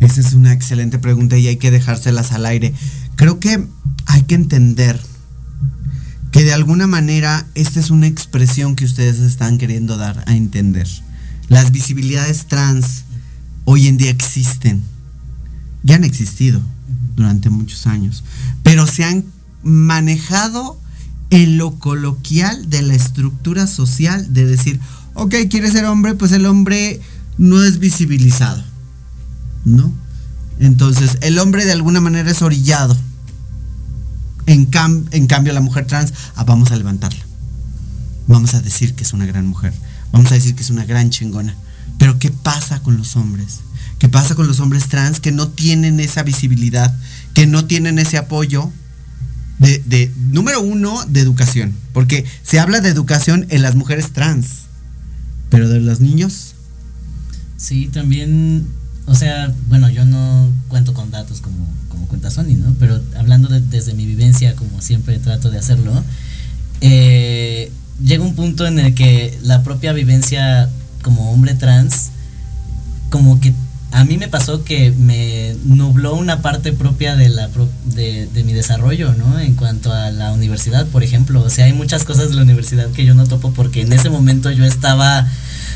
Esa 0.00 0.20
es 0.20 0.34
una 0.34 0.52
excelente 0.52 0.98
pregunta 0.98 1.38
y 1.38 1.48
hay 1.48 1.56
que 1.56 1.70
dejárselas 1.70 2.32
al 2.32 2.44
aire. 2.44 2.74
Creo 3.16 3.40
que 3.40 3.66
hay 4.04 4.22
que 4.24 4.34
entender 4.34 5.00
que 6.30 6.44
de 6.44 6.52
alguna 6.52 6.86
manera 6.86 7.46
esta 7.54 7.80
es 7.80 7.88
una 7.88 8.08
expresión 8.08 8.76
que 8.76 8.84
ustedes 8.84 9.20
están 9.20 9.56
queriendo 9.56 9.96
dar 9.96 10.22
a 10.26 10.36
entender. 10.36 10.86
Las 11.48 11.72
visibilidades 11.72 12.44
trans 12.44 13.04
hoy 13.64 13.86
en 13.86 13.96
día 13.96 14.10
existen. 14.10 14.82
Ya 15.82 15.94
han 15.94 16.04
existido 16.04 16.60
durante 17.16 17.50
muchos 17.50 17.86
años, 17.86 18.24
pero 18.62 18.86
se 18.86 19.04
han 19.04 19.24
manejado 19.62 20.80
en 21.30 21.56
lo 21.58 21.78
coloquial 21.78 22.68
de 22.68 22.82
la 22.82 22.94
estructura 22.94 23.66
social 23.66 24.32
de 24.34 24.44
decir, 24.46 24.80
ok, 25.14 25.34
quieres 25.50 25.72
ser 25.72 25.84
hombre, 25.86 26.14
pues 26.14 26.32
el 26.32 26.46
hombre 26.46 27.00
no 27.38 27.62
es 27.62 27.78
visibilizado. 27.78 28.62
¿no? 29.64 29.92
Entonces, 30.58 31.18
el 31.20 31.38
hombre 31.38 31.64
de 31.64 31.72
alguna 31.72 32.00
manera 32.00 32.30
es 32.30 32.42
orillado. 32.42 32.96
En, 34.46 34.70
cam- 34.70 35.06
en 35.12 35.26
cambio, 35.26 35.52
la 35.52 35.60
mujer 35.60 35.86
trans, 35.86 36.12
ah, 36.34 36.44
vamos 36.44 36.72
a 36.72 36.76
levantarla. 36.76 37.24
Vamos 38.26 38.54
a 38.54 38.60
decir 38.60 38.94
que 38.94 39.04
es 39.04 39.12
una 39.12 39.26
gran 39.26 39.46
mujer. 39.46 39.72
Vamos 40.12 40.30
a 40.32 40.34
decir 40.34 40.54
que 40.54 40.62
es 40.62 40.70
una 40.70 40.84
gran 40.84 41.10
chingona. 41.10 41.54
Pero, 41.98 42.18
¿qué 42.18 42.30
pasa 42.30 42.82
con 42.82 42.96
los 42.96 43.16
hombres? 43.16 43.60
¿Qué 44.02 44.08
pasa 44.08 44.34
con 44.34 44.48
los 44.48 44.58
hombres 44.58 44.88
trans 44.88 45.20
que 45.20 45.30
no 45.30 45.46
tienen 45.46 46.00
esa 46.00 46.24
visibilidad, 46.24 46.92
que 47.34 47.46
no 47.46 47.66
tienen 47.66 48.00
ese 48.00 48.18
apoyo? 48.18 48.68
De, 49.60 49.78
de- 49.86 50.12
número 50.32 50.60
uno, 50.60 51.04
de 51.08 51.20
educación. 51.20 51.72
Porque 51.92 52.24
se 52.42 52.58
habla 52.58 52.80
de 52.80 52.88
educación 52.88 53.46
en 53.50 53.62
las 53.62 53.76
mujeres 53.76 54.12
trans. 54.12 54.62
Pero 55.50 55.68
de 55.68 55.78
los 55.78 56.00
niños, 56.00 56.54
Sí, 57.56 57.90
también, 57.92 58.66
o 59.06 59.14
sea, 59.14 59.54
bueno, 59.68 59.88
yo 59.88 60.04
no 60.04 60.50
cuento 60.66 60.94
con 60.94 61.12
datos 61.12 61.40
como, 61.40 61.64
como 61.88 62.08
cuenta 62.08 62.28
Sony, 62.28 62.56
¿no? 62.56 62.74
Pero 62.80 63.00
hablando 63.16 63.46
de- 63.48 63.60
desde 63.60 63.94
mi 63.94 64.04
vivencia, 64.04 64.56
como 64.56 64.82
siempre 64.82 65.16
trato 65.20 65.48
de 65.48 65.58
hacerlo, 65.60 66.02
eh, 66.80 67.70
llega 68.04 68.24
un 68.24 68.34
punto 68.34 68.66
en 68.66 68.80
el 68.80 68.96
que 68.96 69.38
la 69.44 69.62
propia 69.62 69.92
vivencia 69.92 70.68
como 71.04 71.30
hombre 71.30 71.54
trans, 71.54 72.08
como 73.10 73.38
que 73.38 73.54
a 73.92 74.04
mí 74.04 74.16
me 74.16 74.28
pasó 74.28 74.64
que 74.64 74.90
me 74.90 75.54
nubló 75.64 76.14
una 76.14 76.40
parte 76.40 76.72
propia 76.72 77.14
de, 77.14 77.28
la 77.28 77.48
de, 77.84 78.26
de 78.26 78.44
mi 78.44 78.52
desarrollo, 78.52 79.14
¿no? 79.14 79.38
En 79.38 79.54
cuanto 79.54 79.92
a 79.92 80.10
la 80.10 80.32
universidad, 80.32 80.86
por 80.86 81.02
ejemplo. 81.02 81.42
O 81.42 81.50
sea, 81.50 81.66
hay 81.66 81.72
muchas 81.72 82.04
cosas 82.04 82.30
de 82.30 82.36
la 82.36 82.42
universidad 82.42 82.88
que 82.90 83.04
yo 83.04 83.14
no 83.14 83.26
topo 83.26 83.52
porque 83.52 83.82
en 83.82 83.92
ese 83.92 84.08
momento 84.08 84.50
yo 84.50 84.64
estaba 84.64 85.26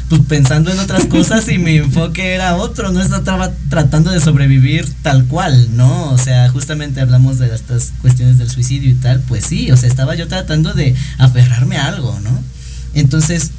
pues 0.09 0.23
pensando 0.23 0.71
en 0.71 0.79
otras 0.79 1.07
cosas 1.07 1.49
y 1.49 1.59
mi 1.59 1.77
enfoque 1.77 2.35
era 2.35 2.57
otro, 2.57 2.93
no 2.93 3.03
estaba 3.03 3.51
tratando 3.69 4.11
de 4.11 4.21
sobrevivir 4.21 4.89
tal 5.03 5.27
cual, 5.27 5.77
¿no? 5.77 6.11
O 6.11 6.19
sea, 6.19 6.49
justamente 6.49 7.01
hablamos 7.01 7.39
de 7.39 7.53
estas 7.53 7.93
cuestiones 8.01 8.39
del 8.39 8.49
suicidio 8.49 8.91
y 8.91 8.95
tal, 8.95 9.21
pues 9.21 9.45
sí, 9.45 9.71
o 9.73 9.77
sea, 9.77 9.89
estaba 9.89 10.15
yo 10.15 10.29
tratando 10.29 10.75
de 10.75 10.95
aferrarme 11.19 11.77
a 11.77 11.89
algo, 11.89 12.19
¿no? 12.21 12.31
Entonces, 12.95 13.51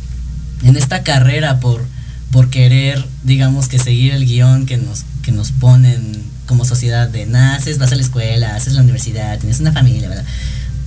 en 0.63 0.77
esta 0.77 1.03
carrera 1.03 1.59
por, 1.59 1.85
por 2.31 2.49
querer, 2.49 3.05
digamos 3.23 3.67
que 3.67 3.79
seguir 3.79 4.13
el 4.13 4.25
guion 4.25 4.65
que 4.65 4.77
nos, 4.77 5.05
que 5.23 5.31
nos 5.31 5.51
ponen 5.51 6.23
como 6.45 6.65
sociedad 6.65 7.09
de 7.09 7.25
naces, 7.25 7.77
vas 7.77 7.91
a 7.91 7.95
la 7.95 8.01
escuela, 8.01 8.55
haces 8.55 8.73
la 8.73 8.81
universidad, 8.81 9.37
tienes 9.39 9.59
una 9.59 9.71
familia, 9.71 10.09
¿verdad? 10.09 10.25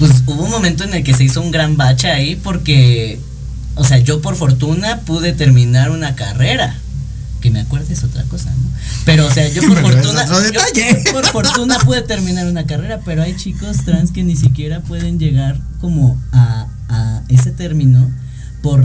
pues 0.00 0.22
hubo 0.26 0.44
un 0.44 0.50
momento 0.50 0.82
en 0.84 0.94
el 0.94 1.04
que 1.04 1.12
se 1.12 1.24
hizo 1.24 1.42
un 1.42 1.50
gran 1.50 1.76
bache 1.76 2.10
ahí 2.10 2.34
porque, 2.34 3.20
o 3.74 3.84
sea, 3.84 3.98
yo 3.98 4.22
por 4.22 4.34
fortuna 4.34 5.00
pude 5.00 5.34
terminar 5.34 5.90
una 5.90 6.16
carrera. 6.16 6.74
Que 7.42 7.50
me 7.50 7.60
acuerdes 7.60 7.90
es 7.90 8.04
otra 8.04 8.22
cosa, 8.24 8.50
¿no? 8.50 8.70
Pero, 9.04 9.26
o 9.26 9.30
sea, 9.30 9.46
yo 9.48 9.62
por 9.62 9.76
Pero 9.76 9.88
fortuna. 9.88 10.24
otro 10.24 10.50
yo 10.52 11.12
por 11.12 11.26
fortuna 11.26 11.78
pude 11.80 12.02
terminar 12.02 12.46
una 12.46 12.64
carrera, 12.64 13.00
pero 13.04 13.22
hay 13.22 13.36
chicos 13.36 13.78
trans 13.84 14.10
que 14.10 14.22
ni 14.24 14.36
siquiera 14.36 14.80
pueden 14.80 15.18
llegar 15.18 15.60
como 15.80 16.20
a, 16.32 16.66
a 16.88 17.22
ese 17.28 17.50
término 17.50 18.10
por 18.62 18.84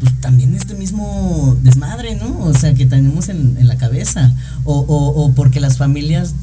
pues 0.00 0.20
también 0.20 0.54
este 0.54 0.74
mismo 0.74 1.56
desmadre, 1.62 2.16
¿no? 2.16 2.38
O 2.40 2.54
sea, 2.54 2.74
que 2.74 2.86
tenemos 2.86 3.28
en, 3.28 3.56
la 3.66 3.76
cabeza. 3.76 4.32
O, 4.64 4.78
o, 4.78 5.24
o 5.24 5.32
porque 5.32 5.60
las 5.60 5.78
familias 5.78 6.34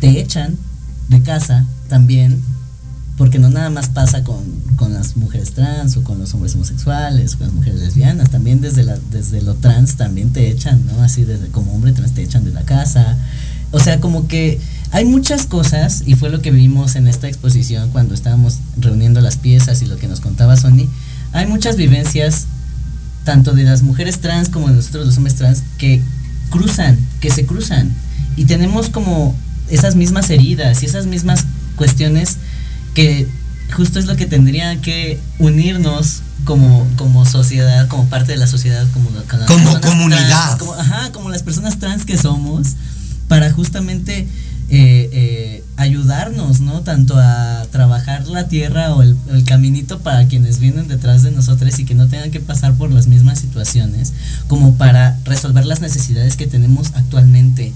te 0.00 0.20
echan 0.20 0.56
de 1.08 1.22
casa 1.22 1.64
también. 1.88 2.40
Porque 3.16 3.40
no 3.40 3.50
nada 3.50 3.68
más 3.68 3.88
pasa 3.88 4.22
con, 4.22 4.44
con 4.76 4.94
las 4.94 5.16
mujeres 5.16 5.52
trans 5.52 5.96
o 5.96 6.04
con 6.04 6.18
los 6.18 6.32
hombres 6.34 6.54
homosexuales, 6.54 7.34
con 7.34 7.48
las 7.48 7.54
mujeres 7.54 7.80
lesbianas, 7.80 8.30
también 8.30 8.60
desde, 8.60 8.84
desde 9.10 9.42
lo 9.42 9.54
trans 9.54 9.96
también 9.96 10.32
te 10.32 10.48
echan, 10.48 10.86
¿no? 10.86 11.02
Así 11.02 11.24
desde 11.24 11.48
como 11.48 11.72
hombre 11.72 11.92
trans 11.92 12.12
te 12.12 12.22
echan 12.22 12.44
de 12.44 12.52
la 12.52 12.62
casa. 12.62 13.16
O 13.72 13.80
sea, 13.80 13.98
como 14.00 14.28
que 14.28 14.60
hay 14.92 15.04
muchas 15.04 15.46
cosas, 15.46 16.04
y 16.06 16.14
fue 16.14 16.30
lo 16.30 16.40
que 16.40 16.50
vimos 16.50 16.96
en 16.96 17.08
esta 17.08 17.28
exposición 17.28 17.90
cuando 17.90 18.14
estábamos 18.14 18.58
reuniendo 18.78 19.20
las 19.20 19.36
piezas 19.36 19.82
y 19.82 19.86
lo 19.86 19.98
que 19.98 20.08
nos 20.08 20.20
contaba 20.20 20.56
Sony, 20.56 20.88
hay 21.32 21.46
muchas 21.46 21.76
vivencias, 21.76 22.46
tanto 23.28 23.52
de 23.52 23.64
las 23.64 23.82
mujeres 23.82 24.20
trans 24.20 24.48
como 24.48 24.68
de 24.68 24.76
nosotros 24.76 25.04
los 25.04 25.18
hombres 25.18 25.36
trans, 25.36 25.62
que 25.76 26.00
cruzan, 26.48 26.96
que 27.20 27.30
se 27.30 27.44
cruzan. 27.44 27.92
Y 28.36 28.46
tenemos 28.46 28.88
como 28.88 29.36
esas 29.68 29.96
mismas 29.96 30.30
heridas 30.30 30.82
y 30.82 30.86
esas 30.86 31.04
mismas 31.04 31.44
cuestiones 31.76 32.38
que 32.94 33.28
justo 33.76 33.98
es 33.98 34.06
lo 34.06 34.16
que 34.16 34.24
tendría 34.24 34.80
que 34.80 35.20
unirnos 35.38 36.22
como, 36.46 36.86
como 36.96 37.26
sociedad, 37.26 37.86
como 37.88 38.06
parte 38.06 38.32
de 38.32 38.38
la 38.38 38.46
sociedad, 38.46 38.86
como, 38.94 39.10
Como 39.10 39.72
personas 39.72 39.80
comunidad. 39.82 40.26
trans, 40.26 40.56
como, 40.56 40.72
ajá, 40.72 41.12
como 41.12 41.28
las 41.28 41.42
personas 41.42 41.78
trans 41.78 42.06
que 42.06 42.16
somos, 42.16 42.76
para 43.28 43.52
justamente 43.52 44.26
eh, 44.70 45.08
eh, 45.12 45.64
ayudarnos, 45.76 46.60
¿no? 46.60 46.82
Tanto 46.82 47.16
a 47.16 47.66
trabajar 47.70 48.26
la 48.28 48.48
tierra 48.48 48.94
o 48.94 49.02
el, 49.02 49.16
el 49.30 49.44
caminito 49.44 50.00
para 50.00 50.26
quienes 50.26 50.58
vienen 50.58 50.88
detrás 50.88 51.22
de 51.22 51.30
nosotros 51.30 51.78
y 51.78 51.84
que 51.84 51.94
no 51.94 52.08
tengan 52.08 52.30
que 52.30 52.40
pasar 52.40 52.74
por 52.74 52.90
las 52.92 53.06
mismas 53.06 53.38
situaciones, 53.38 54.12
como 54.46 54.74
para 54.74 55.18
resolver 55.24 55.64
las 55.64 55.80
necesidades 55.80 56.36
que 56.36 56.46
tenemos 56.46 56.92
actualmente 56.94 57.72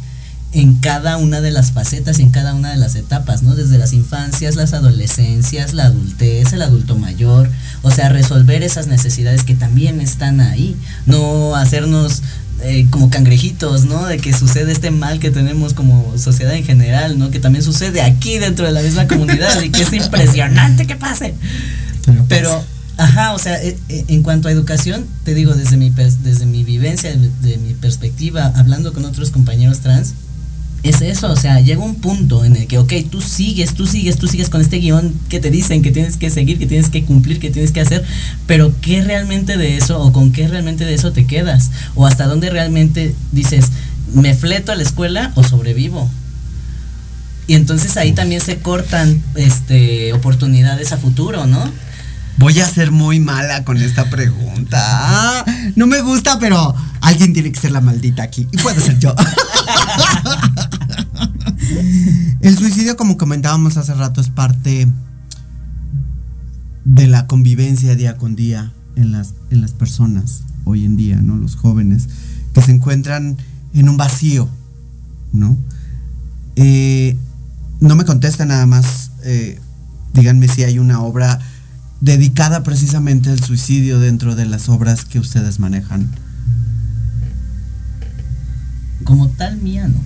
en 0.52 0.74
cada 0.74 1.16
una 1.16 1.40
de 1.40 1.50
las 1.50 1.72
facetas 1.72 2.18
y 2.18 2.22
en 2.22 2.30
cada 2.30 2.54
una 2.54 2.70
de 2.70 2.76
las 2.76 2.94
etapas, 2.94 3.42
¿no? 3.42 3.54
Desde 3.54 3.78
las 3.78 3.94
infancias, 3.94 4.54
las 4.54 4.74
adolescencias, 4.74 5.72
la 5.72 5.84
adultez, 5.84 6.52
el 6.52 6.60
adulto 6.60 6.96
mayor, 6.96 7.50
o 7.80 7.90
sea, 7.90 8.10
resolver 8.10 8.62
esas 8.62 8.86
necesidades 8.86 9.44
que 9.44 9.54
también 9.54 10.00
están 10.00 10.40
ahí, 10.40 10.76
no 11.06 11.56
hacernos 11.56 12.22
eh, 12.62 12.86
como 12.90 13.10
cangrejitos, 13.10 13.84
¿no? 13.84 14.06
De 14.06 14.18
que 14.18 14.32
sucede 14.32 14.72
este 14.72 14.90
mal 14.90 15.18
que 15.18 15.30
tenemos 15.30 15.74
como 15.74 16.16
sociedad 16.16 16.54
en 16.54 16.64
general, 16.64 17.18
¿no? 17.18 17.30
Que 17.30 17.40
también 17.40 17.64
sucede 17.64 18.02
aquí 18.02 18.38
dentro 18.38 18.66
de 18.66 18.72
la 18.72 18.82
misma 18.82 19.06
comunidad 19.06 19.60
y 19.62 19.70
que 19.70 19.82
es 19.82 19.92
impresionante 19.92 20.86
que 20.86 20.96
pase. 20.96 21.34
Pero, 22.28 22.64
ajá, 22.96 23.34
o 23.34 23.38
sea, 23.38 23.62
eh, 23.62 23.76
eh, 23.88 24.04
en 24.08 24.22
cuanto 24.22 24.48
a 24.48 24.52
educación, 24.52 25.06
te 25.24 25.34
digo, 25.34 25.54
desde 25.54 25.76
mi, 25.76 25.90
desde 25.90 26.46
mi 26.46 26.64
vivencia, 26.64 27.10
de 27.10 27.56
mi 27.58 27.74
perspectiva, 27.74 28.52
hablando 28.56 28.92
con 28.92 29.04
otros 29.04 29.30
compañeros 29.30 29.80
trans, 29.80 30.14
es 30.82 31.00
eso, 31.00 31.30
o 31.30 31.36
sea, 31.36 31.60
llega 31.60 31.82
un 31.82 31.94
punto 31.94 32.44
en 32.44 32.56
el 32.56 32.66
que, 32.66 32.78
ok, 32.78 32.92
tú 33.08 33.20
sigues, 33.20 33.74
tú 33.74 33.86
sigues, 33.86 34.16
tú 34.16 34.26
sigues 34.26 34.50
con 34.50 34.60
este 34.60 34.78
guion 34.78 35.14
que 35.28 35.38
te 35.38 35.50
dicen 35.50 35.80
que 35.80 35.92
tienes 35.92 36.16
que 36.16 36.28
seguir, 36.28 36.58
que 36.58 36.66
tienes 36.66 36.88
que 36.88 37.04
cumplir, 37.04 37.38
que 37.38 37.50
tienes 37.50 37.70
que 37.70 37.80
hacer, 37.80 38.04
pero 38.46 38.72
¿qué 38.80 39.00
realmente 39.02 39.56
de 39.56 39.76
eso 39.76 40.00
o 40.00 40.12
con 40.12 40.32
qué 40.32 40.48
realmente 40.48 40.84
de 40.84 40.94
eso 40.94 41.12
te 41.12 41.24
quedas? 41.24 41.70
O 41.94 42.06
hasta 42.06 42.26
dónde 42.26 42.50
realmente 42.50 43.14
dices, 43.30 43.66
¿me 44.12 44.34
fleto 44.34 44.72
a 44.72 44.74
la 44.74 44.82
escuela 44.82 45.30
o 45.36 45.44
sobrevivo? 45.44 46.10
Y 47.46 47.54
entonces 47.54 47.96
ahí 47.96 48.12
también 48.12 48.40
se 48.40 48.58
cortan 48.58 49.22
este 49.36 50.12
oportunidades 50.12 50.92
a 50.92 50.96
futuro, 50.96 51.46
¿no? 51.46 51.62
Voy 52.38 52.58
a 52.60 52.66
ser 52.66 52.90
muy 52.90 53.20
mala 53.20 53.64
con 53.64 53.76
esta 53.76 54.08
pregunta. 54.10 54.78
Ah, 54.80 55.44
no 55.76 55.86
me 55.86 56.00
gusta, 56.00 56.38
pero 56.38 56.74
alguien 57.00 57.32
tiene 57.32 57.52
que 57.52 57.60
ser 57.60 57.72
la 57.72 57.80
maldita 57.80 58.22
aquí. 58.22 58.48
Y 58.50 58.56
puede 58.56 58.80
ser 58.80 58.98
yo. 58.98 59.14
El 62.40 62.58
suicidio, 62.58 62.96
como 62.96 63.16
comentábamos 63.16 63.76
hace 63.76 63.94
rato, 63.94 64.20
es 64.20 64.28
parte 64.28 64.88
de 66.84 67.06
la 67.06 67.26
convivencia 67.26 67.94
día 67.94 68.16
con 68.16 68.34
día 68.34 68.72
en 68.96 69.12
las, 69.12 69.34
en 69.50 69.60
las 69.60 69.72
personas 69.72 70.42
hoy 70.64 70.84
en 70.84 70.96
día, 70.96 71.16
¿no? 71.16 71.36
Los 71.36 71.56
jóvenes 71.56 72.08
que 72.52 72.62
se 72.62 72.72
encuentran 72.72 73.36
en 73.74 73.88
un 73.88 73.96
vacío, 73.96 74.48
¿no? 75.32 75.56
Eh, 76.56 77.16
no 77.80 77.96
me 77.96 78.04
contesta 78.04 78.44
nada 78.44 78.66
más. 78.66 79.10
eh, 79.24 79.58
díganme 80.14 80.48
si 80.48 80.62
hay 80.62 80.78
una 80.78 81.00
obra 81.00 81.40
dedicada 82.00 82.62
precisamente 82.64 83.30
al 83.30 83.40
suicidio 83.40 83.98
dentro 83.98 84.34
de 84.34 84.44
las 84.44 84.68
obras 84.68 85.04
que 85.04 85.18
ustedes 85.18 85.58
manejan. 85.58 86.10
Como 89.04 89.28
tal 89.28 89.56
mía, 89.58 89.88
¿no? 89.88 90.00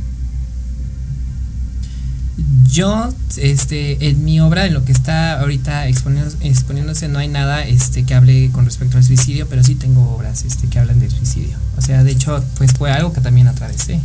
Yo, 2.70 3.14
este, 3.38 4.10
en 4.10 4.24
mi 4.24 4.40
obra, 4.40 4.66
en 4.66 4.74
lo 4.74 4.84
que 4.84 4.92
está 4.92 5.40
ahorita 5.40 5.88
exponiéndose, 5.88 7.08
no 7.08 7.18
hay 7.18 7.28
nada 7.28 7.64
este, 7.64 8.04
que 8.04 8.14
hable 8.14 8.50
con 8.52 8.66
respecto 8.66 8.98
al 8.98 9.04
suicidio, 9.04 9.46
pero 9.48 9.64
sí 9.64 9.74
tengo 9.74 10.14
obras 10.14 10.44
este, 10.44 10.66
que 10.68 10.78
hablan 10.78 11.00
del 11.00 11.10
suicidio. 11.10 11.56
O 11.78 11.80
sea, 11.80 12.04
de 12.04 12.10
hecho, 12.10 12.44
pues 12.58 12.72
fue 12.72 12.92
algo 12.92 13.12
que 13.14 13.22
también 13.22 13.48
atravesé. 13.48 14.00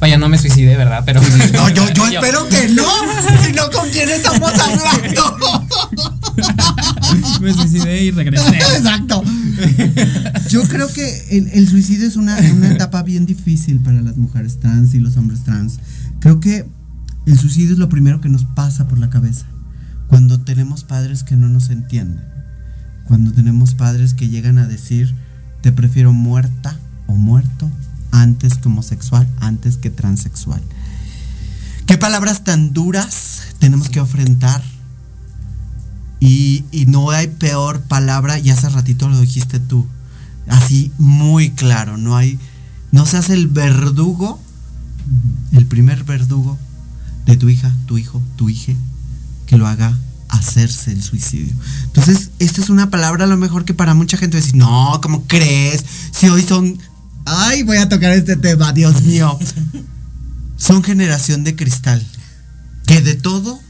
Vaya, 0.00 0.16
no 0.16 0.28
me 0.28 0.38
suicidé, 0.38 0.76
¿verdad? 0.76 1.02
Pero. 1.04 1.20
No, 1.52 1.68
yo, 1.70 1.88
yo 1.92 2.04
espero 2.06 2.48
que 2.48 2.68
no. 2.68 2.84
Si 3.44 3.52
no, 3.52 3.70
¿con 3.70 3.88
quién 3.90 4.08
estamos 4.08 4.52
hablando? 4.52 5.66
me 7.40 7.52
suicidé 7.52 8.04
y 8.04 8.10
regresé. 8.12 8.56
Exacto. 8.56 9.22
Yo 10.48 10.62
creo 10.64 10.92
que 10.92 11.26
el, 11.30 11.48
el 11.48 11.68
suicidio 11.68 12.06
es 12.06 12.16
una, 12.16 12.38
una 12.38 12.72
etapa 12.72 13.02
bien 13.02 13.26
difícil 13.26 13.80
para 13.80 14.00
las 14.00 14.16
mujeres 14.16 14.60
trans 14.60 14.94
y 14.94 15.00
los 15.00 15.16
hombres 15.16 15.42
trans. 15.42 15.78
Creo 16.20 16.38
que 16.38 16.64
el 17.28 17.38
suicidio 17.38 17.74
es 17.74 17.78
lo 17.78 17.90
primero 17.90 18.22
que 18.22 18.30
nos 18.30 18.44
pasa 18.44 18.88
por 18.88 18.98
la 18.98 19.10
cabeza. 19.10 19.44
Cuando 20.06 20.40
tenemos 20.40 20.84
padres 20.84 21.24
que 21.24 21.36
no 21.36 21.50
nos 21.50 21.68
entienden. 21.68 22.24
Cuando 23.04 23.32
tenemos 23.32 23.74
padres 23.74 24.14
que 24.14 24.30
llegan 24.30 24.58
a 24.58 24.66
decir, 24.66 25.14
te 25.60 25.70
prefiero 25.70 26.14
muerta 26.14 26.78
o 27.06 27.14
muerto 27.14 27.70
antes 28.12 28.56
que 28.56 28.68
homosexual, 28.68 29.28
antes 29.40 29.76
que 29.76 29.90
transexual. 29.90 30.62
¿Qué 31.84 31.98
palabras 31.98 32.44
tan 32.44 32.72
duras 32.72 33.42
tenemos 33.58 33.90
que 33.90 33.98
enfrentar? 33.98 34.62
Y, 36.20 36.64
y 36.72 36.86
no 36.86 37.10
hay 37.10 37.28
peor 37.28 37.82
palabra, 37.82 38.38
y 38.38 38.48
hace 38.50 38.70
ratito 38.70 39.08
lo 39.08 39.20
dijiste 39.20 39.60
tú, 39.60 39.86
así 40.48 40.92
muy 40.98 41.50
claro, 41.50 41.96
no 41.96 42.16
hay, 42.16 42.38
no 42.90 43.06
seas 43.06 43.30
el 43.30 43.46
verdugo, 43.46 44.40
el 45.52 45.66
primer 45.66 46.04
verdugo 46.04 46.58
de 47.28 47.36
tu 47.36 47.48
hija, 47.48 47.70
tu 47.86 47.98
hijo, 47.98 48.22
tu 48.36 48.48
hija, 48.48 48.72
que 49.46 49.58
lo 49.58 49.66
haga 49.66 49.96
hacerse 50.28 50.92
el 50.92 51.02
suicidio. 51.02 51.52
Entonces, 51.84 52.30
esta 52.38 52.62
es 52.62 52.70
una 52.70 52.90
palabra 52.90 53.24
a 53.24 53.28
lo 53.28 53.36
mejor 53.36 53.64
que 53.64 53.74
para 53.74 53.94
mucha 53.94 54.16
gente 54.16 54.38
decir, 54.38 54.54
no, 54.56 54.98
¿cómo 55.02 55.24
crees? 55.26 55.84
Si 56.12 56.28
hoy 56.28 56.42
son, 56.42 56.78
ay, 57.26 57.62
voy 57.64 57.76
a 57.76 57.88
tocar 57.88 58.12
este 58.12 58.36
tema, 58.36 58.72
Dios 58.72 59.02
mío. 59.02 59.38
Son 60.56 60.82
generación 60.82 61.44
de 61.44 61.54
cristal, 61.54 62.04
que 62.86 63.00
de 63.02 63.14
todo 63.14 63.60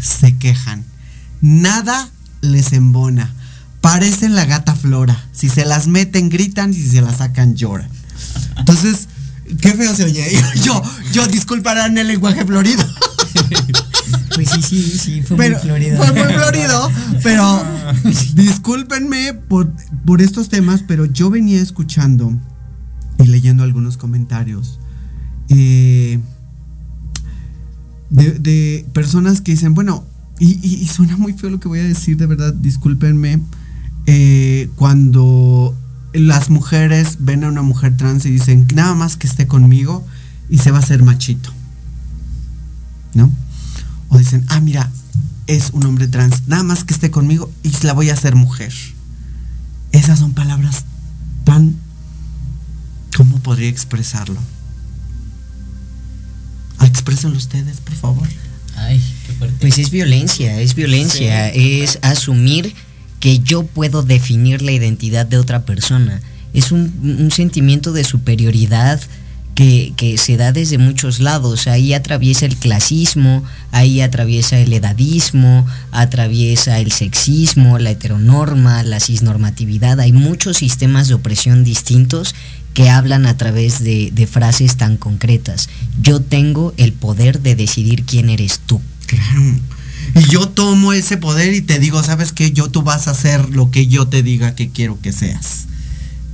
se 0.00 0.36
quejan. 0.36 0.84
Nada 1.40 2.10
les 2.40 2.72
embona. 2.72 3.32
Parecen 3.80 4.34
la 4.34 4.44
gata 4.44 4.74
flora. 4.74 5.24
Si 5.32 5.48
se 5.48 5.64
las 5.64 5.86
meten, 5.86 6.30
gritan 6.30 6.74
si 6.74 6.88
se 6.88 7.00
las 7.00 7.18
sacan, 7.18 7.54
lloran. 7.54 7.88
Entonces, 8.56 9.08
qué 9.60 9.72
feo 9.72 9.94
se 9.94 10.04
oye. 10.04 10.24
Yo, 10.64 10.82
yo, 11.12 11.26
disculparán 11.26 11.96
el 11.98 12.08
lenguaje 12.08 12.44
florido. 12.44 12.84
Pues 14.34 14.50
sí, 14.50 14.62
sí, 14.62 14.82
sí, 14.98 15.22
fue 15.22 15.36
Pero- 15.36 15.56
muy 15.58 15.62
florido. 15.64 15.96
Fue 15.96 16.12
muy 16.12 16.32
florido, 16.34 16.90
pero 17.22 17.64
discúlpenme 18.34 19.32
por, 19.32 19.72
por 20.04 20.20
estos 20.20 20.48
temas, 20.48 20.82
pero 20.86 21.04
yo 21.06 21.30
venía 21.30 21.60
escuchando 21.62 22.36
y 23.20 23.26
leyendo 23.28 23.62
algunos 23.62 23.96
comentarios 23.96 24.80
eh, 25.50 26.18
de, 28.10 28.30
de 28.32 28.86
personas 28.92 29.40
que 29.40 29.52
dicen, 29.52 29.74
bueno, 29.74 30.04
y, 30.40 30.58
y- 30.66 30.82
y 30.82 30.86
suena 30.88 31.16
muy 31.16 31.34
feo 31.34 31.50
lo 31.50 31.60
que 31.60 31.68
voy 31.68 31.78
a 31.78 31.84
decir, 31.84 32.16
de 32.16 32.26
verdad, 32.26 32.52
discúlpenme, 32.54 33.40
eh, 34.06 34.68
cuando 34.74 35.76
las 36.14 36.48
mujeres 36.48 37.16
ven 37.18 37.44
a 37.44 37.48
una 37.48 37.62
mujer 37.62 37.96
trans 37.96 38.24
y 38.24 38.30
dicen, 38.30 38.66
nada 38.72 38.94
más 38.94 39.16
que 39.16 39.26
esté 39.26 39.46
conmigo 39.46 40.06
y 40.48 40.58
se 40.58 40.70
va 40.70 40.78
a 40.78 40.80
hacer 40.80 41.02
machito. 41.02 41.50
¿No? 43.14 43.30
O 44.08 44.18
dicen, 44.18 44.44
ah, 44.48 44.60
mira, 44.60 44.90
es 45.48 45.70
un 45.72 45.84
hombre 45.84 46.06
trans, 46.06 46.46
nada 46.46 46.62
más 46.62 46.84
que 46.84 46.94
esté 46.94 47.10
conmigo 47.10 47.50
y 47.62 47.72
la 47.84 47.92
voy 47.92 48.10
a 48.10 48.14
hacer 48.14 48.36
mujer. 48.36 48.72
Esas 49.92 50.20
son 50.20 50.32
palabras 50.32 50.84
tan... 51.44 51.76
¿Cómo 53.16 53.38
podría 53.38 53.68
expresarlo? 53.68 54.40
Exprésenlo 56.80 57.36
ustedes, 57.36 57.80
por 57.80 57.94
favor. 57.94 58.28
Ay, 58.76 59.00
qué 59.26 59.32
fuerte. 59.34 59.56
Pues 59.60 59.78
es 59.78 59.90
violencia, 59.90 60.60
es 60.60 60.74
violencia, 60.74 61.48
es 61.50 61.98
asumir 62.02 62.74
que 63.24 63.38
yo 63.38 63.62
puedo 63.62 64.02
definir 64.02 64.60
la 64.60 64.72
identidad 64.72 65.24
de 65.24 65.38
otra 65.38 65.64
persona. 65.64 66.20
Es 66.52 66.72
un, 66.72 67.30
sentimiento 67.32 67.94
de 67.94 68.04
superioridad 68.04 69.00
que, 69.54 69.94
que, 69.96 70.18
se 70.18 70.36
da 70.36 70.52
desde 70.52 70.76
muchos 70.76 71.20
lados. 71.20 71.66
Ahí 71.66 71.94
atraviesa 71.94 72.44
el 72.44 72.54
clasismo, 72.54 73.42
ahí 73.72 74.02
atraviesa 74.02 74.58
el 74.58 74.74
edadismo, 74.74 75.66
atraviesa 75.90 76.80
el 76.80 76.92
sexismo, 76.92 77.78
la 77.78 77.92
heteronorma, 77.92 78.82
la 78.82 79.00
cisnormatividad. 79.00 80.00
Hay 80.00 80.12
muchos 80.12 80.58
sistemas 80.58 81.08
de 81.08 81.14
opresión 81.14 81.64
distintos 81.64 82.34
que 82.74 82.90
hablan 82.90 83.24
a 83.24 83.38
través 83.38 83.82
de, 83.82 84.10
de 84.12 84.26
frases 84.26 84.76
tan 84.76 84.98
concretas. 84.98 85.70
Yo 86.02 86.20
tengo 86.20 86.74
el 86.76 86.92
poder 86.92 87.40
de 87.40 87.56
decidir 87.56 88.04
quién 88.04 88.28
eres 88.28 88.60
tú. 88.66 88.82
Claro. 89.06 89.60
Y 90.14 90.30
yo 90.30 90.48
tomo 90.48 90.92
ese 90.92 91.16
poder 91.16 91.54
y 91.54 91.62
te 91.62 91.78
digo, 91.78 92.02
¿sabes 92.02 92.32
qué? 92.32 92.52
Yo 92.52 92.70
tú 92.70 92.82
vas 92.82 93.08
a 93.08 93.12
hacer 93.12 93.50
lo 93.50 93.70
que 93.70 93.86
yo 93.86 94.06
te 94.06 94.22
diga 94.22 94.54
que 94.54 94.70
quiero 94.70 95.00
que 95.00 95.12
seas. 95.12 95.66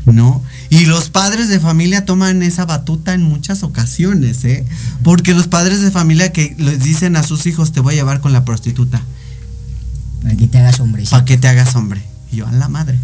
¿No? 0.07 0.43
Y 0.71 0.87
los 0.87 1.11
padres 1.11 1.49
de 1.49 1.61
familia 1.61 2.05
toman 2.05 2.43
esa 2.43 2.65
batuta 2.65 3.15
en 3.15 3.23
muchas 3.23 3.63
ocasiones, 3.63 4.45
¿eh? 4.45 4.65
Porque 5.03 5.35
los 5.35 5.47
padres 5.47 5.83
de 5.83 5.91
familia 5.91 6.33
que 6.33 6.55
les 6.59 6.83
dicen 6.83 7.17
a 7.17 7.23
sus 7.23 7.47
hijos, 7.47 7.73
te 7.73 7.81
voy 7.81 7.95
a 7.95 7.97
llevar 7.99 8.21
con 8.21 8.33
la 8.33 8.45
prostituta. 8.45 9.03
Para 10.23 10.37
que 10.37 10.47
te 10.47 10.59
hagas 10.59 10.81
hombre. 10.81 11.05
Para 11.09 11.25
que 11.25 11.39
te 11.39 11.49
hagas 11.49 11.75
hombre. 11.77 12.03
Y 12.33 12.37
yo, 12.37 12.47
a 12.47 12.53
la 12.53 12.69
madre. 12.69 12.99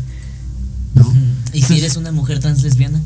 ¿No? 0.95 1.13
¿Y 1.53 1.63
si 1.63 1.79
eres 1.79 1.97
una 1.97 2.13
mujer 2.13 2.41
trans 2.41 2.63
lesbiana? 2.63 3.01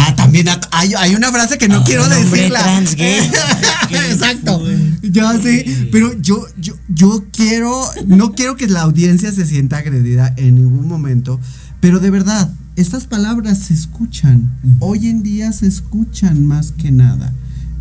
Ah, 0.00 0.14
también 0.16 0.46
hay, 0.70 0.94
hay 0.94 1.14
una 1.14 1.30
frase 1.32 1.58
que 1.58 1.68
no 1.68 1.78
Ah, 1.78 1.84
quiero 1.84 2.08
decirla. 2.08 2.62
trans 2.62 2.94
gay. 2.94 3.18
Exacto. 4.10 4.62
Ya 5.02 5.32
sé, 5.40 5.88
pero 5.90 6.12
yo, 6.20 6.44
yo, 6.60 6.74
yo 6.88 7.24
quiero, 7.32 7.80
no 8.06 8.32
quiero 8.32 8.56
que 8.56 8.66
la 8.68 8.82
audiencia 8.82 9.32
se 9.32 9.44
sienta 9.46 9.78
agredida 9.78 10.32
en 10.36 10.54
ningún 10.56 10.86
momento, 10.86 11.40
pero 11.80 11.98
de 11.98 12.10
verdad, 12.10 12.50
estas 12.76 13.06
palabras 13.06 13.58
se 13.58 13.74
escuchan. 13.74 14.50
Hoy 14.80 15.08
en 15.08 15.22
día 15.22 15.50
se 15.52 15.66
escuchan 15.66 16.46
más 16.46 16.72
que 16.72 16.90
nada, 16.92 17.32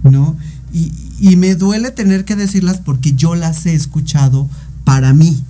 ¿no? 0.03 0.35
Y, 0.73 0.91
y 1.19 1.35
me 1.35 1.55
duele 1.55 1.91
tener 1.91 2.25
que 2.25 2.35
decirlas 2.35 2.77
porque 2.83 3.13
yo 3.13 3.35
las 3.35 3.65
he 3.65 3.73
escuchado 3.73 4.49
para 4.83 5.13
mí. 5.13 5.43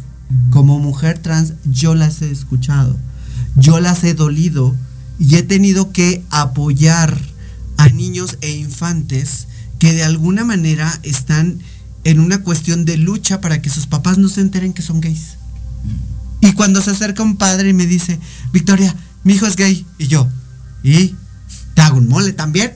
Como 0.51 0.79
mujer 0.79 1.19
trans, 1.19 1.53
yo 1.63 1.95
las 1.95 2.21
he 2.21 2.29
escuchado. 2.31 2.97
Yo 3.55 3.79
las 3.79 4.03
he 4.03 4.13
dolido 4.13 4.75
y 5.19 5.35
he 5.35 5.43
tenido 5.43 5.91
que 5.91 6.23
apoyar 6.29 7.17
a 7.77 7.89
niños 7.89 8.37
e 8.41 8.51
infantes 8.51 9.47
que 9.79 9.93
de 9.93 10.03
alguna 10.03 10.43
manera 10.43 10.99
están 11.03 11.59
en 12.03 12.19
una 12.19 12.41
cuestión 12.41 12.85
de 12.85 12.97
lucha 12.97 13.41
para 13.41 13.61
que 13.61 13.69
sus 13.69 13.87
papás 13.87 14.17
no 14.17 14.29
se 14.29 14.41
enteren 14.41 14.73
que 14.73 14.81
son 14.81 15.01
gays. 15.01 15.37
Y 16.41 16.53
cuando 16.53 16.81
se 16.81 16.91
acerca 16.91 17.23
un 17.23 17.37
padre 17.37 17.69
y 17.69 17.73
me 17.73 17.85
dice, 17.85 18.19
Victoria, 18.51 18.95
mi 19.23 19.33
hijo 19.33 19.45
es 19.45 19.55
gay, 19.55 19.85
y 19.97 20.07
yo, 20.07 20.27
¿y 20.83 21.15
te 21.73 21.81
hago 21.81 21.97
un 21.97 22.07
mole 22.07 22.33
también? 22.33 22.73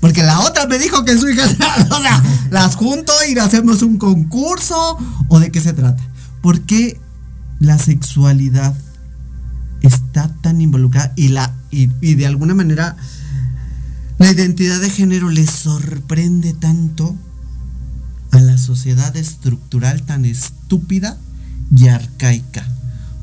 Porque 0.00 0.22
la 0.22 0.40
otra 0.40 0.66
me 0.66 0.78
dijo 0.78 1.04
que 1.04 1.16
su 1.16 1.28
hija 1.28 1.44
es 1.78 1.90
o 1.90 2.02
sea, 2.02 2.22
las 2.50 2.76
junto 2.76 3.12
y 3.28 3.38
hacemos 3.38 3.82
un 3.82 3.98
concurso, 3.98 4.98
o 5.28 5.40
de 5.40 5.50
qué 5.50 5.60
se 5.60 5.72
trata. 5.72 6.02
¿Por 6.42 6.62
qué 6.62 7.00
la 7.58 7.78
sexualidad 7.78 8.74
está 9.82 10.34
tan 10.42 10.60
involucrada 10.60 11.12
y 11.16 11.28
la 11.28 11.54
y, 11.74 12.14
de 12.14 12.26
alguna 12.26 12.54
manera 12.54 12.96
la 14.18 14.30
identidad 14.30 14.80
de 14.80 14.90
género 14.90 15.28
le 15.28 15.46
sorprende 15.46 16.52
tanto 16.54 17.16
a 18.30 18.40
la 18.40 18.58
sociedad 18.58 19.16
estructural 19.16 20.02
tan 20.02 20.24
estúpida 20.24 21.18
y 21.76 21.88
arcaica? 21.88 22.66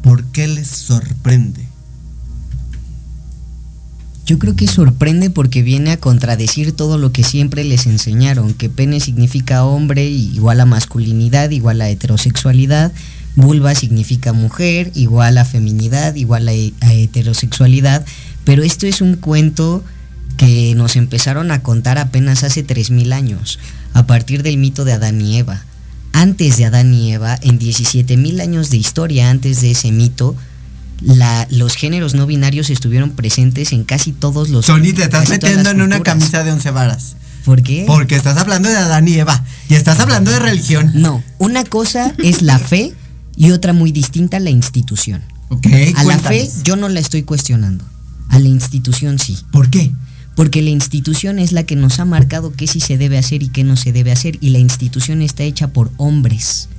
¿Por 0.03 0.25
qué 0.25 0.47
les 0.47 0.67
sorprende? 0.67 1.71
Yo 4.25 4.39
creo 4.39 4.55
que 4.55 4.67
sorprende 4.67 5.29
porque 5.29 5.61
viene 5.61 5.91
a 5.91 5.97
contradecir 5.97 6.73
todo 6.73 6.97
lo 6.97 7.11
que 7.11 7.23
siempre 7.23 7.63
les 7.63 7.85
enseñaron, 7.85 8.53
que 8.53 8.69
pene 8.69 8.99
significa 8.99 9.65
hombre 9.65 10.09
igual 10.09 10.59
a 10.61 10.65
masculinidad, 10.65 11.49
igual 11.49 11.81
a 11.81 11.89
heterosexualidad, 11.89 12.91
vulva 13.35 13.75
significa 13.75 14.33
mujer, 14.33 14.91
igual 14.95 15.37
a 15.37 15.45
feminidad, 15.45 16.15
igual 16.15 16.47
a 16.47 16.93
heterosexualidad, 16.93 18.05
pero 18.43 18.63
esto 18.63 18.87
es 18.87 19.01
un 19.01 19.15
cuento 19.15 19.83
que 20.37 20.73
nos 20.75 20.95
empezaron 20.95 21.51
a 21.51 21.61
contar 21.61 21.97
apenas 21.97 22.43
hace 22.43 22.65
3.000 22.65 23.13
años, 23.13 23.59
a 23.93 24.07
partir 24.07 24.43
del 24.43 24.57
mito 24.57 24.85
de 24.85 24.93
Adán 24.93 25.21
y 25.21 25.37
Eva. 25.37 25.63
Antes 26.13 26.57
de 26.57 26.65
Adán 26.65 26.93
y 26.93 27.13
Eva, 27.13 27.37
en 27.41 27.59
17.000 27.59 28.41
años 28.41 28.69
de 28.69 28.77
historia 28.77 29.29
antes 29.29 29.61
de 29.61 29.71
ese 29.71 29.91
mito, 29.91 30.35
la, 31.01 31.47
los 31.51 31.75
géneros 31.75 32.13
no 32.13 32.25
binarios 32.25 32.69
estuvieron 32.69 33.11
presentes 33.11 33.71
en 33.71 33.83
casi 33.83 34.11
todos 34.11 34.49
los... 34.49 34.65
Sony, 34.65 34.93
te 34.95 35.03
estás 35.03 35.29
metiendo 35.29 35.69
en 35.69 35.81
una 35.81 36.01
camisa 36.01 36.43
de 36.43 36.51
once 36.51 36.71
varas. 36.71 37.15
¿Por 37.45 37.63
qué? 37.63 37.85
Porque 37.87 38.15
estás 38.15 38.37
hablando 38.37 38.69
de 38.69 38.77
Adán 38.77 39.07
y 39.07 39.15
Eva. 39.15 39.43
Y 39.67 39.75
estás 39.75 39.99
hablando 39.99 40.31
de 40.31 40.39
religión. 40.39 40.91
No, 40.93 41.23
una 41.39 41.63
cosa 41.63 42.13
es 42.19 42.41
la 42.41 42.59
fe 42.59 42.93
y 43.35 43.51
otra 43.51 43.73
muy 43.73 43.91
distinta 43.91 44.39
la 44.39 44.51
institución. 44.51 45.23
Ok, 45.49 45.67
A 45.95 46.03
la 46.03 46.19
fe 46.19 46.49
yo 46.63 46.75
no 46.75 46.87
la 46.87 46.99
estoy 46.99 47.23
cuestionando. 47.23 47.83
A 48.31 48.39
la 48.39 48.47
institución 48.47 49.19
sí. 49.19 49.37
¿Por 49.51 49.69
qué? 49.69 49.91
Porque 50.35 50.61
la 50.61 50.69
institución 50.69 51.37
es 51.37 51.51
la 51.51 51.63
que 51.63 51.75
nos 51.75 51.99
ha 51.99 52.05
marcado 52.05 52.53
qué 52.53 52.65
sí 52.65 52.79
se 52.79 52.97
debe 52.97 53.17
hacer 53.17 53.43
y 53.43 53.49
qué 53.49 53.63
no 53.63 53.75
se 53.75 53.91
debe 53.91 54.11
hacer. 54.11 54.37
Y 54.41 54.49
la 54.49 54.59
institución 54.59 55.21
está 55.21 55.43
hecha 55.43 55.67
por 55.67 55.91
hombres. 55.97 56.69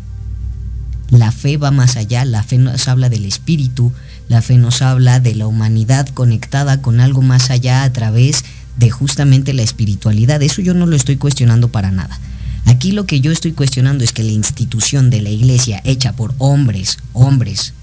La 1.10 1.30
fe 1.30 1.58
va 1.58 1.70
más 1.70 1.96
allá, 1.96 2.24
la 2.24 2.42
fe 2.42 2.56
nos 2.56 2.88
habla 2.88 3.10
del 3.10 3.26
espíritu, 3.26 3.92
la 4.28 4.40
fe 4.40 4.56
nos 4.56 4.80
habla 4.80 5.20
de 5.20 5.34
la 5.34 5.46
humanidad 5.46 6.08
conectada 6.08 6.80
con 6.80 7.00
algo 7.00 7.20
más 7.20 7.50
allá 7.50 7.82
a 7.82 7.92
través 7.92 8.44
de 8.78 8.90
justamente 8.90 9.52
la 9.52 9.62
espiritualidad. 9.62 10.42
Eso 10.42 10.62
yo 10.62 10.72
no 10.72 10.86
lo 10.86 10.96
estoy 10.96 11.18
cuestionando 11.18 11.68
para 11.68 11.90
nada. 11.90 12.18
Aquí 12.64 12.92
lo 12.92 13.04
que 13.04 13.20
yo 13.20 13.30
estoy 13.30 13.52
cuestionando 13.52 14.04
es 14.04 14.12
que 14.12 14.22
la 14.22 14.32
institución 14.32 15.10
de 15.10 15.20
la 15.20 15.28
iglesia 15.28 15.82
hecha 15.84 16.14
por 16.14 16.34
hombres, 16.38 16.96
hombres, 17.12 17.74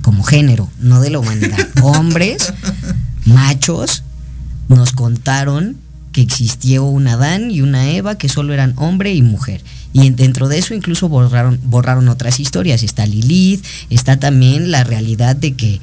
como 0.00 0.22
género, 0.22 0.70
no 0.80 1.02
de 1.02 1.10
la 1.10 1.18
humanidad, 1.18 1.68
hombres, 1.82 2.54
machos, 3.28 4.02
nos 4.68 4.92
contaron 4.92 5.76
que 6.12 6.20
existió 6.22 6.84
un 6.84 7.06
Adán 7.06 7.50
y 7.50 7.60
una 7.60 7.90
Eva 7.90 8.16
que 8.18 8.28
solo 8.28 8.52
eran 8.54 8.74
hombre 8.76 9.14
y 9.14 9.22
mujer. 9.22 9.62
Y 9.92 10.06
en- 10.06 10.16
dentro 10.16 10.48
de 10.48 10.58
eso 10.58 10.74
incluso 10.74 11.08
borraron, 11.08 11.60
borraron 11.64 12.08
otras 12.08 12.40
historias. 12.40 12.82
Está 12.82 13.06
Lilith, 13.06 13.64
está 13.90 14.18
también 14.18 14.70
la 14.70 14.84
realidad 14.84 15.36
de 15.36 15.54
que, 15.54 15.80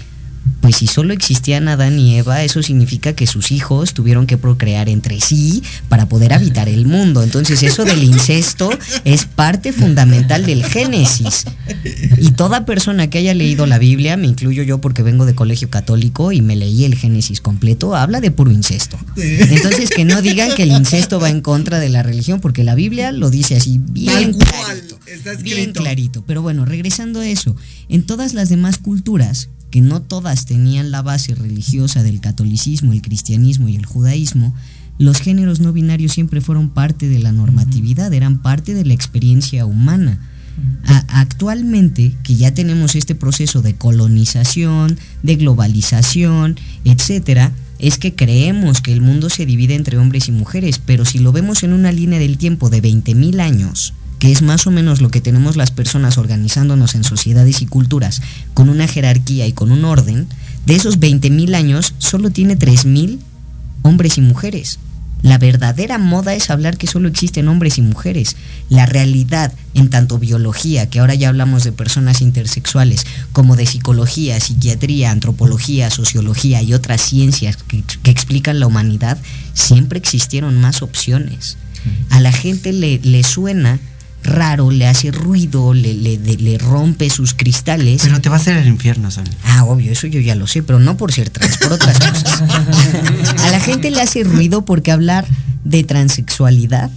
pues 0.62 0.78
si 0.78 0.88
solo 0.88 1.14
existían 1.14 1.68
Adán 1.68 2.00
y 2.00 2.16
Eva, 2.18 2.44
eso 2.44 2.64
significa 2.64 3.14
que 3.14 3.28
sus 3.28 3.52
hijos 3.52 3.94
tuvieron 3.94 4.26
que 4.26 4.38
procrear 4.38 4.90
entre 4.90 5.22
sí 5.22 5.64
para 5.90 6.08
poder 6.08 6.34
habitar 6.34 6.70
el 6.70 6.86
mundo. 6.86 7.24
Entonces 7.24 7.62
eso 7.64 7.86
del 7.86 8.04
incesto 8.04 8.70
es 9.04 9.26
parte 9.26 9.74
fundamental 9.74 10.46
del 10.46 10.64
Génesis. 10.64 11.46
Y 12.18 12.32
toda 12.32 12.66
persona 12.66 13.10
que 13.10 13.20
haya 13.20 13.34
leído 13.34 13.66
la 13.66 13.78
Biblia, 13.78 14.18
me 14.18 14.28
incluyo 14.28 14.64
yo 14.64 14.82
porque 14.82 15.04
vengo 15.04 15.26
de 15.26 15.36
colegio 15.36 15.70
católico 15.70 16.32
y 16.32 16.42
me 16.42 16.56
leí 16.56 16.86
el 16.86 16.96
Génesis 16.96 17.42
completo, 17.42 17.96
habla 17.96 18.22
de 18.22 18.32
puro 18.32 18.52
incesto. 18.52 18.98
Entonces 19.18 19.90
que 19.90 20.06
no 20.06 20.22
digan 20.22 20.54
que 20.56 20.64
el 20.64 20.72
incesto 20.72 21.20
va 21.20 21.30
en 21.30 21.42
contra 21.42 21.80
de 21.80 21.90
la 21.90 22.04
religión, 22.04 22.40
porque 22.42 22.64
la 22.64 22.76
Biblia 22.76 23.12
lo 23.12 23.30
dice 23.30 23.56
así 23.56 23.80
bien 23.80 24.34
clarito. 24.34 25.00
Bien 25.42 25.72
clarito. 25.74 26.24
Pero 26.26 26.42
bueno, 26.42 26.66
regresando 26.66 27.20
a 27.20 27.28
eso, 27.28 27.56
en 27.90 28.06
todas 28.06 28.34
las 28.34 28.50
demás 28.50 28.78
culturas, 28.78 29.50
que 29.76 29.82
no 29.82 30.02
todas 30.02 30.46
tenían 30.46 30.90
la 30.90 31.02
base 31.02 31.36
religiosa 31.36 32.02
del 32.02 32.22
catolicismo, 32.22 32.94
el 32.94 33.02
cristianismo 33.02 33.68
y 33.68 33.76
el 33.76 33.86
judaísmo, 33.86 34.54
los 34.98 35.18
géneros 35.18 35.60
no 35.60 35.74
binarios 35.74 36.14
siempre 36.14 36.40
fueron 36.40 36.70
parte 36.70 37.10
de 37.10 37.20
la 37.20 37.34
normatividad, 37.34 38.14
eran 38.14 38.38
parte 38.42 38.74
de 38.74 38.86
la 38.86 38.94
experiencia 38.94 39.66
humana. 39.66 40.18
A- 40.88 41.20
actualmente, 41.20 42.16
que 42.24 42.38
ya 42.38 42.54
tenemos 42.54 42.96
este 42.96 43.16
proceso 43.16 43.62
de 43.62 43.76
colonización, 43.76 44.98
de 45.24 45.36
globalización, 45.36 46.58
etcétera, 46.86 47.52
es 47.78 47.98
que 47.98 48.16
creemos 48.16 48.80
que 48.80 48.94
el 48.94 49.02
mundo 49.02 49.30
se 49.30 49.46
divide 49.46 49.76
entre 49.76 49.98
hombres 49.98 50.30
y 50.30 50.32
mujeres, 50.32 50.80
pero 50.80 51.04
si 51.04 51.20
lo 51.20 51.34
vemos 51.34 51.64
en 51.64 51.74
una 51.74 51.92
línea 51.92 52.18
del 52.20 52.38
tiempo 52.38 52.70
de 52.70 52.82
20.000 52.82 53.42
años, 53.42 53.94
que 54.26 54.32
es 54.32 54.42
más 54.42 54.66
o 54.66 54.72
menos 54.72 55.02
lo 55.02 55.12
que 55.12 55.22
tenemos 55.22 55.56
las 55.56 55.70
personas 55.70 56.18
organizándonos 56.18 56.96
en 56.96 57.04
sociedades 57.04 57.62
y 57.62 57.68
culturas, 57.68 58.24
con 58.56 58.70
una 58.70 58.88
jerarquía 58.88 59.46
y 59.46 59.54
con 59.54 59.72
un 59.72 59.86
orden, 59.86 60.26
de 60.66 60.74
esos 60.76 61.00
20.000 61.00 61.54
años 61.54 61.94
solo 62.00 62.32
tiene 62.32 62.58
3.000 62.58 63.20
hombres 63.84 64.18
y 64.18 64.22
mujeres. 64.22 64.80
La 65.22 65.38
verdadera 65.38 66.00
moda 66.00 66.34
es 66.34 66.50
hablar 66.50 66.80
que 66.80 66.88
solo 66.88 67.08
existen 67.08 67.48
hombres 67.48 67.78
y 67.78 67.84
mujeres. 67.84 68.36
La 68.68 68.88
realidad, 68.88 69.54
en 69.76 69.92
tanto 69.92 70.18
biología, 70.18 70.90
que 70.90 71.02
ahora 71.02 71.14
ya 71.14 71.30
hablamos 71.30 71.64
de 71.64 71.72
personas 71.72 72.22
intersexuales, 72.22 73.06
como 73.32 73.56
de 73.56 73.68
psicología, 73.68 74.40
psiquiatría, 74.40 75.12
antropología, 75.12 75.92
sociología 75.92 76.64
y 76.64 76.74
otras 76.74 77.02
ciencias 77.02 77.58
que, 77.58 77.84
que 78.02 78.10
explican 78.10 78.60
la 78.60 78.66
humanidad, 78.66 79.20
siempre 79.54 80.00
existieron 80.00 80.60
más 80.60 80.82
opciones. 80.82 81.58
A 82.10 82.20
la 82.20 82.32
gente 82.32 82.74
le, 82.74 83.00
le 83.04 83.22
suena 83.22 83.80
raro, 84.26 84.72
le 84.72 84.88
hace 84.88 85.12
ruido, 85.12 85.74
le, 85.74 85.94
le, 85.94 86.18
le- 86.18 86.58
rompe 86.58 87.10
sus 87.10 87.34
cristales. 87.34 88.02
Pero 88.04 88.20
te 88.22 88.30
va 88.30 88.36
a 88.36 88.40
hacer 88.40 88.58
el 88.58 88.68
infierno, 88.68 89.10
Sonia. 89.12 89.32
Ah, 89.44 89.64
obvio, 89.66 89.92
eso 89.92 90.08
yo 90.08 90.20
ya 90.20 90.36
lo 90.36 90.48
sé, 90.48 90.64
pero 90.64 90.80
no 90.80 90.98
por 90.98 91.12
ser 91.14 91.30
trans, 91.30 91.58
por 91.58 91.74
otras 91.74 91.98
cosas. 92.00 92.42
a 93.40 93.52
la 93.52 93.60
gente 93.60 93.92
le 93.92 94.02
hace 94.02 94.24
ruido 94.24 94.66
porque 94.66 94.92
hablar 94.92 95.26
de 95.64 95.84
transexualidad, 95.84 96.90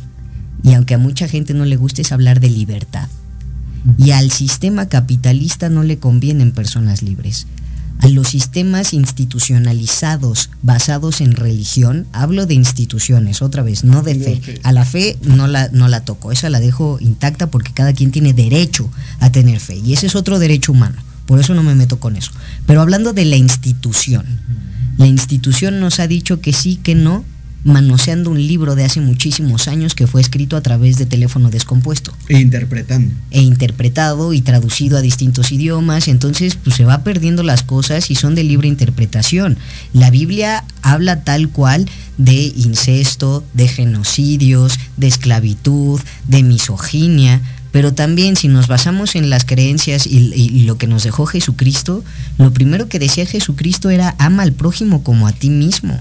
y 0.64 0.74
aunque 0.74 0.94
a 0.94 0.98
mucha 0.98 1.28
gente 1.28 1.55
no 1.55 1.64
le 1.64 1.76
guste, 1.76 2.02
es 2.02 2.12
hablar 2.12 2.40
de 2.40 2.50
libertad. 2.50 3.09
Y 3.96 4.10
al 4.10 4.30
sistema 4.32 4.88
capitalista 4.88 5.68
no 5.68 5.82
le 5.84 5.98
convienen 5.98 6.50
personas 6.52 7.02
libres. 7.02 7.46
A 8.01 8.09
los 8.09 8.29
sistemas 8.29 8.93
institucionalizados 8.93 10.51
basados 10.62 11.20
en 11.20 11.33
religión, 11.33 12.07
hablo 12.12 12.47
de 12.47 12.55
instituciones, 12.55 13.43
otra 13.43 13.62
vez, 13.62 13.85
no 13.85 14.03
de 14.03 14.15
fe. 14.15 14.61
A 14.62 14.73
la 14.73 14.85
fe 14.85 15.19
no 15.23 15.47
la, 15.47 15.69
no 15.73 15.89
la 15.89 16.05
toco, 16.05 16.31
esa 16.31 16.49
la 16.49 16.61
dejo 16.61 16.99
intacta 17.01 17.49
porque 17.49 17.73
cada 17.73 17.93
quien 17.93 18.11
tiene 18.11 18.33
derecho 18.33 18.89
a 19.19 19.33
tener 19.33 19.59
fe. 19.59 19.77
Y 19.77 19.95
ese 19.95 20.07
es 20.07 20.15
otro 20.15 20.39
derecho 20.39 20.73
humano, 20.73 20.97
por 21.27 21.41
eso 21.41 21.55
no 21.55 21.62
me 21.62 21.75
meto 21.75 21.99
con 21.99 22.16
eso. 22.16 22.31
Pero 22.66 22.81
hablando 22.81 23.12
de 23.12 23.25
la 23.25 23.37
institución, 23.37 24.25
la 24.97 25.07
institución 25.07 25.81
nos 25.81 26.01
ha 26.01 26.07
dicho 26.07 26.41
que 26.41 26.53
sí, 26.53 26.77
que 26.83 26.95
no, 26.95 27.25
manoseando 27.69 28.31
un 28.31 28.39
libro 28.39 28.74
de 28.74 28.85
hace 28.85 29.01
muchísimos 29.01 29.69
años 29.69 29.95
que 29.95 30.07
fue 30.07 30.20
escrito 30.20 30.57
a 30.57 30.61
través 30.62 30.99
de 30.99 31.07
teléfono 31.07 31.51
descompuesto 31.51 32.12
E 32.28 32.39
interpretando. 32.39 33.15
e 33.31 33.43
interpretado 33.43 34.32
y 34.32 34.40
traducido 34.40 34.99
a 34.99 35.03
distintos 35.03 35.53
idiomas, 35.53 36.09
entonces 36.09 36.57
pues 36.57 36.77
se 36.77 36.85
va 36.85 37.05
perdiendo 37.05 37.43
las 37.43 37.62
cosas 37.62 38.11
y 38.11 38.15
son 38.15 38.35
de 38.35 38.43
libre 38.45 38.69
interpretación. 38.69 39.57
La 39.93 40.11
Biblia 40.11 40.65
habla 40.82 41.23
tal 41.24 41.49
cual 41.51 41.86
de 42.16 42.53
incesto, 42.57 43.45
de 43.55 43.69
genocidios, 43.69 44.78
de 44.97 45.07
esclavitud, 45.07 46.01
de 46.27 46.43
misoginia, 46.43 47.40
pero 47.70 47.93
también 47.93 48.35
si 48.36 48.49
nos 48.49 48.66
basamos 48.66 49.15
en 49.15 49.28
las 49.28 49.45
creencias 49.45 50.07
y, 50.07 50.32
y 50.35 50.65
lo 50.65 50.78
que 50.78 50.86
nos 50.86 51.05
dejó 51.05 51.27
Jesucristo, 51.27 52.03
lo 52.39 52.51
primero 52.53 52.89
que 52.89 52.99
decía 52.99 53.27
Jesucristo 53.27 53.90
era 53.90 54.15
ama 54.19 54.43
al 54.43 54.53
prójimo 54.53 55.03
como 55.05 55.28
a 55.28 55.32
ti 55.32 55.51
mismo. 55.51 56.01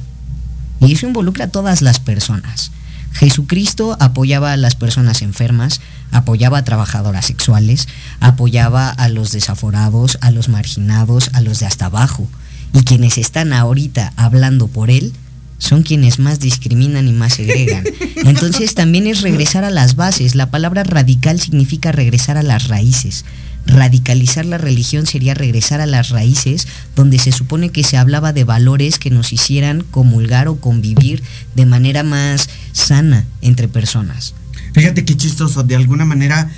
Y 0.80 0.94
eso 0.94 1.08
involucra 1.08 1.46
a 1.46 1.50
todas 1.50 1.82
las 1.82 2.00
personas. 2.00 2.72
Jesucristo 3.14 3.98
apoyaba 4.00 4.52
a 4.52 4.58
las 4.58 4.76
personas 4.76 5.22
enfermas, 5.22 5.82
apoyaba 6.12 6.60
a 6.60 6.64
trabajadoras 6.64 7.26
sexuales, 7.26 7.88
apoyaba 8.20 8.90
a 8.90 9.10
los 9.10 9.32
desaforados, 9.32 10.20
a 10.22 10.30
los 10.32 10.50
marginados, 10.50 11.32
a 11.34 11.42
los 11.42 11.60
de 11.60 11.66
hasta 11.66 11.88
abajo. 11.88 12.28
Y 12.74 12.84
quienes 12.84 13.18
están 13.18 13.54
ahorita 13.54 14.14
hablando 14.18 14.68
por 14.68 14.92
él 14.92 15.14
son 15.58 15.82
quienes 15.82 16.20
más 16.20 16.40
discriminan 16.40 17.08
y 17.08 17.14
más 17.14 17.34
segregan. 17.34 17.84
Entonces 18.18 18.76
también 18.76 19.08
es 19.08 19.22
regresar 19.22 19.64
a 19.64 19.72
las 19.72 19.96
bases. 19.96 20.36
La 20.36 20.52
palabra 20.52 20.84
radical 20.84 21.40
significa 21.40 21.92
regresar 21.92 22.38
a 22.38 22.44
las 22.44 22.68
raíces. 22.68 23.26
Radicalizar 23.68 24.46
la 24.46 24.58
religión 24.58 25.06
sería 25.06 25.34
regresar 25.34 25.82
a 25.82 25.86
las 25.86 26.10
raíces 26.10 26.68
donde 26.96 27.20
se 27.20 27.34
supone 27.34 27.70
que 27.70 27.84
se 27.84 27.98
hablaba 27.98 28.32
de 28.32 28.46
valores 28.46 28.98
que 28.98 29.10
nos 29.10 29.34
hicieran 29.34 29.84
comulgar 29.92 30.48
o 30.48 30.60
convivir 30.60 31.22
de 31.56 31.66
manera 31.66 32.04
más 32.04 32.50
sana 32.72 33.26
entre 33.42 33.68
personas. 33.68 34.34
Fíjate 34.74 35.04
qué 35.04 35.18
chistoso, 35.18 35.64
de 35.64 35.76
alguna 35.76 36.06
manera. 36.06 36.50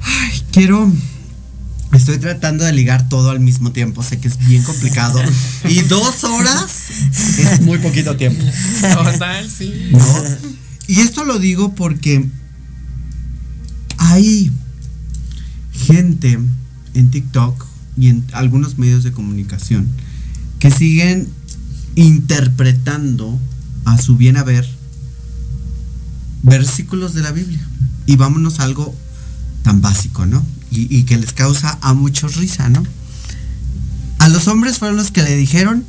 Ay, 0.00 0.42
quiero. 0.52 0.90
Estoy 1.92 2.18
tratando 2.18 2.64
de 2.64 2.72
ligar 2.72 3.08
todo 3.08 3.30
al 3.30 3.40
mismo 3.40 3.72
tiempo, 3.72 4.02
sé 4.02 4.18
que 4.18 4.28
es 4.28 4.38
bien 4.38 4.62
complicado. 4.62 5.20
Y 5.68 5.80
dos 5.82 6.24
horas 6.24 6.90
es 7.38 7.60
muy 7.60 7.78
poquito 7.78 8.16
tiempo. 8.16 8.42
Total, 8.94 9.48
sí. 9.50 9.90
¿no? 9.90 10.24
Y 10.86 11.00
esto 11.00 11.24
lo 11.24 11.38
digo 11.38 11.74
porque 11.74 12.24
hay 13.98 14.50
gente 15.76 16.38
en 16.94 17.10
TikTok 17.10 17.66
y 17.98 18.08
en 18.08 18.24
algunos 18.32 18.78
medios 18.78 19.04
de 19.04 19.12
comunicación 19.12 19.88
que 20.58 20.70
siguen 20.70 21.28
interpretando 21.94 23.38
a 23.84 23.98
su 23.98 24.16
bien 24.16 24.36
haber 24.36 24.66
versículos 26.42 27.14
de 27.14 27.22
la 27.22 27.32
Biblia. 27.32 27.60
Y 28.06 28.16
vámonos 28.16 28.60
a 28.60 28.64
algo 28.64 28.94
tan 29.62 29.80
básico, 29.80 30.26
¿no? 30.26 30.44
Y, 30.70 30.94
y 30.94 31.04
que 31.04 31.16
les 31.16 31.32
causa 31.32 31.78
a 31.80 31.94
muchos 31.94 32.36
risa, 32.36 32.68
¿no? 32.68 32.82
A 34.18 34.28
los 34.28 34.48
hombres 34.48 34.78
fueron 34.78 34.96
los 34.96 35.10
que 35.10 35.22
le 35.22 35.36
dijeron 35.36 35.84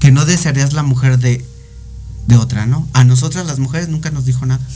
que 0.00 0.12
no 0.12 0.24
desearías 0.24 0.72
la 0.72 0.82
mujer 0.82 1.18
de, 1.18 1.44
de 2.26 2.36
otra, 2.36 2.66
¿no? 2.66 2.86
A 2.92 3.04
nosotras 3.04 3.46
las 3.46 3.58
mujeres 3.58 3.88
nunca 3.88 4.10
nos 4.10 4.24
dijo 4.24 4.46
nada. 4.46 4.60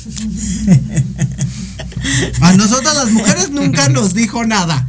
A 2.40 2.52
nosotras 2.54 2.94
las 2.94 3.10
mujeres 3.10 3.50
nunca 3.50 3.88
nos 3.88 4.14
dijo 4.14 4.44
nada. 4.44 4.86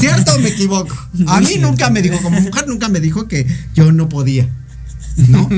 ¿Cierto 0.00 0.34
o 0.34 0.38
me 0.38 0.50
equivoco? 0.50 0.94
A 1.26 1.40
mí 1.40 1.56
nunca 1.58 1.90
me 1.90 2.02
dijo, 2.02 2.20
como 2.22 2.40
mujer 2.40 2.68
nunca 2.68 2.88
me 2.88 3.00
dijo 3.00 3.26
que 3.28 3.46
yo 3.74 3.92
no 3.92 4.08
podía. 4.08 4.48
¿No? 5.16 5.48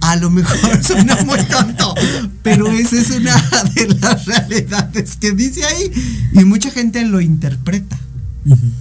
A 0.00 0.16
lo 0.16 0.30
mejor 0.30 0.82
suena 0.82 1.16
muy 1.24 1.38
tonto, 1.44 1.94
pero 2.42 2.70
esa 2.72 2.96
es 3.00 3.10
una 3.10 3.36
de 3.74 3.94
las 4.00 4.26
realidades 4.26 5.16
que 5.16 5.32
dice 5.32 5.64
ahí. 5.64 5.92
Y 6.32 6.44
mucha 6.44 6.70
gente 6.70 7.04
lo 7.04 7.20
interpreta 7.20 7.98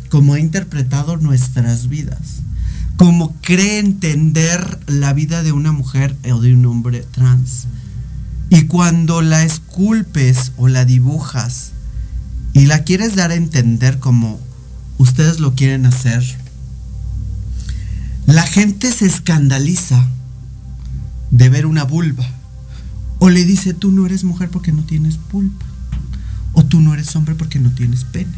como 0.10 0.34
ha 0.34 0.40
interpretado 0.40 1.18
nuestras 1.18 1.88
vidas, 1.88 2.42
como 2.98 3.36
cree 3.42 3.80
entender 3.80 4.80
la 4.88 5.14
vida 5.14 5.44
de 5.44 5.52
una 5.52 5.72
mujer 5.72 6.16
o 6.32 6.40
de 6.40 6.54
un 6.54 6.66
hombre 6.66 7.06
trans. 7.12 7.68
Y 8.50 8.64
cuando 8.64 9.22
la 9.22 9.44
esculpes 9.44 10.52
o 10.58 10.68
la 10.68 10.86
dibujas 10.86 11.72
y 12.54 12.66
la 12.66 12.84
quieres 12.84 13.16
dar 13.16 13.32
a 13.32 13.36
entender 13.36 14.00
como 14.00 14.40
ustedes 14.98 15.40
lo 15.40 15.56
quieren 15.56 15.86
hacer, 15.86 16.24
la 18.28 18.44
gente 18.44 18.92
se 18.92 19.06
escandaliza 19.06 20.08
de 21.32 21.50
ver 21.50 21.66
una 21.66 21.84
vulva. 21.84 22.26
O 23.20 23.30
le 23.30 23.44
dice, 23.44 23.74
tú 23.74 23.92
no 23.92 24.06
eres 24.06 24.24
mujer 24.24 24.50
porque 24.50 24.72
no 24.72 24.84
tienes 24.84 25.18
vulva. 25.32 25.66
O 26.54 26.64
tú 26.64 26.80
no 26.80 26.94
eres 26.94 27.16
hombre 27.16 27.36
porque 27.36 27.60
no 27.60 27.72
tienes 27.72 28.04
pene. 28.04 28.34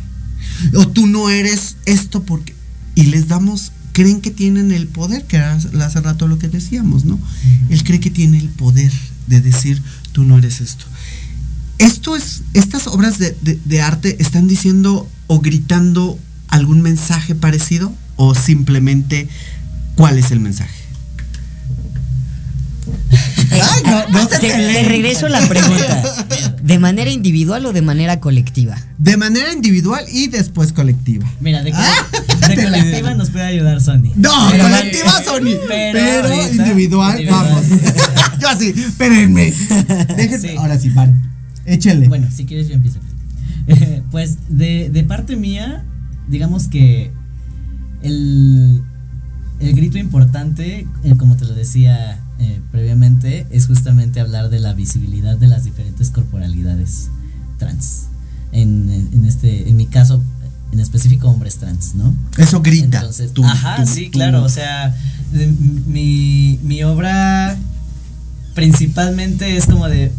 O 0.76 0.88
tú 0.88 1.08
no 1.08 1.30
eres 1.30 1.78
esto 1.86 2.24
porque... 2.24 2.56
Y 2.96 3.08
les 3.08 3.28
damos, 3.28 3.74
creen 3.96 4.20
que 4.20 4.30
tienen 4.30 4.72
el 4.74 4.88
poder, 4.88 5.24
que 5.26 5.38
era 5.38 5.54
hace 5.54 6.02
rato 6.02 6.28
lo 6.28 6.38
que 6.38 6.50
decíamos, 6.50 7.06
¿no? 7.06 7.18
Él 7.70 7.82
cree 7.86 8.02
que 8.02 8.10
tiene 8.12 8.38
el 8.38 8.50
poder 8.50 8.92
de 9.28 9.40
decir, 9.40 9.82
tú 10.12 10.24
no 10.26 10.38
eres 10.38 10.60
esto. 10.60 10.84
Esto 11.78 12.16
es, 12.16 12.42
estas 12.54 12.88
obras 12.88 13.18
de, 13.20 13.36
de- 13.42 13.58
de 13.64 13.82
arte 13.82 14.18
están 14.20 14.48
diciendo 14.48 15.10
o 15.28 15.40
gritando 15.40 16.20
algún 16.50 16.82
mensaje 16.82 17.36
parecido 17.36 17.94
o 18.18 18.36
simplemente 18.36 19.28
cuál 19.96 20.18
es 20.18 20.32
el 20.32 20.42
mensaje. 20.42 20.74
Ay, 23.62 23.84
no, 23.86 24.08
no 24.10 24.28
se 24.30 24.40
te, 24.40 24.84
regreso 24.84 25.28
la 25.28 25.40
pregunta. 25.48 26.04
¿De 26.62 26.80
manera 26.80 27.12
individual 27.12 27.66
o 27.66 27.74
de 27.74 27.82
manera 27.82 28.20
colectiva? 28.20 28.76
De 28.98 29.18
manera 29.18 29.54
individual 29.54 30.04
y 30.12 30.28
después 30.28 30.74
colectiva. 30.74 31.26
Mira, 31.40 31.62
de, 31.64 31.72
co- 31.72 32.48
de 32.48 32.56
colectiva 32.56 33.14
nos 33.14 33.30
puede 33.30 33.46
ayudar 33.46 33.82
Sony. 33.82 34.12
No, 34.16 34.32
Pero- 34.52 34.64
colectiva 34.64 35.12
Sony. 35.26 35.56
Pero, 35.68 35.92
pero 35.94 36.28
ahorita, 36.28 36.52
individual, 36.68 37.12
individual. 37.20 37.48
vamos. 37.48 37.64
Yo 38.42 38.50
así, 38.50 38.70
espérenme. 38.76 39.54
Déjenme, 40.18 40.58
ahora 40.58 40.80
sí, 40.80 40.90
van. 40.90 41.22
Échale. 41.66 42.08
Bueno, 42.08 42.28
si 42.36 42.46
quieres 42.46 42.68
yo 42.68 42.76
empiezo. 42.76 43.00
pues 44.12 44.38
de, 44.50 44.90
de 44.90 45.04
parte 45.04 45.36
mía, 45.36 45.84
digamos 46.28 46.68
que 46.68 47.12
el, 48.04 48.82
el 49.60 49.74
grito 49.76 49.98
importante, 49.98 50.88
eh, 51.04 51.14
como 51.18 51.36
te 51.38 51.46
lo 51.46 51.54
decía 51.56 52.20
eh, 52.40 52.60
previamente, 52.72 53.46
es 53.52 53.68
justamente 53.68 54.20
hablar 54.20 54.50
de 54.50 54.60
la 54.60 54.74
visibilidad 54.74 55.38
de 55.38 55.48
las 55.48 55.64
diferentes 55.64 56.10
corporalidades 56.10 57.10
trans. 57.58 58.08
En, 58.52 58.90
en- 59.14 59.26
este, 59.26 59.70
en 59.70 59.76
mi 59.78 59.86
caso, 59.88 60.22
en 60.72 60.80
específico 60.80 61.30
hombres 61.30 61.56
trans, 61.58 61.96
¿no? 61.96 62.14
Eso 62.38 62.62
grita. 62.62 63.00
Entonces, 63.00 63.32
tú, 63.34 63.44
ajá, 63.46 63.78
tú, 63.84 63.92
sí, 63.92 64.06
tú. 64.06 64.12
claro. 64.12 64.44
O 64.44 64.50
sea, 64.50 64.94
mi, 65.88 66.60
mi 66.64 66.84
obra 66.84 67.58
principalmente 68.54 69.58
es 69.58 69.66
como 69.66 69.88
de. 69.88 70.12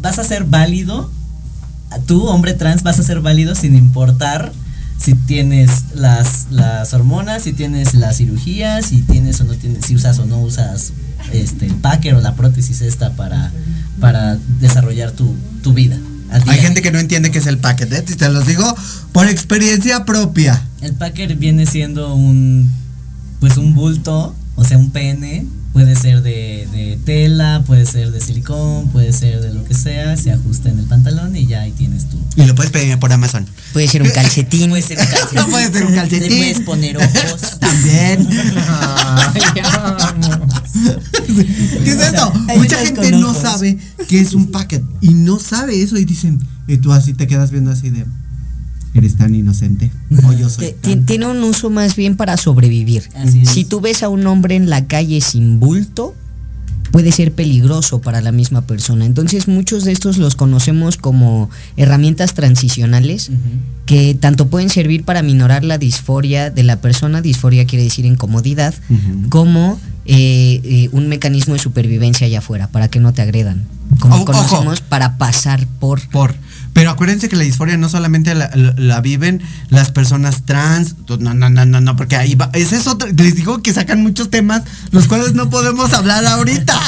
Vas 0.00 0.18
a 0.18 0.24
ser 0.24 0.44
válido. 0.44 1.10
Tú, 2.06 2.26
hombre 2.26 2.54
trans, 2.54 2.82
vas 2.82 2.98
a 2.98 3.02
ser 3.02 3.20
válido 3.20 3.54
sin 3.54 3.74
importar 3.76 4.52
si 4.98 5.14
tienes 5.14 5.70
las, 5.94 6.46
las 6.50 6.92
hormonas, 6.94 7.42
si 7.42 7.52
tienes 7.52 7.94
la 7.94 8.12
cirugía, 8.12 8.82
si 8.82 9.02
tienes 9.02 9.40
o 9.40 9.44
no 9.44 9.54
tienes, 9.54 9.84
si 9.86 9.94
usas 9.94 10.18
o 10.18 10.26
no 10.26 10.38
usas 10.40 10.92
este, 11.32 11.66
el 11.66 11.74
packer 11.74 12.14
o 12.14 12.20
la 12.20 12.34
prótesis 12.34 12.80
esta 12.80 13.12
para, 13.12 13.52
para 14.00 14.36
desarrollar 14.60 15.12
tu, 15.12 15.34
tu 15.62 15.72
vida. 15.72 15.98
Hay 16.30 16.58
gente 16.58 16.82
que 16.82 16.90
no 16.90 16.98
entiende 16.98 17.30
qué 17.30 17.38
es 17.38 17.46
el 17.46 17.58
packet, 17.58 17.92
¿eh? 17.92 18.02
Te 18.02 18.28
los 18.28 18.46
digo 18.46 18.74
por 19.12 19.28
experiencia 19.28 20.04
propia. 20.04 20.62
El 20.80 20.92
packer 20.94 21.36
viene 21.36 21.66
siendo 21.66 22.14
un, 22.14 22.70
pues 23.40 23.56
un 23.56 23.74
bulto, 23.74 24.34
o 24.56 24.64
sea, 24.64 24.76
un 24.78 24.90
pene. 24.90 25.46
Puede 25.76 25.94
ser 25.94 26.22
de, 26.22 26.66
de 26.72 26.98
tela, 27.04 27.62
puede 27.66 27.84
ser 27.84 28.10
de 28.10 28.18
silicón, 28.18 28.88
puede 28.92 29.12
ser 29.12 29.42
de 29.42 29.52
lo 29.52 29.62
que 29.62 29.74
sea. 29.74 30.16
Se 30.16 30.32
ajusta 30.32 30.70
en 30.70 30.78
el 30.78 30.86
pantalón 30.86 31.36
y 31.36 31.46
ya 31.46 31.60
ahí 31.60 31.72
tienes 31.72 32.08
tu. 32.08 32.18
Y 32.34 32.46
lo 32.46 32.54
puedes 32.54 32.72
pedir 32.72 32.98
por 32.98 33.12
Amazon. 33.12 33.44
Puede 33.74 33.86
ser 33.86 34.02
un 34.02 34.08
calcetín. 34.08 34.70
Puede 34.70 34.80
ser 34.80 34.98
un 34.98 35.04
calcetín. 35.04 35.36
No 35.36 35.46
puede 35.48 35.70
ser 35.70 35.84
un 35.84 35.94
calcetín. 35.94 36.30
Le 36.30 36.36
puedes 36.38 36.60
poner 36.60 36.96
ojos. 36.96 37.58
También. 37.60 38.26
¿Qué 41.84 41.90
es 41.90 42.00
eso? 42.00 42.32
Mucha 42.56 42.78
gente 42.78 43.10
no 43.10 43.34
sabe 43.34 43.76
qué 44.08 44.20
es 44.20 44.32
un 44.32 44.50
packet 44.50 44.82
y 45.02 45.12
no 45.12 45.38
sabe 45.38 45.82
eso 45.82 45.98
y 45.98 46.06
dicen, 46.06 46.40
y 46.66 46.78
tú 46.78 46.94
así 46.94 47.12
te 47.12 47.26
quedas 47.26 47.50
viendo 47.50 47.70
así 47.70 47.90
de, 47.90 48.06
eres 48.98 49.16
tan 49.16 49.34
inocente. 49.34 49.90
O 50.24 50.32
yo 50.32 50.48
soy. 50.48 50.66
Te- 50.66 50.72
tan- 50.72 51.00
ti- 51.00 51.04
Tiene 51.06 51.26
un 51.26 51.42
uso 51.44 51.70
más 51.70 51.96
bien 51.96 52.16
para 52.16 52.36
sobrevivir. 52.36 53.04
Así 53.14 53.42
es. 53.42 53.48
Si 53.50 53.64
tú 53.64 53.80
ves 53.80 54.02
a 54.02 54.08
un 54.08 54.26
hombre 54.26 54.56
en 54.56 54.68
la 54.70 54.86
calle 54.86 55.20
sin 55.20 55.58
bulto, 55.60 56.14
puede 56.92 57.12
ser 57.12 57.32
peligroso 57.32 58.00
para 58.00 58.20
la 58.20 58.32
misma 58.32 58.62
persona. 58.62 59.04
Entonces 59.04 59.48
muchos 59.48 59.84
de 59.84 59.92
estos 59.92 60.16
los 60.18 60.34
conocemos 60.36 60.96
como 60.96 61.50
herramientas 61.76 62.32
transicionales 62.34 63.30
que 63.84 64.14
tanto 64.14 64.48
pueden 64.48 64.70
servir 64.70 65.04
para 65.04 65.22
minorar 65.22 65.62
la 65.64 65.78
disforia 65.78 66.50
de 66.50 66.62
la 66.62 66.80
persona, 66.80 67.20
disforia 67.22 67.66
quiere 67.66 67.84
decir 67.84 68.04
incomodidad, 68.06 68.74
como 69.28 69.78
eh, 70.06 70.60
eh, 70.64 70.88
un 70.92 71.08
mecanismo 71.08 71.54
de 71.54 71.60
supervivencia 71.60 72.26
allá 72.28 72.38
afuera, 72.38 72.68
para 72.68 72.88
que 72.88 73.00
no 73.00 73.12
te 73.12 73.20
agredan. 73.22 73.64
Como 74.00 74.14
O- 74.14 74.18
ojo. 74.22 74.26
conocemos, 74.32 74.80
para 74.80 75.18
pasar 75.18 75.66
por... 75.80 76.00
por. 76.08 76.34
Pero 76.76 76.90
acuérdense 76.90 77.30
que 77.30 77.36
la 77.36 77.44
disforia 77.44 77.78
no 77.78 77.88
solamente 77.88 78.34
la, 78.34 79.00
viven 79.00 79.40
las 79.70 79.90
personas 79.90 80.42
trans, 80.44 80.94
no, 81.08 81.32
no, 81.32 81.48
no, 81.48 81.64
no, 81.64 81.80
no, 81.80 81.96
porque 81.96 82.16
ahí 82.16 82.34
va, 82.34 82.50
ese 82.52 82.76
es 82.76 82.86
otro, 82.86 83.08
les 83.16 83.34
digo 83.34 83.62
que 83.62 83.72
sacan 83.72 84.02
muchos 84.02 84.28
temas, 84.28 84.60
los 84.90 85.08
cuales 85.08 85.32
no 85.32 85.48
podemos 85.48 85.94
hablar 85.94 86.26
ahorita, 86.26 86.78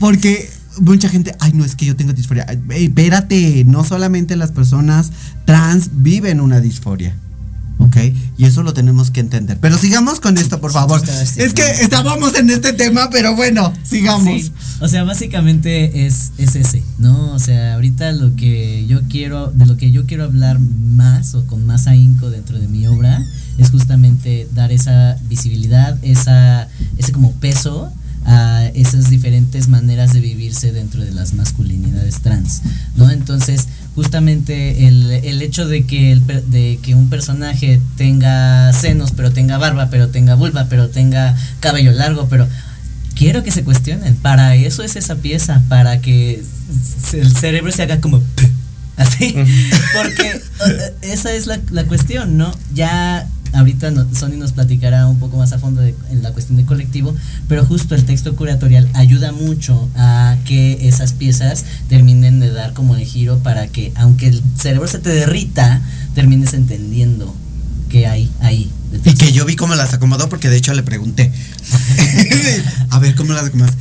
porque 0.00 0.50
mucha 0.82 1.08
gente, 1.08 1.34
ay, 1.40 1.52
no, 1.54 1.64
es 1.64 1.76
que 1.76 1.86
yo 1.86 1.96
tengo 1.96 2.12
disforia, 2.12 2.44
espérate, 2.68 3.64
no 3.64 3.84
solamente 3.84 4.36
las 4.36 4.52
personas 4.52 5.12
trans 5.46 5.88
viven 5.92 6.42
una 6.42 6.60
disforia. 6.60 7.16
¿Ok? 7.78 7.96
Y 8.36 8.44
eso 8.44 8.62
lo 8.62 8.74
tenemos 8.74 9.10
que 9.10 9.20
entender. 9.20 9.58
Pero 9.60 9.78
sigamos 9.78 10.20
con 10.20 10.36
esto, 10.36 10.60
por 10.60 10.72
favor. 10.72 11.00
Es 11.36 11.54
que 11.54 11.62
estábamos 11.80 12.34
en 12.34 12.50
este 12.50 12.72
tema, 12.72 13.08
pero 13.10 13.36
bueno, 13.36 13.72
sigamos. 13.84 14.42
Sí, 14.42 14.52
o 14.80 14.88
sea, 14.88 15.04
básicamente 15.04 16.06
es, 16.06 16.32
es 16.38 16.56
ese, 16.56 16.82
¿no? 16.98 17.32
O 17.32 17.38
sea, 17.38 17.74
ahorita 17.74 18.12
lo 18.12 18.34
que 18.36 18.86
yo 18.86 19.00
quiero, 19.08 19.50
de 19.52 19.66
lo 19.66 19.76
que 19.76 19.90
yo 19.90 20.06
quiero 20.06 20.24
hablar 20.24 20.58
más 20.58 21.34
o 21.34 21.46
con 21.46 21.66
más 21.66 21.86
ahínco 21.86 22.30
dentro 22.30 22.58
de 22.58 22.68
mi 22.68 22.86
obra 22.86 23.24
es 23.58 23.70
justamente 23.70 24.48
dar 24.54 24.72
esa 24.72 25.16
visibilidad, 25.28 25.98
esa, 26.02 26.68
ese 26.96 27.12
como 27.12 27.32
peso 27.32 27.92
a 28.24 28.66
esas 28.74 29.10
diferentes 29.10 29.68
maneras 29.68 30.12
de 30.12 30.20
vivirse 30.20 30.72
dentro 30.72 31.02
de 31.02 31.12
las 31.12 31.34
masculinidades 31.34 32.20
trans, 32.20 32.62
¿no? 32.94 33.10
Entonces, 33.10 33.66
justamente 33.98 34.86
el, 34.86 35.10
el 35.10 35.42
hecho 35.42 35.66
de 35.66 35.84
que, 35.84 36.12
el 36.12 36.24
de 36.24 36.78
que 36.80 36.94
un 36.94 37.10
personaje 37.10 37.80
tenga 37.96 38.72
senos, 38.72 39.10
pero 39.10 39.32
tenga 39.32 39.58
barba, 39.58 39.88
pero 39.90 40.06
tenga 40.06 40.36
vulva, 40.36 40.68
pero 40.70 40.88
tenga 40.88 41.34
cabello 41.58 41.90
largo, 41.90 42.28
pero 42.28 42.46
quiero 43.16 43.42
que 43.42 43.50
se 43.50 43.64
cuestionen. 43.64 44.14
Para 44.14 44.54
eso 44.54 44.84
es 44.84 44.94
esa 44.94 45.16
pieza, 45.16 45.64
para 45.68 46.00
que 46.00 46.40
el 47.12 47.36
cerebro 47.36 47.72
se 47.72 47.82
haga 47.82 48.00
como 48.00 48.22
así. 48.96 49.34
Porque 49.34 50.28
eh, 50.30 50.94
esa 51.02 51.32
es 51.32 51.48
la, 51.48 51.58
la 51.72 51.82
cuestión, 51.82 52.36
¿no? 52.36 52.54
Ya 52.72 53.26
ahorita 53.52 53.90
no- 53.90 54.06
Sony 54.14 54.36
nos 54.36 54.52
platicará 54.52 55.06
un 55.06 55.18
poco 55.18 55.36
más 55.36 55.52
a 55.52 55.58
fondo 55.58 55.80
de, 55.80 55.94
en 56.10 56.22
la 56.22 56.32
cuestión 56.32 56.56
de 56.56 56.64
colectivo, 56.64 57.14
pero 57.48 57.64
justo 57.64 57.94
el 57.94 58.04
texto 58.04 58.34
curatorial 58.36 58.88
ayuda 58.94 59.32
mucho 59.32 59.88
a 59.96 60.36
que 60.44 60.88
esas 60.88 61.12
piezas 61.12 61.64
terminen 61.88 62.40
de 62.40 62.50
dar 62.50 62.72
como 62.72 62.96
el 62.96 63.04
giro 63.04 63.38
para 63.38 63.68
que, 63.68 63.92
aunque 63.96 64.28
el 64.28 64.42
cerebro 64.56 64.88
se 64.88 64.98
te 64.98 65.10
derrita, 65.10 65.80
termines 66.14 66.54
entendiendo 66.54 67.34
que 67.88 68.06
hay 68.06 68.30
ahí. 68.40 68.70
Y 69.04 69.14
que 69.14 69.32
yo 69.32 69.44
vi 69.44 69.56
cómo 69.56 69.74
las 69.74 69.92
acomodó 69.94 70.28
porque 70.28 70.48
de 70.48 70.56
hecho 70.56 70.72
le 70.74 70.82
pregunté. 70.82 71.32
A 72.90 72.98
ver 72.98 73.14
cómo 73.14 73.32
las 73.32 73.44
acomodas. 73.46 73.74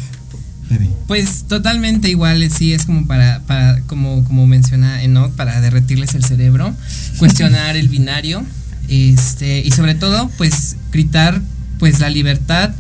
Pues 1.08 1.46
totalmente 1.48 2.10
igual, 2.10 2.50
sí, 2.52 2.74
es 2.74 2.86
como 2.86 3.08
para, 3.08 3.40
para 3.48 3.82
como, 3.84 4.26
como 4.26 4.46
menciona 4.46 5.02
Enoch, 5.04 5.32
para 5.32 5.62
derretirles 5.62 6.16
el 6.16 6.26
cerebro, 6.26 6.76
cuestionar 7.18 7.78
el 7.78 7.88
binario, 7.88 8.44
este, 8.88 9.60
y 9.60 9.72
sobre 9.72 9.96
todo, 9.96 10.30
pues, 10.38 10.76
gritar, 10.92 11.42
pues, 11.80 12.00
la 12.00 12.10
libertad 12.10 12.72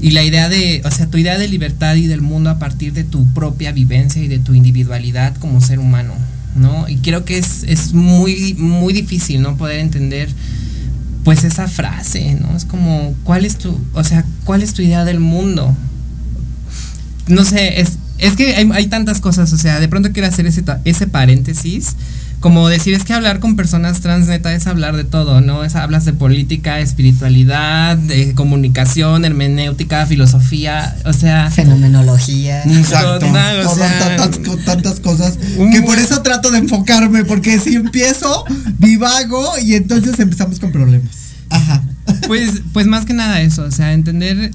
y 0.00 0.10
la 0.10 0.22
idea 0.22 0.48
de, 0.48 0.82
o 0.84 0.90
sea, 0.90 1.06
tu 1.06 1.18
idea 1.18 1.38
de 1.38 1.48
libertad 1.48 1.94
y 1.94 2.06
del 2.06 2.22
mundo 2.22 2.50
a 2.50 2.58
partir 2.58 2.92
de 2.92 3.04
tu 3.04 3.26
propia 3.34 3.72
vivencia 3.72 4.22
y 4.22 4.28
de 4.28 4.38
tu 4.38 4.54
individualidad 4.54 5.36
como 5.36 5.60
ser 5.60 5.78
humano, 5.78 6.14
¿no? 6.56 6.88
Y 6.88 6.96
creo 6.96 7.24
que 7.24 7.38
es, 7.38 7.64
es 7.64 7.92
muy, 7.92 8.54
muy 8.54 8.92
difícil, 8.92 9.42
¿no? 9.42 9.56
Poder 9.56 9.80
entender, 9.80 10.28
pues, 11.24 11.44
esa 11.44 11.68
frase, 11.68 12.34
¿no? 12.40 12.56
Es 12.56 12.64
como, 12.64 13.14
¿cuál 13.24 13.44
es 13.44 13.58
tu, 13.58 13.78
o 13.92 14.04
sea, 14.04 14.24
cuál 14.44 14.62
es 14.62 14.72
tu 14.72 14.82
idea 14.82 15.04
del 15.04 15.20
mundo? 15.20 15.76
no 17.30 17.44
sé, 17.44 17.80
es, 17.80 17.98
es 18.18 18.36
que 18.36 18.54
hay, 18.54 18.68
hay 18.72 18.86
tantas 18.88 19.20
cosas, 19.20 19.52
o 19.52 19.58
sea, 19.58 19.80
de 19.80 19.88
pronto 19.88 20.12
quiero 20.12 20.28
hacer 20.28 20.46
ese, 20.46 20.62
ese 20.84 21.06
paréntesis, 21.06 21.96
como 22.40 22.68
decir, 22.68 22.94
es 22.94 23.04
que 23.04 23.12
hablar 23.12 23.38
con 23.38 23.54
personas 23.54 24.00
trans 24.00 24.26
neta 24.26 24.54
es 24.54 24.66
hablar 24.66 24.96
de 24.96 25.04
todo, 25.04 25.42
¿no? 25.42 25.62
Es, 25.62 25.76
hablas 25.76 26.06
de 26.06 26.14
política, 26.14 26.80
espiritualidad, 26.80 27.98
de 27.98 28.34
comunicación, 28.34 29.26
hermenéutica, 29.26 30.06
filosofía, 30.06 30.96
o 31.04 31.12
sea... 31.12 31.50
Fenomenología. 31.50 32.62
Exacto. 32.64 33.26
Total, 33.26 33.60
o 33.60 33.62
Todas 33.64 33.76
sea- 33.76 34.16
tantas, 34.16 34.64
tantas 34.64 35.00
cosas 35.00 35.38
Un 35.58 35.70
que 35.70 35.82
por 35.82 35.98
eso 35.98 36.22
trato 36.22 36.50
de 36.50 36.58
enfocarme, 36.58 37.24
porque 37.24 37.58
si 37.58 37.74
empiezo, 37.74 38.44
divago 38.78 39.58
y 39.62 39.74
entonces 39.74 40.18
empezamos 40.18 40.58
con 40.58 40.72
problemas. 40.72 41.10
Ajá. 41.50 41.82
Pues, 42.26 42.62
pues 42.72 42.86
más 42.86 43.04
que 43.04 43.12
nada 43.12 43.40
eso, 43.42 43.64
o 43.64 43.70
sea, 43.70 43.92
entender, 43.92 44.50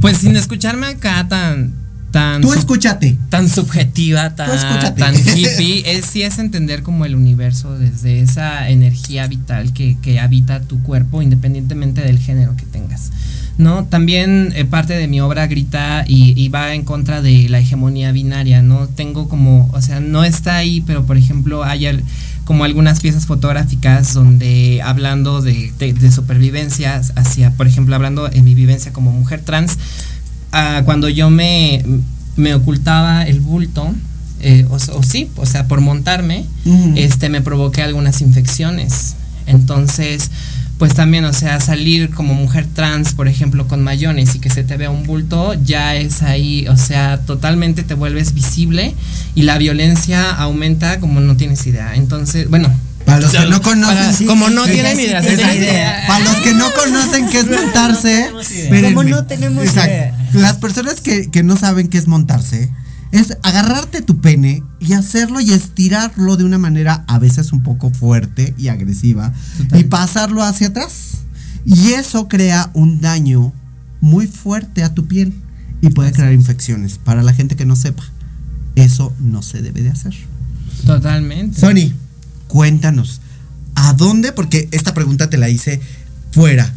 pues 0.00 0.18
sin 0.18 0.36
escucharme 0.36 0.86
acá 0.86 1.26
tan... 1.28 1.83
tan 2.14 2.42
Tú 2.42 2.52
escúchate. 2.52 3.18
tan 3.28 3.48
subjetiva, 3.48 4.36
tan, 4.36 4.48
tan 4.94 5.14
hippie, 5.36 5.82
es, 5.84 6.04
sí 6.06 6.22
es 6.22 6.38
entender 6.38 6.84
como 6.84 7.04
el 7.04 7.16
universo 7.16 7.76
desde 7.76 8.20
esa 8.20 8.68
energía 8.68 9.26
vital 9.26 9.72
que, 9.72 9.96
que 10.00 10.20
habita 10.20 10.60
tu 10.60 10.80
cuerpo, 10.84 11.22
independientemente 11.22 12.02
del 12.02 12.20
género 12.20 12.54
que 12.56 12.66
tengas. 12.66 13.10
¿No? 13.58 13.86
También 13.86 14.52
eh, 14.54 14.64
parte 14.64 14.94
de 14.94 15.08
mi 15.08 15.20
obra 15.20 15.48
grita 15.48 16.04
y, 16.06 16.40
y 16.40 16.48
va 16.50 16.74
en 16.74 16.84
contra 16.84 17.20
de 17.20 17.48
la 17.48 17.58
hegemonía 17.58 18.12
binaria, 18.12 18.62
¿no? 18.62 18.86
Tengo 18.86 19.28
como, 19.28 19.68
o 19.72 19.82
sea, 19.82 19.98
no 19.98 20.22
está 20.22 20.56
ahí, 20.56 20.82
pero 20.86 21.06
por 21.06 21.16
ejemplo 21.16 21.64
hay 21.64 22.00
como 22.44 22.64
algunas 22.64 23.00
piezas 23.00 23.26
fotográficas 23.26 24.12
donde 24.12 24.82
hablando 24.82 25.40
de, 25.40 25.72
de, 25.78 25.92
de 25.92 26.12
supervivencia 26.12 27.00
hacia, 27.16 27.50
por 27.52 27.66
ejemplo, 27.66 27.94
hablando 27.94 28.30
en 28.30 28.44
mi 28.44 28.54
vivencia 28.54 28.92
como 28.92 29.12
mujer 29.12 29.40
trans, 29.40 29.78
ah, 30.54 30.82
cuando 30.84 31.08
yo 31.08 31.28
me, 31.30 31.84
me 32.36 32.54
ocultaba 32.54 33.24
el 33.24 33.40
bulto, 33.40 33.92
eh, 34.40 34.66
o, 34.70 34.76
o 34.76 35.02
sí, 35.02 35.30
o 35.36 35.46
sea, 35.46 35.66
por 35.68 35.80
montarme, 35.80 36.44
este, 36.96 37.28
me 37.28 37.40
provoqué 37.40 37.82
algunas 37.82 38.20
infecciones. 38.20 39.16
Entonces, 39.46 40.30
pues 40.78 40.94
también, 40.94 41.24
o 41.24 41.32
sea, 41.32 41.60
salir 41.60 42.10
como 42.10 42.34
mujer 42.34 42.66
trans, 42.72 43.14
por 43.14 43.28
ejemplo, 43.28 43.68
con 43.68 43.82
mayones 43.82 44.34
y 44.34 44.40
que 44.40 44.50
se 44.50 44.64
te 44.64 44.76
vea 44.76 44.90
un 44.90 45.04
bulto, 45.04 45.54
ya 45.64 45.94
es 45.96 46.22
ahí, 46.22 46.66
o 46.68 46.76
sea, 46.76 47.20
totalmente 47.20 47.84
te 47.84 47.94
vuelves 47.94 48.34
visible 48.34 48.94
y 49.34 49.42
la 49.42 49.56
violencia 49.58 50.30
aumenta 50.30 51.00
como 51.00 51.20
no 51.20 51.36
tienes 51.36 51.66
idea. 51.66 51.94
Entonces, 51.94 52.48
bueno. 52.50 52.68
Para 53.04 53.20
los 53.20 53.32
que 53.32 53.46
no 53.46 53.60
conocen, 53.62 53.96
para- 53.96 54.12
sí, 54.14 54.24
como 54.26 54.48
no 54.50 54.64
tienen 54.64 54.98
idea, 54.98 55.22
sí, 55.22 55.28
sí. 55.36 55.42
idea. 55.58 56.04
Para 56.06 56.24
los 56.24 56.36
que 56.36 56.54
no 56.54 56.66
conocen 56.72 57.28
qué 57.28 57.40
es 57.40 57.50
montarse, 57.50 58.12
idea. 58.30 58.40
espérenme. 58.40 58.94
Como 58.94 59.08
no 59.08 59.26
tenemos 59.26 59.62
Exacto. 59.64 59.90
idea. 59.90 60.28
Las 60.32 60.54
personas 60.56 61.00
que, 61.00 61.30
que 61.30 61.42
no 61.42 61.56
saben 61.56 61.88
qué 61.88 61.98
es 61.98 62.06
montarse, 62.08 62.70
es 63.12 63.36
agarrarte 63.42 64.02
tu 64.02 64.20
pene 64.20 64.62
y 64.80 64.94
hacerlo 64.94 65.40
y 65.40 65.52
estirarlo 65.52 66.36
de 66.36 66.44
una 66.44 66.58
manera 66.58 67.04
a 67.06 67.18
veces 67.20 67.52
un 67.52 67.62
poco 67.62 67.90
fuerte 67.90 68.54
y 68.58 68.68
agresiva 68.68 69.32
y 69.72 69.84
pasarlo 69.84 70.42
hacia 70.42 70.68
atrás. 70.68 71.18
Y 71.64 71.92
eso 71.92 72.26
crea 72.28 72.70
un 72.74 73.00
daño 73.00 73.52
muy 74.00 74.26
fuerte 74.26 74.82
a 74.82 74.92
tu 74.94 75.06
piel 75.06 75.32
y 75.80 75.90
puede 75.90 76.10
crear 76.12 76.32
infecciones. 76.32 76.98
Para 76.98 77.22
la 77.22 77.32
gente 77.32 77.54
que 77.54 77.64
no 77.66 77.76
sepa, 77.76 78.02
eso 78.74 79.14
no 79.20 79.42
se 79.42 79.62
debe 79.62 79.82
de 79.82 79.90
hacer. 79.90 80.14
Totalmente. 80.84 81.60
Sony, 81.60 81.92
cuéntanos, 82.54 83.20
¿a 83.74 83.94
dónde? 83.94 84.30
Porque 84.30 84.68
esta 84.70 84.94
pregunta 84.94 85.28
te 85.28 85.38
la 85.38 85.48
hice 85.48 85.80
fuera. 86.30 86.72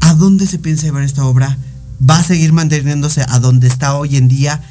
¿A 0.00 0.14
dónde 0.14 0.46
se 0.46 0.58
piensa 0.58 0.84
llevar 0.84 1.02
esta 1.02 1.26
obra 1.26 1.58
va 2.00 2.20
a 2.20 2.24
seguir 2.24 2.54
manteniéndose 2.54 3.22
a 3.28 3.38
donde 3.38 3.68
está 3.68 3.94
hoy 3.94 4.16
en 4.16 4.28
día, 4.28 4.62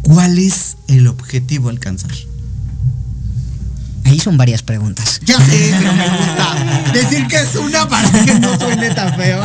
¿cuál 0.00 0.38
es 0.38 0.78
el 0.88 1.06
objetivo 1.06 1.68
a 1.68 1.72
alcanzar? 1.72 2.12
Ahí 4.04 4.18
son 4.18 4.38
varias 4.38 4.62
preguntas. 4.62 5.20
Ya 5.26 5.36
sé, 5.36 5.74
pero 5.78 5.92
me 5.92 6.08
gusta 6.08 6.92
decir 6.94 7.26
que 7.26 7.36
es 7.36 7.56
una 7.56 7.86
para 7.90 8.24
que 8.24 8.40
no 8.40 8.58
suene 8.58 8.88
tan 8.94 9.14
feo. 9.16 9.42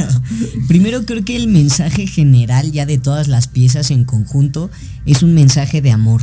Primero 0.68 1.04
creo 1.04 1.22
que 1.22 1.36
el 1.36 1.48
mensaje 1.48 2.06
general 2.06 2.72
ya 2.72 2.86
de 2.86 2.96
todas 2.96 3.28
las 3.28 3.46
piezas 3.46 3.90
en 3.90 4.04
conjunto 4.04 4.70
es 5.04 5.22
un 5.22 5.34
mensaje 5.34 5.82
de 5.82 5.92
amor 5.92 6.22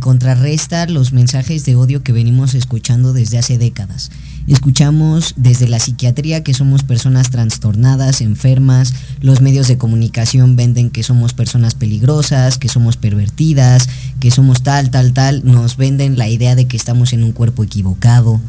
contrarresta 0.00 0.86
los 0.86 1.12
mensajes 1.12 1.64
de 1.64 1.76
odio 1.76 2.02
que 2.02 2.12
venimos 2.12 2.54
escuchando 2.54 3.12
desde 3.12 3.38
hace 3.38 3.56
décadas. 3.56 4.10
Escuchamos 4.46 5.34
desde 5.36 5.68
la 5.68 5.78
psiquiatría 5.78 6.42
que 6.42 6.52
somos 6.52 6.82
personas 6.82 7.30
trastornadas, 7.30 8.20
enfermas, 8.20 8.92
los 9.20 9.40
medios 9.40 9.68
de 9.68 9.78
comunicación 9.78 10.56
venden 10.56 10.90
que 10.90 11.02
somos 11.02 11.32
personas 11.32 11.74
peligrosas, 11.74 12.58
que 12.58 12.68
somos 12.68 12.96
pervertidas, 12.96 13.88
que 14.20 14.30
somos 14.30 14.62
tal, 14.62 14.90
tal, 14.90 15.14
tal, 15.14 15.42
nos 15.44 15.76
venden 15.76 16.18
la 16.18 16.28
idea 16.28 16.54
de 16.54 16.66
que 16.66 16.76
estamos 16.76 17.12
en 17.12 17.24
un 17.24 17.32
cuerpo 17.32 17.64
equivocado, 17.64 18.40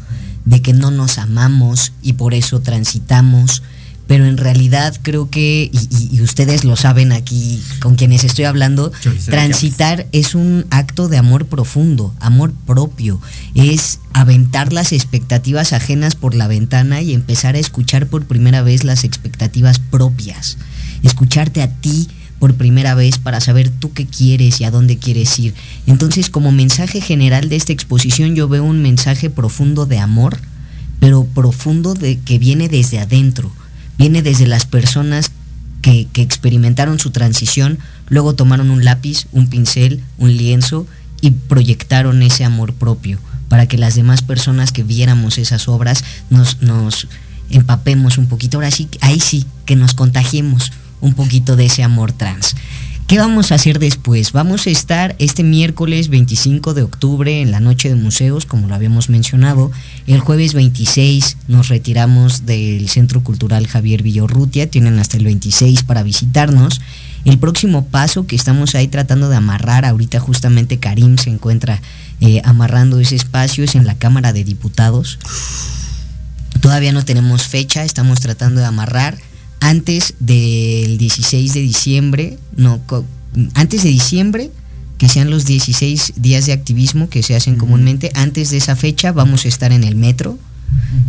de 0.44 0.60
que 0.60 0.74
no 0.74 0.90
nos 0.90 1.16
amamos 1.18 1.92
y 2.02 2.14
por 2.14 2.34
eso 2.34 2.60
transitamos 2.60 3.62
pero 4.06 4.26
en 4.26 4.36
realidad 4.36 4.94
creo 5.02 5.30
que, 5.30 5.70
y, 5.72 6.20
ustedes 6.20 6.64
lo 6.64 6.76
saben 6.76 7.12
aquí 7.12 7.62
con 7.80 7.94
quienes 7.94 8.24
estoy 8.24 8.44
hablando, 8.44 8.92
transitar 9.26 10.06
es 10.12 10.34
un 10.34 10.66
acto 10.70 11.08
de 11.08 11.16
amor 11.16 11.46
profundo, 11.46 12.14
amor 12.20 12.52
propio, 12.66 13.20
es 13.54 14.00
aventar 14.12 14.72
las 14.72 14.92
expectativas 14.92 15.72
ajenas 15.72 16.16
por 16.16 16.34
la 16.34 16.48
ventana 16.48 17.00
y 17.00 17.14
empezar 17.14 17.54
a 17.54 17.58
escuchar 17.58 18.06
por 18.06 18.26
primera 18.26 18.62
vez 18.62 18.84
las 18.84 19.04
expectativas 19.04 19.78
propias, 19.78 20.58
escucharte 21.02 21.62
a 21.62 21.68
ti 21.68 22.08
por 22.38 22.54
primera 22.54 22.94
vez 22.94 23.16
para 23.18 23.40
saber 23.40 23.70
tú 23.70 23.94
qué 23.94 24.06
quieres 24.06 24.60
y 24.60 24.64
a 24.64 24.70
dónde 24.70 24.98
quieres 24.98 25.38
ir. 25.38 25.54
Entonces 25.86 26.28
como 26.28 26.52
mensaje 26.52 27.00
general 27.00 27.48
de 27.48 27.56
esta 27.56 27.72
exposición 27.72 28.34
yo 28.34 28.48
veo 28.48 28.64
un 28.64 28.82
mensaje 28.82 29.30
profundo 29.30 29.86
de 29.86 29.98
amor, 29.98 30.38
pero 31.00 31.24
profundo 31.24 31.94
de 31.94 32.18
que 32.18 32.38
viene 32.38 32.68
desde 32.68 32.98
adentro 32.98 33.50
viene 33.98 34.22
desde 34.22 34.46
las 34.46 34.66
personas 34.66 35.30
que, 35.82 36.08
experimentaron 36.14 36.98
su 36.98 37.10
transición, 37.10 37.78
luego 38.08 38.34
tomaron 38.34 38.70
un 38.70 38.84
lápiz, 38.84 39.26
un 39.32 39.48
pincel, 39.48 40.02
un 40.18 40.36
lienzo 40.36 40.86
y 41.20 41.32
proyectaron 41.32 42.22
ese 42.22 42.44
amor 42.44 42.72
propio 42.72 43.18
para 43.48 43.66
que 43.66 43.78
las 43.78 43.94
demás 43.94 44.22
personas 44.22 44.72
que 44.72 44.82
viéramos 44.82 45.38
esas 45.38 45.68
obras 45.68 46.02
nos, 46.30 46.62
nos 46.62 47.06
empapemos 47.50 48.18
un 48.18 48.26
poquito. 48.26 48.56
Ahora 48.56 48.70
sí, 48.70 48.88
ahí 49.00 49.20
sí, 49.20 49.44
que 49.66 49.76
nos 49.76 49.94
contagiemos 49.94 50.72
un 51.00 51.14
poquito 51.14 51.54
de 51.54 51.66
ese 51.66 51.82
amor 51.82 52.12
trans. 52.12 52.56
¿Qué 53.06 53.18
vamos 53.18 53.52
a 53.52 53.56
hacer 53.56 53.80
después? 53.80 54.32
Vamos 54.32 54.66
a 54.66 54.70
estar 54.70 55.14
este 55.18 55.42
miércoles 55.42 56.08
25 56.08 56.72
de 56.72 56.82
octubre 56.82 57.42
en 57.42 57.50
la 57.50 57.60
noche 57.60 57.90
de 57.90 57.96
museos, 57.96 58.46
como 58.46 58.66
lo 58.66 58.74
habíamos 58.74 59.10
mencionado. 59.10 59.70
El 60.06 60.20
jueves 60.20 60.54
26 60.54 61.36
nos 61.46 61.68
retiramos 61.68 62.46
del 62.46 62.88
Centro 62.88 63.22
Cultural 63.22 63.66
Javier 63.66 64.02
Villorrutia, 64.02 64.70
tienen 64.70 64.98
hasta 64.98 65.18
el 65.18 65.24
26 65.24 65.82
para 65.82 66.02
visitarnos. 66.02 66.80
El 67.26 67.38
próximo 67.38 67.84
paso 67.84 68.26
que 68.26 68.36
estamos 68.36 68.74
ahí 68.74 68.88
tratando 68.88 69.28
de 69.28 69.36
amarrar, 69.36 69.84
ahorita 69.84 70.18
justamente 70.18 70.78
Karim 70.78 71.18
se 71.18 71.28
encuentra 71.28 71.82
eh, 72.22 72.40
amarrando 72.42 73.00
ese 73.00 73.16
espacio, 73.16 73.64
es 73.64 73.74
en 73.74 73.86
la 73.86 73.98
Cámara 73.98 74.32
de 74.32 74.44
Diputados. 74.44 75.18
Todavía 76.62 76.92
no 76.92 77.04
tenemos 77.04 77.42
fecha, 77.48 77.84
estamos 77.84 78.20
tratando 78.20 78.62
de 78.62 78.66
amarrar 78.66 79.18
antes 79.64 80.12
del 80.20 80.98
16 80.98 81.54
de 81.54 81.60
diciembre, 81.60 82.38
no, 82.54 82.82
antes 83.54 83.82
de 83.82 83.88
diciembre, 83.88 84.50
que 84.98 85.08
sean 85.08 85.30
los 85.30 85.46
16 85.46 86.12
días 86.16 86.44
de 86.44 86.52
activismo 86.52 87.08
que 87.08 87.22
se 87.22 87.34
hacen 87.34 87.56
comúnmente, 87.56 88.12
antes 88.14 88.50
de 88.50 88.58
esa 88.58 88.76
fecha 88.76 89.12
vamos 89.12 89.46
a 89.46 89.48
estar 89.48 89.72
en 89.72 89.82
el 89.82 89.96
metro. 89.96 90.38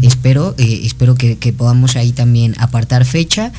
Espero, 0.02 0.56
eh, 0.58 0.82
espero 0.84 1.16
que, 1.16 1.38
que 1.38 1.52
podamos 1.52 1.98
ahí 1.98 2.14
también 2.14 2.56
apartar 2.58 3.04
fecha 3.04 3.52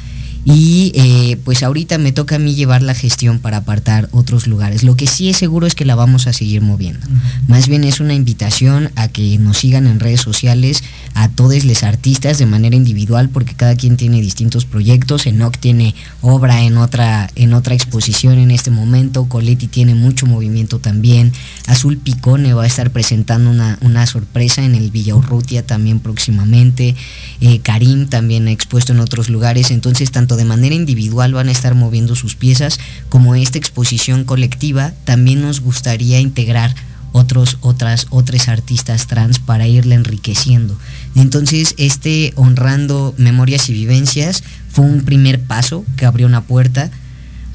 y 0.49 0.93
eh, 0.95 1.39
pues 1.45 1.65
ahorita 1.65 1.99
me 1.99 2.13
toca 2.13 2.37
a 2.37 2.39
mí 2.39 2.55
llevar 2.55 2.81
la 2.81 2.95
gestión 2.95 3.41
para 3.41 3.59
apartar 3.59 4.09
otros 4.13 4.47
lugares. 4.47 4.85
Lo 4.85 4.95
que 4.95 5.09
sí 5.09 5.29
es 5.29 5.37
seguro 5.37 5.67
es 5.67 5.75
que 5.75 5.85
la 5.85 5.97
vamos 5.97 6.29
a 6.29 6.33
seguir 6.33 6.63
moviendo. 6.63 7.05
Más 7.49 7.67
bien 7.67 7.83
es 7.83 7.99
una 7.99 8.15
invitación 8.15 8.93
a 8.95 9.09
que 9.09 9.39
nos 9.39 9.59
sigan 9.59 9.89
en 9.89 9.99
redes 9.99 10.21
sociales 10.21 10.85
a 11.15 11.29
todos 11.29 11.65
los 11.65 11.83
artistas 11.83 12.39
de 12.39 12.47
manera 12.47 12.77
individual 12.77 13.29
porque 13.29 13.55
cada 13.55 13.75
quien 13.75 13.97
tiene 13.97 14.21
distintos 14.21 14.67
proyectos. 14.67 15.27
Enoch 15.27 15.57
tiene 15.59 15.97
obra 16.21 16.63
en 16.63 16.79
otra, 16.79 17.29
en 17.35 17.53
otra 17.53 17.75
exposición 17.75 18.39
en 18.39 18.53
este 18.53 18.71
momento. 18.71 19.25
Coletti 19.25 19.67
tiene 19.67 19.97
mucho 19.97 20.27
movimiento 20.27 20.79
también. 20.79 21.33
Azul 21.67 21.97
Picone 21.97 22.55
va 22.55 22.63
a 22.63 22.69
estar 22.69 22.93
presentando 22.93 23.51
una, 23.51 23.79
una 23.81 24.07
sorpresa 24.07 24.63
en 24.63 24.77
el 24.77 24.93
Villa 24.93 25.17
Urrutia 25.17 25.67
también 25.67 25.99
próximamente. 25.99 26.95
Eh, 27.41 27.59
Karim 27.59 28.07
también 28.07 28.47
ha 28.47 28.53
expuesto 28.53 28.93
en 28.93 29.01
otros 29.01 29.29
lugares. 29.29 29.73
Entonces 29.73 30.13
tanto 30.13 30.36
de 30.37 30.45
manera 30.45 30.75
individual 30.75 31.35
van 31.35 31.49
a 31.49 31.53
estar 31.53 31.75
moviendo 31.75 32.15
sus 32.15 32.37
piezas, 32.37 32.79
como 33.09 33.35
esta 33.35 33.59
exposición 33.59 34.25
colectiva, 34.25 34.93
también 35.05 35.43
nos 35.43 35.61
gustaría 35.61 36.21
integrar 36.21 36.75
otros, 37.13 37.59
otras, 37.63 38.07
otros 38.11 38.49
artistas 38.49 39.07
trans 39.07 39.39
para 39.39 39.67
irle 39.67 39.95
enriqueciendo. 39.95 40.79
Entonces, 41.15 41.75
este 41.79 42.33
honrando 42.37 43.15
memorias 43.17 43.69
y 43.69 43.73
vivencias 43.73 44.43
fue 44.71 44.85
un 44.85 45.03
primer 45.03 45.41
paso 45.41 45.85
que 45.97 46.05
abrió 46.05 46.27
una 46.27 46.43
puerta 46.43 46.91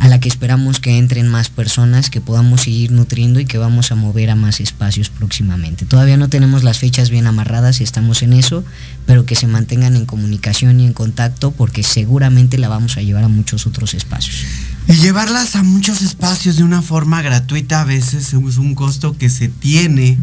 a 0.02 0.08
la 0.08 0.20
que 0.20 0.28
esperamos 0.28 0.80
que 0.80 0.98
entren 0.98 1.28
más 1.28 1.50
personas, 1.50 2.10
que 2.10 2.22
podamos 2.22 2.62
seguir 2.62 2.92
nutriendo 2.92 3.40
y 3.40 3.46
que 3.46 3.60
vamos 3.60 3.92
a 3.92 3.96
mover 3.96 4.32
a 4.32 4.36
más 4.36 4.60
espacios 4.60 5.10
próximamente. 5.10 5.86
Todavía 5.86 6.18
no 6.18 6.28
tenemos 6.28 6.64
las 6.64 6.80
fechas 6.80 7.12
bien 7.12 7.28
amarradas, 7.28 7.82
estamos 7.82 8.24
en 8.24 8.34
eso, 8.34 8.64
pero 9.06 9.28
que 9.28 9.36
se 9.36 9.46
mantengan 9.46 9.96
en 9.96 10.08
comunicación 10.08 10.80
y 10.80 10.88
en 10.88 10.94
contacto 10.94 11.52
porque 11.52 11.84
seguramente 11.84 12.58
la 12.58 12.68
vamos 12.68 12.98
a 12.98 13.04
llevar 13.04 13.26
a 13.26 13.28
muchos 13.28 13.68
otros 13.68 13.94
espacios. 13.94 14.44
Y 14.88 14.94
llevarlas 14.94 15.56
a 15.56 15.62
muchos 15.62 16.02
espacios 16.02 16.58
de 16.58 16.64
una 16.64 16.82
forma 16.82 17.22
gratuita 17.22 17.82
a 17.82 17.86
veces 17.86 18.34
es 18.34 18.58
un 18.58 18.74
costo 18.74 19.16
que 19.16 19.30
se 19.30 19.50
tiene 19.50 20.18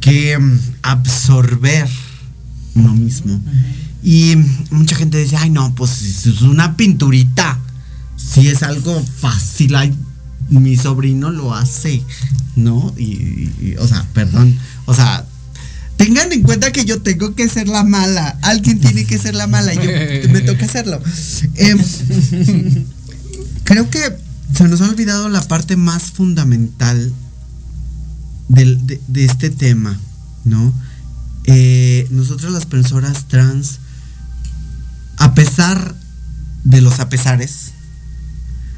que 0.00 0.36
mm, 0.36 0.58
absorber 0.82 1.86
uno 2.74 2.92
mismo. 2.92 3.40
Y 4.02 4.34
mucha 4.70 4.96
gente 4.96 5.18
dice, 5.18 5.36
ay 5.36 5.50
no, 5.50 5.76
pues 5.76 6.26
es 6.26 6.42
una 6.42 6.76
pinturita 6.76 7.60
si 8.28 8.48
es 8.48 8.62
algo 8.62 9.02
fácil, 9.20 9.76
mi 10.48 10.76
sobrino 10.76 11.30
lo 11.30 11.54
hace, 11.54 12.02
¿no? 12.54 12.94
Y, 12.96 13.76
o 13.78 13.86
sea, 13.86 14.06
perdón, 14.12 14.58
o 14.86 14.94
sea, 14.94 15.24
tengan 15.96 16.32
en 16.32 16.42
cuenta 16.42 16.72
que 16.72 16.84
yo 16.84 17.02
tengo 17.02 17.34
que 17.34 17.48
ser 17.48 17.68
la 17.68 17.84
mala, 17.84 18.38
alguien 18.42 18.80
tiene 18.80 19.04
que 19.04 19.18
ser 19.18 19.34
la 19.34 19.46
mala, 19.46 19.74
y 19.74 19.76
yo 19.76 20.28
me 20.32 20.40
toca 20.40 20.66
hacerlo. 20.66 21.00
Em, 21.54 21.78
creo 23.64 23.90
que 23.90 24.00
se 24.54 24.68
nos 24.68 24.80
ha 24.80 24.88
olvidado 24.88 25.28
la 25.28 25.42
parte 25.42 25.76
más 25.76 26.04
fundamental 26.04 27.12
de, 28.48 29.00
este 29.14 29.50
tema, 29.50 29.98
¿no? 30.44 30.72
Eh, 31.44 32.06
nosotros 32.10 32.52
las 32.52 32.66
personas 32.66 33.28
trans, 33.28 33.78
a 35.16 35.34
pesar 35.34 35.94
de 36.64 36.80
los 36.80 36.98
apesares, 37.00 37.72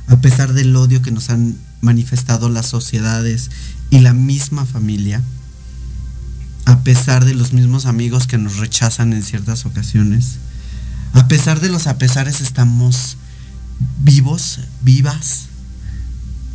a 0.09 0.17
pesar 0.17 0.53
del 0.55 0.75
odio 0.75 1.03
que 1.03 1.11
nos 1.11 1.31
han 1.31 1.57
manifestado 1.81 2.49
las 2.49 2.67
sociedades 2.67 3.51
y 3.91 4.01
la 4.01 4.15
misma 4.15 4.65
familia, 4.65 5.23
a 6.65 6.81
pesar 6.81 7.25
de 7.25 7.35
los 7.35 7.53
mismos 7.53 7.87
amigos 7.87 8.27
que 8.27 8.39
nos 8.39 8.57
rechazan 8.57 9.13
en 9.13 9.23
ciertas 9.23 9.67
ocasiones, 9.67 10.39
a 11.13 11.29
pesar 11.29 11.61
de 11.61 11.69
los 11.69 11.87
apesares 11.87 12.41
estamos 12.41 13.17
vivos, 14.03 14.61
vivas, 14.83 15.47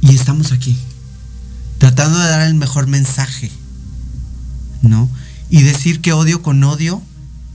y 0.01 0.15
estamos 0.15 0.51
aquí, 0.51 0.77
tratando 1.77 2.19
de 2.19 2.29
dar 2.29 2.41
el 2.41 2.55
mejor 2.55 2.87
mensaje, 2.87 3.49
¿no? 4.81 5.09
Y 5.49 5.61
decir 5.61 6.01
que 6.01 6.11
odio 6.11 6.41
con 6.41 6.61
odio 6.63 7.01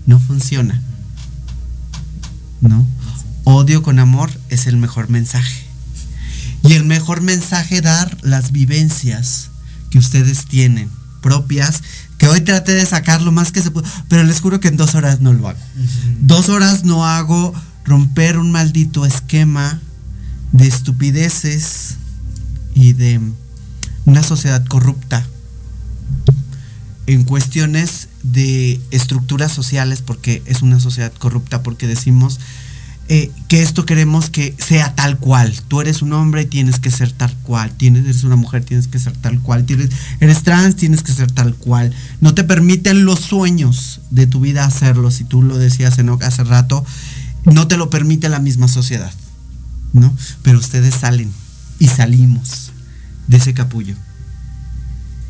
no 0.07 0.19
funciona, 0.19 0.81
¿no? 2.63 2.87
Odio 3.45 3.83
con 3.83 3.99
amor 3.99 4.31
es 4.49 4.67
el 4.67 4.79
mejor 4.79 5.11
mensaje. 5.11 5.68
Y 6.65 6.75
el 6.75 6.85
mejor 6.85 7.21
mensaje 7.21 7.81
dar 7.81 8.17
las 8.23 8.53
vivencias 8.53 9.51
que 9.91 9.99
ustedes 9.99 10.47
tienen 10.47 10.91
propias, 11.21 11.83
que 12.19 12.29
hoy 12.29 12.41
traté 12.41 12.73
de 12.73 12.87
sacar 12.87 13.23
lo 13.23 13.33
más 13.33 13.53
que 13.53 13.63
se 13.63 13.71
puede, 13.71 13.89
pero 14.09 14.25
les 14.25 14.41
juro 14.41 14.61
que 14.61 14.69
en 14.69 14.77
dos 14.77 14.95
horas 14.95 15.21
no 15.21 15.33
lo 15.33 15.49
hago. 15.49 15.59
Dos 16.21 16.49
horas 16.49 16.85
no 16.85 17.07
hago 17.07 17.55
romper 17.85 18.39
un 18.39 18.51
maldito 18.51 19.07
esquema 19.07 19.81
de 20.53 20.67
estupideces 20.67 21.97
y 22.75 22.93
de 22.93 23.21
una 24.05 24.23
sociedad 24.23 24.65
corrupta 24.67 25.27
en 27.07 27.25
cuestiones 27.25 28.09
de 28.23 28.81
estructuras 28.91 29.53
sociales, 29.53 30.03
porque 30.03 30.43
es 30.47 30.61
una 30.61 30.79
sociedad 30.79 31.13
corrupta, 31.13 31.63
porque 31.63 31.87
decimos 31.87 32.39
eh, 33.11 33.31
que 33.49 33.63
esto 33.63 33.87
queremos 33.87 34.29
que 34.29 34.55
sea 34.59 34.95
tal 34.95 35.17
cual. 35.17 35.55
Tú 35.69 35.81
eres 35.81 36.03
un 36.03 36.13
hombre 36.13 36.43
y 36.43 36.47
tienes 36.47 36.79
que 36.79 36.91
ser 36.91 37.11
tal 37.11 37.35
cual. 37.39 37.71
Tienes, 37.71 38.05
eres 38.05 38.23
una 38.23 38.37
mujer, 38.37 38.65
tienes 38.65 38.87
que 38.87 38.99
ser 38.99 39.17
tal 39.17 39.41
cual. 39.41 39.65
Tienes, 39.65 39.89
eres 40.21 40.43
trans, 40.43 40.77
tienes 40.77 41.03
que 41.03 41.13
ser 41.13 41.31
tal 41.31 41.55
cual. 41.55 41.95
No 42.21 42.35
te 42.35 42.45
permiten 42.45 43.07
los 43.07 43.21
sueños 43.21 44.03
de 44.11 44.27
tu 44.27 44.41
vida 44.41 44.67
hacerlo. 44.67 45.11
Si 45.11 45.25
tú 45.25 45.43
lo 45.43 45.57
decías 45.57 45.99
hace 45.99 46.45
rato, 46.45 46.85
no 47.47 47.67
te 47.67 47.79
lo 47.79 47.89
permite 47.89 48.29
la 48.29 48.41
misma 48.41 48.69
sociedad. 48.69 49.13
¿No? 49.95 50.15
Pero 50.43 50.59
ustedes 50.59 50.95
salen 50.95 51.33
y 51.79 51.89
salimos 51.89 52.73
de 53.27 53.39
ese 53.39 53.55
capullo. 53.55 53.97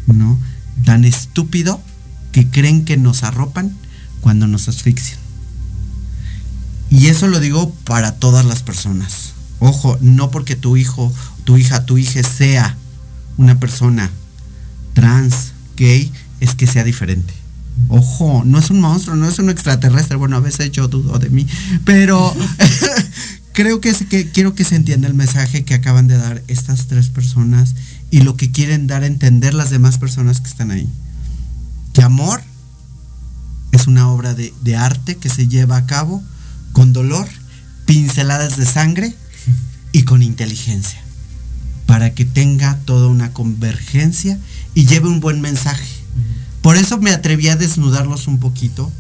¿No? 0.09 0.37
Tan 0.85 1.05
estúpido 1.05 1.81
que 2.33 2.49
creen 2.49 2.85
que 2.85 2.97
nos 2.97 3.23
arropan 3.23 3.73
cuando 4.21 4.49
nos 4.49 4.67
asfixian. 4.67 5.28
Y 6.91 7.09
eso 7.09 7.27
lo 7.27 7.41
digo 7.41 7.71
para 7.85 8.13
todas 8.13 8.45
las 8.45 8.63
personas. 8.63 9.35
Ojo, 9.61 9.99
no 10.01 10.31
porque 10.31 10.57
tu 10.57 10.77
hijo, 10.77 11.13
tu 11.45 11.57
hija, 11.57 11.85
tu 11.85 11.99
hija 11.99 12.23
sea 12.23 12.77
una 13.37 13.59
persona 13.59 14.11
trans, 14.95 15.53
gay, 15.77 16.11
es 16.41 16.55
que 16.55 16.67
sea 16.67 16.85
diferente. 16.85 17.35
Ojo, 17.89 18.43
no 18.45 18.59
es 18.59 18.71
un 18.71 18.81
monstruo, 18.81 19.17
no 19.17 19.29
es 19.29 19.39
un 19.39 19.51
extraterrestre. 19.51 20.17
Bueno, 20.17 20.37
a 20.37 20.41
veces 20.41 20.71
yo 20.73 20.89
dudo 20.89 21.19
de 21.19 21.31
mí, 21.31 21.47
pero 21.85 22.35
creo 23.53 23.81
que, 23.81 23.93
que 23.93 24.31
quiero 24.31 24.55
que 24.55 24.65
se 24.65 24.77
entienda 24.77 25.09
el 25.09 25.15
mensaje 25.15 25.65
que 25.65 25.75
acaban 25.75 26.09
de 26.09 26.17
dar 26.17 26.43
estas 26.49 26.87
tres 26.87 27.09
personas 27.09 27.75
y 28.11 28.23
lo 28.23 28.37
que 28.37 28.51
quieren 28.51 28.87
dar 28.87 29.03
a 29.03 29.07
entender 29.07 29.55
las 29.55 29.71
demás 29.71 29.99
personas 29.99 30.41
que 30.41 30.49
están 30.49 30.71
ahí. 30.71 30.89
Que 31.93 32.03
amor 32.03 32.43
es 33.73 33.87
una 33.87 34.09
obra 34.09 34.35
de 34.35 34.77
arte 34.77 35.17
que 35.17 35.29
se 35.29 35.47
lleva 35.47 35.77
a 35.77 35.87
cabo 35.87 36.23
con 36.79 36.93
dolor, 36.93 37.27
pinceladas 37.87 38.57
de 38.57 38.65
sangre 38.65 39.13
y 39.91 40.05
con 40.05 40.23
inteligencia, 40.23 41.01
para 41.87 42.15
que 42.15 42.25
tenga 42.25 42.79
toda 42.85 43.09
una 43.09 43.33
convergencia 43.33 44.39
y 44.75 44.87
lleve 44.87 45.09
un 45.09 45.19
buen 45.19 45.41
mensaje. 45.41 45.89
Por 46.63 46.77
eso 46.77 46.99
me 46.99 47.11
atreví 47.11 47.49
a 47.49 47.57
desnudarlos 47.57 48.29
un 48.29 48.39
poquito 48.39 48.93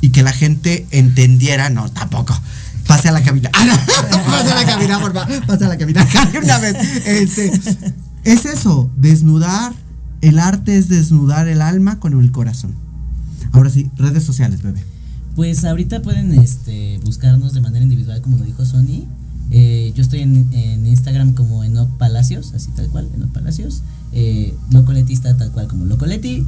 y 0.00 0.10
que 0.10 0.22
la 0.22 0.32
gente 0.32 0.86
entendiera, 0.92 1.68
no, 1.68 1.90
tampoco. 1.90 2.40
Pase 2.86 3.08
a 3.08 3.12
la 3.12 3.24
cabina. 3.24 3.50
pase 3.50 4.52
a 4.52 4.54
la 4.54 4.64
cabina, 4.64 5.00
por 5.00 5.12
favor. 5.12 5.46
Pase 5.46 5.64
a 5.64 5.68
la 5.68 5.78
cabina. 5.78 6.06
Una 6.44 6.58
vez. 6.58 6.76
Este, 7.06 7.60
es 8.22 8.44
eso, 8.44 8.88
desnudar. 8.96 9.72
El 10.20 10.38
arte 10.38 10.78
es 10.78 10.88
desnudar 10.88 11.48
el 11.48 11.60
alma 11.60 11.98
con 11.98 12.20
el 12.20 12.30
corazón. 12.30 12.76
Ahora 13.50 13.68
sí, 13.68 13.90
redes 13.96 14.22
sociales, 14.22 14.62
bebé. 14.62 14.84
Pues 15.36 15.64
ahorita 15.64 16.00
pueden 16.02 16.32
este, 16.32 16.98
buscarnos 17.04 17.52
de 17.52 17.60
manera 17.60 17.84
individual, 17.84 18.22
como 18.22 18.38
lo 18.38 18.44
dijo 18.44 18.64
Sony. 18.64 19.04
Eh, 19.50 19.92
yo 19.94 20.02
estoy 20.02 20.20
en, 20.20 20.48
en, 20.52 20.86
Instagram 20.86 21.34
como 21.34 21.62
Enoch 21.62 21.90
Palacios, 21.98 22.52
así 22.54 22.70
tal 22.74 22.88
cual, 22.88 23.08
Enoch 23.14 23.30
Palacios. 23.30 23.82
Eh, 24.12 24.54
Locoletista 24.70 25.36
tal 25.36 25.52
cual 25.52 25.68
como 25.68 25.84
Locoletti. 25.84 26.46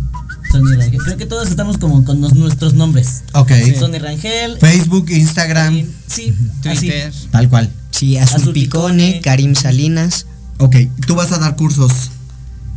Sony 0.51 0.74
Rangel. 0.74 0.98
Creo 1.02 1.16
que 1.19 1.27
todos 1.27 1.51
estamos 1.51 1.77
como 1.77 2.02
con 2.05 2.23
los, 2.23 2.35
nuestros 2.35 2.73
nombres. 2.73 3.24
Ok. 3.35 3.52
Sony 3.78 3.98
Rangel. 4.01 4.56
Facebook, 4.59 5.10
Instagram. 5.10 5.85
Sí, 6.06 6.35
Twitter. 6.62 7.09
Así. 7.09 7.28
Tal 7.31 7.51
cual. 7.51 7.70
Sí, 7.90 8.16
Azul, 8.16 8.40
Azul 8.40 8.55
Picone, 8.55 8.97
Picone, 8.97 9.20
Karim 9.20 9.55
Salinas. 9.55 10.24
Ok, 10.59 10.77
tú 11.06 11.15
vas 11.15 11.31
a 11.32 11.39
dar 11.39 11.56
cursos. 11.56 12.10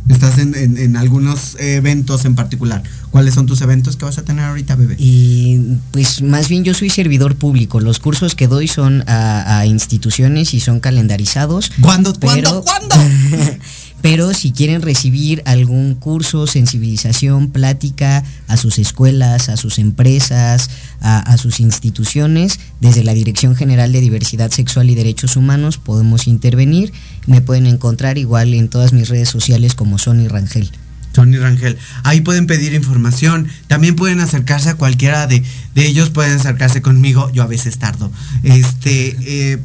Estás 0.08 0.38
en, 0.38 0.54
en, 0.56 0.78
en, 0.78 0.96
algunos 0.96 1.56
eventos 1.60 2.24
en 2.24 2.34
particular. 2.34 2.82
¿Cuáles 3.10 3.34
son 3.34 3.46
tus 3.46 3.60
eventos 3.60 3.96
que 3.96 4.04
vas 4.04 4.18
a 4.18 4.22
tener 4.24 4.44
ahorita, 4.44 4.74
bebé? 4.74 4.96
Y 4.98 5.76
pues 5.92 6.22
más 6.22 6.48
bien 6.48 6.64
yo 6.64 6.74
soy 6.74 6.90
servidor 6.90 7.36
público. 7.36 7.78
Los 7.78 8.00
cursos 8.00 8.34
que 8.34 8.48
doy 8.48 8.66
son 8.66 9.04
a, 9.06 9.58
a 9.58 9.66
instituciones 9.66 10.54
y 10.54 10.60
son 10.60 10.80
calendarizados. 10.80 11.70
¿Cuándo? 11.80 12.14
¿Cuándo? 12.18 12.64
¿Cuándo? 12.64 12.96
pero 14.02 14.34
si 14.34 14.50
quieren 14.50 14.82
recibir 14.82 15.42
algún 15.46 15.94
curso, 15.94 16.48
sensibilización, 16.48 17.50
plática 17.50 18.24
a 18.48 18.56
sus 18.56 18.78
escuelas, 18.78 19.48
a 19.48 19.56
sus 19.56 19.78
empresas, 19.78 20.68
a, 21.00 21.36
sus 21.36 21.60
instituciones, 21.60 22.58
desde 22.80 23.04
la 23.04 23.14
Dirección 23.14 23.54
General 23.54 23.92
de 23.92 24.00
Diversidad 24.00 24.50
Sexual 24.50 24.90
y 24.90 24.96
Derechos 24.96 25.36
Humanos 25.36 25.78
podemos 25.78 26.26
intervenir. 26.26 26.92
Me 27.26 27.40
pueden 27.40 27.66
encontrar 27.66 28.18
igual 28.18 28.54
en 28.54 28.68
todas 28.68 28.92
mis 28.92 29.08
redes 29.08 29.28
sociales 29.28 29.74
como 29.76 29.98
Sony 29.98 30.26
Rangel. 30.28 30.70
Sony 31.14 31.38
Rangel. 31.38 31.78
Ahí 32.02 32.22
pueden 32.22 32.48
pedir 32.48 32.74
información. 32.74 33.46
También 33.68 33.94
pueden 33.94 34.18
acercarse 34.20 34.70
a 34.70 34.74
cualquiera 34.74 35.28
de, 35.28 35.44
de 35.74 35.86
ellos. 35.86 36.10
Pueden 36.10 36.32
acercarse 36.38 36.82
conmigo. 36.82 37.30
Yo 37.32 37.42
a 37.42 37.46
veces 37.46 37.78
tardo. 37.78 38.10
Este, 38.42 39.16
eh, 39.20 39.58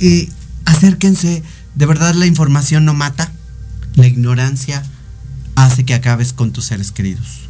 eh, 0.00 0.28
acérquense. 0.64 1.42
De 1.74 1.86
verdad 1.86 2.14
la 2.14 2.26
información 2.26 2.84
no 2.84 2.94
mata. 2.94 3.33
La 3.96 4.06
ignorancia 4.06 4.82
hace 5.54 5.84
que 5.84 5.94
acabes 5.94 6.32
con 6.32 6.52
tus 6.52 6.66
seres 6.66 6.92
queridos. 6.92 7.44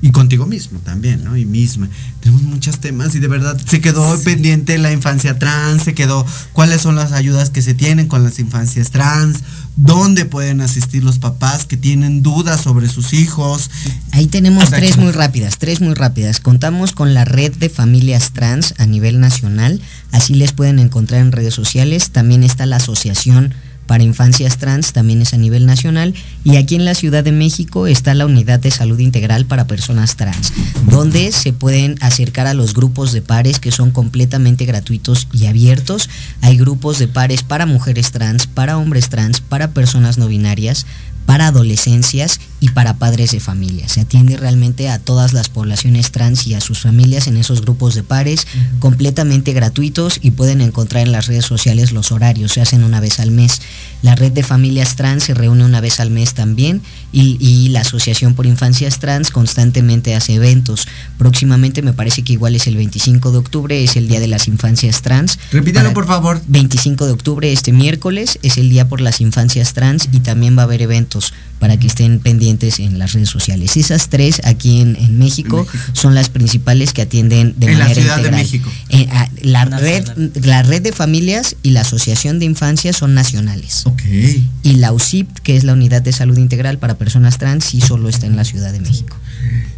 Y 0.00 0.12
contigo 0.12 0.46
mismo 0.46 0.78
también, 0.78 1.24
¿no? 1.24 1.36
Y 1.36 1.44
misma. 1.44 1.88
Tenemos 2.20 2.42
muchos 2.42 2.78
temas 2.78 3.16
y 3.16 3.18
de 3.18 3.26
verdad 3.26 3.60
se 3.66 3.80
quedó 3.80 4.16
sí. 4.16 4.24
pendiente 4.24 4.78
la 4.78 4.92
infancia 4.92 5.40
trans, 5.40 5.82
se 5.82 5.94
quedó 5.94 6.24
cuáles 6.52 6.82
son 6.82 6.94
las 6.94 7.10
ayudas 7.10 7.50
que 7.50 7.62
se 7.62 7.74
tienen 7.74 8.06
con 8.06 8.22
las 8.22 8.38
infancias 8.38 8.92
trans, 8.92 9.40
dónde 9.74 10.24
pueden 10.24 10.60
asistir 10.60 11.02
los 11.02 11.18
papás 11.18 11.64
que 11.64 11.76
tienen 11.76 12.22
dudas 12.22 12.60
sobre 12.60 12.88
sus 12.88 13.12
hijos. 13.12 13.72
Ahí 14.12 14.28
tenemos 14.28 14.70
tres 14.70 14.98
muy 14.98 15.10
rápidas, 15.10 15.58
tres 15.58 15.80
muy 15.80 15.94
rápidas. 15.94 16.38
Contamos 16.38 16.92
con 16.92 17.12
la 17.12 17.24
red 17.24 17.56
de 17.56 17.68
familias 17.68 18.30
trans 18.32 18.74
a 18.78 18.86
nivel 18.86 19.18
nacional, 19.18 19.80
así 20.12 20.34
les 20.34 20.52
pueden 20.52 20.78
encontrar 20.78 21.22
en 21.22 21.32
redes 21.32 21.54
sociales. 21.54 22.10
También 22.10 22.44
está 22.44 22.66
la 22.66 22.76
asociación 22.76 23.52
para 23.88 24.04
infancias 24.04 24.58
trans, 24.58 24.92
también 24.92 25.22
es 25.22 25.34
a 25.34 25.38
nivel 25.38 25.66
nacional, 25.66 26.14
y 26.44 26.56
aquí 26.56 26.76
en 26.76 26.84
la 26.84 26.94
Ciudad 26.94 27.24
de 27.24 27.32
México 27.32 27.88
está 27.88 28.14
la 28.14 28.26
unidad 28.26 28.60
de 28.60 28.70
salud 28.70 29.00
integral 29.00 29.46
para 29.46 29.66
personas 29.66 30.14
trans, 30.14 30.52
donde 30.88 31.32
se 31.32 31.52
pueden 31.52 31.96
acercar 32.00 32.46
a 32.46 32.54
los 32.54 32.74
grupos 32.74 33.12
de 33.12 33.22
pares 33.22 33.58
que 33.58 33.72
son 33.72 33.90
completamente 33.90 34.66
gratuitos 34.66 35.26
y 35.32 35.46
abiertos. 35.46 36.10
Hay 36.42 36.58
grupos 36.58 36.98
de 36.98 37.08
pares 37.08 37.42
para 37.42 37.64
mujeres 37.64 38.12
trans, 38.12 38.46
para 38.46 38.76
hombres 38.76 39.08
trans, 39.08 39.40
para 39.40 39.70
personas 39.70 40.18
no 40.18 40.28
binarias, 40.28 40.84
para 41.28 41.48
adolescencias 41.48 42.40
y 42.58 42.70
para 42.70 42.96
padres 42.96 43.32
de 43.32 43.38
familia. 43.38 43.86
Se 43.86 44.00
atiende 44.00 44.38
realmente 44.38 44.88
a 44.88 44.98
todas 44.98 45.34
las 45.34 45.50
poblaciones 45.50 46.10
trans 46.10 46.46
y 46.46 46.54
a 46.54 46.62
sus 46.62 46.80
familias 46.80 47.26
en 47.26 47.36
esos 47.36 47.60
grupos 47.60 47.94
de 47.94 48.02
pares, 48.02 48.46
uh 48.46 48.58
-huh. 48.58 48.78
completamente 48.78 49.52
gratuitos 49.52 50.20
y 50.22 50.30
pueden 50.30 50.62
encontrar 50.62 51.02
en 51.02 51.12
las 51.12 51.26
redes 51.26 51.44
sociales 51.44 51.92
los 51.92 52.12
horarios, 52.12 52.52
se 52.52 52.62
hacen 52.62 52.82
una 52.82 52.98
vez 53.00 53.20
al 53.20 53.30
mes. 53.30 53.60
La 54.00 54.14
red 54.14 54.32
de 54.32 54.42
familias 54.42 54.96
trans 54.96 55.24
se 55.24 55.34
reúne 55.34 55.66
una 55.66 55.82
vez 55.82 56.00
al 56.00 56.10
mes 56.10 56.32
también 56.32 56.80
y, 57.12 57.36
y 57.40 57.68
la 57.68 57.80
Asociación 57.80 58.32
por 58.34 58.46
Infancias 58.46 58.98
Trans 58.98 59.30
constantemente 59.30 60.14
hace 60.14 60.34
eventos. 60.34 60.88
Próximamente 61.18 61.82
me 61.82 61.92
parece 61.92 62.22
que 62.22 62.32
igual 62.32 62.56
es 62.56 62.66
el 62.66 62.76
25 62.76 63.32
de 63.32 63.38
octubre, 63.38 63.84
es 63.84 63.96
el 63.96 64.08
Día 64.08 64.20
de 64.20 64.28
las 64.28 64.48
Infancias 64.48 65.02
Trans. 65.02 65.38
Repítalo 65.52 65.92
por 65.92 66.06
favor. 66.06 66.40
25 66.48 67.04
de 67.04 67.12
octubre, 67.12 67.52
este 67.52 67.72
miércoles, 67.72 68.38
es 68.42 68.56
el 68.56 68.70
Día 68.70 68.88
por 68.88 69.02
las 69.02 69.20
Infancias 69.20 69.74
Trans 69.74 70.08
y 70.10 70.20
también 70.20 70.56
va 70.56 70.62
a 70.62 70.64
haber 70.64 70.80
eventos 70.80 71.17
para 71.58 71.76
que 71.76 71.86
estén 71.86 72.20
pendientes 72.20 72.78
en 72.78 72.98
las 72.98 73.12
redes 73.12 73.28
sociales. 73.28 73.76
Esas 73.76 74.08
tres 74.08 74.40
aquí 74.44 74.80
en, 74.80 74.96
en, 74.96 75.18
México, 75.18 75.58
en 75.58 75.66
México, 75.66 75.92
son 75.92 76.14
las 76.14 76.28
principales 76.28 76.92
que 76.92 77.02
atienden 77.02 77.54
de 77.58 77.66
en 77.66 77.78
manera 77.78 77.88
la 77.88 77.94
Ciudad 77.94 78.16
integral. 78.18 78.30
De 78.30 78.42
México. 78.42 78.70
Eh, 78.90 79.08
a, 79.10 79.28
la, 79.42 79.64
red, 79.64 80.08
la 80.44 80.62
red 80.62 80.82
de 80.82 80.92
familias 80.92 81.56
y 81.62 81.70
la 81.70 81.80
Asociación 81.80 82.38
de 82.38 82.44
Infancia 82.44 82.92
son 82.92 83.14
nacionales. 83.14 83.86
Okay. 83.86 84.48
Y 84.62 84.74
la 84.74 84.92
UCIP, 84.92 85.30
que 85.40 85.56
es 85.56 85.64
la 85.64 85.72
Unidad 85.72 86.02
de 86.02 86.12
Salud 86.12 86.38
Integral 86.38 86.78
para 86.78 86.96
Personas 86.96 87.38
Trans, 87.38 87.64
sí 87.64 87.80
solo 87.80 88.08
está 88.08 88.26
en 88.26 88.36
la 88.36 88.44
Ciudad 88.44 88.72
de 88.72 88.80
México. 88.80 89.16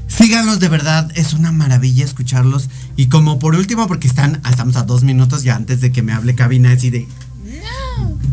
Síganos 0.06 0.58
de 0.58 0.68
verdad, 0.68 1.10
es 1.14 1.34
una 1.34 1.52
maravilla 1.52 2.04
escucharlos. 2.04 2.68
Y 2.96 3.06
como 3.06 3.38
por 3.38 3.54
último, 3.54 3.86
porque 3.86 4.08
están, 4.08 4.42
estamos 4.48 4.76
a 4.76 4.82
dos 4.82 5.04
minutos 5.04 5.44
ya 5.44 5.54
antes 5.54 5.80
de 5.80 5.92
que 5.92 6.02
me 6.02 6.12
hable 6.12 6.34
cabina, 6.34 6.72
así 6.72 6.90
de. 6.90 7.06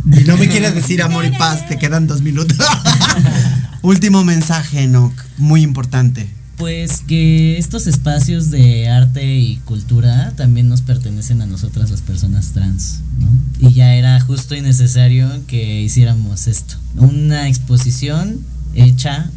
Y 0.05 0.23
no 0.23 0.37
me 0.37 0.47
quieres 0.47 0.73
decir 0.73 1.01
amor 1.01 1.25
y 1.25 1.31
paz, 1.31 1.67
te 1.67 1.77
quedan 1.77 2.07
dos 2.07 2.21
minutos. 2.21 2.57
Último 3.81 4.23
mensaje, 4.23 4.83
Enoch, 4.83 5.13
muy 5.37 5.61
importante. 5.61 6.27
Pues 6.57 7.01
que 7.07 7.57
estos 7.57 7.85
espacios 7.85 8.49
de 8.49 8.89
arte 8.89 9.35
y 9.35 9.57
cultura 9.57 10.33
también 10.35 10.69
nos 10.69 10.81
pertenecen 10.81 11.41
a 11.41 11.45
nosotras 11.45 11.91
las 11.91 12.01
personas 12.01 12.47
trans, 12.53 13.01
¿no? 13.19 13.29
Y 13.59 13.73
ya 13.73 13.93
era 13.93 14.19
justo 14.21 14.55
y 14.55 14.61
necesario 14.61 15.29
que 15.45 15.81
hiciéramos 15.81 16.47
esto. 16.47 16.75
Una 16.95 17.47
exposición 17.47 18.39
hecha 18.73 19.29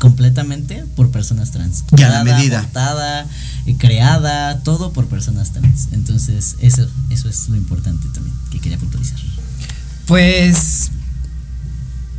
completamente 0.00 0.84
por 0.96 1.12
personas 1.12 1.52
trans. 1.52 1.84
Ya 1.92 2.08
la 2.08 2.24
medida. 2.24 2.68
Creada, 3.78 4.60
todo 4.60 4.92
por 4.92 5.06
personas 5.06 5.52
trans. 5.52 5.88
Entonces, 5.92 6.56
eso, 6.60 6.86
eso 7.10 7.28
es 7.28 7.48
lo 7.48 7.56
importante 7.56 8.08
también 8.12 8.34
que 8.50 8.60
quería 8.60 8.78
puntualizar. 8.78 9.18
Pues 10.06 10.90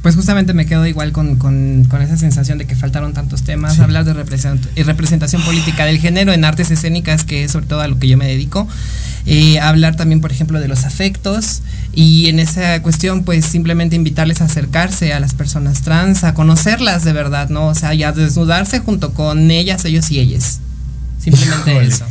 pues 0.04 0.18
justamente 0.18 0.54
me 0.54 0.66
quedo 0.66 0.86
igual 0.86 1.14
con, 1.14 1.38
con, 1.38 1.86
con, 1.86 2.02
esa 2.02 2.18
sensación 2.18 2.58
de 2.58 2.68
que 2.68 2.76
faltaron 2.76 3.14
tantos 3.14 3.44
temas, 3.44 3.76
sí. 3.76 3.82
hablar 3.82 4.04
de 4.04 4.14
represent 4.14 4.62
representación 4.76 5.42
política 5.44 5.86
del 5.86 5.98
género 5.98 6.34
en 6.34 6.44
artes 6.44 6.72
escénicas, 6.72 7.24
que 7.24 7.46
es 7.46 7.54
sobre 7.54 7.68
todo 7.68 7.80
a 7.80 7.88
lo 7.88 7.98
que 7.98 8.10
yo 8.10 8.18
me 8.18 8.28
dedico. 8.28 8.68
eh, 9.26 9.62
hablar 9.62 9.96
también, 9.96 10.20
por 10.20 10.34
ejemplo, 10.34 10.60
de 10.60 10.68
los 10.68 10.84
afectos 10.84 11.62
y 11.94 12.28
en 12.28 12.40
esa 12.40 12.82
cuestión, 12.82 13.24
pues 13.24 13.46
simplemente 13.46 13.96
invitarles 13.96 14.42
a 14.42 14.46
acercarse 14.46 15.14
a 15.14 15.22
las 15.22 15.34
personas 15.36 15.84
trans, 15.84 16.26
a 16.26 16.34
conocerlas 16.34 17.06
de 17.06 17.14
verdad, 17.14 17.48
¿no? 17.48 17.68
O 17.68 17.76
sea, 17.76 17.94
y 17.94 18.04
a 18.04 18.12
desnudarse 18.12 18.80
junto 18.80 19.14
con 19.14 19.52
ellas, 19.52 19.86
ellos 19.86 20.12
y 20.12 20.20
ellas. 20.20 20.60
Simplemente 21.24 21.72
Híjole. 21.72 21.88
eso. 21.88 22.06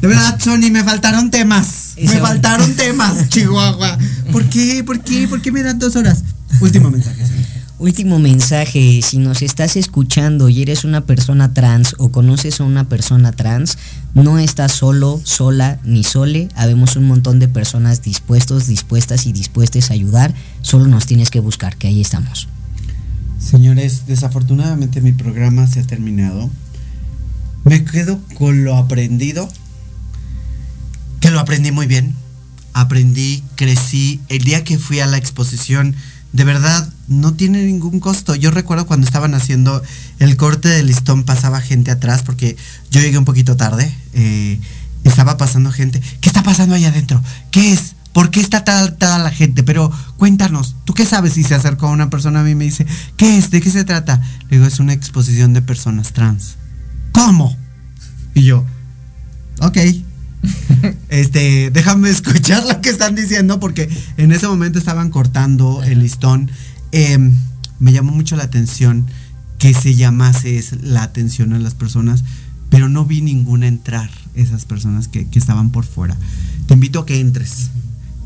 De 0.00 0.08
verdad, 0.08 0.38
Sony, 0.40 0.70
me 0.70 0.84
faltaron 0.84 1.30
temas. 1.30 1.94
Me 1.96 2.18
faltaron 2.18 2.74
temas, 2.76 3.28
Chihuahua. 3.28 3.98
¿Por 4.32 4.44
qué? 4.48 4.84
¿Por 4.84 5.00
qué? 5.00 5.26
¿Por 5.26 5.40
qué 5.42 5.52
me 5.52 5.62
dan 5.62 5.78
dos 5.78 5.96
horas? 5.96 6.22
Último 6.60 6.90
mensaje. 6.90 7.26
Sony. 7.26 7.56
Último 7.78 8.18
mensaje, 8.18 9.02
si 9.02 9.18
nos 9.18 9.42
estás 9.42 9.76
escuchando 9.76 10.48
y 10.48 10.62
eres 10.62 10.84
una 10.84 11.02
persona 11.02 11.52
trans 11.52 11.94
o 11.98 12.10
conoces 12.10 12.60
a 12.60 12.64
una 12.64 12.88
persona 12.88 13.32
trans, 13.32 13.76
no 14.14 14.38
estás 14.38 14.72
solo, 14.72 15.20
sola 15.24 15.78
ni 15.84 16.02
sole, 16.02 16.48
habemos 16.54 16.96
un 16.96 17.06
montón 17.06 17.38
de 17.38 17.48
personas 17.48 18.00
dispuestos, 18.00 18.66
dispuestas 18.66 19.26
y 19.26 19.34
dispuestas 19.34 19.90
a 19.90 19.92
ayudar, 19.92 20.32
solo 20.62 20.86
nos 20.86 21.04
tienes 21.04 21.28
que 21.28 21.40
buscar, 21.40 21.76
que 21.76 21.88
ahí 21.88 22.00
estamos. 22.00 22.48
Señores, 23.38 24.06
desafortunadamente 24.06 25.02
mi 25.02 25.12
programa 25.12 25.66
se 25.66 25.80
ha 25.80 25.82
terminado. 25.82 26.48
Me 27.66 27.82
quedo 27.82 28.20
con 28.34 28.62
lo 28.62 28.76
aprendido. 28.76 29.48
Que 31.18 31.32
lo 31.32 31.40
aprendí 31.40 31.72
muy 31.72 31.88
bien. 31.88 32.14
Aprendí, 32.74 33.42
crecí. 33.56 34.20
El 34.28 34.44
día 34.44 34.62
que 34.62 34.78
fui 34.78 35.00
a 35.00 35.06
la 35.06 35.16
exposición, 35.16 35.96
de 36.32 36.44
verdad, 36.44 36.88
no 37.08 37.34
tiene 37.34 37.64
ningún 37.64 37.98
costo. 37.98 38.36
Yo 38.36 38.52
recuerdo 38.52 38.86
cuando 38.86 39.04
estaban 39.04 39.34
haciendo 39.34 39.82
el 40.20 40.36
corte 40.36 40.68
de 40.68 40.84
listón, 40.84 41.24
pasaba 41.24 41.60
gente 41.60 41.90
atrás, 41.90 42.22
porque 42.22 42.56
yo 42.92 43.00
llegué 43.00 43.18
un 43.18 43.24
poquito 43.24 43.56
tarde. 43.56 43.92
eh, 44.12 44.60
estaba 45.02 45.36
pasando 45.36 45.72
gente. 45.72 46.00
¿Qué 46.20 46.28
está 46.28 46.44
pasando 46.44 46.76
allá 46.76 46.90
adentro? 46.90 47.20
¿Qué 47.50 47.72
es? 47.72 47.96
¿Por 48.12 48.30
qué 48.30 48.40
está 48.40 48.62
tratada 48.62 49.18
la 49.18 49.30
gente? 49.32 49.64
Pero 49.64 49.90
cuéntanos, 50.16 50.76
¿tú 50.84 50.94
qué 50.94 51.04
sabes? 51.04 51.32
Si 51.32 51.42
se 51.42 51.56
acercó 51.56 51.88
una 51.88 52.10
persona 52.10 52.40
a 52.40 52.42
mí 52.44 52.52
y 52.52 52.54
me 52.54 52.64
dice, 52.64 52.86
¿qué 53.16 53.38
es? 53.38 53.50
¿De 53.50 53.60
qué 53.60 53.70
se 53.70 53.84
trata? 53.84 54.20
Le 54.50 54.56
digo, 54.56 54.66
es 54.66 54.78
una 54.78 54.92
exposición 54.92 55.52
de 55.52 55.62
personas 55.62 56.12
trans. 56.12 56.56
¿Cómo? 57.16 57.56
Y 58.34 58.42
yo, 58.42 58.62
ok. 59.60 59.78
este, 61.08 61.70
déjame 61.70 62.10
escuchar 62.10 62.66
lo 62.66 62.82
que 62.82 62.90
están 62.90 63.14
diciendo 63.14 63.58
porque 63.58 63.88
en 64.18 64.32
ese 64.32 64.46
momento 64.46 64.78
estaban 64.78 65.08
cortando 65.08 65.82
el 65.82 66.00
listón. 66.00 66.50
Em, 66.92 67.34
me 67.78 67.94
llamó 67.94 68.12
mucho 68.12 68.36
la 68.36 68.42
atención 68.42 69.06
que 69.56 69.72
se 69.72 69.94
llamase 69.94 70.62
la 70.82 71.04
atención 71.04 71.54
a 71.54 71.58
las 71.58 71.74
personas, 71.74 72.22
pero 72.68 72.90
no 72.90 73.06
vi 73.06 73.22
ninguna 73.22 73.66
entrar, 73.66 74.10
esas 74.34 74.66
personas 74.66 75.08
que, 75.08 75.26
que 75.26 75.38
estaban 75.38 75.70
por 75.70 75.86
fuera. 75.86 76.18
Te 76.66 76.74
invito 76.74 77.00
a 77.00 77.06
que 77.06 77.18
entres, 77.18 77.70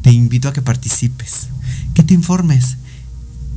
te 0.03 0.11
invito 0.11 0.49
a 0.49 0.53
que 0.53 0.62
participes, 0.62 1.47
que 1.95 2.03
te 2.03 2.12
informes. 2.12 2.77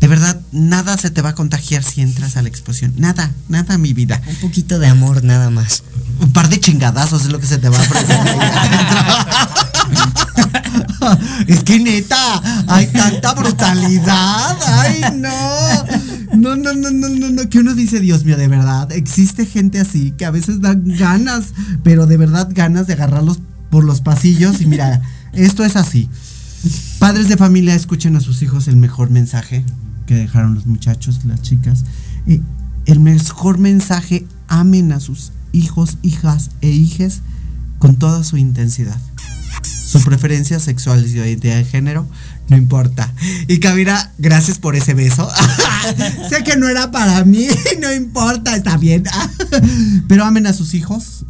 De 0.03 0.09
verdad, 0.09 0.37
nada 0.51 0.97
se 0.97 1.11
te 1.11 1.21
va 1.21 1.29
a 1.29 1.33
contagiar 1.33 1.81
si 1.81 2.01
entras 2.01 2.35
a 2.35 2.41
la 2.41 2.49
exposición. 2.49 2.93
Nada, 2.97 3.31
nada, 3.47 3.77
mi 3.77 3.93
vida. 3.93 4.21
Un 4.27 4.35
poquito 4.35 4.77
de 4.77 4.87
amor 4.87 5.23
nada 5.23 5.49
más. 5.49 5.81
Un 6.19 6.33
par 6.33 6.49
de 6.49 6.59
chingadazos 6.59 7.21
es 7.21 7.31
lo 7.31 7.39
que 7.39 7.47
se 7.47 7.57
te 7.57 7.69
va 7.69 7.77
a 7.77 7.83
adentro. 7.83 8.33
Es 11.47 11.63
que 11.63 11.79
neta, 11.79 12.41
hay 12.67 12.87
tanta 12.87 13.33
brutalidad. 13.33 14.57
Ay, 14.67 15.03
no. 15.15 15.85
No, 16.33 16.57
no, 16.57 16.73
no, 16.73 16.91
no, 16.91 17.07
no, 17.07 17.29
no. 17.29 17.49
Que 17.49 17.59
uno 17.59 17.73
dice, 17.73 18.01
Dios 18.01 18.25
mío, 18.25 18.35
de 18.35 18.49
verdad, 18.49 18.91
existe 18.91 19.45
gente 19.45 19.79
así 19.79 20.11
que 20.17 20.25
a 20.25 20.31
veces 20.31 20.59
dan 20.59 20.83
ganas, 20.85 21.53
pero 21.81 22.07
de 22.07 22.17
verdad 22.17 22.49
ganas 22.51 22.87
de 22.87 22.93
agarrarlos 22.93 23.39
por 23.69 23.85
los 23.85 24.01
pasillos. 24.01 24.59
Y 24.59 24.65
mira, 24.65 25.01
esto 25.31 25.63
es 25.63 25.77
así. 25.77 26.09
Padres 26.99 27.29
de 27.29 27.37
familia, 27.37 27.73
escuchen 27.73 28.17
a 28.17 28.19
sus 28.19 28.41
hijos 28.41 28.67
el 28.67 28.75
mejor 28.75 29.09
mensaje 29.09 29.63
que 30.05 30.15
dejaron 30.15 30.55
los 30.55 30.65
muchachos, 30.65 31.25
las 31.25 31.41
chicas. 31.41 31.83
Eh, 32.27 32.41
el 32.85 32.99
mejor 32.99 33.57
mensaje, 33.57 34.25
amen 34.47 34.91
a 34.91 34.99
sus 34.99 35.31
hijos, 35.51 35.97
hijas 36.01 36.51
e 36.61 36.69
hijes 36.69 37.21
con 37.79 37.95
toda 37.95 38.23
su 38.23 38.37
intensidad. 38.37 38.99
Su 39.85 40.01
preferencia 40.03 40.59
sexual 40.59 41.05
y 41.05 41.11
identidad 41.11 41.57
de 41.57 41.65
género, 41.65 42.07
no 42.49 42.57
importa. 42.57 43.13
Y 43.47 43.59
Camila, 43.59 44.11
gracias 44.17 44.57
por 44.57 44.75
ese 44.75 44.93
beso. 44.93 45.29
sé 46.29 46.43
que 46.43 46.57
no 46.57 46.67
era 46.67 46.91
para 46.91 47.23
mí, 47.25 47.47
no 47.81 47.93
importa, 47.93 48.55
está 48.55 48.77
bien. 48.77 49.03
Pero 50.07 50.25
amen 50.25 50.47
a 50.47 50.53
sus 50.53 50.73
hijos 50.73 51.25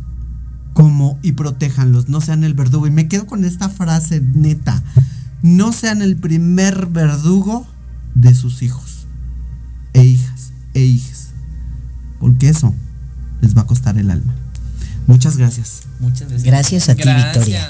como 0.73 1.19
y 1.21 1.33
protéjanlos, 1.33 2.09
no 2.09 2.21
sean 2.21 2.43
el 2.43 2.53
verdugo. 2.53 2.87
Y 2.87 2.91
me 2.91 3.07
quedo 3.07 3.25
con 3.25 3.45
esta 3.45 3.69
frase 3.69 4.21
neta. 4.21 4.81
No 5.41 5.73
sean 5.73 6.01
el 6.01 6.15
primer 6.15 6.87
verdugo 6.87 7.67
de 8.15 8.33
sus 8.35 8.61
hijos 8.61 9.07
e 9.93 10.03
hijas 10.03 10.51
e 10.73 10.81
hijas. 10.81 11.29
Porque 12.19 12.49
eso 12.49 12.73
les 13.41 13.55
va 13.55 13.61
a 13.61 13.67
costar 13.67 13.97
el 13.97 14.09
alma. 14.11 14.33
Muchas 15.07 15.37
gracias. 15.37 15.81
Muchas 15.99 16.29
gracias. 16.29 16.43
Gracias 16.43 16.89
a 16.89 16.95
ti, 16.95 17.03
Victoria. 17.03 17.69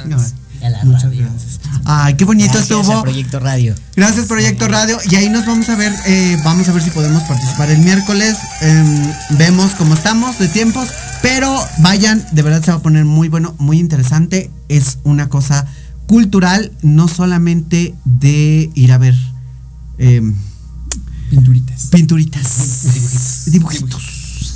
Y 0.62 0.66
a 0.66 0.70
la 0.70 0.84
Muchas 0.86 1.04
radio. 1.04 1.26
gracias. 1.26 1.60
Ay, 1.86 2.14
qué 2.16 2.24
bonito 2.24 2.54
Gracias 2.54 2.72
estuvo. 2.80 3.00
a 3.00 3.02
Proyecto 3.02 3.40
Radio. 3.40 3.76
Gracias 3.96 4.28
Proyecto 4.28 4.68
Radio 4.68 4.98
y 5.10 5.16
ahí 5.16 5.30
nos 5.30 5.46
vamos 5.46 5.68
a 5.68 5.76
ver, 5.76 5.92
eh, 6.06 6.38
vamos 6.46 6.70
a 6.70 6.72
ver 6.72 6.82
si 6.82 6.90
podemos 6.92 7.24
participar 7.24 7.70
el 7.70 7.80
miércoles, 7.80 8.38
em, 8.62 9.12
vemos 9.38 9.72
cómo 9.74 9.94
estamos 9.94 10.40
de 10.40 10.48
tiempos, 10.48 10.88
pero 11.22 11.54
vayan, 11.80 12.26
de 12.32 12.42
verdad 12.44 12.64
se 12.64 12.72
va 12.72 12.78
a 12.78 12.82
poner 12.82 13.04
muy 13.04 13.28
bueno, 13.28 13.56
muy 13.60 13.80
interesante, 13.80 14.50
es 14.70 15.00
una 15.04 15.28
cosa 15.28 15.66
cultural, 16.08 16.72
no 16.82 17.08
solamente 17.10 17.96
de 18.06 18.70
ir 18.74 18.92
a 18.94 18.98
ver 18.98 19.16
em, 19.98 20.34
Pinturitas. 21.30 21.88
pinturitas, 21.88 23.46
dibujitos. 23.48 24.04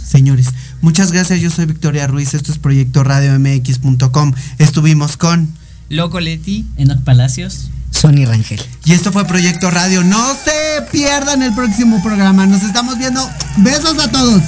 Señores, 0.07 0.47
muchas 0.81 1.11
gracias, 1.11 1.41
yo 1.41 1.49
soy 1.49 1.65
Victoria 1.65 2.07
Ruiz, 2.07 2.33
esto 2.33 2.51
es 2.51 2.59
Proyecto 2.59 3.03
Radio 3.03 3.37
MX.com, 3.39 4.33
estuvimos 4.57 5.17
con... 5.17 5.49
Loco 5.89 6.19
Leti. 6.19 6.65
Enoch 6.77 7.01
Palacios. 7.03 7.69
Sony 7.91 8.25
Rangel. 8.25 8.61
Y 8.85 8.93
esto 8.93 9.11
fue 9.11 9.25
Proyecto 9.25 9.71
Radio. 9.71 10.03
No 10.03 10.33
se 10.33 10.81
pierdan 10.91 11.41
el 11.41 11.53
próximo 11.53 12.03
programa. 12.03 12.45
Nos 12.45 12.61
estamos 12.63 12.97
viendo. 12.97 13.27
Besos 13.57 13.97
a 13.97 14.11
todos. 14.11 14.43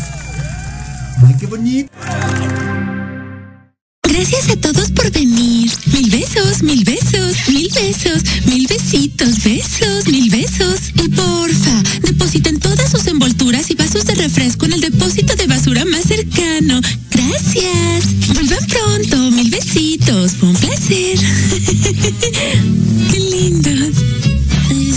Ay, 1.25 1.35
qué 1.39 1.47
bonito. 1.47 1.89
Gracias 4.29 4.57
a 4.57 4.61
todos 4.61 4.91
por 4.91 5.11
venir. 5.11 5.71
Mil 5.91 6.11
besos, 6.11 6.61
mil 6.61 6.83
besos, 6.83 7.35
mil 7.47 7.67
besos, 7.73 8.21
mil 8.45 8.67
besitos, 8.67 9.43
besos, 9.43 10.07
mil 10.07 10.29
besos. 10.29 10.91
Y 11.03 11.09
porfa, 11.09 11.83
depositen 12.03 12.59
todas 12.59 12.91
sus 12.91 13.07
envolturas 13.07 13.71
y 13.71 13.73
vasos 13.73 14.05
de 14.05 14.13
refresco 14.13 14.67
en 14.67 14.73
el 14.73 14.81
depósito 14.81 15.35
de 15.35 15.47
basura 15.47 15.83
más 15.85 16.03
cercano. 16.03 16.79
Gracias. 17.09 18.05
Vuelvan 18.35 18.65
pronto, 18.67 19.31
mil 19.31 19.49
besitos. 19.49 20.33
Un 20.41 20.55
placer. 20.57 21.17
Qué 23.11 23.19
lindos. 23.19 23.95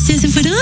¿Ya 0.09 0.21
se 0.21 0.29
fueron? 0.29 0.62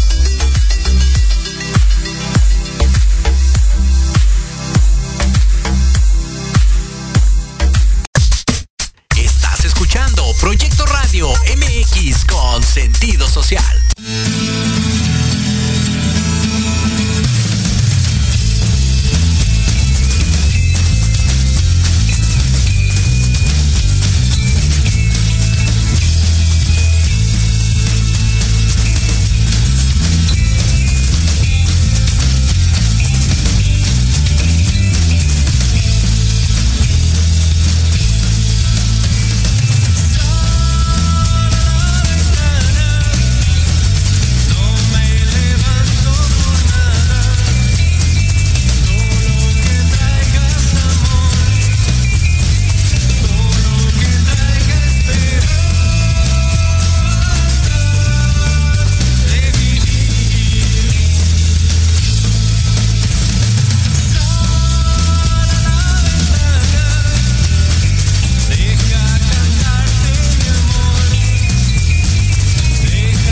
Sentido 12.61 13.27
social. 13.27 13.63